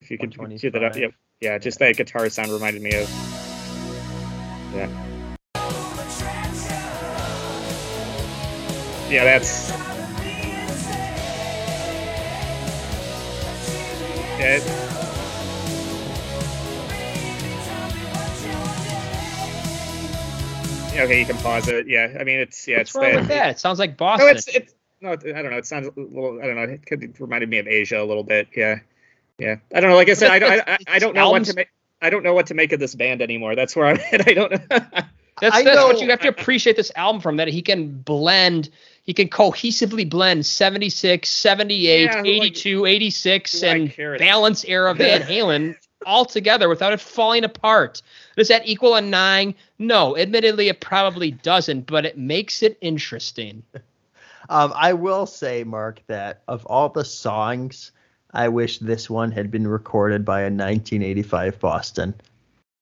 If 0.00 0.10
you 0.10 0.16
could 0.16 0.30
do 0.30 0.70
that 0.70 0.82
up, 0.82 0.96
yep. 0.96 1.12
Yeah, 1.42 1.58
just 1.58 1.78
that 1.80 1.94
guitar 1.98 2.30
sound 2.30 2.50
reminded 2.50 2.80
me 2.80 2.94
of. 2.94 3.10
Yeah. 4.74 5.11
Yeah, 9.12 9.24
that's. 9.24 9.68
Yeah, 14.40 14.56
it- 14.56 14.62
okay, 21.04 21.20
you 21.20 21.26
can 21.26 21.36
pause 21.38 21.68
it. 21.68 21.86
Yeah, 21.88 22.16
I 22.18 22.24
mean 22.24 22.40
it's 22.40 22.66
yeah, 22.66 22.78
What's 22.78 22.90
it's 22.90 22.96
wrong 22.96 23.12
that. 23.12 23.20
with 23.20 23.28
that? 23.28 23.50
It 23.50 23.58
sounds 23.58 23.78
like 23.78 23.90
No, 23.90 23.96
Boston. 23.96 24.28
it's 24.36 24.48
it's 24.48 24.74
no, 25.00 25.12
it- 25.12 25.36
I 25.36 25.42
don't 25.42 25.50
know. 25.50 25.58
It 25.58 25.66
sounds 25.66 25.88
a 25.88 26.00
little. 26.00 26.40
I 26.42 26.46
don't 26.46 26.56
know. 26.56 26.62
It 26.62 26.86
could 26.86 27.20
reminded 27.20 27.50
me 27.50 27.58
of 27.58 27.66
Asia 27.66 28.00
a 28.00 28.04
little 28.04 28.24
bit. 28.24 28.48
Yeah, 28.56 28.78
yeah. 29.38 29.56
I 29.74 29.80
don't 29.80 29.90
know. 29.90 29.96
Like 29.96 30.08
I 30.08 30.14
said, 30.14 30.30
I 30.30 30.38
don't. 30.38 30.52
I, 30.52 30.72
I, 30.72 30.78
I 30.88 30.98
don't 30.98 31.14
know 31.14 31.30
what 31.30 31.44
to 31.44 31.54
make. 31.54 31.68
I 32.00 32.10
don't 32.10 32.22
know 32.22 32.34
what 32.34 32.46
to 32.46 32.54
make 32.54 32.72
of 32.72 32.80
this 32.80 32.94
band 32.94 33.20
anymore. 33.20 33.54
That's 33.56 33.76
where 33.76 33.86
I'm 33.86 33.98
at. 34.12 34.26
I 34.26 34.32
don't 34.32 34.52
know. 34.52 34.80
That's, 35.40 35.56
I 35.56 35.64
that's 35.64 35.82
what 35.82 36.00
you 36.00 36.08
have 36.10 36.20
to 36.20 36.28
appreciate 36.28 36.76
this 36.76 36.92
album 36.94 37.20
from 37.20 37.38
that 37.38 37.48
he 37.48 37.62
can 37.62 37.90
blend 37.90 38.68
he 39.04 39.12
can 39.12 39.28
cohesively 39.28 40.08
blend 40.08 40.44
76 40.46 41.28
78 41.28 42.02
Yeah, 42.02 42.12
who 42.12 42.18
I- 42.18 42.22
82 42.22 42.86
86 42.86 43.60
who 43.60 43.66
and 43.66 43.90
care. 43.90 44.18
balance 44.18 44.64
era 44.64 44.94
van 44.96 45.22
halen 45.22 45.76
all 46.06 46.24
together 46.24 46.68
without 46.68 46.92
it 46.92 47.00
falling 47.00 47.44
apart 47.44 48.02
does 48.36 48.48
that 48.48 48.66
equal 48.66 48.94
a 48.96 49.00
nine 49.00 49.54
no 49.78 50.16
admittedly 50.16 50.68
it 50.68 50.80
probably 50.80 51.30
doesn't 51.30 51.86
but 51.86 52.04
it 52.04 52.18
makes 52.18 52.62
it 52.62 52.76
interesting 52.80 53.62
Um, 54.48 54.72
I 54.76 54.92
will 54.92 55.24
say, 55.24 55.62
Mark, 55.62 56.02
that 56.08 56.42
of 56.48 56.66
all 56.66 56.88
the 56.88 57.04
songs, 57.04 57.92
I 58.34 58.48
wish 58.48 58.78
this 58.80 59.08
one 59.08 59.30
had 59.30 59.52
been 59.52 59.66
recorded 59.68 60.24
by 60.24 60.40
a 60.40 60.50
1985 60.50 61.60
Boston. 61.60 62.12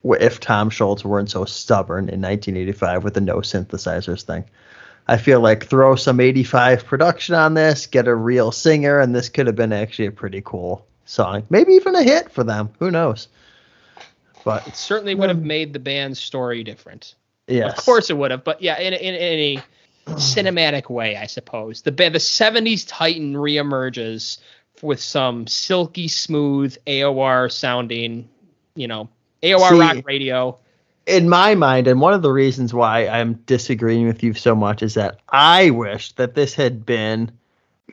If 0.03 0.41
Tom 0.41 0.71
Scholz 0.71 1.05
weren't 1.05 1.31
so 1.31 1.45
stubborn 1.45 2.09
in 2.09 2.21
1985 2.23 3.05
with 3.05 3.15
the 3.15 3.21
no 3.21 3.37
synthesizers 3.37 4.23
thing. 4.23 4.45
I 5.11 5.17
feel 5.17 5.41
like 5.41 5.67
throw 5.67 5.97
some 5.97 6.21
85 6.21 6.87
production 6.87 7.35
on 7.35 7.55
this, 7.55 7.87
get 7.87 8.09
a 8.09 8.15
real 8.15 8.53
singer, 8.53 9.01
and 9.01 9.15
this 9.15 9.29
could 9.29 9.47
have 9.47 9.57
been 9.57 9.73
actually 9.73 10.07
a 10.07 10.13
pretty 10.13 10.43
cool 10.45 10.87
song. 11.05 11.45
Maybe 11.51 11.73
even 11.73 11.95
a 11.95 12.03
hit 12.03 12.31
for 12.31 12.45
them. 12.45 12.71
Who 12.79 12.91
knows? 12.91 13.29
But 14.45 14.67
it 14.67 14.77
certainly 14.77 15.15
would 15.15 15.29
have 15.29 15.43
made 15.43 15.73
the 15.73 15.79
band's 15.79 16.19
story 16.19 16.65
different 16.65 17.15
yes. 17.51 17.79
of 17.79 17.85
course 17.85 18.11
it 18.11 18.17
would 18.17 18.31
have 18.31 18.45
but 18.45 18.63
yeah 18.63 18.79
in, 18.79 18.95
in, 18.95 19.15
in 19.15 19.59
a 19.59 19.63
cinematic 20.15 20.91
way, 20.91 21.17
I 21.17 21.27
suppose. 21.27 21.83
The 21.83 21.91
the 21.91 22.19
'70s 22.19 22.85
Titan 22.89 23.35
reemerges 23.35 24.39
with 24.83 25.01
some 25.01 25.47
silky 25.47 26.09
smooth 26.09 26.77
AOR 26.87 27.53
sounding, 27.53 28.29
you 28.75 28.89
know, 28.89 29.09
AOR 29.43 29.69
See- 29.69 29.79
rock 29.79 30.07
radio. 30.07 30.59
In 31.07 31.29
my 31.29 31.55
mind, 31.55 31.87
and 31.87 32.01
one 32.01 32.15
of 32.15 32.23
the 32.23 32.33
reasons 32.33 32.73
why 32.73 33.07
I'm 33.07 33.35
disagreeing 33.47 34.07
with 34.07 34.23
you 34.23 34.35
so 34.35 34.55
much 34.55 34.83
is 34.83 34.95
that 34.95 35.21
I 35.29 35.71
wish 35.71 36.13
that 36.13 36.35
this 36.35 36.55
had 36.55 36.87
been 36.87 37.33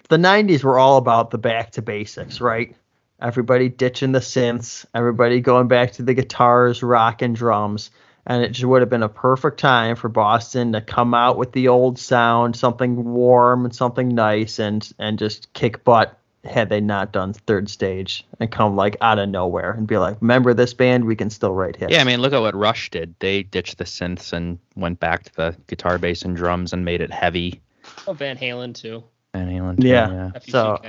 the 0.10 0.18
90s 0.18 0.64
were 0.64 0.80
all 0.80 0.98
about 0.98 1.32
the 1.32 1.38
back 1.38 1.72
to 1.72 1.82
basics, 1.82 2.40
right? 2.40 2.76
Everybody 3.20 3.70
ditching 3.70 4.12
the 4.12 4.20
synths, 4.20 4.86
everybody 4.94 5.42
going 5.42 5.68
back 5.68 5.94
to 5.94 6.04
the 6.04 6.14
guitars, 6.14 6.84
rock, 6.84 7.22
and 7.22 7.36
drums. 7.36 7.92
And 8.26 8.44
it 8.44 8.50
just 8.50 8.66
would 8.66 8.82
have 8.82 8.90
been 8.90 9.04
a 9.04 9.10
perfect 9.10 9.60
time 9.60 9.96
for 9.96 10.10
Boston 10.10 10.74
to 10.74 10.82
come 10.82 11.14
out 11.14 11.38
with 11.38 11.54
the 11.54 11.70
old 11.70 11.98
sound, 11.98 12.56
something 12.56 13.06
warm 13.06 13.66
and 13.66 13.74
something 13.74 14.10
nice, 14.10 14.60
and 14.60 14.88
and 15.00 15.18
just 15.18 15.54
kick 15.54 15.84
butt 15.86 16.18
had 16.48 16.70
they 16.70 16.82
not 16.82 17.12
done 17.12 17.34
third 17.34 17.70
stage 17.70 18.26
and 18.40 18.52
come 18.52 18.76
like 18.76 18.98
out 19.02 19.20
of 19.20 19.30
nowhere 19.30 19.72
and 19.72 19.88
be 19.88 19.98
like, 19.98 20.18
remember 20.22 20.54
this 20.54 20.74
band? 20.74 21.06
We 21.06 21.16
can 21.16 21.30
still 21.30 21.54
write 21.54 21.76
hits. 21.76 21.92
Yeah, 21.92 22.02
I 22.02 22.04
mean, 22.04 22.22
look 22.22 22.34
at 22.34 22.42
what 22.42 22.56
Rush 22.56 22.90
did. 22.90 23.16
They 23.20 23.44
ditched 23.44 23.78
the 23.78 23.84
synths 23.84 24.34
and 24.34 24.60
went 24.76 25.00
back 25.00 25.24
to 25.24 25.36
the 25.36 25.56
guitar, 25.68 25.98
bass, 25.98 26.24
and 26.24 26.36
drums 26.36 26.74
and 26.74 26.84
made 26.86 27.02
it 27.02 27.12
heavy. 27.12 27.62
Oh, 28.08 28.14
Van 28.14 28.38
Halen 28.38 28.74
too. 28.74 29.04
Van 29.34 29.48
Halen. 29.50 29.80
too, 29.82 29.88
Yeah. 29.88 30.32
So- 30.48 30.82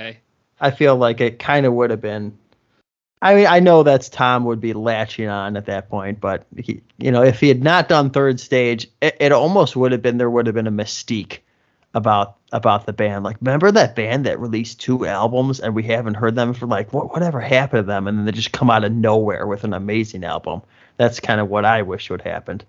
I 0.61 0.71
feel 0.71 0.95
like 0.97 1.21
it 1.21 1.39
kind 1.39 1.65
of 1.65 1.73
would 1.73 1.89
have 1.89 2.01
been. 2.01 2.37
I 3.21 3.35
mean, 3.35 3.47
I 3.47 3.59
know 3.59 3.83
that's 3.83 4.09
Tom 4.09 4.45
would 4.45 4.61
be 4.61 4.73
latching 4.73 5.27
on 5.27 5.57
at 5.57 5.65
that 5.65 5.89
point, 5.89 6.21
but 6.21 6.45
he, 6.57 6.81
you 6.97 7.11
know, 7.11 7.21
if 7.21 7.39
he 7.39 7.49
had 7.49 7.63
not 7.63 7.89
done 7.89 8.09
third 8.09 8.39
stage, 8.39 8.87
it, 9.01 9.17
it 9.19 9.31
almost 9.31 9.75
would 9.75 9.91
have 9.91 10.01
been 10.01 10.17
there 10.17 10.29
would 10.29 10.45
have 10.47 10.55
been 10.55 10.67
a 10.67 10.71
mystique 10.71 11.39
about 11.93 12.37
about 12.51 12.85
the 12.85 12.93
band. 12.93 13.23
Like, 13.23 13.37
remember 13.41 13.71
that 13.71 13.95
band 13.95 14.25
that 14.25 14.39
released 14.39 14.79
two 14.79 15.05
albums 15.05 15.59
and 15.59 15.75
we 15.75 15.83
haven't 15.83 16.15
heard 16.15 16.35
them 16.35 16.53
for 16.53 16.65
like 16.65 16.93
what 16.93 17.11
whatever 17.11 17.39
happened 17.39 17.83
to 17.83 17.87
them, 17.87 18.07
and 18.07 18.17
then 18.17 18.25
they 18.25 18.31
just 18.31 18.51
come 18.51 18.69
out 18.69 18.83
of 18.83 18.91
nowhere 18.91 19.47
with 19.47 19.63
an 19.63 19.73
amazing 19.73 20.23
album. 20.23 20.61
That's 20.97 21.19
kind 21.19 21.39
of 21.39 21.49
what 21.49 21.65
I 21.65 21.81
wish 21.81 22.09
would 22.09 22.21
happened. 22.21 22.65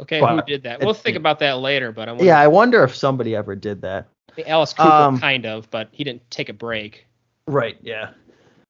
Okay, 0.00 0.20
who 0.20 0.42
did 0.42 0.62
that? 0.62 0.80
We'll 0.80 0.94
think 0.94 1.16
about 1.16 1.40
that 1.40 1.58
later, 1.58 1.92
but 1.92 2.08
I 2.08 2.12
wonder, 2.12 2.24
Yeah, 2.24 2.40
I 2.40 2.48
wonder 2.48 2.82
if 2.84 2.94
somebody 2.94 3.36
ever 3.36 3.54
did 3.54 3.82
that. 3.82 4.08
Alice 4.46 4.72
Cooper 4.72 4.88
Um, 4.88 5.20
kind 5.20 5.44
of, 5.44 5.70
but 5.70 5.88
he 5.92 6.04
didn't 6.04 6.28
take 6.30 6.48
a 6.48 6.54
break. 6.54 7.06
Right, 7.46 7.76
yeah. 7.82 8.10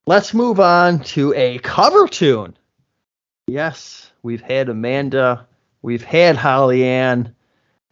Let's 0.07 0.35
move 0.35 0.59
on 0.59 1.01
to 1.05 1.33
a 1.35 1.59
cover 1.59 2.09
tune. 2.09 2.57
Yes, 3.47 4.11
we've 4.23 4.41
had 4.41 4.69
Amanda, 4.69 5.47
we've 5.83 6.03
had 6.03 6.37
Holly 6.37 6.85
Ann, 6.85 7.35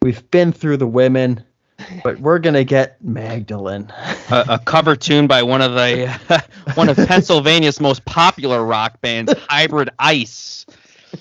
we've 0.03 0.29
been 0.31 0.53
through 0.53 0.79
the 0.79 0.87
women, 0.87 1.45
but 2.02 2.18
we're 2.20 2.38
gonna 2.38 2.64
get 2.64 3.02
Magdalene. 3.02 3.92
a, 4.30 4.44
a 4.50 4.59
cover 4.59 4.96
tune 4.96 5.26
by 5.26 5.42
one 5.42 5.62
of 5.62 5.72
the 5.72 6.44
one 6.74 6.88
of 6.88 6.96
Pennsylvania's 6.96 7.80
most 7.80 8.05
popular 8.05 8.64
rock 8.64 9.00
bands, 9.00 9.32
Hybrid 9.48 9.90
Ice. 9.98 10.66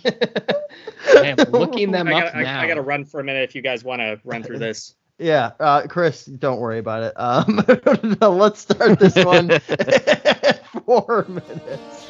I 0.06 1.28
am 1.28 1.38
looking 1.52 1.92
them 1.92 2.08
I 2.08 2.14
up 2.14 2.24
gotta, 2.34 2.44
now. 2.44 2.60
I, 2.60 2.64
I 2.64 2.68
gotta 2.68 2.82
run 2.82 3.06
for 3.06 3.20
a 3.20 3.24
minute 3.24 3.44
if 3.44 3.56
you 3.56 3.62
guys 3.62 3.84
want 3.84 4.02
to 4.02 4.20
run 4.24 4.44
through 4.44 4.60
this. 4.60 4.96
Yeah, 5.20 5.52
uh, 5.60 5.88
Chris, 5.88 6.26
don't 6.26 6.60
worry 6.60 6.78
about 6.78 7.04
it. 7.04 7.14
Um, 7.16 8.18
no, 8.22 8.32
let's 8.32 8.60
start 8.60 9.00
this 9.00 9.16
one 9.16 9.50
at 9.52 10.64
four 10.86 11.26
minutes. 11.28 12.07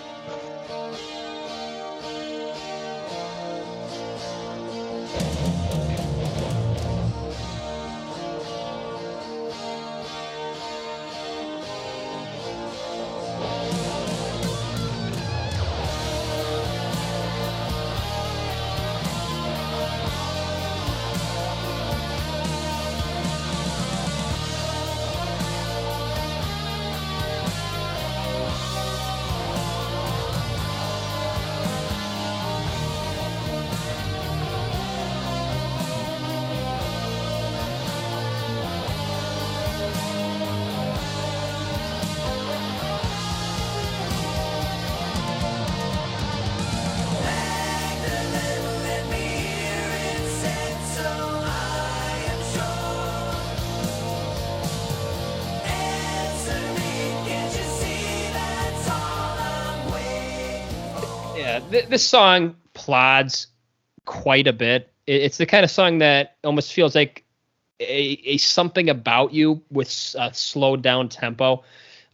This 61.89 62.07
song 62.07 62.55
plods 62.73 63.47
quite 64.05 64.47
a 64.47 64.53
bit. 64.53 64.91
It- 65.05 65.21
It's 65.23 65.37
the 65.37 65.45
kind 65.45 65.63
of 65.63 65.71
song 65.71 65.99
that 65.99 66.37
almost 66.43 66.73
feels 66.73 66.95
like 66.95 67.23
a, 67.79 68.19
a 68.25 68.37
something 68.37 68.89
about 68.89 69.33
you 69.33 69.61
with 69.71 70.15
a 70.17 70.33
slowed 70.33 70.81
down 70.81 71.09
tempo. 71.09 71.63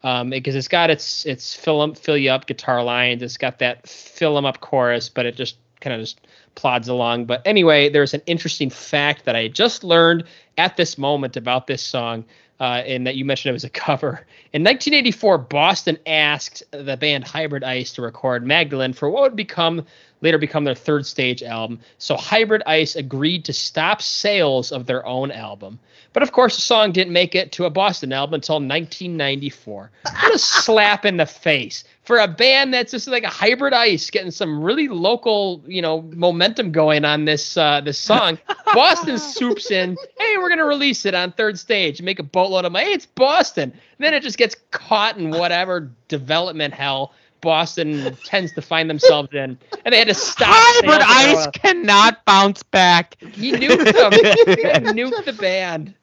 Um, 0.06 0.32
because 0.32 0.56
it's 0.56 0.68
got 0.68 0.90
its 0.90 1.26
its 1.26 1.56
fill 1.56 1.82
'em- 1.82 1.96
fill 1.96 2.18
you 2.18 2.30
up 2.32 2.46
guitar 2.46 2.84
lines. 2.84 3.24
It's 3.24 3.38
got 3.38 3.60
that 3.60 3.88
fill 3.88 4.38
'em 4.38 4.46
up 4.46 4.60
chorus, 4.60 5.08
but 5.08 5.26
it 5.26 5.38
just 5.38 5.56
kind 5.80 5.94
of 5.94 6.02
just 6.02 6.20
plods 6.56 6.90
along. 6.90 7.26
But 7.26 7.42
anyway, 7.46 7.88
there's 7.88 8.14
an 8.14 8.22
interesting 8.26 8.70
fact 8.70 9.24
that 9.26 9.36
I 9.38 9.48
just 9.48 9.82
learned 9.84 10.26
at 10.58 10.76
this 10.76 10.98
moment 10.98 11.38
about 11.38 11.68
this 11.68 11.82
song, 11.82 12.26
uh, 12.64 12.82
and 12.86 13.06
that 13.06 13.18
you 13.18 13.26
mentioned 13.26 13.50
it 13.50 13.54
was 13.54 13.66
a 13.66 13.70
cover. 13.70 14.26
In 14.54 14.64
1984, 14.64 15.38
Boston 15.38 15.98
asked 16.08 16.64
the 16.72 16.96
band 16.96 17.26
Hybrid 17.26 17.62
Ice 17.62 17.92
to 17.94 18.02
record 18.02 18.48
Magdalene 18.48 18.94
for 18.94 19.10
what 19.10 19.24
would 19.24 19.36
become 19.36 19.86
later 20.22 20.38
become 20.38 20.64
their 20.64 20.74
third 20.74 21.06
stage 21.06 21.44
album. 21.44 21.82
So 21.98 22.16
Hybrid 22.16 22.64
Ice 22.66 22.96
agreed 22.96 23.44
to 23.46 23.54
stop 23.54 24.02
sales 24.02 24.72
of 24.72 24.86
their 24.86 25.06
own 25.06 25.30
album. 25.30 25.78
But 26.14 26.24
of 26.24 26.32
course, 26.32 26.56
the 26.56 26.62
song 26.62 26.92
didn't 26.92 27.12
make 27.12 27.36
it 27.36 27.52
to 27.54 27.66
a 27.66 27.70
Boston 27.70 28.14
album 28.14 28.36
until 28.36 28.56
1994. 28.56 29.92
What 30.04 30.36
a 30.36 30.38
slap 30.38 31.06
in 31.06 31.18
the 31.18 31.26
face 31.26 31.84
for 32.04 32.20
a 32.20 32.28
band 32.28 32.74
that's 32.74 32.92
just 32.92 33.08
like 33.08 33.24
a 33.24 33.30
Hybrid 33.30 33.74
Ice 33.74 34.10
getting 34.10 34.32
some 34.32 34.62
really 34.62 34.88
local, 34.88 35.64
you 35.66 35.82
know, 35.82 36.04
momentum 36.14 36.72
going 36.72 37.06
on 37.06 37.26
this 37.26 37.58
uh, 37.58 37.82
this 37.82 37.98
song. 37.98 38.38
Boston 38.74 39.18
swoops 39.18 39.72
in. 39.72 39.98
Hey, 40.20 40.38
we're 40.38 40.50
gonna 40.50 40.66
release 40.66 41.06
it 41.06 41.16
on 41.16 41.32
third 41.32 41.58
stage. 41.58 42.02
Make 42.02 42.20
a 42.20 42.24
boatload 42.24 42.66
of 42.66 42.72
money. 42.72 42.86
Hey, 42.86 42.92
it's 42.92 43.06
Boston. 43.06 43.72
And 43.72 44.06
then 44.06 44.14
it 44.14 44.22
just 44.22 44.38
gets 44.38 44.56
caught 44.72 45.18
in 45.18 45.32
whatever 45.32 45.92
development 46.08 46.74
hell 46.74 47.14
Boston 47.42 48.16
tends 48.24 48.54
to 48.54 48.62
find 48.62 48.90
themselves 48.90 49.30
in, 49.34 49.58
and 49.84 49.94
they 49.94 50.00
had 50.00 50.08
to 50.08 50.14
stop. 50.14 50.48
Hybrid 50.50 51.02
sales 51.02 51.04
of 51.04 51.26
their 51.28 51.38
Ice 51.38 51.48
cannot 51.54 52.26
bounce 52.26 52.64
back. 52.64 53.18
He 53.20 53.52
nuked 53.52 53.94
them. 53.94 54.12
he 54.96 55.04
nuked 55.04 55.26
the 55.26 55.34
band. 55.34 55.94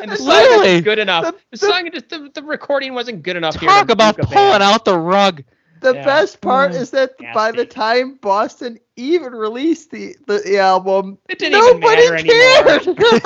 And 0.00 0.10
the 0.10 0.16
song 0.16 0.26
Literally. 0.28 0.68
isn't 0.70 0.84
good 0.84 0.98
enough. 0.98 1.24
The- 1.24 1.32
The, 1.32 1.38
the- 1.52 1.56
song 1.58 1.90
just 1.92 2.08
the, 2.08 2.30
the 2.34 2.42
recording 2.42 2.94
wasn't 2.94 3.22
good 3.22 3.36
enough. 3.36 3.58
here 3.58 3.68
Talk 3.68 3.86
to 3.88 3.92
about 3.92 4.16
pulling 4.18 4.34
band. 4.34 4.62
out 4.62 4.84
the 4.84 4.98
rug. 4.98 5.42
The 5.80 5.94
Yeah. 5.94 6.04
best 6.04 6.40
part 6.40 6.72
Mm. 6.72 6.80
is 6.80 6.90
that 6.90 7.12
by 7.34 7.52
the 7.52 7.64
time 7.64 8.18
Boston 8.20 8.78
even 9.00 9.32
released 9.32 9.90
the, 9.90 10.16
the, 10.26 10.38
the 10.38 10.58
album, 10.58 11.18
It 11.28 11.38
didn't 11.38 11.58
even 11.58 11.80
nobody 11.80 12.10
matter 12.10 12.16
anymore. 12.16 12.96
cared. 12.96 12.96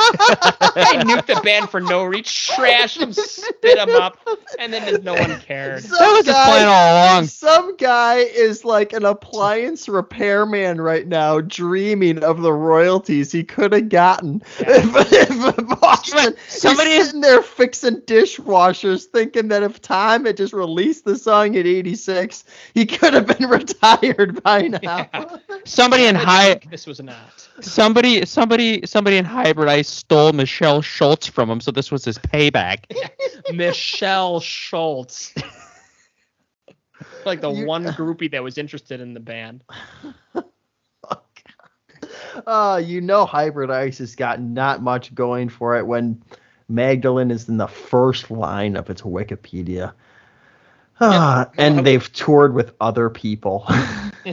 They 0.74 0.98
nuked 1.04 1.26
the 1.26 1.40
band 1.44 1.70
for 1.70 1.80
no 1.80 2.04
reason, 2.04 2.24
trashed 2.24 2.98
them, 2.98 3.12
spit 3.12 3.76
them 3.76 3.90
up, 3.90 4.18
and 4.58 4.72
then 4.72 5.02
no 5.04 5.14
one 5.14 5.40
cared. 5.46 5.82
Some 5.84 5.96
That 5.98 6.12
was 6.12 6.26
the 6.26 6.32
guy- 6.32 6.44
plan 6.46 6.68
all 6.68 6.92
along. 7.14 7.26
Some 7.26 7.76
guy 7.76 8.16
is 8.16 8.64
like 8.64 8.92
an 8.92 9.04
appliance 9.04 9.88
repairman 9.88 10.80
right 10.80 11.06
now, 11.06 11.40
dreaming 11.40 12.22
of 12.24 12.42
the 12.42 12.52
royalties 12.52 13.30
he 13.30 13.44
could 13.44 13.72
have 13.72 13.88
gotten. 13.88 14.42
But 14.58 15.08
if 15.12 15.80
Boston, 15.80 16.34
Somebody- 16.48 16.90
he's 16.90 17.06
sitting 17.06 17.20
there 17.20 17.42
fixing 17.42 18.00
dishwashers, 18.02 19.04
thinking 19.04 19.48
that 19.48 19.62
if 19.62 19.80
Tom 19.80 20.24
had 20.24 20.36
just 20.36 20.52
released 20.52 21.04
the 21.04 21.16
song 21.16 21.56
at 21.56 21.66
'86, 21.66 22.44
he 22.74 22.84
could 22.86 23.14
have 23.14 23.26
been 23.26 23.48
retired 23.48 24.42
by 24.42 24.62
now. 24.68 24.78
Yeah. 24.82 25.36
Somebody 25.64 26.04
in 26.06 26.16
I 26.16 26.18
high 26.24 26.60
This 26.70 26.86
was 26.86 27.00
not. 27.00 27.48
somebody 27.60 28.24
somebody 28.26 28.84
somebody 28.86 29.16
in 29.16 29.24
Hybrid 29.24 29.68
Ice 29.68 29.88
stole 29.88 30.32
Michelle 30.32 30.82
Schultz 30.82 31.26
from 31.26 31.48
him, 31.50 31.60
so 31.60 31.70
this 31.70 31.90
was 31.90 32.04
his 32.04 32.18
payback. 32.18 32.84
Michelle 33.54 34.40
Schultz. 34.40 35.32
like 37.24 37.40
the 37.40 37.50
You- 37.50 37.66
one 37.66 37.84
groupie 37.84 38.30
that 38.32 38.42
was 38.42 38.58
interested 38.58 39.00
in 39.00 39.14
the 39.14 39.20
band. 39.20 39.64
Uh, 42.46 42.80
you 42.84 43.00
know, 43.00 43.24
Hybrid 43.24 43.70
Ice 43.70 43.98
has 43.98 44.14
got 44.14 44.40
not 44.40 44.82
much 44.82 45.14
going 45.14 45.48
for 45.48 45.76
it 45.78 45.86
when 45.86 46.22
Magdalene 46.68 47.30
is 47.30 47.48
in 47.48 47.56
the 47.56 47.66
first 47.68 48.30
line 48.30 48.76
of 48.76 48.90
its 48.90 49.02
Wikipedia. 49.02 49.92
Ah, 51.00 51.50
and 51.58 51.84
they've 51.86 52.12
toured 52.12 52.54
with 52.54 52.72
other 52.80 53.10
people. 53.10 53.66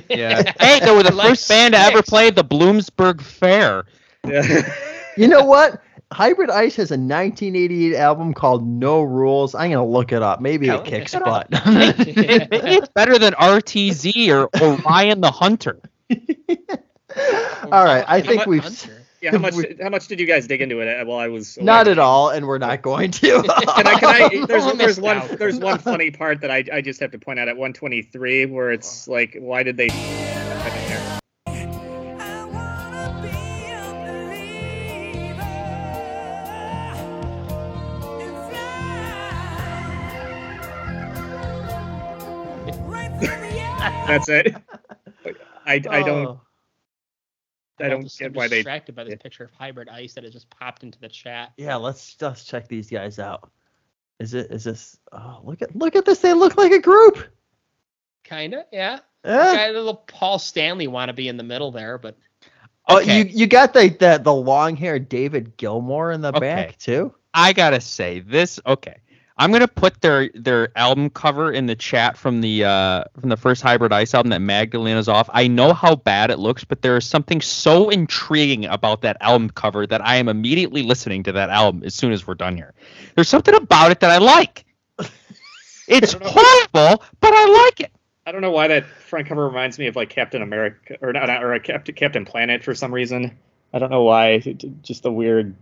Yeah. 0.09 0.53
hey, 0.61 0.79
they 0.79 0.95
were 0.95 1.03
the 1.03 1.13
Like 1.13 1.29
first 1.31 1.49
band 1.49 1.73
to 1.73 1.79
ever 1.81 2.01
play 2.01 2.29
the 2.29 2.45
Bloomsburg 2.45 3.19
Fair. 3.19 3.83
Yeah. 4.25 4.73
you 5.17 5.27
know 5.27 5.43
what? 5.43 5.81
Hybrid 6.13 6.49
Ice 6.49 6.77
has 6.77 6.91
a 6.91 6.95
1988 6.95 7.95
album 7.95 8.33
called 8.33 8.65
No 8.65 9.01
Rules. 9.01 9.53
I'm 9.53 9.71
gonna 9.71 9.85
look 9.85 10.13
it 10.13 10.21
up. 10.21 10.39
Maybe 10.39 10.69
it 10.69 10.75
Okay. 10.75 10.99
kicks 10.99 11.13
butt. 11.13 11.49
Maybe 11.65 12.13
it's 12.15 12.87
better 12.87 13.17
than 13.17 13.33
RTZ 13.33 14.29
or 14.29 14.49
Orion 14.61 15.19
the 15.19 15.31
Hunter. 15.31 15.79
All 16.09 17.83
right, 17.83 18.05
I 18.07 18.21
think 18.21 18.45
we've 18.45 18.63
Hunter. 18.63 19.00
Yeah, 19.21 19.31
how 19.31 19.37
much? 19.37 19.53
We- 19.53 19.75
How 19.81 19.89
much 19.89 20.07
did 20.07 20.19
you 20.19 20.25
guys 20.25 20.47
dig 20.47 20.61
into 20.61 20.79
it 20.81 20.87
uh, 20.87 21.05
while 21.05 21.19
I 21.19 21.27
was? 21.27 21.55
away? 21.57 21.65
not 21.65 21.87
at 21.87 21.99
all, 21.99 22.29
and 22.29 22.47
we're 22.47 22.57
not 22.57 22.79
oh. 22.79 22.81
going 22.81 23.11
to. 23.11 23.43
Can 23.43 23.87
I? 23.87 23.99
Can 23.99 24.09
I? 24.09 24.45
There's 24.47 24.65
I 24.65 24.75
there's 24.75 24.99
one 24.99 25.17
out. 25.17 25.29
there's 25.37 25.59
one 25.59 25.77
funny 25.77 26.09
part 26.11 26.41
that 26.41 26.49
I 26.51 26.63
I 26.73 26.81
just 26.81 26.99
have 26.99 27.11
to 27.11 27.19
point 27.19 27.39
out 27.39 27.47
at 27.47 27.55
123 27.55 28.47
where 28.47 28.71
it's 28.71 29.07
like 29.07 29.37
why 29.39 29.61
did 29.63 29.77
they? 29.77 29.89
I 29.89 30.69
don't 30.69 30.87
care. 30.87 31.19
I 31.47 31.65
wanna 32.45 33.21
be 33.21 33.29
a 33.69 33.93
believer 35.31 35.41
and 38.21 38.35
fly 38.49 38.71
right 42.87 43.11
through 43.19 43.41
the 43.41 43.59
air. 43.59 44.05
That's 44.07 44.29
it. 44.29 44.55
I 45.65 45.73
I 45.89 46.03
don't 46.03 46.25
Oh. 46.27 46.41
I 47.83 47.89
don't 47.89 48.03
just- 48.03 48.19
get 48.19 48.27
I'm 48.27 48.33
why 48.33 48.47
they. 48.47 48.57
distracted 48.57 48.95
by 48.95 49.03
this 49.03 49.11
yeah. 49.11 49.17
picture 49.23 49.43
of 49.43 49.51
hybrid 49.51 49.89
ice 49.89 50.13
that 50.13 50.23
has 50.23 50.33
just 50.33 50.49
popped 50.49 50.83
into 50.83 50.99
the 50.99 51.09
chat. 51.09 51.53
Yeah, 51.57 51.75
let's 51.75 52.15
just 52.15 52.47
check 52.47 52.67
these 52.67 52.89
guys 52.89 53.19
out. 53.19 53.49
Is 54.19 54.33
it? 54.33 54.51
Is 54.51 54.63
this? 54.63 54.97
Oh, 55.11 55.41
look 55.43 55.61
at 55.61 55.75
look 55.75 55.95
at 55.95 56.05
this. 56.05 56.19
They 56.19 56.33
look 56.33 56.57
like 56.57 56.71
a 56.71 56.79
group. 56.79 57.23
Kinda, 58.23 58.65
yeah. 58.71 58.99
Eh. 59.23 59.55
Got 59.55 59.69
a 59.69 59.73
little 59.73 59.95
Paul 59.95 60.39
Stanley 60.39 60.87
wannabe 60.87 61.27
in 61.27 61.37
the 61.37 61.43
middle 61.43 61.71
there, 61.71 61.97
but 61.97 62.17
Oh, 62.87 62.99
you 62.99 63.23
you 63.25 63.47
got 63.47 63.73
the 63.73 63.89
the, 63.89 64.19
the 64.21 64.33
long 64.33 64.75
haired 64.75 65.09
David 65.09 65.55
Gilmour 65.57 66.11
in 66.13 66.21
the 66.21 66.29
Okay. 66.29 66.39
back 66.39 66.77
too. 66.77 67.13
I 67.33 67.53
gotta 67.53 67.79
say 67.81 68.19
this. 68.19 68.59
Okay, 68.65 68.97
I'm 69.41 69.51
gonna 69.51 69.67
put 69.67 70.01
their 70.01 70.29
their 70.35 70.71
album 70.77 71.09
cover 71.09 71.51
in 71.51 71.65
the 71.65 71.75
chat 71.75 72.15
from 72.15 72.41
the 72.41 72.63
uh 72.63 73.05
from 73.19 73.29
the 73.29 73.37
first 73.37 73.63
Hybrid 73.63 73.91
Ice 73.91 74.13
album 74.13 74.29
that 74.29 74.39
Magdalena's 74.39 75.07
off. 75.07 75.31
I 75.33 75.47
know 75.47 75.73
how 75.73 75.95
bad 75.95 76.29
it 76.29 76.37
looks, 76.37 76.63
but 76.63 76.83
there 76.83 76.95
is 76.95 77.07
something 77.07 77.41
so 77.41 77.89
intriguing 77.89 78.65
about 78.65 79.01
that 79.01 79.17
album 79.19 79.49
cover 79.49 79.87
that 79.87 80.05
I 80.05 80.17
am 80.17 80.29
immediately 80.29 80.83
listening 80.83 81.23
to 81.23 81.31
that 81.31 81.49
album 81.49 81.81
as 81.83 81.95
soon 81.95 82.11
as 82.11 82.27
we're 82.27 82.35
done 82.35 82.55
here. 82.55 82.75
There's 83.15 83.29
something 83.29 83.55
about 83.55 83.89
it 83.89 83.99
that 84.01 84.11
I 84.11 84.19
like. 84.19 84.63
It's 85.87 86.13
horrible, 86.13 87.03
but 87.19 87.33
I 87.33 87.65
like 87.65 87.79
it. 87.81 87.91
I 88.27 88.31
don't 88.31 88.41
know 88.41 88.51
why 88.51 88.67
that 88.67 88.85
front 88.85 89.27
cover 89.27 89.45
reminds 89.45 89.77
me 89.77 89.87
of 89.87 89.95
like 89.95 90.09
Captain 90.09 90.43
America 90.43 90.97
or 91.01 91.11
not 91.11 91.43
or 91.43 91.53
a 91.53 91.59
Captain 91.59 91.95
Captain 91.95 92.25
Planet 92.25 92.63
for 92.63 92.75
some 92.75 92.93
reason. 92.93 93.35
I 93.73 93.79
don't 93.79 93.89
know 93.89 94.03
why. 94.03 94.37
Just 94.83 95.01
the 95.01 95.11
weird 95.11 95.55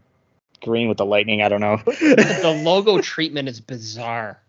green 0.62 0.88
with 0.88 0.98
the 0.98 1.06
lightning. 1.06 1.42
I 1.42 1.50
don't 1.50 1.62
know. 1.62 1.78
the 1.86 2.62
logo 2.64 3.00
treatment 3.02 3.50
is 3.50 3.60
bizarre. 3.60 4.42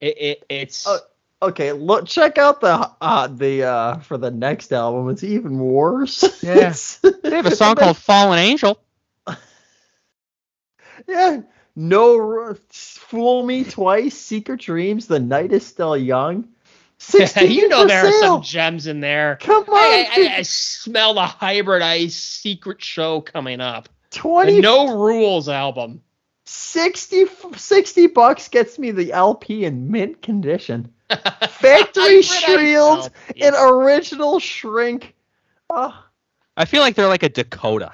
It, 0.00 0.18
it 0.18 0.44
it's 0.48 0.86
Oh, 0.86 0.98
Okay, 1.40 1.70
look, 1.72 2.06
check 2.06 2.36
out 2.36 2.60
the 2.60 2.90
uh 3.00 3.28
the 3.28 3.62
uh 3.62 3.98
for 3.98 4.18
the 4.18 4.30
next 4.30 4.72
album. 4.72 5.08
It's 5.10 5.22
even 5.22 5.58
worse. 5.58 6.42
Yeah. 6.42 6.74
They 7.22 7.36
have 7.36 7.46
a 7.46 7.54
song 7.54 7.76
called 7.76 7.96
Fallen 8.08 8.38
Angel. 8.38 8.80
yeah. 11.06 11.42
No, 11.76 12.56
fool 12.70 13.46
me 13.46 13.62
twice. 13.62 14.18
Secret 14.18 14.60
dreams. 14.60 15.06
The 15.06 15.20
night 15.20 15.52
is 15.52 15.64
still 15.64 15.96
young. 15.96 16.48
16 17.00 17.50
you 17.52 17.68
know 17.68 17.82
for 17.82 17.88
there 17.88 18.06
are 18.06 18.20
some 18.20 18.42
gems 18.42 18.88
in 18.88 18.98
there. 18.98 19.38
Come 19.40 19.62
on, 19.62 19.76
I, 19.76 20.08
I, 20.10 20.34
I 20.38 20.42
smell 20.42 21.14
the 21.14 21.26
hybrid 21.26 21.80
ice 21.82 22.16
secret 22.16 22.82
show 22.82 23.20
coming 23.20 23.60
up. 23.60 23.88
The 24.10 24.18
20 24.18 24.60
No 24.60 24.96
Rules 24.98 25.48
album. 25.48 26.02
60, 26.46 27.26
60 27.56 28.06
bucks 28.08 28.48
gets 28.48 28.78
me 28.78 28.90
the 28.90 29.12
LP 29.12 29.64
in 29.64 29.90
mint 29.90 30.22
condition. 30.22 30.92
Factory 31.10 32.02
Hybrid 32.02 32.18
Ice 32.18 32.44
shield 32.44 32.98
album. 32.98 33.12
and 33.40 33.56
original 33.58 34.38
shrink. 34.40 35.14
Oh, 35.70 36.04
I 36.56 36.64
feel 36.64 36.80
like 36.80 36.94
they're 36.94 37.06
like 37.06 37.22
a 37.22 37.28
Dakota. 37.28 37.92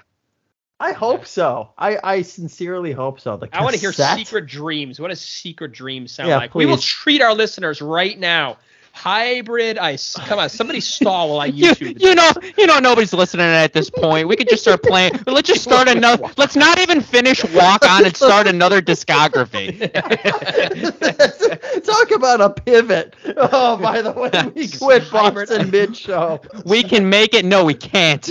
I 0.81 0.93
hope 0.93 1.27
so. 1.27 1.71
I, 1.79 1.99
I 2.03 2.23
sincerely 2.23 2.93
hope 2.93 3.21
so. 3.21 3.37
The 3.37 3.49
I 3.53 3.63
want 3.63 3.75
to 3.75 3.81
hear 3.81 3.93
Secret 3.93 4.47
Dreams. 4.47 5.01
What 5.01 5.09
does 5.09 5.21
Secret 5.21 5.73
Dreams 5.73 6.13
sound 6.13 6.29
Yeah, 6.29 6.39
like? 6.39 6.55
We 6.55 6.67
will 6.67 6.77
treat 6.77 7.23
our 7.23 7.35
listeners 7.35 7.81
right 7.81 8.19
now. 8.19 8.59
Hybrid 8.95 9.77
ice. 9.77 10.15
Come 10.15 10.39
on, 10.39 10.49
somebody 10.49 10.79
stall 10.97 11.31
while 11.31 11.41
I 11.41 11.47
You, 11.47 11.73
YouTube. 11.73 12.01
you 12.01 12.15
know, 12.15 12.31
you 12.57 12.67
know, 12.67 12.79
nobody's 12.79 13.13
listening 13.13 13.47
at 13.47 13.73
this 13.73 13.91
point. 13.91 14.29
We 14.29 14.37
could 14.37 14.49
just 14.49 14.63
start 14.63 14.85
playing. 14.85 15.15
Let's 15.27 15.49
just 15.49 15.65
start 15.65 15.89
another. 15.89 16.29
Let's 16.37 16.55
not 16.55 16.79
even 16.79 17.01
finish 17.01 17.45
Walk 17.53 17.85
On 17.85 18.05
and 18.05 18.17
start 18.17 18.47
another 18.47 18.81
discography. 18.81 19.83
Talk 21.85 22.11
about 22.13 22.41
a 22.41 22.51
pivot. 22.51 23.15
Oh, 23.37 23.77
by 23.77 24.01
the 24.01 24.13
way, 24.13 24.31
we 24.55 24.69
quit 24.69 25.03
Hybrid- 25.03 25.49
Boston 25.49 25.71
mid 25.73 25.97
show. 25.97 26.41
We 26.65 26.85
can 26.85 27.11
make 27.11 27.35
it. 27.35 27.45
No, 27.45 27.65
we 27.65 27.75
can't. 27.75 28.31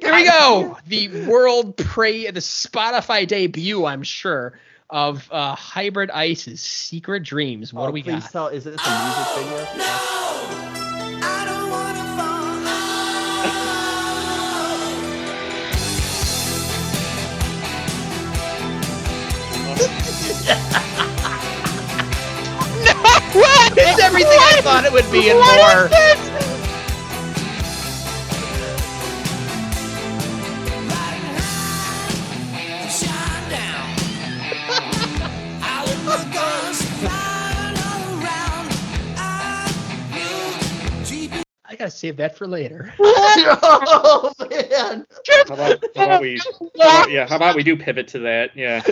Here 0.00 0.14
we 0.14 0.24
go. 0.24 0.76
The 0.86 1.26
world 1.26 1.76
pre 1.76 2.30
the 2.30 2.40
Spotify 2.40 3.26
debut, 3.26 3.84
I'm 3.86 4.02
sure, 4.02 4.58
of 4.90 5.30
uh, 5.30 5.54
Hybrid 5.54 6.10
Ice's 6.10 6.60
Secret 6.60 7.22
Dreams. 7.22 7.72
What 7.72 7.84
oh, 7.84 7.86
do 7.86 7.92
we 7.92 8.02
please 8.02 8.22
got? 8.24 8.32
tell. 8.32 8.46
Is 8.48 8.64
this 8.64 8.74
a 8.74 9.04
music 9.04 9.26
video? 9.36 9.66
I 11.22 11.44
don't 11.46 11.70
wanna 11.70 12.04
fall 12.16 12.56
in 12.56 13.80
what? 23.34 23.72
It's 23.76 24.00
everything 24.00 24.38
I 24.38 24.60
thought 24.62 24.84
it 24.84 24.92
would 24.92 25.10
be 25.12 25.30
and 25.30 25.38
more. 25.38 26.19
I 41.70 41.76
gotta 41.76 41.90
save 41.92 42.16
that 42.16 42.36
for 42.36 42.48
later. 42.48 42.92
oh 43.00 44.32
man. 44.50 45.06
How 45.46 45.54
about, 45.54 45.84
how 45.94 46.04
about 46.04 46.20
we? 46.20 46.40
How 46.80 46.98
about, 46.98 47.10
yeah. 47.12 47.28
How 47.28 47.36
about 47.36 47.54
we 47.54 47.62
do 47.62 47.76
pivot 47.76 48.08
to 48.08 48.18
that? 48.20 48.50
Yeah. 48.56 48.82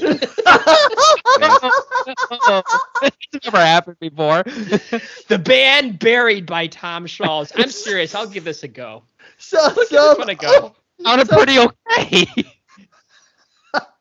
it's 3.03 3.45
never 3.45 3.57
happened 3.57 3.99
before. 3.99 4.45
The 4.45 5.43
band 5.45 5.99
buried 5.99 6.47
by 6.47 6.69
Tom 6.69 7.07
Scholz. 7.07 7.51
I'm 7.57 7.71
serious. 7.71 8.15
I'll 8.15 8.29
give 8.29 8.45
this 8.45 8.63
a 8.63 8.69
go. 8.69 9.03
So, 9.39 9.61
Look 9.61 9.71
at 9.71 9.77
this 9.77 9.89
some, 9.89 10.19
one 10.19 10.29
a 10.31 10.35
go. 10.37 10.77
Sounded 11.03 11.29
pretty 11.29 11.59
okay. 11.59 12.27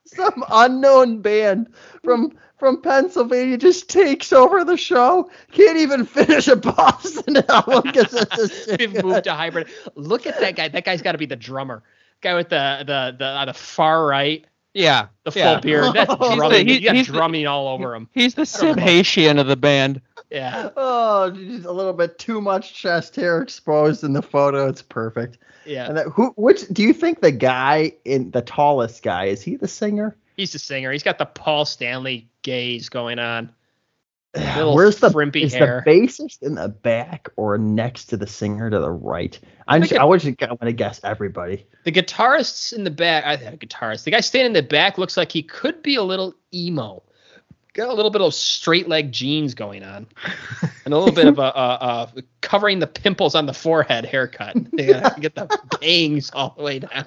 some 0.05 0.43
unknown 0.51 1.21
band 1.21 1.73
from 2.03 2.31
from 2.57 2.81
Pennsylvania 2.81 3.57
just 3.57 3.89
takes 3.89 4.33
over 4.33 4.63
the 4.63 4.77
show. 4.77 5.29
Can't 5.51 5.77
even 5.77 6.05
finish 6.05 6.47
a 6.47 6.55
Boston 6.55 7.37
album 7.49 7.81
because 7.83 8.13
it's 8.13 8.67
a 8.67 8.75
We've 8.79 9.03
moved 9.03 9.25
to 9.25 9.33
hybrid. 9.33 9.67
Look 9.95 10.25
at 10.27 10.39
that 10.39 10.55
guy. 10.55 10.67
That 10.67 10.85
guy's 10.85 11.01
got 11.01 11.11
to 11.13 11.17
be 11.17 11.25
the 11.27 11.35
drummer. 11.35 11.83
Guy 12.21 12.33
with 12.33 12.49
the 12.49 12.83
the 12.85 13.15
the 13.17 13.25
on 13.25 13.47
the 13.47 13.53
far 13.53 14.05
right, 14.07 14.43
Yeah, 14.73 15.07
the 15.23 15.31
full 15.31 15.41
yeah. 15.41 15.59
beard. 15.59 15.85
That's 15.93 16.09
He's 16.11 16.19
the- 16.29 16.35
drumming. 16.35 16.67
he- 16.67 16.73
you 16.79 16.81
got 16.81 16.95
he's 16.95 17.07
the- 17.07 17.13
drumming 17.13 17.45
all 17.47 17.67
over 17.67 17.93
him. 17.93 18.09
He's 18.13 18.33
the 18.33 18.41
I 18.41 18.45
Sid. 18.45 18.79
Haitian 18.79 19.37
of 19.37 19.45
the 19.47 19.55
band. 19.55 20.01
Yeah, 20.31 20.69
Oh, 20.75 21.29
just 21.29 21.65
a 21.65 21.71
little 21.71 21.93
bit 21.93 22.17
too 22.19 22.41
much 22.41 22.73
chest 22.73 23.15
hair 23.15 23.41
exposed 23.41 24.03
in 24.03 24.11
the 24.13 24.21
photo. 24.21 24.67
It's 24.67 24.81
perfect. 24.81 25.37
yeah. 25.65 25.87
And 25.87 25.95
that, 25.97 26.07
who? 26.07 26.31
Which 26.35 26.67
do 26.69 26.81
you 26.83 26.91
think 26.91 27.21
the 27.21 27.31
guy 27.31 27.93
in 28.03 28.31
the 28.31 28.41
tallest 28.41 29.03
guy 29.03 29.25
is 29.25 29.41
he 29.43 29.55
the 29.55 29.67
singer? 29.69 30.17
He's 30.35 30.51
the 30.53 30.59
singer. 30.59 30.91
He's 30.91 31.03
got 31.03 31.17
the 31.17 31.25
Paul 31.27 31.65
Stanley 31.65 32.27
gaze 32.47 32.87
going 32.87 33.19
on. 33.19 33.51
Where's 34.33 34.97
the 34.97 35.09
frimpy 35.09 35.43
is 35.43 35.53
hair. 35.53 35.83
the 35.85 35.91
bassist 35.91 36.41
in 36.41 36.55
the 36.55 36.69
back 36.69 37.29
or 37.35 37.57
next 37.57 38.05
to 38.05 38.17
the 38.17 38.25
singer 38.25 38.69
to 38.69 38.79
the 38.79 38.89
right? 38.89 39.37
I'm 39.67 39.81
just, 39.81 39.93
I 39.93 40.17
just 40.17 40.37
going 40.37 40.57
to 40.61 40.73
guess 40.73 41.01
everybody. 41.03 41.65
The 41.83 41.91
guitarist's 41.91 42.71
in 42.71 42.85
the 42.85 42.91
back. 42.91 43.25
I 43.25 43.35
think 43.35 43.61
guitarist. 43.61 44.05
The 44.05 44.11
guy 44.11 44.21
standing 44.21 44.47
in 44.47 44.53
the 44.53 44.63
back 44.63 44.97
looks 44.97 45.17
like 45.17 45.31
he 45.31 45.43
could 45.43 45.83
be 45.83 45.95
a 45.95 46.03
little 46.03 46.33
emo. 46.53 47.03
Got 47.77 47.89
a 47.89 47.93
little 47.93 48.09
bit 48.09 48.21
of 48.21 48.33
straight 48.33 48.87
leg 48.89 49.11
jeans 49.11 49.53
going 49.53 49.83
on, 49.83 50.07
and 50.83 50.93
a 50.95 50.97
little 50.97 51.13
bit 51.13 51.27
of 51.27 51.37
a, 51.37 51.43
a, 51.43 52.11
a 52.17 52.23
covering 52.41 52.79
the 52.79 52.87
pimples 52.87 53.35
on 53.35 53.45
the 53.45 53.53
forehead 53.53 54.03
haircut. 54.03 54.55
They 54.73 54.87
get 55.19 55.35
the 55.35 55.47
bangs 55.79 56.31
all 56.33 56.55
the 56.57 56.63
way 56.63 56.79
down. 56.79 57.05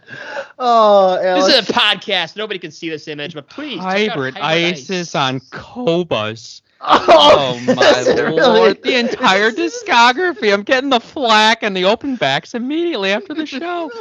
Oh, 0.60 1.18
This 1.20 1.56
is 1.58 1.68
a 1.68 1.72
podcast. 1.72 2.36
Nobody 2.36 2.60
can 2.60 2.70
see 2.70 2.88
this 2.88 3.08
image, 3.08 3.34
but 3.34 3.48
please. 3.50 3.80
out 3.80 3.84
Hybrid 3.84 4.38
ISIS 4.38 5.16
on 5.16 5.40
Qobuz. 5.40 6.62
Oh, 6.82 7.58
Oh 7.58 7.60
my 7.66 7.74
that's 7.74 8.06
really- 8.08 8.40
lord! 8.40 8.82
The 8.82 8.98
entire 8.98 9.50
discography. 9.50 10.52
I'm 10.52 10.62
getting 10.62 10.88
the 10.90 10.98
FLAC 10.98 11.58
and 11.62 11.76
the 11.76 11.84
open 11.84 12.16
backs 12.16 12.54
immediately 12.54 13.12
after 13.12 13.34
the 13.34 13.44
show. 13.46 13.90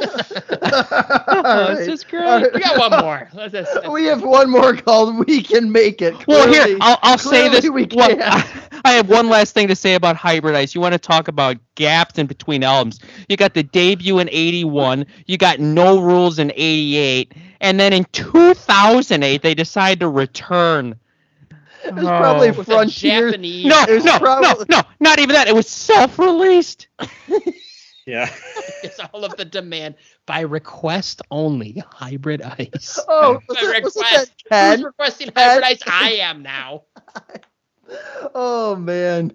Oh, 0.62 1.36
All 1.36 1.42
Oh, 1.46 1.68
right. 1.68 1.74
this 1.78 1.88
is 1.88 2.04
great. 2.04 2.24
All 2.24 2.40
right. 2.42 2.52
We 2.54 2.60
got 2.60 2.78
one 2.78 3.00
more. 3.04 3.28
Let's, 3.34 3.52
let's- 3.54 3.88
We 3.88 4.04
have 4.06 4.22
one 4.22 4.50
more 4.50 4.74
called 4.76 5.26
"We 5.26 5.42
Can 5.42 5.70
Make 5.70 6.00
It." 6.02 6.26
Well, 6.26 6.50
here 6.52 6.76
I'll, 6.80 6.98
I'll 7.02 7.18
say 7.18 7.48
this. 7.48 7.68
We 7.68 7.86
well. 7.94 8.16
I, 8.20 8.70
I 8.84 8.92
have 8.92 9.08
one 9.10 9.28
last 9.28 9.52
thing 9.54 9.68
to 9.68 9.76
say 9.76 9.94
about 9.94 10.16
Hybrid 10.16 10.54
Ice. 10.54 10.74
You 10.74 10.80
want 10.80 10.92
to 10.94 10.98
talk 10.98 11.28
about 11.28 11.56
gaps 11.74 12.18
in 12.18 12.26
between 12.26 12.62
albums? 12.64 12.98
You 13.28 13.36
got 13.36 13.54
the 13.54 13.62
debut 13.62 14.18
in 14.18 14.28
'81. 14.30 15.06
You 15.26 15.36
got 15.38 15.58
No 15.60 16.00
Rules 16.00 16.38
in 16.38 16.50
'88, 16.54 17.32
and 17.60 17.78
then 17.78 17.92
in 17.92 18.04
2008 18.12 19.42
they 19.42 19.54
decide 19.54 20.00
to 20.00 20.08
return. 20.08 20.94
It 21.84 21.94
was 21.94 22.04
probably 22.04 22.48
Oh. 22.48 22.52
with 22.52 22.68
a 22.68 22.72
Frontier. 22.72 23.30
Japanese. 23.30 23.66
No, 23.66 23.82
It 23.88 23.94
was 23.94 24.04
no, 24.04 24.18
probably- 24.18 24.66
no, 24.68 24.76
no, 24.78 24.82
not 25.00 25.18
even 25.18 25.34
that. 25.34 25.48
It 25.48 25.54
was 25.54 25.68
self-released. 25.68 26.88
Yeah. 28.06 28.28
It's 28.82 28.98
all 28.98 29.24
of 29.26 29.36
the 29.36 29.44
demand 29.44 29.94
by 30.26 30.40
request 30.40 31.20
only. 31.30 31.82
Hybrid 31.92 32.40
ice. 32.42 32.98
Oh, 33.06 33.38
by 33.46 33.54
it- 33.60 33.84
request. 33.84 34.32
Who's 34.50 34.82
requesting 34.82 35.30
hybrid 35.36 35.64
ice? 35.64 35.78
I 35.86 36.12
am 36.22 36.42
now. 36.42 36.84
Oh 38.34 38.76
man. 38.76 39.32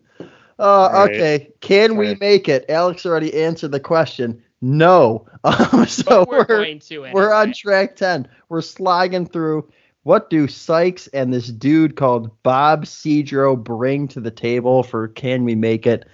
Uh, 0.57 0.89
Right. 0.93 1.09
okay. 1.11 1.49
Can 1.61 1.95
we 1.97 2.09
Right. 2.09 2.19
make 2.19 2.49
it? 2.49 2.65
Alex 2.69 3.05
already 3.05 3.33
answered 3.43 3.71
the 3.71 3.79
question. 3.79 4.41
No. 4.61 5.27
Um, 5.43 5.85
so 5.85 6.25
But 6.25 6.29
we're, 6.29 6.37
we're 6.39 6.45
going 6.45 6.79
to. 6.79 6.99
we're 7.13 7.31
on 7.33 7.53
track 7.53 7.95
ten. 7.95 8.27
We're 8.49 8.61
slogging 8.61 9.27
through. 9.27 9.69
What 10.05 10.29
do 10.29 10.47
Sikes 10.47 11.07
and 11.07 11.33
this 11.33 11.47
dude 11.47 11.95
called 11.95 12.29
Bob 12.43 12.85
Cedro 12.85 13.57
bring 13.57 14.07
to 14.09 14.19
the 14.19 14.29
table 14.29 14.83
for 14.83 15.07
Can 15.07 15.43
We 15.45 15.55
Make 15.55 15.87
It? 15.87 16.07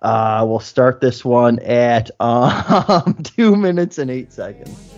Uh, 0.00 0.46
we'll 0.48 0.60
start 0.60 1.02
this 1.02 1.26
one 1.26 1.58
at 1.58 2.10
um, 2.20 3.18
two 3.22 3.54
minutes 3.54 3.98
and 3.98 4.10
eight 4.10 4.32
seconds. 4.32 4.93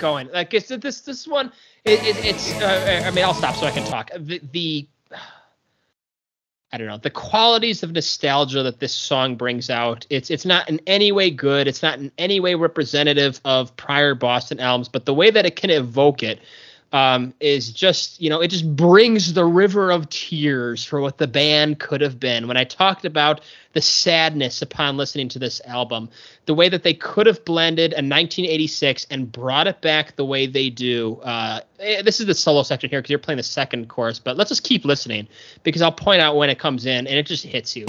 Going. 0.00 0.28
Like 0.32 0.52
it's 0.54 0.68
this 0.68 1.02
this 1.02 1.28
one. 1.28 1.52
It, 1.84 2.02
it, 2.02 2.24
it's. 2.24 2.52
Uh, 2.60 3.04
I 3.06 3.10
mean, 3.12 3.24
I'll 3.24 3.34
stop 3.34 3.54
so 3.54 3.66
I 3.66 3.70
can 3.70 3.84
talk. 3.84 4.10
The, 4.16 4.40
the 4.52 4.88
I 6.72 6.78
don't 6.78 6.86
know 6.86 6.98
the 6.98 7.10
qualities 7.10 7.82
of 7.82 7.92
nostalgia 7.92 8.62
that 8.62 8.80
this 8.80 8.94
song 8.94 9.36
brings 9.36 9.70
out. 9.70 10.06
It's 10.10 10.30
it's 10.30 10.44
not 10.44 10.68
in 10.68 10.80
any 10.86 11.12
way 11.12 11.30
good. 11.30 11.66
It's 11.66 11.82
not 11.82 11.98
in 11.98 12.12
any 12.18 12.40
way 12.40 12.54
representative 12.54 13.40
of 13.44 13.74
prior 13.76 14.14
Boston 14.14 14.60
albums. 14.60 14.88
But 14.88 15.04
the 15.04 15.14
way 15.14 15.30
that 15.30 15.46
it 15.46 15.56
can 15.56 15.70
evoke 15.70 16.22
it 16.22 16.40
um, 16.92 17.32
is 17.40 17.70
just 17.72 18.20
you 18.20 18.28
know 18.28 18.40
it 18.40 18.48
just 18.48 18.74
brings 18.74 19.32
the 19.32 19.44
river 19.44 19.90
of 19.90 20.08
tears 20.08 20.84
for 20.84 21.00
what 21.00 21.18
the 21.18 21.26
band 21.26 21.78
could 21.78 22.00
have 22.00 22.18
been. 22.18 22.48
When 22.48 22.56
I 22.56 22.64
talked 22.64 23.04
about 23.04 23.40
the 23.72 23.80
sadness 23.80 24.62
upon 24.62 24.96
listening 24.96 25.28
to 25.30 25.38
this 25.38 25.60
album, 25.66 26.10
the 26.46 26.54
way 26.54 26.68
that 26.68 26.82
they 26.82 26.94
could 26.94 27.26
have 27.26 27.44
blended 27.44 27.92
a 27.92 28.02
1986 28.02 29.06
and 29.10 29.30
brought 29.30 29.68
it 29.68 29.80
back 29.80 30.16
the 30.16 30.24
way 30.24 30.46
they 30.46 30.70
do. 30.70 31.16
Uh, 31.22 31.60
eh, 31.78 32.02
this 32.02 32.18
is 32.18 32.26
the 32.26 32.34
solo 32.34 32.62
section 32.64 32.90
here 32.90 33.00
because 33.00 33.10
you're 33.10 33.18
playing 33.20 33.36
the 33.36 33.42
second 33.42 33.88
chorus, 33.88 34.18
but 34.18 34.36
let's 34.36 34.48
just 34.48 34.64
keep 34.64 34.84
listening 34.84 35.28
because 35.62 35.82
I'll 35.82 35.92
point 35.92 36.20
out 36.20 36.36
when 36.36 36.50
it 36.50 36.58
comes 36.58 36.86
in 36.86 37.06
and 37.06 37.16
it 37.16 37.26
just 37.26 37.44
hits 37.44 37.76
you. 37.76 37.86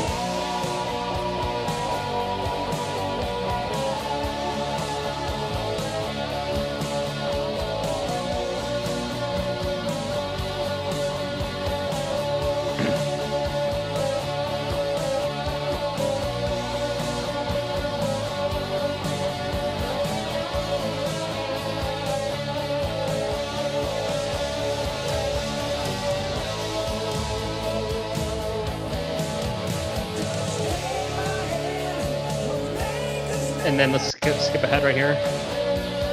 Then 33.82 33.92
let's 33.92 34.10
skip, 34.10 34.38
skip 34.38 34.62
ahead 34.62 34.84
right 34.84 34.96
here. 34.96 35.18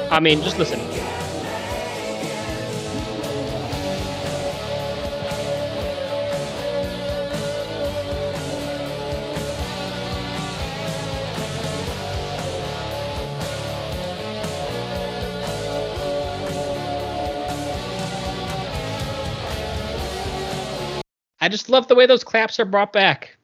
I 0.09 0.19
mean, 0.19 0.41
just 0.41 0.57
listen. 0.57 0.79
I 21.41 21.47
just 21.47 21.69
love 21.69 21.87
the 21.87 21.93
way 21.93 22.07
those 22.07 22.23
claps 22.23 22.59
are 22.59 22.65
brought 22.65 22.91
back. 22.91 23.37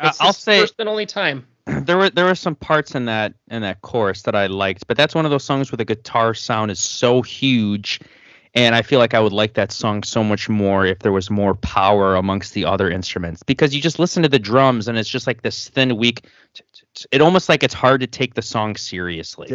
Uh, 0.00 0.12
I'll 0.20 0.34
say 0.34 0.60
first 0.60 0.74
and 0.78 0.88
only 0.88 1.06
time. 1.06 1.46
There 1.88 1.96
were 1.96 2.10
there 2.10 2.26
were 2.26 2.34
some 2.34 2.54
parts 2.54 2.94
in 2.94 3.06
that 3.06 3.32
in 3.50 3.62
that 3.62 3.80
chorus 3.80 4.22
that 4.22 4.36
I 4.36 4.46
liked, 4.46 4.86
but 4.86 4.96
that's 4.96 5.14
one 5.14 5.24
of 5.24 5.30
those 5.30 5.42
songs 5.42 5.72
where 5.72 5.78
the 5.78 5.86
guitar 5.86 6.34
sound 6.34 6.70
is 6.70 6.78
so 6.78 7.22
huge, 7.22 7.98
and 8.58 8.74
I 8.74 8.82
feel 8.82 8.98
like 8.98 9.14
I 9.14 9.20
would 9.20 9.32
like 9.32 9.54
that 9.54 9.70
song 9.70 10.02
so 10.02 10.24
much 10.24 10.48
more 10.48 10.84
if 10.84 10.98
there 10.98 11.12
was 11.12 11.30
more 11.30 11.54
power 11.54 12.16
amongst 12.16 12.54
the 12.54 12.64
other 12.64 12.90
instruments. 12.90 13.44
Because 13.44 13.72
you 13.72 13.80
just 13.80 14.00
listen 14.00 14.24
to 14.24 14.28
the 14.28 14.38
drums 14.40 14.88
and 14.88 14.98
it's 14.98 15.08
just 15.08 15.28
like 15.28 15.42
this 15.42 15.68
thin, 15.68 15.96
weak. 15.96 16.26
It 17.12 17.20
almost 17.20 17.48
like 17.48 17.62
it's 17.62 17.74
hard 17.74 18.00
to 18.00 18.08
take 18.08 18.34
the 18.34 18.42
song 18.42 18.74
seriously. 18.74 19.46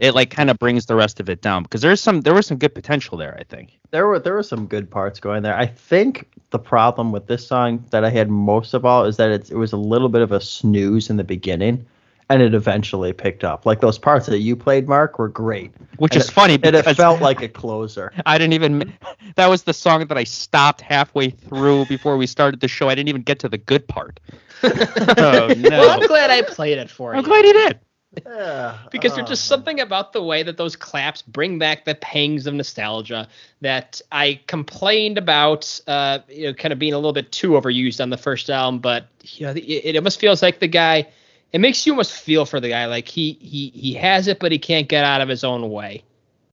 It 0.00 0.14
like 0.14 0.30
kind 0.30 0.48
of 0.48 0.58
brings 0.58 0.86
the 0.86 0.94
rest 0.94 1.20
of 1.20 1.28
it 1.28 1.42
down 1.42 1.64
because 1.64 1.82
there's 1.82 2.00
some 2.00 2.22
there 2.22 2.32
was 2.32 2.46
some 2.46 2.56
good 2.56 2.74
potential 2.74 3.18
there. 3.18 3.36
I 3.38 3.44
think. 3.44 3.78
there 3.90 4.06
were 4.06 4.18
there 4.18 4.34
were 4.34 4.42
some 4.42 4.66
good 4.66 4.90
parts 4.90 5.20
going 5.20 5.42
there. 5.42 5.56
I 5.56 5.66
think 5.66 6.26
the 6.48 6.58
problem 6.58 7.12
with 7.12 7.26
this 7.26 7.46
song 7.46 7.84
that 7.90 8.04
I 8.04 8.10
had 8.10 8.30
most 8.30 8.72
of 8.72 8.86
all 8.86 9.04
is 9.04 9.18
that 9.18 9.30
it's, 9.32 9.50
it 9.50 9.56
was 9.56 9.74
a 9.74 9.76
little 9.76 10.08
bit 10.08 10.22
of 10.22 10.32
a 10.32 10.40
snooze 10.40 11.10
in 11.10 11.18
the 11.18 11.24
beginning, 11.24 11.84
and 12.28 12.42
it 12.42 12.54
eventually 12.54 13.12
picked 13.12 13.44
up. 13.44 13.66
Like 13.66 13.80
those 13.80 13.98
parts 13.98 14.26
that 14.26 14.38
you 14.38 14.56
played, 14.56 14.88
Mark, 14.88 15.18
were 15.18 15.28
great. 15.28 15.72
Which 15.98 16.14
And 16.14 16.22
is 16.22 16.30
funny 16.30 16.54
And 16.62 16.76
it 16.76 16.84
felt 16.96 17.20
like 17.20 17.42
a 17.42 17.48
closer. 17.48 18.12
I 18.26 18.38
didn't 18.38 18.54
even. 18.54 18.92
That 19.36 19.48
was 19.48 19.64
the 19.64 19.74
song 19.74 20.06
that 20.06 20.16
I 20.16 20.24
stopped 20.24 20.80
halfway 20.80 21.30
through 21.30 21.86
before 21.86 22.16
we 22.16 22.26
started 22.26 22.60
the 22.60 22.68
show. 22.68 22.88
I 22.88 22.94
didn't 22.94 23.08
even 23.08 23.22
get 23.22 23.38
to 23.40 23.48
the 23.48 23.58
good 23.58 23.86
part. 23.88 24.20
oh 24.62 25.48
Well, 25.48 25.56
no! 25.56 25.88
I'm 25.90 26.06
glad 26.06 26.30
I 26.30 26.42
played 26.42 26.78
it 26.78 26.90
for 26.90 27.12
you. 27.12 27.18
I'm 27.18 27.24
glad 27.24 27.44
you 27.44 27.52
did. 27.52 27.80
Yeah, 28.26 28.78
because 28.90 29.16
there's 29.16 29.28
just 29.28 29.50
oh, 29.50 29.56
something 29.56 29.80
about 29.80 30.12
the 30.12 30.22
way 30.22 30.44
that 30.44 30.56
those 30.56 30.76
claps 30.76 31.22
bring 31.22 31.58
back 31.58 31.84
the 31.84 31.96
pangs 31.96 32.46
of 32.46 32.54
nostalgia 32.54 33.28
that 33.60 34.00
I 34.12 34.40
complained 34.46 35.18
about, 35.18 35.80
uh, 35.88 36.20
you 36.28 36.46
know, 36.46 36.54
kind 36.54 36.72
of 36.72 36.78
being 36.78 36.92
a 36.92 36.96
little 36.96 37.12
bit 37.12 37.32
too 37.32 37.50
overused 37.50 38.00
on 38.00 38.10
the 38.10 38.16
first 38.16 38.50
album. 38.50 38.78
But 38.78 39.08
you 39.22 39.46
know, 39.46 39.52
it, 39.52 39.58
it 39.58 39.96
almost 39.96 40.20
feels 40.20 40.42
like 40.42 40.60
the 40.60 40.68
guy. 40.68 41.08
It 41.54 41.60
makes 41.60 41.86
you 41.86 41.92
almost 41.92 42.12
feel 42.12 42.46
for 42.46 42.58
the 42.58 42.70
guy, 42.70 42.86
like 42.86 43.06
he 43.06 43.38
he 43.40 43.70
he 43.72 43.94
has 43.94 44.26
it, 44.26 44.40
but 44.40 44.50
he 44.50 44.58
can't 44.58 44.88
get 44.88 45.04
out 45.04 45.20
of 45.20 45.28
his 45.28 45.44
own 45.44 45.70
way, 45.70 46.02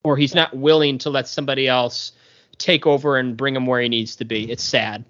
or 0.03 0.15
he's 0.15 0.35
not 0.35 0.55
willing 0.55 0.99
to 0.99 1.09
let 1.09 1.27
somebody 1.27 1.67
else 1.67 2.11
take 2.59 2.85
over 2.85 3.17
and 3.17 3.35
bring 3.35 3.55
him 3.55 3.65
where 3.65 3.81
he 3.81 3.89
needs 3.89 4.17
to 4.17 4.25
be. 4.25 4.51
It's 4.51 4.63
sad. 4.63 5.03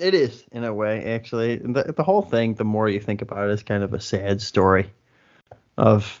It 0.00 0.14
is 0.14 0.44
in 0.50 0.64
a 0.64 0.74
way, 0.74 1.14
actually. 1.14 1.58
The 1.58 1.94
the 1.96 2.02
whole 2.02 2.22
thing, 2.22 2.54
the 2.54 2.64
more 2.64 2.88
you 2.88 2.98
think 2.98 3.22
about 3.22 3.48
it, 3.48 3.52
is 3.52 3.62
kind 3.62 3.84
of 3.84 3.94
a 3.94 4.00
sad 4.00 4.42
story. 4.42 4.92
Of 5.76 6.20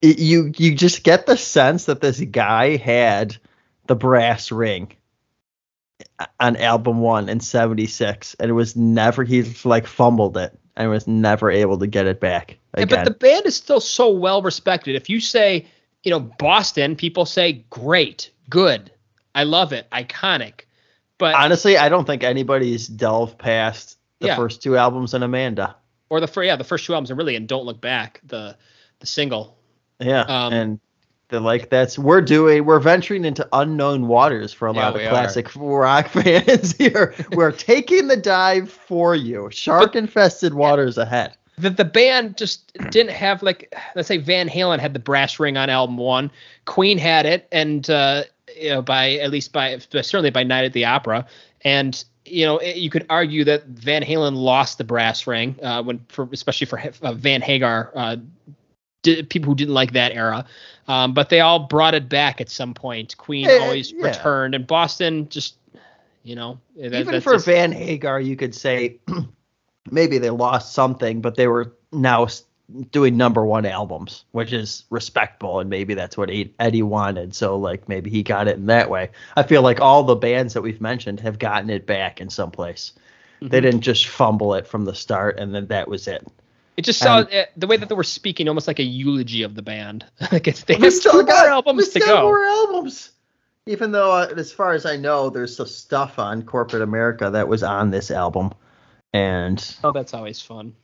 it, 0.00 0.20
you, 0.20 0.52
you 0.56 0.76
just 0.76 1.02
get 1.02 1.26
the 1.26 1.36
sense 1.36 1.86
that 1.86 2.00
this 2.00 2.20
guy 2.20 2.76
had 2.76 3.36
the 3.88 3.96
brass 3.96 4.52
ring 4.52 4.94
on 6.38 6.54
album 6.54 7.00
one 7.00 7.28
in 7.28 7.40
'76, 7.40 8.36
and 8.38 8.48
it 8.48 8.54
was 8.54 8.76
never 8.76 9.24
he 9.24 9.42
like 9.64 9.88
fumbled 9.88 10.36
it 10.36 10.56
and 10.76 10.90
was 10.90 11.06
never 11.06 11.50
able 11.50 11.78
to 11.78 11.86
get 11.86 12.06
it 12.06 12.20
back 12.20 12.58
Yeah, 12.78 12.84
but 12.86 13.04
the 13.04 13.10
band 13.10 13.46
is 13.46 13.56
still 13.56 13.80
so 13.80 14.10
well 14.10 14.42
respected. 14.42 14.94
If 14.96 15.08
you 15.10 15.20
say, 15.20 15.66
you 16.02 16.10
know, 16.10 16.20
Boston, 16.20 16.96
people 16.96 17.26
say 17.26 17.64
great, 17.70 18.30
good, 18.48 18.90
I 19.34 19.44
love 19.44 19.72
it, 19.72 19.86
iconic. 19.92 20.62
But 21.18 21.34
Honestly, 21.34 21.76
I 21.78 21.88
don't 21.88 22.04
think 22.06 22.24
anybody's 22.24 22.88
delved 22.88 23.38
past 23.38 23.98
the 24.20 24.28
Yeah. 24.28 24.36
first 24.36 24.62
two 24.62 24.76
albums 24.76 25.14
in 25.14 25.22
Amanda. 25.22 25.76
or 26.10 26.20
the 26.20 26.26
first, 26.26 26.46
yeah, 26.46 26.56
the 26.56 26.64
first 26.64 26.84
two 26.86 26.92
albums 26.94 27.10
are 27.10 27.14
really 27.14 27.36
and 27.36 27.46
Don't 27.48 27.64
Look 27.64 27.80
Back, 27.80 28.20
the 28.24 28.56
the 29.00 29.06
single. 29.06 29.56
Yeah, 30.00 30.20
Um, 30.22 30.52
and 30.52 30.80
like 31.40 31.70
that's 31.70 31.98
we're 31.98 32.20
doing 32.20 32.64
we're 32.64 32.80
venturing 32.80 33.24
into 33.24 33.46
unknown 33.52 34.08
waters 34.08 34.52
for 34.52 34.68
a 34.68 34.72
lot 34.72 34.94
we 34.94 35.00
of 35.00 35.06
are. 35.06 35.10
classic 35.10 35.50
rock 35.56 36.08
fans 36.08 36.76
here. 36.76 37.14
we're 37.32 37.52
taking 37.52 38.08
the 38.08 38.16
dive 38.16 38.70
for 38.70 39.14
you, 39.14 39.48
shark 39.50 39.94
infested 39.96 40.54
waters 40.54 40.98
ahead. 40.98 41.34
The 41.58 41.70
the 41.70 41.84
band 41.84 42.36
just 42.38 42.72
didn't 42.90 43.12
have 43.12 43.42
like 43.42 43.74
let's 43.94 44.08
say 44.08 44.16
Van 44.16 44.48
Halen 44.48 44.78
had 44.78 44.94
the 44.94 44.98
brass 45.00 45.38
ring 45.38 45.56
on 45.56 45.68
album 45.70 45.96
one, 45.98 46.30
Queen 46.64 46.98
had 46.98 47.26
it, 47.26 47.46
and 47.52 47.88
uh, 47.90 48.24
you 48.56 48.70
know 48.70 48.82
by 48.82 49.12
at 49.14 49.30
least 49.30 49.52
by 49.52 49.78
certainly 49.78 50.30
by 50.30 50.42
Night 50.44 50.64
at 50.64 50.72
the 50.72 50.84
Opera, 50.86 51.26
and 51.62 52.02
you 52.24 52.46
know 52.46 52.56
it- 52.58 52.76
you 52.76 52.88
could 52.88 53.04
argue 53.10 53.44
that 53.44 53.66
Van 53.66 54.02
Halen 54.02 54.34
lost 54.34 54.78
the 54.78 54.84
brass 54.84 55.26
ring 55.26 55.54
uh, 55.62 55.82
when 55.82 56.00
for 56.08 56.26
especially 56.32 56.66
for 56.66 56.82
uh, 57.02 57.12
Van 57.12 57.42
Hagar. 57.42 57.90
Uh, 57.94 58.16
di- 59.02 59.22
people 59.22 59.50
who 59.50 59.54
didn't 59.56 59.74
like 59.74 59.92
that 59.92 60.12
era, 60.12 60.44
um, 60.88 61.12
but 61.14 61.28
they 61.28 61.40
all 61.40 61.58
brought 61.60 61.94
it 61.94 62.08
back 62.08 62.40
at 62.40 62.48
some 62.48 62.74
point. 62.74 63.16
Queen 63.18 63.46
Yeah, 63.46 63.58
always 63.62 63.92
yeah. 63.92 64.06
returned, 64.06 64.54
and 64.54 64.66
Boston 64.66 65.28
just, 65.28 65.56
you 66.22 66.34
know, 66.34 66.58
that- 66.76 66.94
Even 66.94 67.20
for 67.20 67.34
just- 67.34 67.46
Van 67.46 67.72
Hagar, 67.72 68.20
you 68.20 68.36
could 68.36 68.54
say 68.54 68.96
maybe 69.90 70.18
they 70.18 70.30
lost 70.30 70.72
something, 70.74 71.20
but 71.20 71.36
they 71.36 71.48
were 71.48 71.72
now 71.92 72.26
doing 72.90 73.16
number 73.18 73.44
one 73.44 73.66
albums, 73.66 74.24
which 74.32 74.52
is 74.52 74.84
respectable, 74.88 75.60
and 75.60 75.68
maybe 75.68 75.92
that's 75.94 76.16
what 76.16 76.30
Eddie 76.58 76.82
wanted. 76.82 77.34
So 77.34 77.56
like 77.58 77.86
maybe 77.88 78.08
he 78.08 78.22
got 78.22 78.48
it 78.48 78.56
in 78.56 78.66
that 78.66 78.88
way. 78.88 79.10
I 79.36 79.42
feel 79.42 79.60
like 79.62 79.80
all 79.80 80.02
the 80.04 80.16
bands 80.16 80.54
that 80.54 80.62
we've 80.62 80.80
mentioned 80.80 81.20
have 81.20 81.38
gotten 81.38 81.68
it 81.68 81.86
back 81.86 82.20
in 82.20 82.30
some 82.30 82.50
place. 82.50 82.92
They 83.42 83.58
Mhm. 83.58 83.62
didn't 83.62 83.80
just 83.80 84.06
fumble 84.06 84.54
it 84.54 84.66
from 84.66 84.84
the 84.86 84.94
start, 84.94 85.38
and 85.38 85.54
then 85.54 85.66
that 85.66 85.88
was 85.88 86.06
it. 86.08 86.26
It 86.76 86.82
just 86.84 87.00
saw 87.00 87.18
Um, 87.18 87.28
uh, 87.32 87.42
the 87.56 87.66
way 87.66 87.76
that 87.76 87.88
they 87.88 87.94
were 87.94 88.02
speaking 88.04 88.48
almost 88.48 88.66
like 88.66 88.78
a 88.78 88.82
eulogy 88.84 89.42
of 89.42 89.54
the 89.54 89.62
band. 89.62 90.06
like 90.32 90.48
it's, 90.48 90.64
they 90.64 90.76
We 90.76 90.84
have 90.84 90.92
still 90.94 91.12
two 91.12 91.18
more 91.18 91.26
got- 91.26 91.48
albums 91.48 91.90
we 91.94 92.00
to 92.00 92.06
go. 92.06 92.22
More 92.22 92.44
albums. 92.44 93.10
Even 93.66 93.92
though, 93.92 94.10
uh, 94.12 94.32
as 94.36 94.50
far 94.52 94.72
as 94.72 94.86
I 94.86 94.96
know, 94.96 95.30
there's 95.30 95.54
some 95.56 95.66
stuff 95.68 96.18
on 96.18 96.42
Corporate 96.42 96.82
America 96.82 97.30
that 97.30 97.46
was 97.46 97.62
on 97.62 97.90
this 97.92 98.10
album, 98.10 98.50
and 99.12 99.76
Oh, 99.84 99.92
that's 99.92 100.14
always 100.14 100.40
fun. 100.42 100.74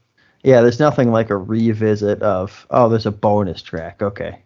yeah, 0.44 0.60
there's 0.60 0.78
nothing 0.78 1.10
like 1.10 1.30
a 1.30 1.36
revisit 1.36 2.22
of. 2.22 2.66
Oh, 2.70 2.88
there's 2.88 3.06
a 3.06 3.10
bonus 3.10 3.62
track. 3.62 4.00
Okay. 4.00 4.38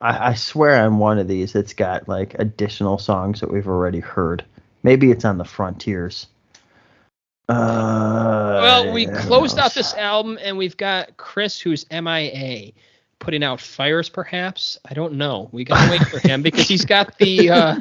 I, 0.00 0.30
I 0.30 0.34
swear 0.34 0.82
on 0.86 0.98
one 0.98 1.18
of 1.18 1.28
these, 1.28 1.54
it's 1.54 1.74
got 1.74 2.08
like 2.08 2.34
additional 2.38 2.96
songs 2.96 3.40
that 3.40 3.52
we've 3.52 3.68
already 3.68 4.00
heard. 4.00 4.44
Maybe 4.82 5.10
it's 5.10 5.24
on 5.26 5.36
the 5.36 5.44
Frontiers. 5.44 6.28
Uh, 7.48 8.58
Well, 8.62 8.92
we 8.92 9.06
closed 9.06 9.58
out 9.58 9.74
this 9.74 9.94
album 9.94 10.38
and 10.40 10.56
we've 10.56 10.76
got 10.76 11.16
Chris, 11.16 11.60
who's 11.60 11.84
MIA, 11.90 12.72
putting 13.18 13.42
out 13.42 13.60
fires. 13.60 14.08
Perhaps 14.08 14.78
I 14.88 14.94
don't 14.94 15.14
know. 15.14 15.48
We 15.52 15.64
gotta 15.64 15.90
wait 15.90 16.02
for 16.06 16.18
him 16.18 16.42
because 16.42 16.68
he's 16.68 16.84
got 16.84 17.18
the. 17.18 17.50
Uh, 17.50 17.80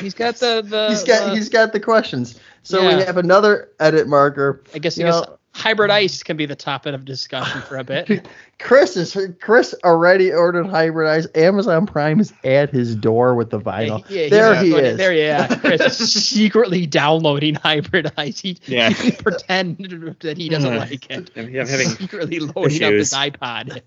he's 0.00 0.14
got, 0.14 0.36
the 0.36 0.62
the. 0.66 0.88
He's 0.90 1.04
got 1.04 1.22
uh, 1.30 1.34
he's 1.34 1.48
got 1.48 1.72
the 1.72 1.80
questions. 1.80 2.38
So 2.62 2.80
Yeah. 2.82 2.96
we 2.98 3.02
have 3.04 3.16
another 3.16 3.70
edit 3.80 4.08
marker. 4.08 4.62
I 4.74 4.78
guess 4.78 4.98
I 4.98 5.02
you 5.02 5.06
guess 5.08 5.20
know- 5.26 5.36
hybrid 5.52 5.90
ice 5.90 6.22
can 6.22 6.36
be 6.36 6.46
the 6.46 6.54
topic 6.54 6.94
of 6.94 7.04
discussion 7.04 7.60
for 7.62 7.76
a 7.76 7.82
bit. 7.84 8.28
Chris 8.60 8.96
is 8.96 9.16
Chris 9.40 9.74
already 9.82 10.30
ordered 10.32 10.66
hybrid 10.66 11.08
ice. 11.08 11.26
Amazon 11.34 11.86
Prime 11.86 12.20
is 12.20 12.32
at 12.44 12.70
his 12.70 12.94
door 12.94 13.34
with 13.34 13.50
the 13.50 13.58
vinyl. 13.58 14.04
Yeah, 14.08 14.22
he's 14.22 14.30
there 14.30 14.54
he 14.62 14.74
is. 14.76 14.96
There, 14.96 15.12
yeah. 15.12 15.46
Chris 15.60 16.00
is 16.00 16.12
secretly 16.12 16.86
downloading 16.86 17.54
hybrid 17.56 18.12
ice. 18.16 18.38
He, 18.40 18.58
Yeah. 18.66 18.90
he 18.90 19.10
pretend 19.10 19.78
that 20.20 20.36
he 20.36 20.48
doesn't 20.48 20.76
like 20.76 21.10
it. 21.10 21.30
I'm, 21.36 21.46
I'm 21.46 21.52
having 21.66 21.88
secretly 21.88 22.38
loading 22.38 22.84
up 22.84 22.92
his 22.92 23.12
issues. 23.12 23.32
iPod. 23.32 23.82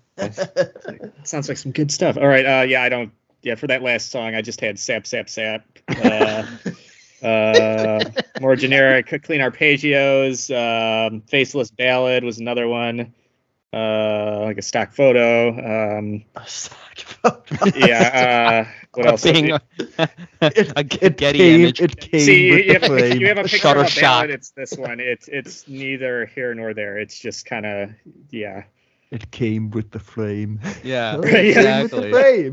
sounds 1.24 1.48
like 1.48 1.58
some 1.58 1.72
good 1.72 1.90
stuff. 1.90 2.16
All 2.16 2.26
right, 2.26 2.44
uh, 2.44 2.62
yeah, 2.62 2.82
I 2.82 2.88
don't. 2.88 3.12
Yeah, 3.44 3.54
for 3.56 3.66
that 3.68 3.82
last 3.82 4.10
song, 4.10 4.34
I 4.34 4.42
just 4.42 4.60
had 4.60 4.78
sap, 4.78 5.06
sap, 5.06 5.28
sap. 5.28 5.64
Uh, 7.24 7.26
uh, 7.26 8.04
more 8.40 8.54
generic, 8.54 9.06
clean 9.22 9.40
arpeggios. 9.40 10.50
Um, 10.54 11.22
faceless 11.22 11.70
ballad 11.70 12.22
was 12.22 12.38
another 12.38 12.68
one. 12.68 13.14
Uh, 13.72 14.40
like 14.44 14.58
a 14.58 14.62
stock 14.62 14.92
photo. 14.92 15.48
Um, 15.98 16.24
a 16.36 16.46
stock 16.46 16.98
photo. 16.98 17.42
yeah. 17.78 18.66
Uh, 18.66 18.86
what 18.92 19.06
else? 19.06 19.22
Being 19.24 19.52
a, 19.98 20.08
It- 20.42 20.72
a 20.76 20.84
Getty 20.84 21.38
came, 21.38 21.60
image. 21.62 21.80
It 21.80 21.96
came 21.98 22.20
See, 22.20 22.50
with 22.50 22.66
you 22.66 22.66
the 22.66 22.72
have, 22.74 22.82
a, 22.82 22.86
flame. 22.86 23.20
you 23.20 23.28
have 23.28 23.38
a 23.38 23.44
picture 23.44 23.68
of 23.68 23.76
a 23.78 23.84
Shutterstock. 23.84 24.00
ballad. 24.02 24.30
It's 24.30 24.50
this 24.50 24.74
one. 24.76 25.00
It's 25.00 25.26
it's 25.28 25.66
neither 25.66 26.26
here 26.26 26.54
nor 26.54 26.74
there. 26.74 26.98
It's 26.98 27.18
just 27.18 27.46
kind 27.46 27.64
of 27.64 27.90
yeah. 28.30 28.64
It 29.10 29.30
came 29.30 29.70
with 29.70 29.92
the 29.92 29.98
flame. 30.00 30.60
Yeah, 30.82 31.18
it 31.22 31.24
came 31.24 31.46
exactly. 31.46 32.50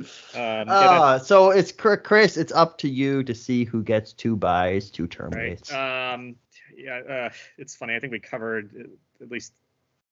With 0.00 0.06
the 0.06 0.12
flame. 0.12 0.42
Um, 0.42 0.48
yeah, 0.58 0.64
that- 0.64 1.00
Ah, 1.00 1.18
so 1.18 1.50
it's 1.50 1.72
Chris. 1.72 2.36
It's 2.36 2.52
up 2.52 2.78
to 2.78 2.88
you 2.88 3.22
to 3.24 3.34
see 3.34 3.64
who 3.64 3.82
gets 3.82 4.12
two 4.12 4.36
buys, 4.36 4.90
two 4.90 5.06
terminates. 5.06 5.70
Right. 5.72 6.12
Um, 6.14 6.36
yeah, 6.76 6.98
uh, 6.98 7.30
it's 7.58 7.74
funny. 7.76 7.94
I 7.94 8.00
think 8.00 8.12
we 8.12 8.18
covered 8.20 8.70
uh, 8.78 9.24
at 9.24 9.30
least 9.30 9.52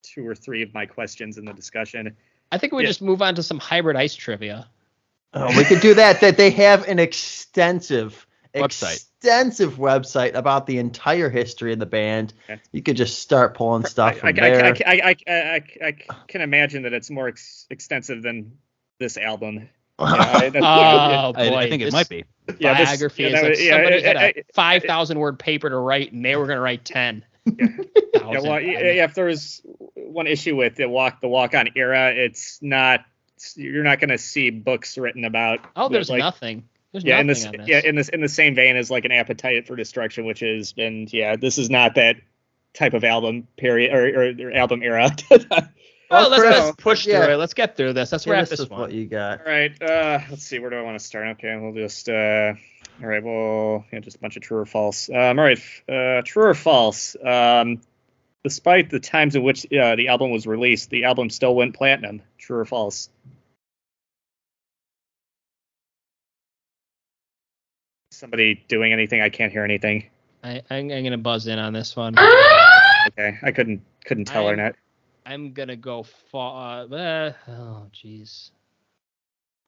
two 0.03 0.27
or 0.27 0.35
three 0.35 0.61
of 0.61 0.73
my 0.73 0.85
questions 0.85 1.37
in 1.37 1.45
the 1.45 1.53
discussion. 1.53 2.15
I 2.51 2.57
think 2.57 2.73
we 2.73 2.83
Yeah. 2.83 2.89
just 2.89 3.01
move 3.01 3.21
on 3.21 3.35
to 3.35 3.43
some 3.43 3.59
hybrid 3.59 3.95
ice 3.97 4.15
trivia. 4.15 4.67
Oh, 5.33 5.55
we 5.57 5.63
could 5.63 5.81
do 5.81 5.93
that. 5.93 6.21
That 6.21 6.37
they 6.37 6.49
have 6.51 6.87
an 6.87 6.97
extensive 6.99 8.25
Website. 8.55 8.95
extensive 8.95 9.73
website 9.77 10.33
about 10.33 10.65
the 10.65 10.79
entire 10.79 11.29
history 11.29 11.71
of 11.71 11.77
the 11.77 11.85
band. 11.85 12.33
Okay. 12.49 12.59
You 12.71 12.81
could 12.81 12.97
just 12.97 13.19
start 13.19 13.53
pulling 13.55 13.85
stuff 13.85 14.15
I, 14.15 14.19
from 14.19 14.29
I, 14.29 14.31
there. 14.31 14.65
I, 14.65 14.69
I, 14.69 15.15
I, 15.27 15.33
I, 15.33 15.61
I 15.85 15.91
can 16.27 16.41
imagine 16.41 16.81
that 16.83 16.93
it's 16.93 17.11
more 17.11 17.27
ex- 17.27 17.67
extensive 17.69 18.23
than 18.23 18.57
this 18.99 19.17
album. 19.17 19.69
Yeah, 19.99 20.05
I- 20.07 20.51
Oh 20.55 21.33
I, 21.35 21.49
boy, 21.49 21.55
I 21.57 21.69
think 21.69 21.81
it 21.83 21.91
might 21.93 22.09
be. 22.09 22.23
yeah, 22.59 22.77
this- 22.77 22.89
biography 22.89 23.23
yeah, 23.23 23.29
is 23.29 23.33
that 23.33 23.43
like 23.49 23.59
yeah, 23.59 23.71
somebody 23.75 23.95
I- 24.03 24.07
had 24.07 24.17
I- 24.17 24.33
a 24.37 24.43
five 24.53 24.83
thousand 24.83 25.19
word 25.19 25.39
paper 25.39 25.69
to 25.69 25.77
write, 25.77 26.11
and 26.11 26.23
they 26.23 26.35
were 26.35 26.47
gonna 26.47 26.61
write 26.61 26.85
ten. 26.85 27.23
Yeah, 27.45 27.67
Thousand. 28.15 28.49
well, 28.49 28.59
yeah, 28.59 28.79
yeah, 28.91 29.03
if 29.05 29.13
there 29.15 29.25
was 29.25 29.61
one 29.95 30.27
issue 30.27 30.55
with 30.55 30.75
the 30.75 30.87
walk, 30.87 31.21
the 31.21 31.27
walk 31.27 31.55
on 31.55 31.69
era, 31.75 32.11
it's 32.15 32.59
not. 32.61 33.05
You're 33.55 33.83
not 33.85 33.99
going 34.01 34.09
to 34.09 34.17
see 34.17 34.49
books 34.49 34.97
written 34.97 35.23
about. 35.23 35.61
Oh, 35.75 35.87
there's 35.87 36.09
like, 36.09 36.19
nothing. 36.19 36.67
There's 36.91 37.05
Yeah, 37.05 37.21
in 37.21 37.27
nothing 37.27 37.43
this, 37.43 37.45
on 37.45 37.57
this. 37.59 37.67
yeah, 37.69 37.81
in 37.85 37.95
this, 37.95 38.09
in 38.09 38.19
the 38.19 38.27
same 38.27 38.53
vein 38.53 38.75
as 38.75 38.91
like 38.91 39.05
an 39.05 39.13
appetite 39.13 39.65
for 39.65 39.77
destruction, 39.77 40.25
which 40.25 40.41
has 40.41 40.73
been, 40.73 41.07
yeah, 41.11 41.37
this 41.37 41.57
is 41.57 41.69
not 41.69 41.95
that 41.95 42.17
type 42.73 42.93
of 42.93 43.05
album 43.05 43.47
period 43.57 43.93
or, 43.93 44.23
or, 44.25 44.47
or 44.49 44.51
album 44.51 44.83
era. 44.83 45.09
well, 46.09 46.29
let's, 46.29 46.41
Chris, 46.41 46.57
let's 46.57 46.75
push 46.77 47.07
yeah. 47.07 47.23
through 47.23 47.33
it. 47.33 47.37
Let's 47.37 47.53
get 47.53 47.77
through 47.77 47.93
this. 47.93 48.11
Let's 48.11 48.23
Hit 48.23 48.31
wrap 48.31 48.43
us 48.43 48.49
this 48.49 48.59
with 48.59 48.71
one. 48.71 48.81
what 48.81 48.91
you 48.91 49.05
got. 49.05 49.39
All 49.39 49.51
right, 49.51 49.81
uh, 49.81 50.19
let's 50.29 50.43
see. 50.43 50.59
Where 50.59 50.69
do 50.69 50.77
I 50.77 50.81
want 50.81 50.99
to 50.99 51.05
start? 51.05 51.27
Okay, 51.37 51.55
we'll 51.57 51.73
just. 51.73 52.09
Uh, 52.09 52.53
all 53.01 53.07
right, 53.07 53.23
well, 53.23 53.85
yeah, 53.93 53.99
just 53.99 54.17
a 54.17 54.19
bunch 54.19 54.35
of 54.35 54.41
true 54.41 54.57
or 54.57 54.65
false. 54.65 55.09
Um, 55.09 55.39
all 55.39 55.45
right, 55.45 55.59
uh, 55.87 56.21
true 56.25 56.43
or 56.43 56.53
false. 56.53 57.15
Um, 57.15 57.81
despite 58.43 58.89
the 58.89 58.99
times 58.99 59.35
in 59.35 59.43
which 59.43 59.65
uh, 59.71 59.95
the 59.95 60.09
album 60.09 60.31
was 60.31 60.45
released, 60.45 60.89
the 60.89 61.05
album 61.05 61.29
still 61.29 61.55
went 61.55 61.75
platinum. 61.75 62.21
True 62.37 62.59
or 62.59 62.65
false? 62.65 63.09
Somebody 68.11 68.63
doing 68.67 68.91
anything? 68.91 69.21
I 69.21 69.29
can't 69.29 69.51
hear 69.51 69.63
anything. 69.63 70.09
I, 70.43 70.61
I'm, 70.69 70.91
I'm 70.91 71.03
gonna 71.03 71.17
buzz 71.17 71.47
in 71.47 71.59
on 71.59 71.73
this 71.73 71.95
one. 71.95 72.15
Okay, 73.07 73.37
I 73.41 73.51
couldn't 73.51 73.81
couldn't 74.05 74.25
tell 74.25 74.45
or 74.45 74.49
I'm- 74.49 74.57
not. 74.57 74.75
I'm 75.25 75.53
gonna 75.53 75.75
go 75.75 76.03
far. 76.03 76.83
Uh, 76.91 77.33
oh, 77.47 77.85
jeez. 77.93 78.51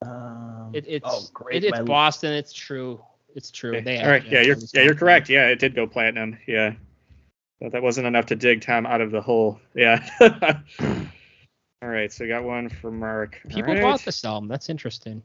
Um, 0.04 0.70
It, 0.72 0.84
it's 0.88 1.06
oh, 1.08 1.28
great. 1.32 1.64
it- 1.64 1.68
it's 1.68 1.78
my- 1.78 1.84
Boston. 1.84 2.32
It's 2.32 2.52
true. 2.52 3.00
It's 3.34 3.50
true. 3.50 3.80
They 3.80 3.98
All 4.00 4.10
right, 4.10 4.24
yeah, 4.26 4.42
you're 4.42 4.56
yeah, 4.74 4.82
you're 4.82 4.94
correct. 4.94 5.28
Yeah, 5.30 5.48
it 5.48 5.58
did 5.58 5.74
go 5.74 5.86
platinum. 5.86 6.36
Yeah, 6.46 6.74
but 7.60 7.72
that 7.72 7.82
wasn't 7.82 8.06
enough 8.06 8.26
to 8.26 8.36
dig 8.36 8.60
Tom 8.60 8.84
out 8.84 9.00
of 9.00 9.10
the 9.10 9.22
hole. 9.22 9.58
Yeah. 9.74 10.06
All 11.82 11.88
right, 11.88 12.12
so 12.12 12.24
we 12.24 12.28
got 12.28 12.44
one 12.44 12.68
for 12.68 12.90
Mark. 12.90 13.40
People 13.48 13.72
right. 13.72 13.82
bought 13.82 14.04
this 14.04 14.22
album. 14.24 14.48
That's 14.48 14.68
interesting. 14.68 15.22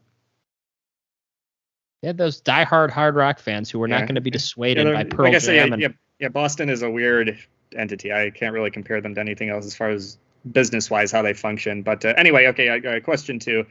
They 2.01 2.07
had 2.07 2.17
those 2.17 2.41
diehard 2.41 2.91
hard 2.91 3.15
rock 3.15 3.39
fans 3.39 3.69
who 3.69 3.79
were 3.79 3.87
Yeah. 3.89 3.99
not 3.99 4.07
going 4.07 4.15
to 4.15 4.21
be 4.21 4.31
dissuaded 4.31 4.87
they're- 4.87 4.93
by 4.93 5.03
Pearl 5.03 5.25
like 5.25 5.35
I 5.35 5.39
said, 5.39 5.55
Jam. 5.55 5.67
yeah, 5.67 5.73
and, 5.73 5.81
yeah, 5.81 5.87
yeah, 6.19 6.29
Boston 6.29 6.69
is 6.69 6.81
a 6.81 6.89
weird 6.89 7.37
entity. 7.75 8.11
I 8.13 8.29
can't 8.29 8.53
really 8.53 8.71
compare 8.71 9.01
them 9.01 9.15
to 9.15 9.21
anything 9.21 9.49
else 9.49 9.65
as 9.65 9.75
far 9.75 9.89
as 9.89 10.17
business-wise 10.49 11.11
how 11.11 11.21
they 11.21 11.33
function. 11.33 11.81
But 11.83 12.05
uh, 12.05 12.13
anyway, 12.17 12.47
okay, 12.47 12.69
uh, 12.69 12.99
question 13.01 13.39
two. 13.39 13.65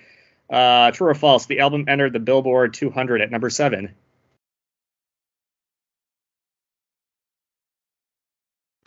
Uh, 0.51 0.91
true 0.93 1.09
or 1.09 1.15
false? 1.15 1.47
The 1.47 1.61
album 1.61 1.85
entered 1.89 2.13
the 2.13 2.21
Billboard 2.21 2.75
200 2.75 3.21
at 3.21 3.31
number 3.31 3.51
seven. 3.51 3.95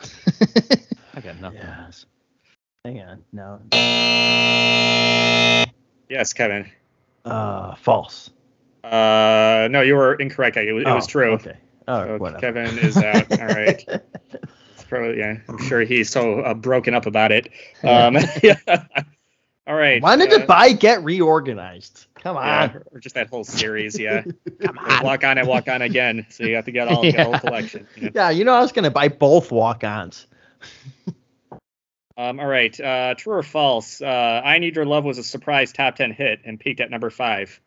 I 0.00 1.20
got 1.22 1.40
nothing 1.40 1.58
Yeah. 1.60 1.76
on 1.80 1.86
this. 1.86 2.06
Hang 2.84 3.00
on. 3.00 3.22
No. 3.32 3.60
Yes, 6.08 6.32
Kevin. 6.32 6.70
Uh, 7.24 7.74
false. 7.76 8.30
Uh, 8.82 9.68
no, 9.70 9.82
you 9.82 9.94
were 9.94 10.14
incorrect. 10.14 10.56
It 10.56 10.72
was, 10.72 10.84
it 10.84 10.88
was 10.88 11.04
Oh, 11.04 11.08
true. 11.08 11.32
Okay. 11.32 11.56
All 11.86 12.04
So. 12.04 12.16
Whatever. 12.18 12.40
Kevin 12.40 12.78
is 12.78 12.96
out. 12.96 13.30
All 13.38 13.46
right. 13.46 13.84
It's 14.90 14.96
probably, 14.98 15.18
yeah, 15.18 15.36
I'm 15.48 15.58
sure 15.58 15.82
he's 15.82 16.10
so 16.10 16.40
uh, 16.40 16.52
broken 16.52 16.94
up 16.94 17.06
about 17.06 17.30
it. 17.30 17.48
Um, 17.84 18.16
yeah. 18.42 18.56
All 19.68 19.76
right. 19.76 20.02
Why 20.02 20.16
did 20.16 20.32
uh, 20.32 20.38
the 20.38 20.46
buy 20.46 20.72
get 20.72 21.04
reorganized? 21.04 22.06
Come 22.16 22.36
on. 22.36 22.44
Yeah, 22.44 22.78
or 22.90 22.98
just 22.98 23.14
that 23.14 23.28
whole 23.28 23.44
series. 23.44 23.96
Yeah. 23.96 24.24
Come 24.60 24.78
on. 24.78 25.04
walk 25.04 25.22
on 25.22 25.38
and 25.38 25.46
walk 25.46 25.68
on 25.68 25.80
again. 25.80 26.26
So 26.30 26.42
you 26.42 26.56
have 26.56 26.64
to 26.64 26.72
get 26.72 26.88
all 26.88 27.02
get 27.02 27.16
the 27.18 27.22
whole 27.22 27.32
Yeah. 27.34 27.38
collection. 27.38 27.86
Yeah. 27.96 28.08
Yeah, 28.16 28.30
you 28.30 28.44
know 28.44 28.52
I 28.52 28.60
was 28.62 28.72
gonna 28.72 28.90
buy 28.90 29.06
both 29.06 29.52
walk-ons. 29.52 30.26
Um, 32.16 32.40
all 32.40 32.46
right. 32.48 32.78
Uh, 32.80 33.14
true 33.16 33.34
or 33.34 33.42
false? 33.44 34.02
Uh, 34.02 34.42
I 34.44 34.58
Need 34.58 34.74
Your 34.74 34.86
Love 34.86 35.04
was 35.04 35.18
a 35.18 35.22
surprise 35.22 35.72
top 35.72 35.94
10 35.94 36.10
hit 36.10 36.40
and 36.44 36.58
peaked 36.58 36.80
at 36.80 36.90
number 36.90 37.10
five. 37.10 37.60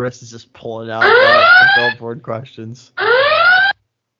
Chris 0.00 0.22
is 0.22 0.30
just 0.32 0.52
pulling 0.52 0.90
out 0.90 1.04
uh, 1.06 1.66
billboard 1.76 2.24
questions. 2.24 2.90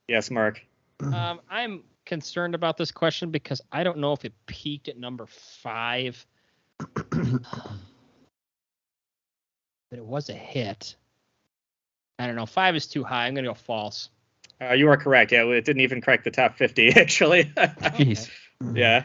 Yes, 0.07 0.31
Mark. 0.31 0.65
um, 1.03 1.41
I'm 1.51 1.83
concerned 2.07 2.55
about 2.55 2.77
this 2.77 2.91
question 2.91 3.31
because 3.31 3.61
I 3.70 3.85
don't 3.85 3.99
know 3.99 4.12
if 4.12 4.24
it 4.24 4.33
peaked 4.47 4.89
at 4.89 4.99
number 4.99 5.27
five. 5.27 6.24
but 6.78 7.19
it 9.93 10.05
was 10.05 10.31
a 10.31 10.35
hit. 10.35 10.97
I 12.19 12.27
don't 12.27 12.37
know. 12.37 12.47
Five 12.47 12.77
is 12.77 12.87
too 12.87 13.05
high. 13.05 13.27
I'm 13.27 13.35
gonna 13.35 13.49
go 13.49 13.55
false. 13.55 14.09
Uh, 14.61 14.73
you 14.73 14.89
are 14.89 14.97
correct. 14.97 15.33
Yeah, 15.33 15.45
it 15.45 15.65
didn't 15.65 15.83
even 15.83 16.01
crack 16.01 16.24
the 16.24 16.31
top 16.31 16.57
50, 16.57 16.89
actually. 16.97 17.45
Jeez. 17.57 18.31
yeah. 18.74 19.05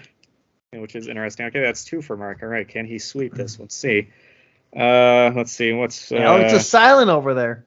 Which 0.71 0.95
is 0.95 1.07
interesting. 1.07 1.47
Okay, 1.47 1.59
that's 1.59 1.83
two 1.83 2.01
for 2.01 2.15
Mark. 2.15 2.41
All 2.41 2.47
right. 2.47 2.65
Can 2.65 2.85
he 2.85 2.97
sweep 2.99 3.33
this? 3.33 3.59
Let's 3.59 3.75
see. 3.75 4.09
Uh, 4.73 5.31
let's 5.35 5.51
see. 5.51 5.73
What's. 5.73 6.13
Uh, 6.13 6.15
oh, 6.15 6.37
it's 6.37 6.53
just 6.53 6.69
silent 6.69 7.09
over 7.09 7.33
there. 7.33 7.65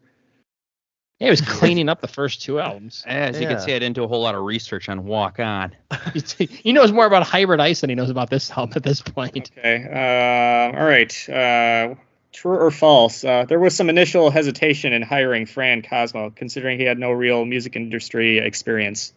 Yeah, 1.20 1.26
he 1.26 1.30
was 1.30 1.40
cleaning 1.46 1.88
up 1.88 2.00
the 2.00 2.08
first 2.08 2.42
two 2.42 2.58
albums. 2.60 3.02
As 3.06 3.36
you 3.36 3.42
Yeah. 3.42 3.54
can 3.54 3.60
see, 3.60 3.72
I 3.74 3.78
didn't 3.78 3.94
do 3.94 4.04
a 4.04 4.08
whole 4.08 4.20
lot 4.22 4.34
of 4.34 4.42
research 4.42 4.88
on 4.88 5.04
Walk 5.04 5.38
On. 5.40 5.72
he 6.38 6.72
knows 6.72 6.92
more 6.92 7.06
about 7.06 7.22
Hybrid 7.24 7.60
Ice 7.60 7.80
than 7.82 7.90
he 7.90 7.96
knows 7.96 8.10
about 8.10 8.30
this 8.30 8.50
album 8.50 8.72
at 8.76 8.82
this 8.82 9.00
point. 9.00 9.50
Okay. 9.56 9.84
Uh, 9.84 10.76
all 10.78 10.84
right. 10.84 11.28
Uh, 11.28 11.94
true 12.32 12.56
or 12.56 12.70
false? 12.70 13.22
Uh, 13.24 13.44
there 13.48 13.60
was 13.60 13.76
some 13.76 13.88
initial 13.88 14.30
hesitation 14.30 14.92
in 14.92 15.02
hiring 15.02 15.46
Fran 15.46 15.82
Cosmo, 15.82 16.30
considering 16.30 16.78
he 16.80 16.84
had 16.84 16.98
no 16.98 17.12
real 17.12 17.44
music 17.44 17.76
industry 17.76 18.38
experience. 18.38 19.12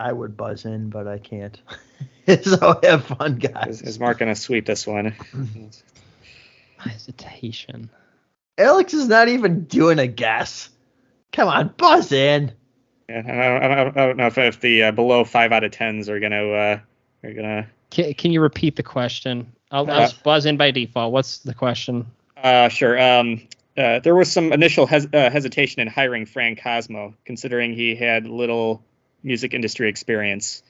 I 0.00 0.12
would 0.12 0.36
buzz 0.36 0.64
in, 0.64 0.90
but 0.90 1.08
I 1.08 1.18
can't. 1.18 1.60
so 2.42 2.78
have 2.84 3.04
fun, 3.04 3.36
guys. 3.38 3.82
Is, 3.82 3.82
is 3.82 3.98
Mark 4.00 4.18
going 4.18 4.32
to 4.32 4.40
sweep 4.40 4.64
this 4.66 4.86
one? 4.86 5.14
Hesitation. 6.76 7.90
Alex 8.58 8.92
is 8.92 9.08
not 9.08 9.28
even 9.28 9.64
doing 9.64 9.98
a 9.98 10.06
guess. 10.06 10.68
Come 11.32 11.48
on, 11.48 11.68
buzz 11.76 12.10
in. 12.12 12.52
Yeah, 13.08 13.20
I 13.20 13.22
don't, 13.22 13.62
I 13.72 13.74
don't, 13.84 13.96
I 13.96 14.06
don't 14.06 14.16
know 14.16 14.26
if, 14.26 14.36
if 14.38 14.60
the 14.60 14.82
uh, 14.84 14.92
below 14.92 15.24
five 15.24 15.52
out 15.52 15.64
of 15.64 15.70
tens 15.70 16.08
are 16.08 16.20
going 16.20 16.32
to 16.32 16.52
uh, 16.52 16.78
are 17.24 17.32
going 17.32 17.46
to. 17.46 17.66
Can, 17.90 18.12
can 18.14 18.32
you 18.32 18.40
repeat 18.42 18.76
the 18.76 18.82
question? 18.82 19.50
I'll, 19.70 19.88
I'll 19.90 19.96
Uh, 19.98 20.00
just 20.00 20.22
buzz 20.22 20.44
in 20.44 20.56
by 20.56 20.70
default. 20.72 21.12
What's 21.12 21.38
the 21.38 21.54
question? 21.54 22.06
Uh, 22.36 22.68
sure. 22.68 23.00
Um, 23.00 23.46
uh, 23.76 24.00
there 24.00 24.14
was 24.14 24.30
some 24.30 24.52
initial 24.52 24.86
hes- 24.86 25.06
uh, 25.12 25.30
hesitation 25.30 25.80
in 25.80 25.88
hiring 25.88 26.26
Fran 26.26 26.56
Cosmo, 26.56 27.14
considering 27.24 27.72
he 27.72 27.94
had 27.94 28.26
little 28.26 28.82
music 29.22 29.54
industry 29.54 29.88
experience. 29.88 30.62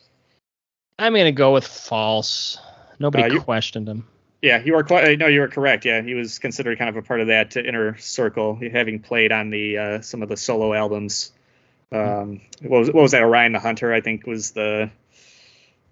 I'm 0.99 1.15
gonna 1.15 1.33
go 1.33 1.53
with 1.53 1.67
false. 1.67 2.59
Nobody 2.99 3.25
Uh, 3.25 3.35
you- 3.35 3.41
questioned 3.41 3.89
him. 3.89 4.07
Yeah, 4.43 4.63
you 4.63 4.77
are 4.77 4.85
quite. 4.85 5.19
No, 5.19 5.27
you 5.27 5.43
are 5.43 5.49
correct. 5.49 5.85
Yeah, 5.85 6.01
he 6.03 6.15
was 6.15 6.39
considered 6.39 6.79
kind 6.79 6.89
of 6.89 6.97
a 6.97 7.03
part 7.03 7.21
of 7.21 7.27
that 7.27 7.57
uh, 7.57 7.61
inner 7.61 7.97
circle, 7.99 8.57
having 8.73 9.01
played 9.01 9.33
on 9.33 9.51
the 9.51 9.79
uh, 9.79 10.01
some 10.01 10.23
of 10.23 10.29
the 10.29 10.37
solo 10.37 10.73
albums. 10.75 11.33
Um, 11.91 12.41
what 12.63 12.79
was 12.81 12.87
what 12.93 13.03
was 13.03 13.11
that? 13.13 13.23
Orion 13.23 13.53
the 13.53 13.59
Hunter, 13.59 13.93
I 13.93 14.01
think, 14.01 14.27
was 14.29 14.53
the 14.53 14.91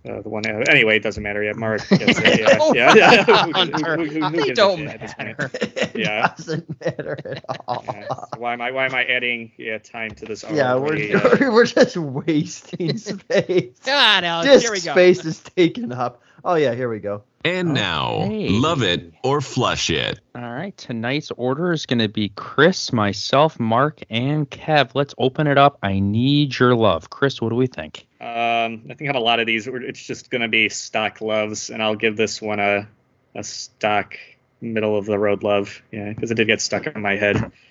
uh, 0.08 0.20
the 0.22 0.28
one. 0.28 0.46
Anyway, 0.46 0.96
it 0.98 1.02
doesn't 1.02 1.22
matter. 1.24 1.42
Yeah, 1.42 1.54
Mark. 1.54 1.88
Gets 1.88 2.20
it. 2.20 2.38
Yeah, 2.40 2.72
yeah, 2.74 2.94
yeah. 2.94 3.24
Who- 3.24 3.32
who- 3.32 3.52
Hunter. 3.52 3.96
who- 3.96 4.04
who- 4.04 4.20
who 4.20 4.30
They 4.30 4.36
gives 4.36 4.48
a 4.50 4.54
don't 4.54 4.78
shit 4.78 5.00
at 5.02 5.18
matter. 5.18 5.50
it 5.54 5.96
Yeah. 5.96 6.32
doesn't 6.36 6.80
matter 6.84 7.18
at 7.24 7.44
all. 7.66 7.82
Yeah, 7.88 8.06
so 8.08 8.26
why 8.38 8.52
am 8.52 8.60
I 8.60 8.70
why 8.70 8.84
am 8.86 8.94
I 8.94 9.04
adding 9.06 9.50
yeah 9.56 9.78
time 9.78 10.10
to 10.12 10.24
this? 10.24 10.44
Yeah, 10.48 10.74
already, 10.74 11.12
we're, 11.14 11.48
uh, 11.48 11.52
we're 11.52 11.66
just 11.66 11.96
wasting 11.96 12.96
space. 12.98 13.80
Come 13.84 13.94
on, 13.98 14.22
Alex. 14.22 14.62
Here 14.62 14.70
we 14.70 14.80
go. 14.80 14.92
space 14.92 15.24
is 15.24 15.40
taken 15.40 15.90
up. 15.90 16.22
Oh 16.46 16.54
yeah, 16.54 16.74
here 16.74 16.88
we 16.88 17.00
go. 17.00 17.24
And 17.44 17.74
now, 17.74 18.10
Okay. 18.22 18.48
love 18.50 18.82
it 18.82 19.12
or 19.24 19.40
flush 19.40 19.90
it. 19.90 20.20
All 20.36 20.42
right, 20.42 20.76
tonight's 20.76 21.32
order 21.32 21.72
is 21.72 21.86
going 21.86 21.98
to 21.98 22.08
be 22.08 22.28
Chris, 22.36 22.92
myself, 22.92 23.58
Mark, 23.58 24.00
and 24.10 24.48
Kev. 24.48 24.90
Let's 24.94 25.12
open 25.18 25.48
it 25.48 25.58
up. 25.58 25.76
I 25.82 25.98
need 25.98 26.56
your 26.56 26.76
love. 26.76 27.10
Chris, 27.10 27.42
what 27.42 27.48
do 27.48 27.56
we 27.56 27.66
think? 27.66 28.06
Um, 28.20 28.84
I 28.88 28.94
think 28.94 29.10
on 29.10 29.16
a 29.16 29.20
lot 29.20 29.40
of 29.40 29.46
these, 29.46 29.66
it's 29.66 30.06
just 30.06 30.30
going 30.30 30.42
to 30.42 30.48
be 30.48 30.68
stock 30.68 31.20
loves, 31.20 31.68
and 31.68 31.82
I'll 31.82 31.96
give 31.96 32.16
this 32.16 32.40
one 32.40 32.60
a 32.60 32.88
a 33.34 33.42
stock 33.42 34.16
middle 34.60 34.96
of 34.96 35.06
the 35.06 35.18
road 35.18 35.42
love. 35.42 35.82
Yeah, 35.90 36.10
because 36.10 36.30
it 36.30 36.36
did 36.36 36.46
get 36.46 36.60
stuck 36.60 36.86
in 36.86 37.02
my 37.02 37.16
head. 37.16 37.50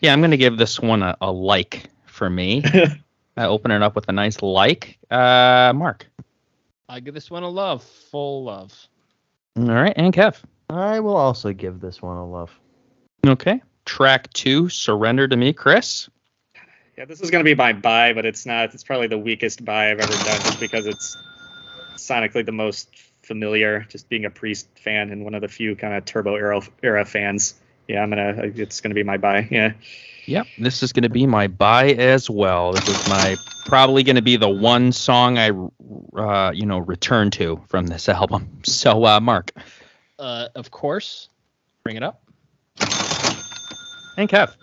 Yeah, 0.00 0.12
I'm 0.12 0.20
going 0.20 0.30
to 0.30 0.36
give 0.36 0.56
this 0.56 0.78
one 0.78 1.02
a, 1.02 1.16
a 1.20 1.32
like 1.32 1.88
for 2.06 2.30
me. 2.30 2.62
I 3.36 3.46
open 3.46 3.72
it 3.72 3.82
up 3.82 3.96
with 3.96 4.08
a 4.08 4.12
nice 4.12 4.40
like. 4.42 4.96
Uh, 5.10 5.72
Mark. 5.74 6.06
I 6.88 7.00
give 7.00 7.14
this 7.14 7.30
one 7.30 7.42
a 7.42 7.48
love, 7.48 7.82
full 7.82 8.44
love. 8.44 8.74
All 9.56 9.64
right, 9.64 9.92
and 9.96 10.12
Kev. 10.12 10.36
I 10.70 11.00
will 11.00 11.16
also 11.16 11.52
give 11.52 11.80
this 11.80 12.00
one 12.00 12.16
a 12.16 12.26
love. 12.26 12.50
Okay. 13.26 13.62
Track 13.84 14.32
two, 14.32 14.68
Surrender 14.68 15.28
to 15.28 15.36
Me, 15.36 15.52
Chris. 15.52 16.08
Yeah, 16.96 17.04
this 17.04 17.20
is 17.20 17.30
going 17.30 17.44
to 17.44 17.48
be 17.48 17.54
my 17.54 17.72
buy, 17.72 18.12
but 18.12 18.26
it's 18.26 18.46
not. 18.46 18.74
It's 18.74 18.84
probably 18.84 19.06
the 19.06 19.18
weakest 19.18 19.64
buy 19.64 19.90
I've 19.90 20.00
ever 20.00 20.12
done, 20.12 20.40
just 20.40 20.60
because 20.60 20.86
it's 20.86 21.16
sonically 21.96 22.44
the 22.44 22.52
most 22.52 22.88
familiar. 23.22 23.86
Just 23.88 24.08
being 24.08 24.24
a 24.24 24.30
Priest 24.30 24.68
fan 24.78 25.10
and 25.10 25.24
one 25.24 25.34
of 25.34 25.42
the 25.42 25.48
few 25.48 25.76
kind 25.76 25.94
of 25.94 26.04
Turbo 26.04 26.36
era 26.36 26.60
era 26.82 27.04
fans. 27.04 27.54
Yeah, 27.88 28.02
I'm 28.02 28.10
gonna. 28.10 28.34
It's 28.54 28.80
gonna 28.80 28.94
be 28.94 29.02
my 29.02 29.16
buy. 29.16 29.48
Yeah. 29.50 29.72
Yep, 30.26 30.46
this 30.58 30.82
is 30.82 30.92
going 30.92 31.04
to 31.04 31.08
be 31.08 31.24
my 31.26 31.46
buy 31.46 31.92
as 31.92 32.28
well. 32.28 32.72
This 32.72 32.86
is 32.86 33.08
my 33.08 33.34
probably 33.64 34.02
going 34.02 34.16
to 34.16 34.20
be 34.22 34.36
the 34.36 34.46
one 34.46 34.92
song 34.92 35.38
I, 35.38 35.52
uh, 36.20 36.50
you 36.50 36.66
know, 36.66 36.76
return 36.80 37.30
to 37.30 37.62
from 37.68 37.86
this 37.86 38.08
album. 38.10 38.60
So, 38.62 39.06
uh, 39.06 39.20
Mark 39.20 39.52
Uh, 40.18 40.48
of 40.54 40.70
course. 40.70 41.30
Bring 41.82 41.96
it 41.96 42.02
up. 42.02 42.20
and 44.18 44.28
Kev. 44.28 44.54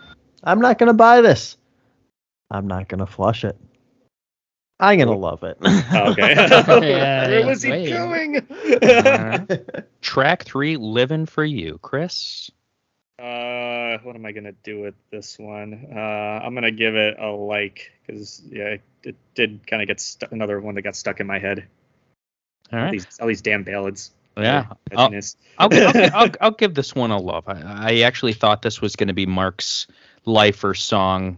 I'm 0.43 0.61
not 0.61 0.77
gonna 0.77 0.93
buy 0.93 1.21
this. 1.21 1.57
I'm 2.51 2.67
not 2.67 2.87
gonna 2.87 3.07
flush 3.07 3.43
it. 3.43 3.57
I'm 4.79 4.99
gonna 4.99 5.17
love 5.17 5.41
it. 5.41 5.57
Oh, 5.63 6.11
okay. 6.11 6.35
Yeah, 6.87 7.27
Where 7.27 7.47
was 7.47 7.63
he 7.63 7.71
wait. 7.71 7.89
going? 7.89 8.47
Track 10.01 10.43
three, 10.43 10.77
Living 10.77 11.25
for 11.25 11.43
You, 11.43 11.79
Chris. 11.81 12.51
Uh, 13.17 13.97
what 14.03 14.15
am 14.15 14.25
I 14.25 14.31
gonna 14.33 14.51
do 14.63 14.81
with 14.81 14.95
this 15.09 15.39
one? 15.39 15.87
Uh, 15.91 15.99
I'm 15.99 16.53
gonna 16.53 16.71
give 16.71 16.95
it 16.95 17.17
a 17.19 17.29
like 17.31 17.91
because 18.05 18.41
yeah, 18.49 18.65
it, 18.65 18.81
it 19.03 19.15
did 19.35 19.65
kind 19.65 19.81
of 19.81 19.87
get 19.87 19.99
stu- 20.01 20.27
another 20.31 20.59
one 20.59 20.75
that 20.75 20.81
got 20.81 20.95
stuck 20.95 21.19
in 21.19 21.27
my 21.27 21.39
head. 21.39 21.65
All 22.73 22.79
All 22.79 22.85
right. 22.85 22.91
these 22.91 23.07
all 23.21 23.27
these 23.27 23.41
damn 23.41 23.63
ballads. 23.63 24.11
Yeah. 24.37 24.65
I'll. 24.95 25.09
I'll, 25.57 25.69
gi- 25.69 25.81
I'll, 25.81 25.93
gi- 25.93 26.09
I'll, 26.13 26.29
I'll 26.41 26.51
give 26.51 26.73
this 26.73 26.93
one 26.93 27.11
a 27.11 27.17
love. 27.17 27.45
I, 27.47 27.61
I 27.63 27.99
actually 28.01 28.33
thought 28.33 28.61
this 28.61 28.81
was 28.81 28.97
going 28.97 29.07
to 29.07 29.13
be 29.13 29.25
Mark's 29.25 29.87
life 30.25 30.61
or 30.63 30.73
song 30.73 31.37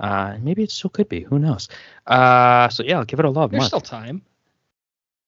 Uh, 0.00 0.36
maybe 0.40 0.62
it 0.62 0.70
still 0.70 0.90
could 0.90 1.08
be. 1.08 1.20
Who 1.22 1.38
knows? 1.38 1.68
Uh, 2.06 2.68
so 2.70 2.82
yeah, 2.82 2.98
I'll 2.98 3.04
give 3.04 3.18
it 3.18 3.24
a 3.24 3.30
love. 3.30 3.50
There's 3.50 3.60
Mark. 3.60 3.68
still 3.68 3.80
time. 3.80 4.22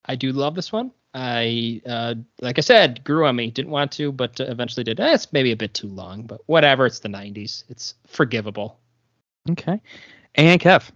I 0.05 0.17
do 0.17 0.33
love 0.33 0.55
this 0.55 0.73
one. 0.73 0.91
I, 1.15 1.81
uh, 1.87 2.17
like 2.41 2.59
I 2.59 2.61
said, 2.61 3.05
grew 3.05 3.27
on 3.27 3.37
me. 3.37 3.51
Didn't 3.51 3.71
want 3.71 3.93
to, 3.93 4.11
but 4.11 4.41
uh, 4.41 4.45
eventually 4.45 4.83
did. 4.83 4.99
Eh, 4.99 5.15
it's 5.15 5.33
maybe 5.33 5.53
a 5.53 5.57
bit 5.57 5.73
too 5.73 5.89
long, 5.89 6.23
but 6.23 6.41
whatever. 6.47 6.87
It's 6.87 6.99
the 6.99 7.09
90s. 7.09 7.65
It's 7.69 7.95
forgivable. 8.07 8.79
Okay. 9.51 9.81
And 10.35 10.61
Kev. 10.61 10.91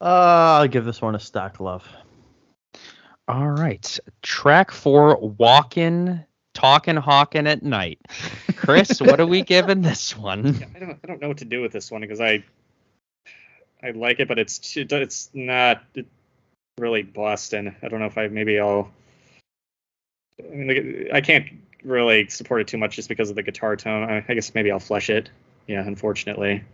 Uh, 0.00 0.58
I'll 0.60 0.68
give 0.68 0.84
this 0.84 1.02
one 1.02 1.14
a 1.14 1.20
stock 1.20 1.60
love. 1.60 1.86
All 3.28 3.50
right. 3.50 3.98
Track 4.22 4.70
four, 4.70 5.16
walking, 5.16 6.24
talking, 6.54 6.96
hawking 6.96 7.46
at 7.46 7.62
night. 7.62 8.00
Chris, 8.56 9.00
what 9.00 9.20
are 9.20 9.26
we 9.26 9.42
giving 9.42 9.82
this 9.82 10.16
one? 10.16 10.54
Yeah, 10.54 10.66
I 10.74 10.78
don't 10.78 10.98
I 11.04 11.06
don't 11.06 11.20
know 11.20 11.28
what 11.28 11.38
to 11.38 11.44
do 11.44 11.60
with 11.60 11.72
this 11.72 11.90
one 11.90 12.00
because 12.00 12.20
I 12.20 12.42
I 13.82 13.90
like 13.90 14.20
it, 14.20 14.28
but 14.28 14.38
it's 14.38 14.76
it's 14.76 15.30
not 15.34 15.82
really 16.78 17.02
Boston. 17.02 17.74
I 17.82 17.88
don't 17.88 18.00
know 18.00 18.06
if 18.06 18.18
I 18.18 18.28
maybe 18.28 18.58
I'll. 18.58 18.90
I 20.40 20.54
mean, 20.54 21.08
I 21.12 21.20
can't 21.20 21.46
really 21.84 22.28
support 22.28 22.60
it 22.60 22.68
too 22.68 22.78
much 22.78 22.96
just 22.96 23.08
because 23.08 23.30
of 23.30 23.36
the 23.36 23.42
guitar 23.42 23.76
tone. 23.76 24.24
I, 24.28 24.34
guess 24.34 24.54
maybe 24.54 24.70
I'll 24.70 24.80
flesh 24.80 25.10
it. 25.10 25.30
Yeah, 25.66 25.84
unfortunately. 25.86 26.64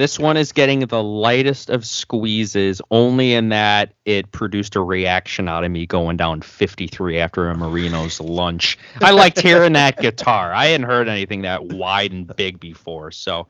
This 0.00 0.18
one 0.18 0.38
is 0.38 0.52
getting 0.52 0.80
the 0.80 1.02
lightest 1.02 1.68
of 1.68 1.84
squeezes, 1.84 2.80
only 2.90 3.34
in 3.34 3.50
that 3.50 3.92
it 4.06 4.32
produced 4.32 4.74
a 4.74 4.80
reaction 4.80 5.46
out 5.46 5.62
of 5.62 5.70
me 5.70 5.84
going 5.84 6.16
down 6.16 6.40
53 6.40 7.18
after 7.18 7.50
a 7.50 7.54
Marino's 7.54 8.18
lunch. 8.18 8.78
I 9.02 9.10
liked 9.10 9.38
hearing 9.38 9.74
that 9.74 9.96
guitar. 10.00 10.54
I 10.54 10.68
hadn't 10.68 10.86
heard 10.86 11.06
anything 11.06 11.42
that 11.42 11.66
wide 11.66 12.12
and 12.12 12.34
big 12.34 12.58
before. 12.58 13.10
So, 13.10 13.48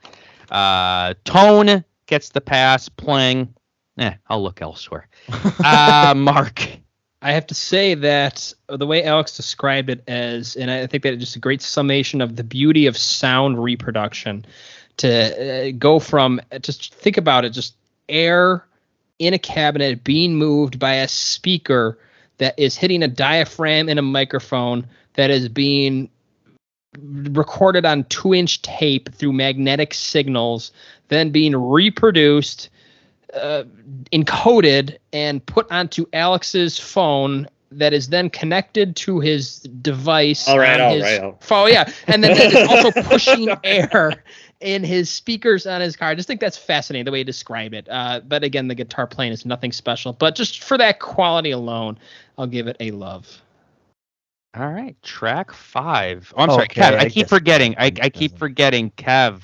uh, 0.51 1.15
tone 1.25 1.85
gets 2.07 2.31
the 2.31 2.41
pass. 2.41 2.89
Playing, 2.89 3.55
eh, 3.99 4.15
I'll 4.29 4.43
look 4.43 4.61
elsewhere. 4.61 5.09
Uh, 5.65 6.15
Mark. 6.17 6.69
I 7.23 7.33
have 7.33 7.47
to 7.49 7.55
say 7.55 7.95
that 7.95 8.53
the 8.67 8.87
way 8.87 9.05
Alex 9.05 9.37
described 9.37 9.91
it 9.91 10.03
as, 10.09 10.57
and 10.57 10.71
I 10.71 10.87
think 10.87 11.03
that 11.03 11.13
it's 11.13 11.21
just 11.21 11.37
a 11.37 11.39
great 11.39 11.61
summation 11.61 12.23
of 12.23 12.35
the 12.35 12.43
beauty 12.43 12.87
of 12.87 12.97
sound 12.97 13.63
reproduction. 13.63 14.47
To 15.01 15.69
uh, 15.69 15.73
go 15.79 15.99
from 15.99 16.41
just 16.61 16.95
think 16.95 17.17
about 17.17 17.45
it, 17.45 17.51
just 17.51 17.75
air 18.09 18.67
in 19.19 19.35
a 19.35 19.39
cabinet 19.39 20.05
being 20.05 20.37
moved 20.37 20.79
by 20.79 20.95
a 20.95 21.09
speaker 21.09 21.99
that 22.39 22.59
is 22.59 22.77
hitting 22.77 23.03
a 23.03 23.09
diaphragm 23.09 23.89
in 23.89 23.99
a 23.99 24.03
microphone 24.03 24.87
that 25.15 25.31
is 25.31 25.49
being 25.49 26.11
recorded 27.03 27.87
on 27.87 28.05
two 28.05 28.35
inch 28.35 28.63
tape 28.63 29.13
through 29.15 29.33
magnetic 29.33 29.95
signals, 29.95 30.73
then 31.09 31.31
being 31.31 31.55
reproduced 31.57 32.69
uh, 33.35 33.65
encoded 34.13 34.99
and 35.13 35.45
put 35.47 35.71
onto 35.71 36.05
Alex's 36.13 36.79
phone 36.79 37.49
that 37.73 37.93
is 37.93 38.09
then 38.09 38.29
connected 38.29 38.97
to 38.97 39.21
his 39.21 39.61
device. 39.61 40.49
All 40.49 40.59
right, 40.59 40.81
all 40.81 40.95
his 40.95 41.03
right, 41.03 41.21
all- 41.23 41.39
phone. 41.41 41.71
Yeah, 41.71 41.91
and 42.07 42.25
then 42.25 42.33
it's 42.37 42.71
also 42.71 42.91
pushing 43.03 43.49
air 43.65 44.25
in 44.61 44.85
his 44.85 45.11
speakers 45.11 45.67
on 45.67 45.81
his 45.81 45.97
car. 45.97 46.09
I 46.09 46.15
just 46.15 46.29
think 46.29 46.41
that's 46.41 46.59
fascinating 46.59 47.05
the 47.05 47.13
way 47.13 47.19
you 47.19 47.25
describe 47.25 47.75
it. 47.75 47.89
Uh, 47.89 48.21
but 48.27 48.45
again, 48.45 48.69
the 48.69 48.75
guitar 48.75 49.07
playing 49.07 49.33
is 49.33 49.47
nothing 49.47 49.73
special. 49.73 50.13
But 50.13 50.35
just 50.35 50.63
for 50.63 50.77
that 50.79 51.01
quality 51.01 51.51
alone, 51.51 51.99
I'll 52.39 52.47
give 52.47 52.67
it 52.69 52.77
a 52.81 52.91
love. 52.91 53.41
All 54.57 54.69
right, 54.69 55.01
track 55.03 55.53
five. 55.53 56.33
Oh, 56.37 56.43
I'm 56.43 56.51
sorry, 56.51 56.65
Okay, 56.67 56.81
Kev. 56.81 56.95
I, 56.95 57.03
I 57.03 57.09
keep 57.09 57.29
forgetting. 57.29 57.75
I, 57.79 57.93
I 58.03 58.09
keep 58.09 58.37
forgetting 58.37 58.91
Kev. 58.93 59.43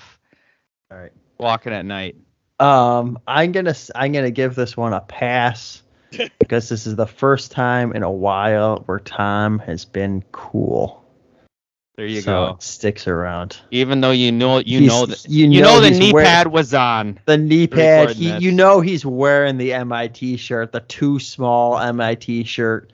All 0.91 0.99
right. 0.99 1.13
Walking 1.39 1.73
at 1.73 1.85
night. 1.85 2.17
Um, 2.59 3.19
I'm 3.27 3.53
gonna 3.53 3.71
s- 3.71 3.91
I'm 3.95 4.13
gonna 4.13 4.31
give 4.31 4.55
this 4.55 4.77
one 4.77 4.95
a 4.95 5.01
pass 5.01 5.83
because 6.39 6.69
this 6.69 6.87
is 6.87 6.97
the 6.97 7.07
first 7.07 7.53
time 7.53 7.93
in 7.93 8.03
a 8.03 8.11
while 8.11 8.83
where 8.87 8.99
Tom 8.99 9.59
has 9.61 9.85
been 9.85 10.25
cool. 10.33 11.06
There 11.97 12.07
you 12.07 12.21
so 12.21 12.31
go. 12.49 12.55
it 12.55 12.63
sticks 12.63 13.09
around. 13.09 13.57
Even 13.71 14.01
though 14.03 14.11
you 14.11 14.31
know 14.31 14.59
you 14.59 14.81
He's- 14.81 14.93
know 14.93 15.07
that 15.07 15.25
you 15.29 15.49
you, 15.49 15.63
know 15.63 15.77
know, 15.77 15.81
the 15.81 15.91
knee 15.91 16.13
wear- 16.13 16.25
pad 16.25 16.47
was 16.49 16.75
on. 16.75 17.19
The 17.25 17.39
knee 17.39 17.67
pad. 17.67 18.11
He, 18.11 18.29
this. 18.33 18.43
you 18.43 18.53
know, 18.53 18.81
he's 18.83 19.07
wearing 19.07 19.57
the 19.57 19.73
MIT 19.73 20.37
shirt, 20.37 20.73
the 20.73 20.81
too 20.81 21.19
small 21.19 21.79
MIT 21.79 22.45
shirt, 22.45 22.93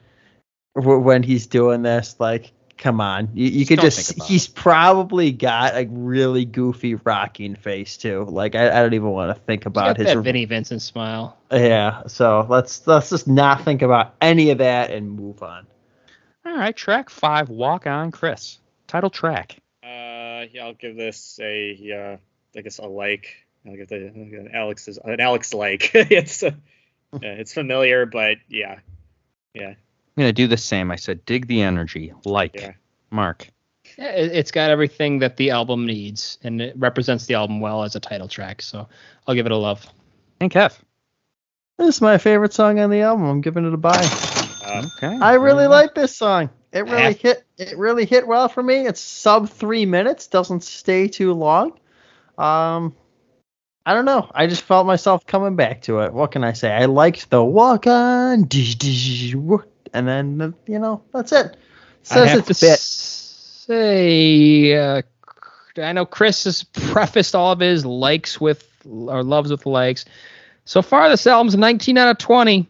w- 0.75 0.99
when 0.99 1.21
he's 1.21 1.47
doing 1.47 1.81
this. 1.81 2.15
Like, 2.17 2.53
come 2.77 3.01
on, 3.01 3.27
you, 3.33 3.45
you 3.49 3.65
Just 3.65 3.69
could 3.69 3.79
just. 3.81 4.07
think 4.07 4.17
about 4.19 4.27
He's 4.29 4.47
probably 4.47 5.31
got 5.33 5.75
a 5.75 5.85
really 5.89 6.45
goofy 6.45 6.95
rocking 6.95 7.55
face 7.55 7.97
too. 7.97 8.23
Like, 8.29 8.55
I, 8.55 8.69
I 8.69 8.81
don't 8.83 8.93
even 8.93 9.09
want 9.09 9.35
to 9.35 9.41
think 9.43 9.63
He's 9.63 9.67
about 9.67 9.97
got 9.97 10.05
his. 10.05 10.15
that 10.15 10.21
Vinnie 10.21 10.45
Vincent 10.45 10.81
smile. 10.81 11.37
Yeah, 11.51 12.03
so 12.07 12.45
let's 12.49 12.87
let's 12.87 13.09
just 13.09 13.27
not 13.27 13.65
think 13.65 13.81
about 13.81 14.15
any 14.21 14.49
of 14.51 14.59
that 14.59 14.91
and 14.91 15.11
move 15.11 15.43
on. 15.43 15.67
All 16.45 16.55
right, 16.55 16.73
track 16.75 17.09
five. 17.09 17.49
Walk 17.49 17.85
on, 17.85 18.09
Chris. 18.11 18.59
Title 18.93 19.09
track. 19.09 19.55
Uh, 19.83 20.45
yeah, 20.53 20.65
I'll 20.65 20.75
give 20.75 20.95
this 20.95 21.39
a, 21.41 22.19
uh, 22.53 22.57
I 22.59 22.61
guess 22.61 22.77
a 22.77 22.83
like. 22.85 23.35
I'll 23.65 23.75
give 23.75 23.87
the 23.87 23.95
I'll 24.15 24.25
give 24.29 24.39
an 24.45 25.19
Alex 25.19 25.51
like. 25.55 25.89
it's, 25.95 26.43
uh, 26.43 26.51
yeah, 27.19 27.31
it's 27.31 27.55
familiar, 27.55 28.05
but 28.05 28.37
yeah, 28.49 28.81
yeah, 29.55 29.69
I'm 29.69 29.75
gonna 30.15 30.31
do 30.31 30.45
the 30.45 30.57
same. 30.57 30.91
I 30.91 30.95
said, 30.97 31.25
dig 31.25 31.47
the 31.47 31.63
energy. 31.63 32.13
Like 32.23 32.53
Yeah. 32.53 32.73
Mark. 33.09 33.47
Yeah, 33.97 34.11
it- 34.11 34.31
It's 34.33 34.51
got 34.51 34.69
everything 34.69 35.17
that 35.19 35.37
the 35.37 35.49
album 35.49 35.87
needs, 35.87 36.37
and 36.43 36.61
it 36.61 36.75
represents 36.77 37.25
the 37.25 37.33
album 37.33 37.61
well 37.61 37.81
as 37.83 37.95
a 37.95 37.99
title 37.99 38.27
track. 38.27 38.61
So 38.61 38.87
I'll 39.25 39.33
give 39.33 39.47
it 39.47 39.51
a 39.51 39.57
love. 39.57 39.83
And 40.39 40.51
Kev. 40.51 40.77
This 41.79 41.95
is 41.95 41.99
my 42.01 42.19
favorite 42.19 42.53
song 42.53 42.77
on 42.79 42.91
the 42.91 43.01
album. 43.01 43.25
I'm 43.25 43.41
giving 43.41 43.65
it 43.65 43.73
a 43.73 43.77
buy. 43.77 44.07
uh, 44.63 44.83
Okay. 44.97 45.17
I 45.19 45.33
really 45.33 45.55
very 45.63 45.67
well. 45.67 45.69
like 45.81 45.95
this 45.95 46.15
song. 46.15 46.51
It 46.73 46.85
really 46.85 47.01
Half- 47.03 47.17
hit. 47.19 47.45
It 47.57 47.77
really 47.77 48.05
hit 48.05 48.27
well 48.27 48.49
for 48.49 48.61
me. 48.63 48.87
It's 48.87 48.99
sub 48.99 49.47
three 49.47 49.85
minutes. 49.85 50.27
Doesn't 50.27 50.63
stay 50.63 51.07
too 51.07 51.33
long. 51.33 51.73
Um, 52.37 52.95
I 53.85 53.93
don't 53.93 54.05
know. 54.05 54.29
I 54.33 54.47
just 54.47 54.63
felt 54.63 54.87
myself 54.87 55.25
coming 55.27 55.55
back 55.55 55.83
to 55.83 55.99
it. 55.99 56.11
What 56.13 56.31
can 56.31 56.43
I 56.43 56.53
say? 56.53 56.71
I 56.71 56.85
liked 56.85 57.29
the 57.29 57.43
walk 57.43 57.85
on, 57.85 58.45
dish, 58.45 58.75
dish, 58.75 59.35
wo- 59.35 59.63
and 59.93 60.07
then 60.07 60.55
you 60.65 60.79
know 60.79 61.03
that's 61.13 61.31
it. 61.31 61.55
Says 62.01 62.39
it's 62.39 62.59
to 62.59 62.65
bit. 62.65 62.79
say, 62.79 64.75
uh, 64.75 65.01
I 65.77 65.91
know 65.93 66.05
Chris 66.05 66.43
has 66.45 66.63
prefaced 66.63 67.35
all 67.35 67.51
of 67.51 67.59
his 67.59 67.85
likes 67.85 68.41
with 68.41 68.67
or 68.85 69.23
loves 69.23 69.51
with 69.51 69.65
likes. 69.65 70.05
So 70.65 70.81
far, 70.81 71.07
this 71.09 71.27
album's 71.27 71.53
a 71.53 71.57
19 71.57 71.97
out 71.97 72.09
of 72.09 72.17
20. 72.17 72.67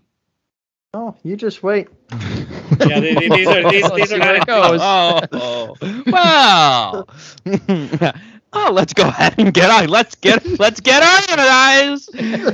Oh, 0.93 1.15
you 1.23 1.35
just 1.35 1.63
wait. 1.63 1.87
yeah. 2.87 2.99
they- 2.99 3.13
they- 3.15 3.29
These 3.29 3.47
are 3.47 3.69
these, 3.71 3.91
these 3.91 4.11
are 4.13 4.17
not 4.19 4.47
goes. 4.47 4.79
Oh, 5.35 5.75
well. 6.07 7.07
oh, 8.53 8.69
let's 8.71 8.93
go 8.93 9.03
ahead 9.07 9.35
and 9.37 9.53
get 9.53 9.69
on. 9.69 9.87
Let's 9.87 10.15
get 10.15 10.45
let's 10.59 10.79
get 10.79 11.03
organized. 11.29 12.09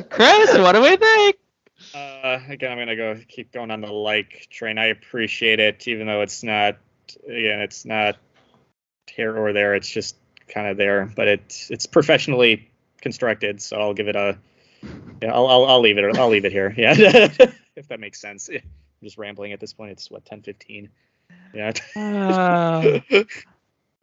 Chris, 0.10 0.58
what 0.58 0.74
do 0.74 0.82
we 0.82 0.96
think? 0.98 1.38
Uh, 1.94 2.40
again, 2.50 2.72
I'm 2.72 2.78
gonna 2.78 2.96
go 2.96 3.20
keep 3.28 3.52
going 3.52 3.72
on 3.72 3.82
the 3.82 3.91
like 3.91 4.48
train. 4.50 4.78
I 4.78 4.86
appreciate 4.88 5.60
it, 5.60 5.88
even 5.88 6.08
though 6.08 6.22
it's 6.22 6.44
not. 6.44 6.78
Again, 7.28 7.62
it's 7.62 7.86
not 7.86 8.18
here 9.08 9.36
or 9.36 9.52
there. 9.54 9.74
It's 9.76 9.90
just 9.90 10.16
kind 10.48 10.68
of 10.68 10.78
there, 10.78 11.12
but 11.16 11.28
it's 11.28 11.72
it's 11.72 11.86
professionally 11.86 12.70
constructed. 13.02 13.62
So 13.62 13.78
I'll 13.80 13.94
give 13.94 14.08
it 14.08 14.16
a. 14.16 14.38
Yeah, 15.22 15.34
I'll 15.34 15.48
I'll, 15.48 15.66
I'll 15.66 15.82
leave 15.82 15.98
it. 15.98 16.18
I'll 16.18 16.30
leave 16.30 16.46
it 16.46 16.52
here. 16.52 16.74
Yeah, 16.78 16.94
if 17.76 17.88
that 17.88 18.00
makes 18.00 18.22
sense. 18.22 18.50
I'm 19.01 19.05
just 19.05 19.17
rambling 19.17 19.53
at 19.53 19.59
this 19.59 19.73
point. 19.73 19.91
It's 19.91 20.11
what 20.11 20.26
10, 20.26 20.41
15. 20.41 20.89
Yeah. 21.53 21.71
Uh, 21.95 22.99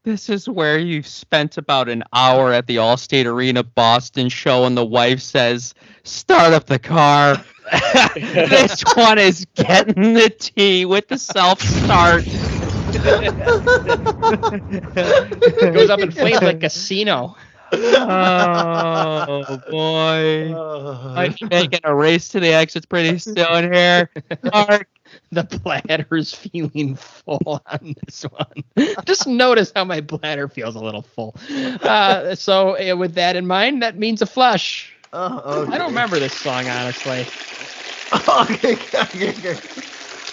this 0.05 0.31
is 0.31 0.48
where 0.48 0.78
you 0.78 1.02
spent 1.02 1.59
about 1.59 1.89
an 1.89 2.02
hour 2.12 2.52
at 2.52 2.66
the 2.66 2.77
Allstate 2.77 3.27
Arena 3.27 3.62
Boston 3.62 4.28
show, 4.28 4.64
and 4.64 4.77
the 4.77 4.85
wife 4.85 5.20
says, 5.20 5.74
"Start 6.05 6.52
up 6.52 6.66
the 6.66 6.78
car." 6.78 7.44
this 8.14 8.82
one 8.94 9.18
is 9.18 9.44
getting 9.55 10.14
the 10.14 10.31
tea 10.31 10.85
with 10.85 11.09
the 11.09 11.18
self 11.18 11.60
start. 11.60 12.24
It 15.56 15.74
goes 15.74 15.90
up 15.90 16.01
in 16.01 16.10
flames 16.10 16.40
like 16.40 16.56
a 16.56 16.59
Casino. 16.59 17.36
Oh 17.77 19.61
boy. 19.70 20.51
Might 21.15 21.39
be 21.39 21.47
making 21.47 21.81
a 21.85 21.94
race 21.94 22.28
to 22.31 22.40
the 22.40 22.53
exits 22.53 22.86
pretty 22.86 23.19
soon 23.19 23.73
here. 23.73 24.11
Mark, 24.53 24.89
The 25.31 25.44
bladder's 25.44 26.35
feeling 26.35 26.97
full 26.97 27.62
on 27.66 27.94
this 28.05 28.23
one. 28.24 28.97
Just 29.05 29.27
notice 29.27 29.73
how 29.74 29.85
my 29.85 30.01
bladder 30.01 30.48
feels 30.48 30.74
a 30.74 30.81
little 30.81 31.03
full. 31.03 31.35
Uh, 31.82 32.35
so, 32.35 32.77
uh, 32.78 32.97
with 32.97 33.15
that 33.15 33.36
in 33.36 33.47
mind, 33.47 33.82
that 33.82 33.98
means 33.98 34.23
a 34.23 34.27
flush. 34.27 34.93
Oh, 35.12 35.62
okay. 35.62 35.73
I 35.74 35.78
don't 35.78 35.89
remember 35.89 36.19
this 36.19 36.35
song, 36.35 36.66
honestly. 36.69 37.27
okay, 38.28 38.74
okay, 38.74 39.31
okay. 39.31 39.55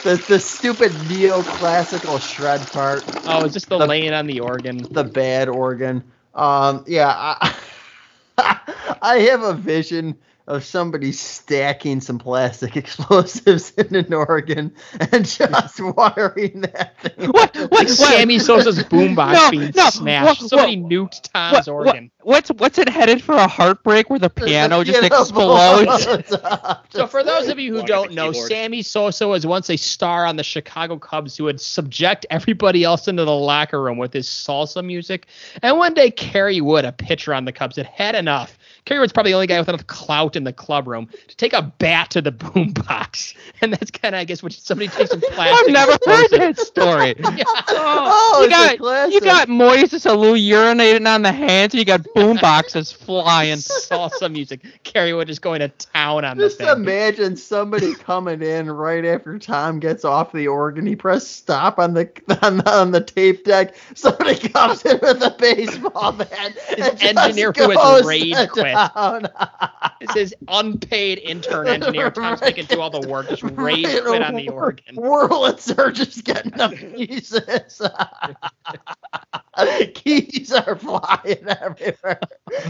the 0.03 0.23
the 0.27 0.39
stupid 0.39 0.91
neoclassical 0.91 2.19
shred 2.21 2.61
part, 2.71 3.03
Oh, 3.25 3.43
it's 3.45 3.53
just 3.53 3.69
the 3.69 3.77
The- 3.79 3.87
laying 3.87 4.13
on 4.13 4.27
the 4.27 4.39
organ. 4.41 4.77
the 4.91 5.03
bad 5.03 5.49
organ. 5.49 6.03
Um, 6.35 6.83
yeah, 6.87 7.13
I, 7.15 7.55
I 9.01 9.19
have 9.19 9.43
a 9.43 9.53
vision 9.53 10.17
of 10.47 10.63
somebody 10.63 11.11
stacking 11.11 12.01
some 12.01 12.19
plastic 12.19 12.75
explosives 12.77 13.71
in 13.71 13.95
an 13.95 14.13
organ 14.13 14.73
and 15.11 15.25
just 15.25 15.79
wiring 15.97 16.61
that 16.61 16.99
thing. 17.01 17.29
What? 17.29 17.55
Like 17.55 17.71
What? 17.71 17.89
Sammy 17.89 18.39
Sosa's 18.39 18.79
boombox 18.83 19.33
No, 19.33 19.51
being 19.51 19.71
no, 19.75 19.89
smashed. 19.89 20.41
what- 20.41 20.49
Somebody 20.49 20.81
what- 20.81 20.91
nuked 20.91 21.31
Tom's 21.33 21.67
What, 21.67 21.75
what, 21.75 21.87
organ. 21.87 22.11
what's 22.23 22.49
what's 22.57 22.77
it 22.77 22.89
headed 22.89 23.21
for 23.23 23.35
a 23.35 23.47
heartbreak 23.47 24.09
where 24.09 24.19
the 24.19 24.29
The 24.29 24.45
piano 24.45 24.83
just 24.83 24.99
piano 24.99 25.21
explodes? 25.21 26.03
So 26.89 27.07
for 27.07 27.23
those 27.23 27.47
of 27.47 27.57
you 27.59 27.71
who 27.71 27.79
Walk 27.79 27.83
at 27.83 27.87
the 27.87 27.93
don't 27.93 28.11
know. 28.13 28.31
Sammy 28.33 28.81
Sosa 28.81 29.27
was 29.27 29.45
once 29.47 29.69
a 29.69 29.77
star 29.77 30.25
on 30.25 30.35
the 30.35 30.43
Chicago 30.43 30.97
Cubs 30.97 31.37
who 31.37 31.45
would 31.45 31.61
subject 31.61 32.25
everybody 32.29 32.83
else 32.83 33.07
into 33.07 33.23
the 33.25 33.31
locker 33.35 33.81
room 33.81 33.97
with 33.97 34.13
his 34.13 34.27
salsa 34.27 34.83
music. 34.83 35.27
And 35.61 35.77
one 35.77 35.93
day, 35.93 36.11
Kerry 36.11 36.59
Wood, 36.61 36.85
a 36.85 36.91
pitcher 36.91 37.33
on 37.33 37.45
the 37.45 37.51
Cubs, 37.51 37.77
had 37.77 37.85
had 37.85 38.15
enough. 38.15 38.57
Kerry 38.85 38.99
Wood's 38.99 39.13
probably 39.13 39.31
the 39.31 39.35
only 39.35 39.47
guy 39.47 39.59
with 39.59 39.69
enough 39.69 39.87
clout 39.87 40.35
in 40.35 40.43
the 40.43 40.51
club 40.53 40.87
room 40.87 41.07
to 41.27 41.35
take 41.37 41.53
a 41.53 41.61
bat 41.61 42.09
to 42.11 42.21
the 42.21 42.31
boombox, 42.73 43.35
and 43.61 43.71
that's 43.73 43.91
kind 43.91 44.13
of, 44.15 44.19
I 44.19 44.23
guess, 44.25 44.43
when 44.43 44.51
somebody 44.51 44.89
takes 44.89 45.11
some 45.11 45.21
plastic. 45.21 45.67
I've 45.67 45.71
never 45.73 45.91
heard 46.05 46.25
explosive- 46.31 46.55
that 46.55 46.59
story. 46.59 47.15
Yeah. 47.37 47.43
Oh, 47.69 48.41
you 48.43 48.49
got 48.49 48.71
you 48.73 48.77
classic. 48.77 49.23
got 49.23 49.47
Moises 49.47 50.05
Alou 50.05 50.37
urinating 50.39 51.07
on 51.07 51.21
the 51.21 51.31
hands, 51.31 51.73
and 51.73 51.79
you 51.79 51.85
got 51.85 52.05
boom 52.15 52.37
boxes 52.41 52.91
flying. 52.91 53.57
salsa 53.57 54.31
music. 54.31 54.61
Kerry 54.83 55.13
Wood 55.13 55.29
is 55.29 55.39
going 55.39 55.61
to 55.61 55.69
town 55.69 56.25
on 56.25 56.37
Just 56.37 56.57
the 56.57 56.65
thing. 56.65 56.67
Just 56.67 56.77
imagine 56.79 57.35
somebody 57.37 57.93
coming 57.95 58.41
in 58.41 58.69
right 58.69 59.03
after 59.05 59.39
Tom 59.39 59.79
gets 59.79 60.05
off 60.05 60.31
the 60.31 60.47
organ. 60.47 60.85
He 60.85 60.95
press 60.95 61.25
stop 61.27 61.79
on 61.79 61.93
the 61.93 62.09
on 62.43 62.57
the, 62.57 62.69
on 62.71 62.91
the 62.91 63.01
tape 63.01 63.45
deck. 63.45 63.75
Somebody 63.95 64.35
comes 64.49 64.83
in 64.85 64.99
with 65.01 65.21
a 65.23 65.35
baseball 65.39 66.11
bat. 66.11 66.29
and 66.69 66.77
just 66.77 67.03
engineer 67.03 67.51
who 67.55 67.69
has 67.69 67.77
goes 67.77 68.05
raid 68.05 68.35
to 68.35 68.47
quit. 68.47 68.72
Town. 68.73 69.27
It's 70.01 70.13
his 70.13 70.35
unpaid 70.47 71.19
intern 71.19 71.67
engineer. 71.67 72.11
Tom's 72.11 72.41
Right. 72.41 72.55
making 72.55 72.65
do 72.75 72.81
all 72.81 72.89
the 72.89 73.07
work. 73.07 73.29
Just 73.29 73.43
rage 73.43 73.85
Right, 73.85 74.03
quit 74.03 74.21
on 74.21 74.35
the 74.35 74.49
Whir- 74.49 74.53
organ. 74.63 74.95
Wurlitzer 74.95 75.93
just 75.93 76.23
getting 76.23 76.51
the 76.51 76.69
pieces. 76.95 77.81
Keys 79.93 80.51
are 80.51 80.75
flying 80.75 81.45
everywhere. 81.61 82.19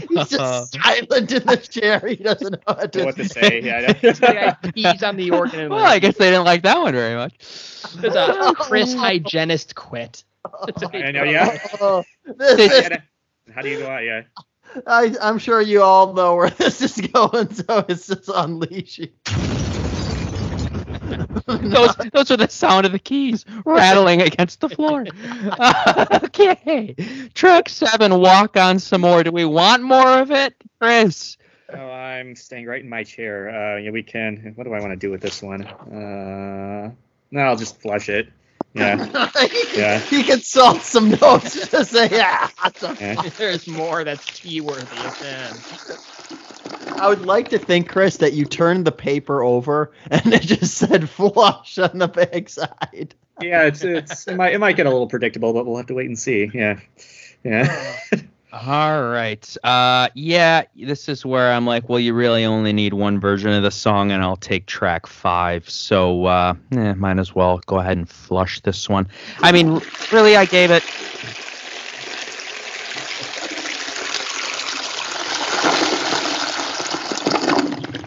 He's 0.08 0.28
just 0.28 0.72
silent 0.82 1.32
in 1.32 1.44
the 1.46 1.56
chair. 1.56 2.00
He 2.06 2.16
doesn't 2.16 2.52
know 2.52 2.58
what 2.66 2.94
Know 2.94 3.00
to, 3.00 3.04
what 3.06 3.16
to 3.16 3.28
say? 3.28 3.60
Yeah. 3.62 3.92
The 3.92 4.12
guy 4.62 4.70
pees 4.72 5.02
on 5.02 5.16
the 5.16 5.30
organ. 5.30 5.60
And 5.60 5.70
Well, 5.70 5.84
I 5.84 5.98
guess 5.98 6.16
they 6.16 6.30
didn't 6.30 6.44
like 6.44 6.62
that 6.62 6.78
one 6.78 6.92
very 6.94 7.14
much. 7.16 7.34
There's 7.96 8.14
a 8.14 8.26
oh. 8.38 8.54
Chris 8.54 8.94
hygienist 8.94 9.74
quit. 9.74 10.24
That's 10.66 10.82
I 10.94 11.10
know, 11.10 11.24
yeah. 11.24 11.58
Oh, 11.80 12.04
this 12.24 12.58
is- 12.60 12.88
Yeah, 12.90 12.98
How 13.54 13.62
do 13.62 13.68
you 13.70 13.78
go 13.78 13.88
out? 13.88 14.04
Yeah. 14.04 14.22
I, 14.86 15.14
I'm 15.20 15.38
sure 15.38 15.60
you 15.60 15.82
all 15.82 16.12
know 16.12 16.36
where 16.36 16.50
this 16.50 16.80
is 16.80 17.06
going, 17.08 17.52
so 17.52 17.84
it's 17.88 18.06
just 18.06 18.28
unleashing. 18.28 19.10
Those 21.46 21.94
those 22.12 22.30
are 22.30 22.36
the 22.36 22.48
sound 22.48 22.86
of 22.86 22.92
the 22.92 22.98
keys 22.98 23.44
rattling 23.66 24.22
against 24.22 24.60
the 24.60 24.68
floor. 24.68 25.02
okay, 26.24 26.94
track 27.34 27.68
seven. 27.68 28.18
Walk 28.18 28.56
on 28.56 28.78
some 28.78 29.02
more. 29.02 29.22
Do 29.22 29.30
we 29.30 29.44
want 29.44 29.82
more 29.82 30.20
of 30.20 30.30
it, 30.30 30.54
Chris? 30.80 31.36
Oh, 31.72 31.90
I'm 31.90 32.36
staying 32.36 32.66
right 32.66 32.82
in 32.82 32.88
my 32.88 33.04
chair. 33.04 33.48
Uh, 33.48 33.78
yeah, 33.78 33.90
we 33.90 34.02
can. 34.02 34.52
What 34.56 34.64
do 34.64 34.72
I 34.72 34.80
want 34.80 34.92
to 34.92 34.96
do 34.96 35.10
with 35.10 35.20
this 35.20 35.42
one? 35.42 35.64
Uh, 35.64 36.90
no, 37.30 37.40
I'll 37.40 37.56
just 37.56 37.80
flush 37.80 38.08
it. 38.08 38.28
Yeah. 38.74 39.30
he, 39.48 39.62
Yeah. 39.78 39.98
he 40.00 40.22
can 40.22 40.40
salt 40.40 40.82
some 40.82 41.10
notes 41.10 41.68
to 41.70 41.84
say, 41.84 42.08
yeah. 42.10 42.48
yeah. 43.00 43.22
There's 43.38 43.66
more 43.68 44.04
that's 44.04 44.40
tea 44.40 44.60
worthy. 44.60 44.84
Yeah. 45.22 45.52
I 46.96 47.08
would 47.08 47.22
like 47.22 47.48
to 47.50 47.58
think, 47.58 47.88
Chris, 47.88 48.16
that 48.18 48.32
you 48.34 48.44
turned 48.44 48.84
the 48.84 48.92
paper 48.92 49.42
over 49.42 49.92
and 50.10 50.22
it 50.34 50.42
just 50.42 50.76
said 50.76 51.08
flush 51.08 51.78
on 51.78 51.98
the 51.98 52.08
backside. 52.08 53.14
Yeah, 53.40 53.64
it's 53.64 53.82
it's 53.82 54.28
it 54.28 54.36
might 54.36 54.54
it 54.54 54.58
might 54.58 54.76
get 54.76 54.86
a 54.86 54.90
little 54.90 55.08
predictable, 55.08 55.52
but 55.52 55.66
we'll 55.66 55.76
have 55.76 55.86
to 55.86 55.94
wait 55.94 56.06
and 56.06 56.18
see. 56.18 56.50
Yeah. 56.54 56.78
Yeah. 57.42 57.96
All 58.54 59.02
right. 59.02 59.56
Uh, 59.64 60.08
yeah, 60.14 60.62
this 60.76 61.08
is 61.08 61.26
where 61.26 61.50
I'm 61.50 61.66
like, 61.66 61.88
well, 61.88 61.98
you 61.98 62.14
really 62.14 62.44
only 62.44 62.72
need 62.72 62.94
one 62.94 63.18
version 63.18 63.50
of 63.50 63.64
the 63.64 63.72
song, 63.72 64.12
and 64.12 64.22
I'll 64.22 64.36
take 64.36 64.66
track 64.66 65.08
five. 65.08 65.68
So, 65.68 66.26
uh, 66.26 66.54
eh, 66.70 66.94
might 66.94 67.18
as 67.18 67.34
well 67.34 67.60
go 67.66 67.80
ahead 67.80 67.96
and 67.96 68.08
flush 68.08 68.60
this 68.60 68.88
one. 68.88 69.08
I 69.40 69.50
mean, 69.50 69.80
really, 70.12 70.36
I 70.36 70.44
gave 70.44 70.70
it. 70.70 70.84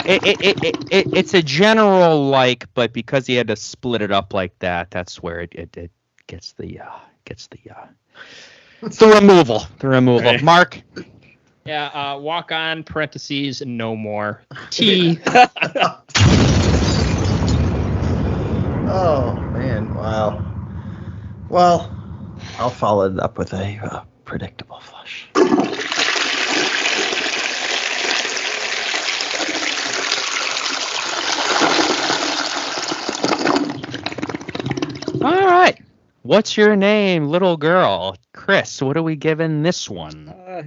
It, 0.07 0.25
it, 0.25 0.41
it, 0.41 0.63
it, 0.63 0.93
it, 0.93 1.13
it's 1.13 1.33
a 1.33 1.41
general 1.41 2.29
like, 2.29 2.73
but 2.73 2.93
because 2.93 3.27
he 3.27 3.35
had 3.35 3.49
to 3.49 3.57
split 3.57 4.01
it 4.01 4.13
up 4.13 4.33
like 4.33 4.57
that, 4.59 4.91
that's 4.91 5.21
where 5.21 5.41
it, 5.41 5.53
it, 5.55 5.75
it 5.75 5.91
gets 6.27 6.53
the 6.53 6.79
uh, 6.79 6.99
gets 7.25 7.47
the 7.47 7.59
uh, 7.69 7.87
the 8.81 9.07
removal. 9.07 9.63
The 9.79 9.87
removal. 9.87 10.31
Right. 10.31 10.43
Mark, 10.43 10.81
Yeah. 11.65 11.87
Uh, 11.87 12.17
walk 12.19 12.51
on. 12.51 12.83
Parentheses. 12.83 13.61
No 13.65 13.95
more. 13.95 14.41
T. 14.69 15.19
Oh, 18.89 19.33
man. 19.53 19.93
Wow. 19.93 20.43
Well, 21.49 21.91
I'll 22.57 22.69
follow 22.69 23.05
it 23.11 23.19
up 23.19 23.37
with 23.37 23.53
a 23.53 23.77
uh, 23.83 24.03
predictable 24.25 24.79
flush. 24.79 25.27
All 35.23 35.47
right. 35.47 35.77
What's 36.27 36.57
your 36.57 36.75
name, 36.75 37.27
little 37.27 37.55
girl? 37.55 38.17
Chris, 38.33 38.81
what 38.81 38.97
are 38.97 39.01
we 39.01 39.15
giving 39.15 39.63
this 39.63 39.89
one? 39.89 40.27
Uh, 40.27 40.63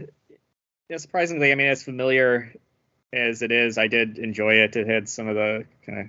yeah, 0.88 0.96
surprisingly, 0.96 1.52
I 1.52 1.54
mean, 1.54 1.66
as 1.66 1.82
familiar 1.82 2.54
as 3.12 3.42
it 3.42 3.52
is, 3.52 3.76
I 3.76 3.86
did 3.86 4.16
enjoy 4.16 4.54
it. 4.54 4.74
It 4.74 4.86
had 4.86 5.06
some 5.06 5.28
of 5.28 5.34
the 5.34 5.66
kind 5.84 5.98
of 5.98 6.06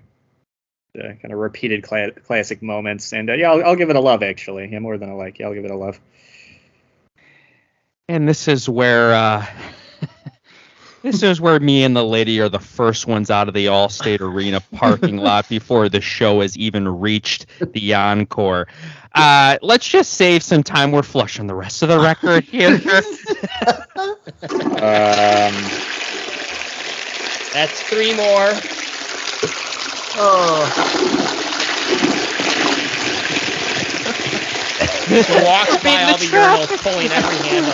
the 0.93 1.17
kind 1.21 1.33
of 1.33 1.37
repeated 1.37 1.83
cla- 1.83 2.13
classic 2.13 2.61
moments, 2.61 3.11
and 3.11 3.29
uh, 3.29 3.33
yeah, 3.33 3.51
I'll, 3.51 3.65
I'll 3.65 3.75
give 3.75 3.89
it 3.89 3.97
a 3.97 3.99
love. 3.99 4.23
Actually, 4.23 4.69
yeah, 4.71 4.79
more 4.79 4.97
than 4.97 5.09
a 5.09 5.17
like. 5.17 5.37
Yeah, 5.39 5.47
I'll 5.47 5.53
give 5.53 5.65
it 5.65 5.71
a 5.71 5.75
love. 5.75 5.99
And 8.07 8.25
this 8.29 8.47
is 8.47 8.69
where 8.69 9.13
uh 9.13 9.45
this 11.01 11.23
is 11.23 11.41
where 11.41 11.59
me 11.59 11.83
and 11.83 11.95
the 11.95 12.03
lady 12.03 12.39
are 12.41 12.49
the 12.49 12.59
first 12.59 13.07
ones 13.07 13.29
out 13.31 13.47
of 13.47 13.53
the 13.53 13.65
Allstate 13.67 14.21
Arena 14.21 14.61
parking 14.75 15.17
lot 15.23 15.47
before 15.49 15.89
the 15.89 16.01
show 16.01 16.41
has 16.41 16.57
even 16.57 16.87
reached 16.99 17.45
the 17.73 17.93
encore. 17.93 18.67
Uh 19.13 19.57
let's 19.61 19.87
just 19.87 20.13
save 20.13 20.41
some 20.43 20.63
time. 20.63 20.91
We're 20.91 21.01
flushing 21.03 21.47
the 21.47 21.55
rest 21.55 21.81
of 21.83 21.89
the 21.89 21.99
record 21.99 22.43
here. 22.43 22.79
Um, 24.81 25.53
That's 27.53 27.81
three 27.83 28.13
more. 28.15 28.51
oh, 30.17 30.71
Just 35.07 35.29
walks 35.43 35.83
by 35.83 35.83
Beat 35.83 35.97
the 35.97 36.11
all 36.11 36.17
the 36.17 36.25
urinals, 36.27 36.81
pulling 36.83 37.11
every 37.11 37.37
handle. 37.37 37.73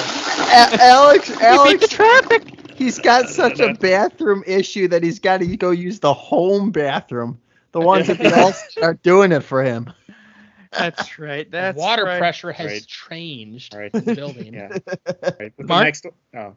A- 0.50 0.82
Alex, 0.82 1.30
We 1.30 1.36
beat 1.36 1.42
the 1.42 1.46
Alex, 1.46 1.88
traffic. 1.90 2.57
He's 2.78 3.00
got 3.00 3.30
such 3.30 3.60
a 3.60 3.74
bathroom 3.74 4.44
issue 4.48 4.88
that 4.90 5.04
he's 5.04 5.20
got 5.20 5.40
to 5.40 5.58
go 5.58 5.72
use 5.72 6.00
the 6.00 6.14
home 6.14 6.72
bathroom. 6.72 7.40
The 7.74 7.82
ones 7.82 8.08
that 8.08 8.18
they 8.18 8.32
all 8.32 8.54
start 8.54 9.04
doing 9.04 9.32
it 9.32 9.42
for 9.44 9.64
him. 9.64 9.92
That's 10.72 11.18
right. 11.20 11.50
That's 11.50 11.78
Water 11.78 12.04
right. 12.06 12.18
pressure 12.20 12.52
has 12.52 12.66
Right. 12.72 12.86
changed 12.86 13.74
Right. 13.76 13.94
in 13.94 14.04
the 14.04 14.16
building. 14.16 14.54
yeah. 14.54 14.70
Right. 14.70 15.40
With 15.40 15.56
the 15.58 15.64
Mark? 15.66 15.84
next. 15.86 16.06
Oh. 16.36 16.56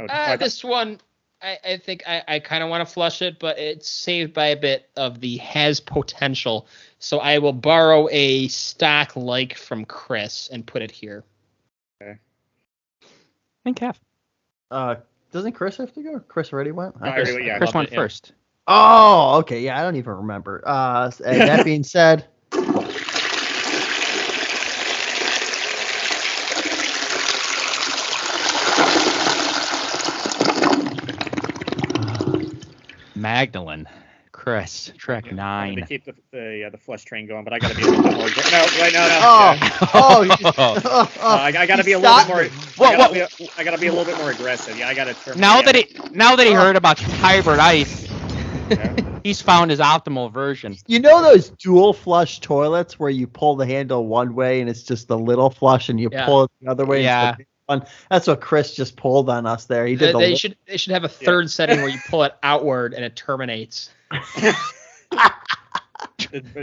Oh, 0.00 0.04
Uh, 0.06 0.36
this 0.36 0.62
one, 0.62 1.00
I, 1.42 1.58
I 1.64 1.76
think 1.78 2.02
I, 2.06 2.22
I 2.28 2.38
kind 2.40 2.62
of 2.62 2.70
want 2.70 2.86
to 2.86 2.92
flush 2.92 3.22
it, 3.22 3.38
but 3.38 3.58
it's 3.58 3.88
saved 3.88 4.32
by 4.34 4.46
a 4.48 4.56
bit 4.56 4.88
of 4.96 5.20
the 5.20 5.36
has 5.38 5.80
potential. 5.80 6.66
So 6.98 7.18
I 7.18 7.38
will 7.38 7.52
borrow 7.52 8.08
a 8.10 8.48
stock 8.48 9.16
like 9.16 9.56
from 9.56 9.84
Chris 9.84 10.48
and 10.52 10.66
put 10.66 10.82
it 10.82 10.90
here. 10.90 11.24
Okay. 12.02 12.18
And 13.64 13.74
Kev. 13.76 13.96
Uh, 14.70 14.96
doesn't 15.32 15.52
Chris 15.52 15.76
have 15.76 15.92
to 15.94 16.02
go? 16.02 16.20
Chris 16.20 16.52
already 16.52 16.72
went. 16.72 16.94
I 17.00 17.10
already 17.10 17.44
yeah, 17.44 17.58
Chris 17.58 17.74
went 17.74 17.88
it, 17.88 17.92
yeah. 17.92 18.00
first. 18.00 18.32
Oh, 18.66 19.38
okay. 19.38 19.60
Yeah, 19.60 19.78
I 19.78 19.82
don't 19.82 19.96
even 19.96 20.12
remember. 20.14 20.62
Uh, 20.66 21.10
and 21.24 21.40
that 21.40 21.64
being 21.64 21.84
said, 21.84 22.26
Magdalene. 33.14 33.86
Chris. 34.48 34.92
Track 34.96 35.24
wanted 35.24 35.30
to 35.30 35.36
nine. 35.36 35.86
keep 35.86 36.04
the 36.04 36.14
the, 36.32 36.64
uh, 36.64 36.70
the 36.70 36.78
flush 36.78 37.04
train 37.04 37.26
going, 37.26 37.44
but 37.44 37.52
I 37.52 37.58
gotta 37.58 37.74
be 37.74 37.82
a 37.82 37.86
little 37.86 38.02
bit 38.02 38.16
more. 38.16 38.26
aggr- 38.26 38.52
No, 38.52 38.82
wait, 38.82 38.92
no, 38.92 39.08
no. 39.08 39.18
Oh, 39.94 40.22
yeah. 40.22 40.36
oh, 40.42 40.52
Oh. 40.58 40.80
oh, 40.84 41.12
Uh, 41.20 41.36
I, 41.40 41.46
I 41.56 41.66
gotta 41.66 41.84
be 41.84 41.92
a 41.92 41.98
little 41.98 42.16
bit 42.18 42.28
more. 42.28 42.42
me. 42.42 42.48
What- 42.76 42.94
I, 42.94 42.96
gotta 42.96 43.14
be 43.14 43.20
a, 43.20 43.28
I 43.58 43.64
gotta 43.64 43.78
be 43.78 43.86
a 43.88 43.92
little 43.92 44.04
bit 44.06 44.16
more 44.18 44.30
aggressive. 44.30 44.78
Yeah, 44.78 44.88
I 44.88 44.94
gotta 44.94 45.14
turn. 45.14 45.38
Now 45.38 45.56
yeah, 45.56 45.62
that 45.62 45.74
he 45.76 45.96
now 46.12 46.36
that 46.36 46.46
he 46.46 46.52
Oh. 46.54 46.56
heard 46.56 46.76
about 46.76 46.98
hybrid 46.98 47.58
ice, 47.58 48.08
yeah. 48.70 48.94
he's 49.22 49.40
found 49.42 49.70
his 49.70 49.80
optimal 49.80 50.32
version. 50.32 50.76
You 50.86 51.00
know 51.00 51.22
those 51.22 51.50
dual 51.50 51.92
flush 51.92 52.40
toilets 52.40 52.98
where 52.98 53.10
you 53.10 53.26
pull 53.26 53.56
the 53.56 53.66
handle 53.66 54.06
one 54.06 54.34
way 54.34 54.60
and 54.60 54.68
it's 54.70 54.82
just 54.82 55.08
the 55.08 55.18
little 55.18 55.50
flush, 55.50 55.88
and 55.88 56.00
you 56.00 56.08
Yeah. 56.12 56.26
pull 56.26 56.44
it 56.44 56.50
the 56.62 56.70
other 56.70 56.86
way. 56.86 57.04
and 57.06 57.30
it's 57.32 57.38
Yeah. 57.40 57.44
one? 57.66 57.84
That's 58.10 58.26
what 58.26 58.40
Chris 58.40 58.74
just 58.74 58.96
pulled 58.96 59.28
on 59.30 59.46
us 59.46 59.66
there. 59.66 59.86
He 59.86 59.94
They, 59.94 60.06
did 60.06 60.14
the 60.14 60.18
they 60.20 60.34
should 60.36 60.56
they 60.66 60.76
should 60.76 60.92
have 60.92 61.04
a 61.04 61.08
third 61.08 61.50
setting 61.50 61.80
where 61.80 61.88
you 61.90 61.98
pull 62.08 62.24
it 62.24 62.34
outward 62.42 62.94
and 62.94 63.04
it 63.04 63.14
terminates. 63.16 63.90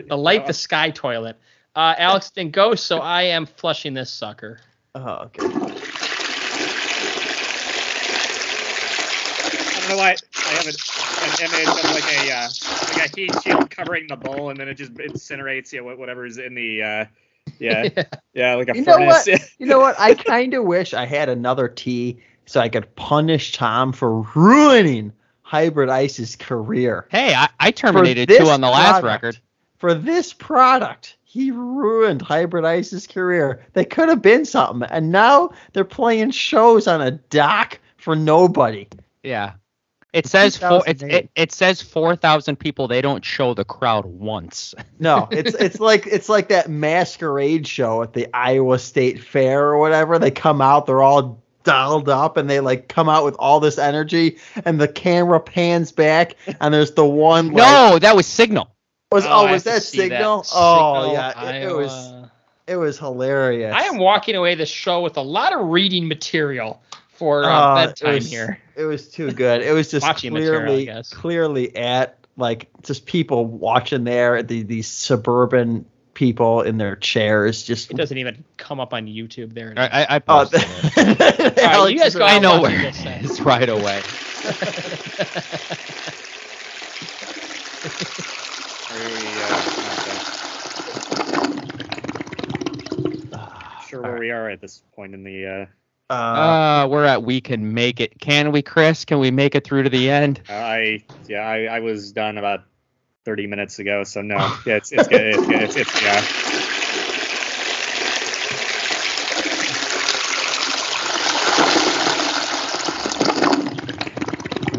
The 0.07 0.17
light 0.17 0.45
the 0.45 0.53
sky 0.53 0.91
toilet. 0.91 1.39
Uh, 1.75 1.93
Alex 1.97 2.29
then 2.29 2.51
go, 2.51 2.75
so 2.75 2.99
I 2.99 3.23
am 3.23 3.45
flushing 3.45 3.93
this 3.93 4.09
sucker. 4.09 4.59
Oh, 4.93 5.25
okay. 5.25 5.43
I 5.43 5.49
don't 9.79 9.89
know 9.89 9.97
why 9.97 10.15
I 10.35 10.49
have 10.53 10.67
an, 10.67 10.75
an 11.21 11.31
image 11.41 11.67
of 11.67 11.91
like 11.91 12.07
a 12.15 12.31
uh, 12.31 12.49
like 12.93 13.09
a 13.09 13.19
heat 13.19 13.41
shield 13.41 13.69
covering 13.69 14.07
the 14.07 14.15
bowl, 14.15 14.49
and 14.51 14.59
then 14.59 14.69
it 14.69 14.75
just 14.75 14.93
incinerates 14.93 15.73
yeah 15.73 15.81
wha- 15.81 15.95
whatever's 15.95 16.37
in 16.37 16.55
the 16.55 16.81
uh, 16.81 17.05
yeah 17.59 17.89
yeah 18.33 18.55
like 18.55 18.69
a 18.69 18.75
You 18.75 18.83
know 18.83 18.99
what? 18.99 19.27
You 19.27 19.65
know 19.65 19.79
what? 19.79 19.95
I 19.99 20.13
kind 20.13 20.53
of 20.53 20.63
wish 20.63 20.93
I 20.93 21.05
had 21.05 21.27
another 21.29 21.67
T 21.67 22.19
so 22.45 22.61
I 22.61 22.69
could 22.69 22.95
punish 22.95 23.51
Tom 23.51 23.91
for 23.91 24.21
ruining 24.21 25.11
Hybrid 25.45 25.89
Ice's 25.89 26.35
career. 26.35 27.07
Hey, 27.11 27.35
I, 27.35 27.47
I 27.59 27.69
terminated 27.69 28.29
two 28.29 28.47
on 28.47 28.61
the 28.61 28.67
last 28.67 29.01
product. 29.01 29.23
record. 29.23 29.39
For 29.77 29.93
this 29.93 30.33
product, 30.33 31.17
he 31.23 31.51
ruined 31.51 32.23
Hybrid 32.23 32.65
Ice's 32.65 33.05
career. 33.05 33.63
They 33.73 33.85
could 33.85 34.09
have 34.09 34.23
been 34.23 34.45
something, 34.45 34.89
and 34.89 35.11
now 35.11 35.51
they're 35.73 35.83
playing 35.83 36.31
shows 36.31 36.87
on 36.87 36.99
a 36.99 37.11
dock 37.11 37.79
for 37.97 38.15
nobody. 38.15 38.87
Yeah. 39.21 39.53
It 40.13 40.25
says 40.25 40.57
four, 40.57 40.81
it, 40.87 41.03
it, 41.03 41.29
it 41.35 41.51
says 41.51 41.79
four 41.79 42.15
thousand 42.15 42.55
people. 42.55 42.87
They 42.87 43.01
don't 43.01 43.23
show 43.23 43.53
the 43.53 43.65
crowd 43.65 44.05
once. 44.05 44.73
No, 44.97 45.27
it's 45.29 45.53
it's 45.55 45.79
like 45.79 46.07
it's 46.07 46.29
like 46.29 46.47
that 46.47 46.69
masquerade 46.69 47.67
show 47.67 48.01
at 48.01 48.13
the 48.13 48.27
Iowa 48.33 48.79
State 48.79 49.21
Fair 49.21 49.65
or 49.65 49.77
whatever. 49.77 50.17
They 50.17 50.31
come 50.31 50.61
out, 50.61 50.85
they're 50.85 51.03
all 51.03 51.43
dialed 51.65 52.07
up, 52.07 52.37
and 52.37 52.49
they 52.49 52.61
like 52.61 52.87
come 52.87 53.09
out 53.09 53.25
with 53.25 53.35
all 53.37 53.59
this 53.59 53.77
energy, 53.77 54.37
and 54.63 54.79
the 54.79 54.87
camera 54.87 55.39
pans 55.41 55.91
back, 55.91 56.35
and 56.61 56.73
there's 56.73 56.91
the 56.91 57.05
one. 57.05 57.47
Like, 57.47 57.57
no, 57.57 57.99
that 57.99 58.15
was 58.15 58.25
Signal. 58.25 58.73
was 59.11 59.25
Oh, 59.25 59.29
oh, 59.29 59.51
was 59.51 59.63
have 59.63 59.63
to 59.63 59.69
that 59.71 59.83
signal? 59.83 60.41
that. 60.43 60.49
Oh 60.53 61.01
Signal, 61.01 61.13
yeah, 61.13 61.49
it, 61.57 61.63
it 61.69 61.75
was 61.75 61.91
Iowa. 61.91 62.31
it 62.67 62.75
was 62.77 62.97
hilarious. 62.97 63.73
I 63.75 63.83
am 63.83 63.97
walking 63.97 64.35
away 64.35 64.55
this 64.55 64.69
show 64.69 65.01
with 65.01 65.17
a 65.17 65.21
lot 65.21 65.53
of 65.53 65.67
reading 65.67 66.07
material 66.07 66.81
for 67.09 67.43
uh, 67.43 67.93
Oh, 68.01 68.07
it 68.09 68.13
was- 68.15 68.29
here. 68.31 68.59
It 68.77 68.83
was 68.83 69.07
too 69.09 69.31
good. 69.31 69.61
It 69.61 69.71
was 69.73 69.89
just 69.89 70.05
Watching 70.05 70.33
material, 70.33 70.61
I 70.61 70.65
clearly 70.65 70.85
guess. 70.85 71.13
clearly 71.13 71.75
at 71.77 72.17
like 72.35 72.67
just 72.83 73.05
people 73.05 73.45
watching 73.45 74.03
there, 74.03 74.43
the 74.43 74.63
these 74.63 74.87
suburban 74.87 75.85
people 76.15 76.61
in 76.61 76.77
their 76.79 76.95
chairs, 76.95 77.61
just 77.61 77.91
It 77.91 77.97
doesn't 77.97 78.17
even 78.17 78.43
come 78.57 78.79
up 78.79 78.91
on 78.93 79.05
YouTube 79.05 79.53
there. 79.53 79.73
I, 79.77 79.87
I, 79.87 80.15
I 80.15 80.17
Oh, 80.17 80.21
posted 80.49 80.61
it. 80.97 81.59
All 81.59 81.83
right, 81.85 81.93
you 81.93 81.99
guys 81.99 82.15
go. 82.15 82.25
I 82.25 82.39
know 82.39 82.59
where 82.61 82.71
it 82.71 82.85
it 82.85 82.93
this 82.93 83.03
time. 83.03 83.23
is 83.25 83.41
right 83.41 83.69
away. 83.69 84.01
Where 88.89 89.09
we, 89.09 90.35
not 93.31 93.83
sure 93.87 94.01
where 94.01 94.19
we 94.19 94.31
are 94.31 94.49
at 94.49 94.61
this 94.61 94.83
point 94.95 95.13
in 95.13 95.23
the. 95.23 95.45
Uh, 95.45 95.65
uh, 96.09 96.13
Uh, 96.13 96.87
we're 96.89 97.05
at 97.05 97.23
we 97.23 97.41
can 97.41 97.73
make 97.73 97.99
it. 97.99 98.19
Can 98.19 98.51
we, 98.51 98.61
Chris? 98.61 99.05
Can 99.05 99.19
we 99.19 99.31
make 99.31 99.55
it 99.55 99.63
through 99.63 99.83
to 99.83 99.89
the 99.89 100.09
end? 100.09 100.41
I 100.49 101.03
yeah 101.27 101.41
I, 101.41 101.63
I 101.65 101.79
was 101.79 102.11
done 102.11 102.37
about 102.37 102.61
30 103.25 103.47
minutes 103.47 103.79
ago, 103.79 104.03
so 104.03 104.21
no, 104.21 104.35
yeah 104.65 104.75
it's 104.75 104.91
it's 104.91 105.07
good 105.07 105.21
it's 105.21 105.47
good 105.47 105.61
it's, 105.61 105.75
it's 105.75 106.01
yeah. 106.01 106.23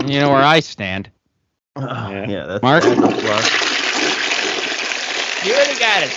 You 0.08 0.20
know 0.20 0.30
where 0.30 0.42
I 0.42 0.60
stand. 0.60 1.10
yeah. 1.76 2.28
Yeah. 2.28 2.46
that's 2.46 2.62
Mark? 2.62 2.84
that's. 2.84 3.42
You 5.44 5.52
already 5.52 5.78
got 5.78 6.04
it. 6.04 6.12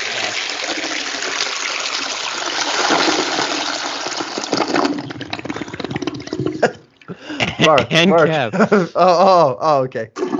Mark, 7.65 7.87
and 7.91 8.09
Mark. 8.11 8.29
Kev. 8.29 8.51
oh, 8.71 8.89
oh, 8.95 9.57
oh, 9.59 9.81
okay. 9.83 10.38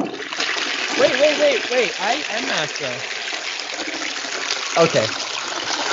Wait. 1.80 2.02
I 2.02 2.16
am 2.32 2.46
not 2.46 2.68
the. 2.76 2.90
Okay. 4.82 5.08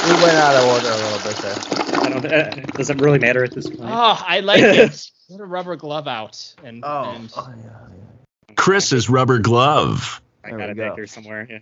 We 0.05 0.21
went 0.21 0.37
out 0.37 0.57
of 0.57 0.69
order 0.69 0.89
a 0.89 0.97
little 0.97 1.23
bit 1.31 1.37
there. 1.43 1.55
I 2.03 2.09
don't 2.09 2.27
uh, 2.27 2.51
does 2.77 2.91
it 2.91 3.01
really 3.01 3.21
matter 3.21 3.45
at 3.45 3.53
this 3.53 3.69
point? 3.69 3.83
Oh, 3.85 4.21
I 4.27 4.41
like 4.41 4.65
it. 4.65 5.11
Put 5.31 5.41
a 5.41 5.45
rubber 5.45 5.77
glove 5.77 6.09
out 6.09 6.55
and. 6.65 6.83
Oh, 6.85 7.05
and 7.15 7.33
oh 7.37 7.49
yeah. 7.63 8.55
Chris's 8.57 9.09
rubber 9.09 9.39
glove. 9.39 10.21
I 10.43 10.51
got 10.51 10.59
we 10.59 10.65
it 10.65 10.77
back 10.77 10.91
go. 10.91 10.97
here 10.97 11.07
somewhere. 11.07 11.47
Yeah. 11.49 11.61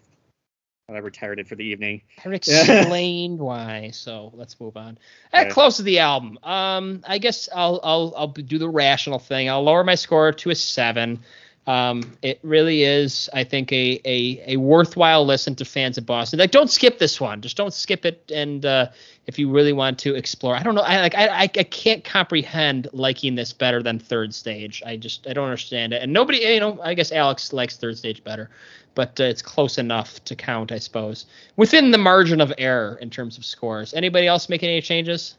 I 0.88 0.96
retired 0.98 1.38
it 1.38 1.46
for 1.46 1.56
the 1.56 1.64
evening. 1.64 2.00
I 2.24 2.28
explained 2.32 3.40
why. 3.40 3.90
So 3.92 4.30
let's 4.32 4.58
move 4.58 4.78
on. 4.78 4.96
That 5.32 5.42
Okay. 5.42 5.50
closes 5.50 5.84
the 5.84 5.98
album. 5.98 6.38
Um, 6.42 7.02
I 7.06 7.18
guess 7.18 7.50
I'll 7.54 7.78
I'll 7.84 8.14
I'll 8.16 8.28
do 8.28 8.56
the 8.56 8.70
rational 8.70 9.18
thing. 9.18 9.50
I'll 9.50 9.62
lower 9.62 9.84
my 9.84 9.96
score 9.96 10.32
to 10.32 10.48
a 10.48 10.54
seven. 10.54 11.22
Um, 11.66 12.02
it 12.20 12.38
really 12.42 12.82
is, 12.82 13.30
I 13.32 13.42
think, 13.42 13.72
a, 13.72 13.98
a 14.04 14.54
a 14.54 14.56
worthwhile 14.58 15.24
listen 15.24 15.54
to 15.56 15.64
fans 15.64 15.96
of 15.96 16.04
Boston. 16.04 16.38
Like, 16.38 16.50
don't 16.50 16.70
skip 16.70 16.98
this 16.98 17.18
one. 17.18 17.40
Just 17.40 17.56
don't 17.56 17.72
skip 17.72 18.04
it. 18.04 18.30
And 18.34 18.66
uh, 18.66 18.88
if 19.26 19.38
you 19.38 19.50
really 19.50 19.72
want 19.72 19.98
to 20.00 20.14
explore, 20.14 20.56
I 20.56 20.62
don't 20.62 20.74
know. 20.74 20.82
I 20.82 21.00
like 21.00 21.14
I, 21.14 21.44
I 21.44 21.46
can't 21.46 22.04
comprehend 22.04 22.88
liking 22.92 23.34
this 23.34 23.54
better 23.54 23.82
than 23.82 23.98
Third 23.98 24.34
Stage. 24.34 24.82
I 24.84 24.96
just 24.96 25.26
I 25.26 25.32
don't 25.32 25.44
understand 25.44 25.94
it. 25.94 26.02
And 26.02 26.12
nobody, 26.12 26.40
you 26.40 26.60
know, 26.60 26.78
I 26.82 26.92
guess 26.92 27.12
Alex 27.12 27.52
likes 27.54 27.78
Third 27.78 27.96
Stage 27.96 28.22
better, 28.22 28.50
but 28.94 29.18
uh, 29.18 29.24
it's 29.24 29.40
close 29.40 29.78
enough 29.78 30.22
to 30.24 30.36
count, 30.36 30.70
I 30.70 30.78
suppose, 30.78 31.24
within 31.56 31.92
the 31.92 31.98
margin 31.98 32.42
of 32.42 32.52
error 32.58 32.98
in 33.00 33.08
terms 33.08 33.38
of 33.38 33.44
scores. 33.44 33.94
Anybody 33.94 34.26
else 34.26 34.50
making 34.50 34.68
any 34.68 34.82
changes? 34.82 35.36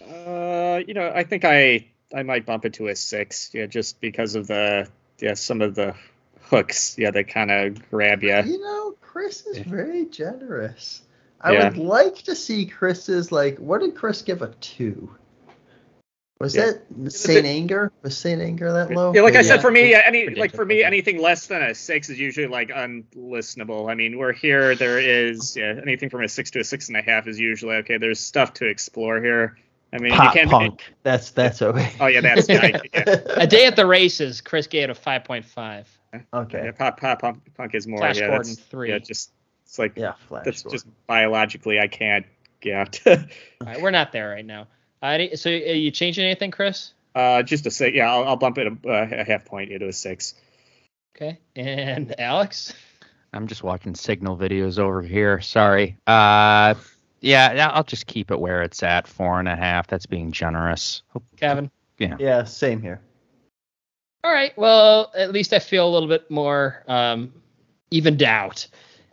Uh, 0.00 0.80
you 0.86 0.94
know, 0.94 1.12
I 1.14 1.24
think 1.24 1.44
I 1.44 1.84
I 2.14 2.22
might 2.22 2.46
bump 2.46 2.64
it 2.64 2.74
to 2.74 2.88
a 2.88 2.96
six. 2.96 3.50
Yeah, 3.52 3.66
just 3.66 4.00
because 4.00 4.34
of 4.34 4.46
the 4.46 4.88
yeah 5.18 5.34
some 5.34 5.60
of 5.62 5.74
the 5.74 5.94
hooks. 6.42 6.96
Yeah, 6.98 7.10
that 7.10 7.28
kind 7.28 7.50
of 7.50 7.90
grab 7.90 8.22
you. 8.22 8.36
You 8.36 8.60
know, 8.60 8.94
Chris 9.00 9.46
is 9.46 9.58
very 9.58 10.06
generous. 10.06 11.02
I 11.40 11.52
Yeah. 11.52 11.68
would 11.68 11.78
like 11.78 12.16
to 12.22 12.34
see 12.34 12.66
Chris's 12.66 13.30
like. 13.30 13.58
What 13.58 13.80
did 13.80 13.94
Chris 13.94 14.22
give 14.22 14.42
a 14.42 14.48
two? 14.60 15.10
Was 16.40 16.54
Yeah. 16.54 16.72
that 17.00 17.12
Saint 17.12 17.46
Anger? 17.46 17.90
Was 18.02 18.16
Saint 18.16 18.40
Anger 18.40 18.72
that 18.72 18.92
low? 18.92 19.12
Yeah, 19.12 19.22
like 19.22 19.34
I 19.34 19.38
Maybe. 19.38 19.48
said, 19.48 19.60
for 19.60 19.72
me, 19.72 19.90
yeah, 19.90 20.02
any 20.04 20.30
like 20.30 20.54
for 20.54 20.64
me, 20.64 20.84
anything 20.84 21.20
less 21.20 21.48
than 21.48 21.62
a 21.62 21.74
six 21.74 22.08
is 22.10 22.18
usually 22.18 22.46
like 22.46 22.68
unlistenable. 22.68 23.90
I 23.90 23.94
mean, 23.94 24.16
we're 24.18 24.32
here. 24.32 24.76
There 24.76 25.00
is 25.00 25.56
yeah, 25.56 25.80
anything 25.82 26.10
from 26.10 26.22
a 26.22 26.28
six 26.28 26.52
to 26.52 26.60
a 26.60 26.64
six 26.64 26.88
and 26.88 26.96
a 26.96 27.02
half 27.02 27.26
is 27.26 27.40
usually 27.40 27.76
okay. 27.76 27.98
There's 27.98 28.20
stuff 28.20 28.54
to 28.54 28.66
explore 28.66 29.20
here. 29.20 29.58
I 29.92 29.98
mean, 29.98 30.12
pop 30.12 30.34
you 30.34 30.40
can't. 30.40 30.50
punk. 30.50 30.84
That's 31.02 31.30
that's 31.30 31.62
okay. 31.62 31.92
Oh 31.98 32.06
yeah, 32.06 32.20
that's 32.20 32.46
yeah, 32.48 32.78
yeah. 32.94 33.02
A 33.36 33.46
day 33.46 33.64
at 33.66 33.74
the 33.76 33.86
races, 33.86 34.40
Chris 34.42 34.66
gave 34.66 34.84
it 34.84 34.90
a 34.90 34.94
five 34.94 35.24
point 35.24 35.44
five. 35.46 35.88
okay. 36.34 36.64
yeah, 36.66 36.72
pop 36.72 37.00
pop 37.00 37.20
punk, 37.22 37.54
punk 37.56 37.74
is 37.74 37.86
more. 37.86 37.98
Flash 37.98 38.18
yeah, 38.20 38.28
Gordon 38.28 38.54
three. 38.54 38.90
Yeah, 38.90 38.98
just 38.98 39.30
it's 39.64 39.78
like 39.78 39.96
Yeah, 39.96 40.12
Flash. 40.28 40.44
that's 40.44 40.62
Gordon. 40.62 40.76
just 40.78 41.06
biologically 41.06 41.80
I 41.80 41.86
can't. 41.88 42.26
Yeah. 42.62 42.84
All 43.06 43.16
right, 43.62 43.80
we're 43.80 43.90
not 43.90 44.12
there 44.12 44.28
right 44.28 44.44
now. 44.44 44.66
Uh, 45.00 45.36
so, 45.36 45.48
are 45.50 45.54
you 45.54 45.90
changing 45.90 46.24
anything, 46.24 46.50
Chris? 46.50 46.92
uh, 47.14 47.42
just 47.42 47.64
to 47.64 47.70
say, 47.70 47.92
yeah, 47.94 48.12
I'll, 48.12 48.24
I'll 48.24 48.36
bump 48.36 48.58
it 48.58 48.66
a, 48.66 48.88
uh, 48.88 49.08
a 49.10 49.24
half 49.24 49.44
point 49.44 49.70
into 49.70 49.88
a 49.88 49.92
six. 49.92 50.34
Okay, 51.16 51.38
and 51.56 52.18
Alex. 52.20 52.74
I'm 53.32 53.46
just 53.46 53.62
watching 53.62 53.94
signal 53.94 54.36
videos 54.36 54.78
over 54.78 55.02
here. 55.02 55.40
Sorry. 55.40 55.96
Uh, 56.06 56.74
yeah, 57.20 57.52
yeah, 57.52 57.68
I'll 57.70 57.84
just 57.84 58.06
keep 58.06 58.30
it 58.30 58.38
where 58.40 58.62
it's 58.62 58.82
at, 58.82 59.06
four 59.06 59.38
and 59.38 59.48
a 59.48 59.56
half. 59.56 59.86
That's 59.86 60.06
being 60.06 60.30
generous. 60.32 61.02
Kevin. 61.36 61.70
Yeah, 61.98 62.16
Yeah, 62.18 62.44
same 62.44 62.80
here. 62.80 63.00
All 64.24 64.32
right. 64.32 64.56
Well, 64.56 65.12
at 65.16 65.32
least 65.32 65.52
I 65.52 65.58
feel 65.58 65.88
a 65.88 65.90
little 65.90 66.08
bit 66.08 66.30
more 66.30 66.82
um, 66.88 67.32
evened 67.90 68.22
out 68.22 68.66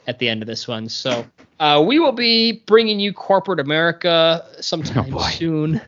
at 0.08 0.20
the 0.20 0.28
end 0.30 0.42
of 0.44 0.48
this 0.48 0.68
one. 0.68 0.90
So 0.90 1.26
uh, 1.60 1.84
we 1.86 2.00
will 2.00 2.12
be 2.12 2.64
bringing 2.68 3.00
you 3.00 3.14
corporate 3.14 3.60
America 3.60 4.46
sometime 4.60 5.14
Oh, 5.16 5.28
soon. 5.30 5.82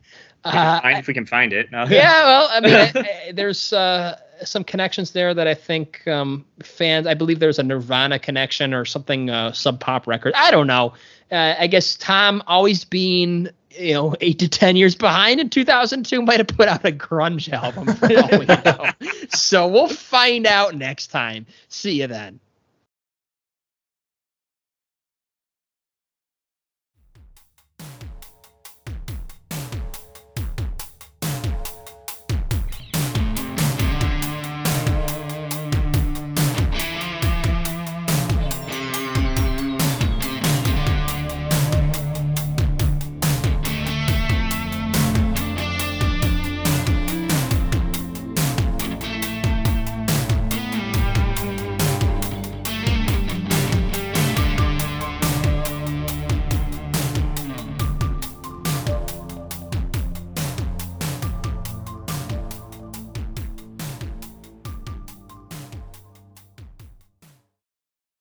Fine 0.43 0.53
Uh, 0.95 0.97
if 0.99 1.07
we 1.07 1.13
can 1.13 1.25
find 1.25 1.51
it. 1.53 1.71
No. 1.71 1.85
yeah. 1.89 2.23
Well, 2.25 2.49
I 2.51 2.59
mean, 2.61 2.73
I- 2.73 2.91
I- 3.27 3.31
there's 3.33 3.73
uh, 3.73 4.17
some 4.43 4.63
connections 4.63 5.11
there 5.11 5.33
that 5.33 5.47
I 5.47 5.53
think 5.55 6.07
um, 6.07 6.45
fans. 6.63 7.05
I 7.07 7.13
believe 7.15 7.39
there's 7.39 7.59
a 7.59 7.63
Nirvana 7.63 8.17
connection 8.19 8.73
or 8.73 8.85
something 8.85 9.29
uh, 9.29 9.51
Sub 9.51 9.79
Pop 9.79 10.07
record. 10.07 10.33
I 10.35 10.51
don't 10.51 10.67
know. 10.67 10.93
Uh, 11.31 11.55
I 11.59 11.67
guess 11.67 11.95
Tom 11.95 12.43
always 12.47 12.85
being 12.85 13.49
you 13.71 13.93
know 13.93 14.15
eight 14.21 14.39
to 14.39 14.47
ten 14.47 14.75
years 14.75 14.95
behind 14.95 15.39
in 15.39 15.49
2002 15.49 16.21
might 16.21 16.39
have 16.39 16.47
put 16.47 16.67
out 16.67 16.85
a 16.85 16.91
grunge 16.91 17.51
album. 17.51 17.87
We 18.39 18.45
know. 18.45 19.29
so 19.29 19.67
we'll 19.67 19.87
find 19.87 20.47
out 20.47 20.75
next 20.75 21.07
time. 21.07 21.45
See 21.69 22.01
you 22.01 22.07
then. 22.07 22.39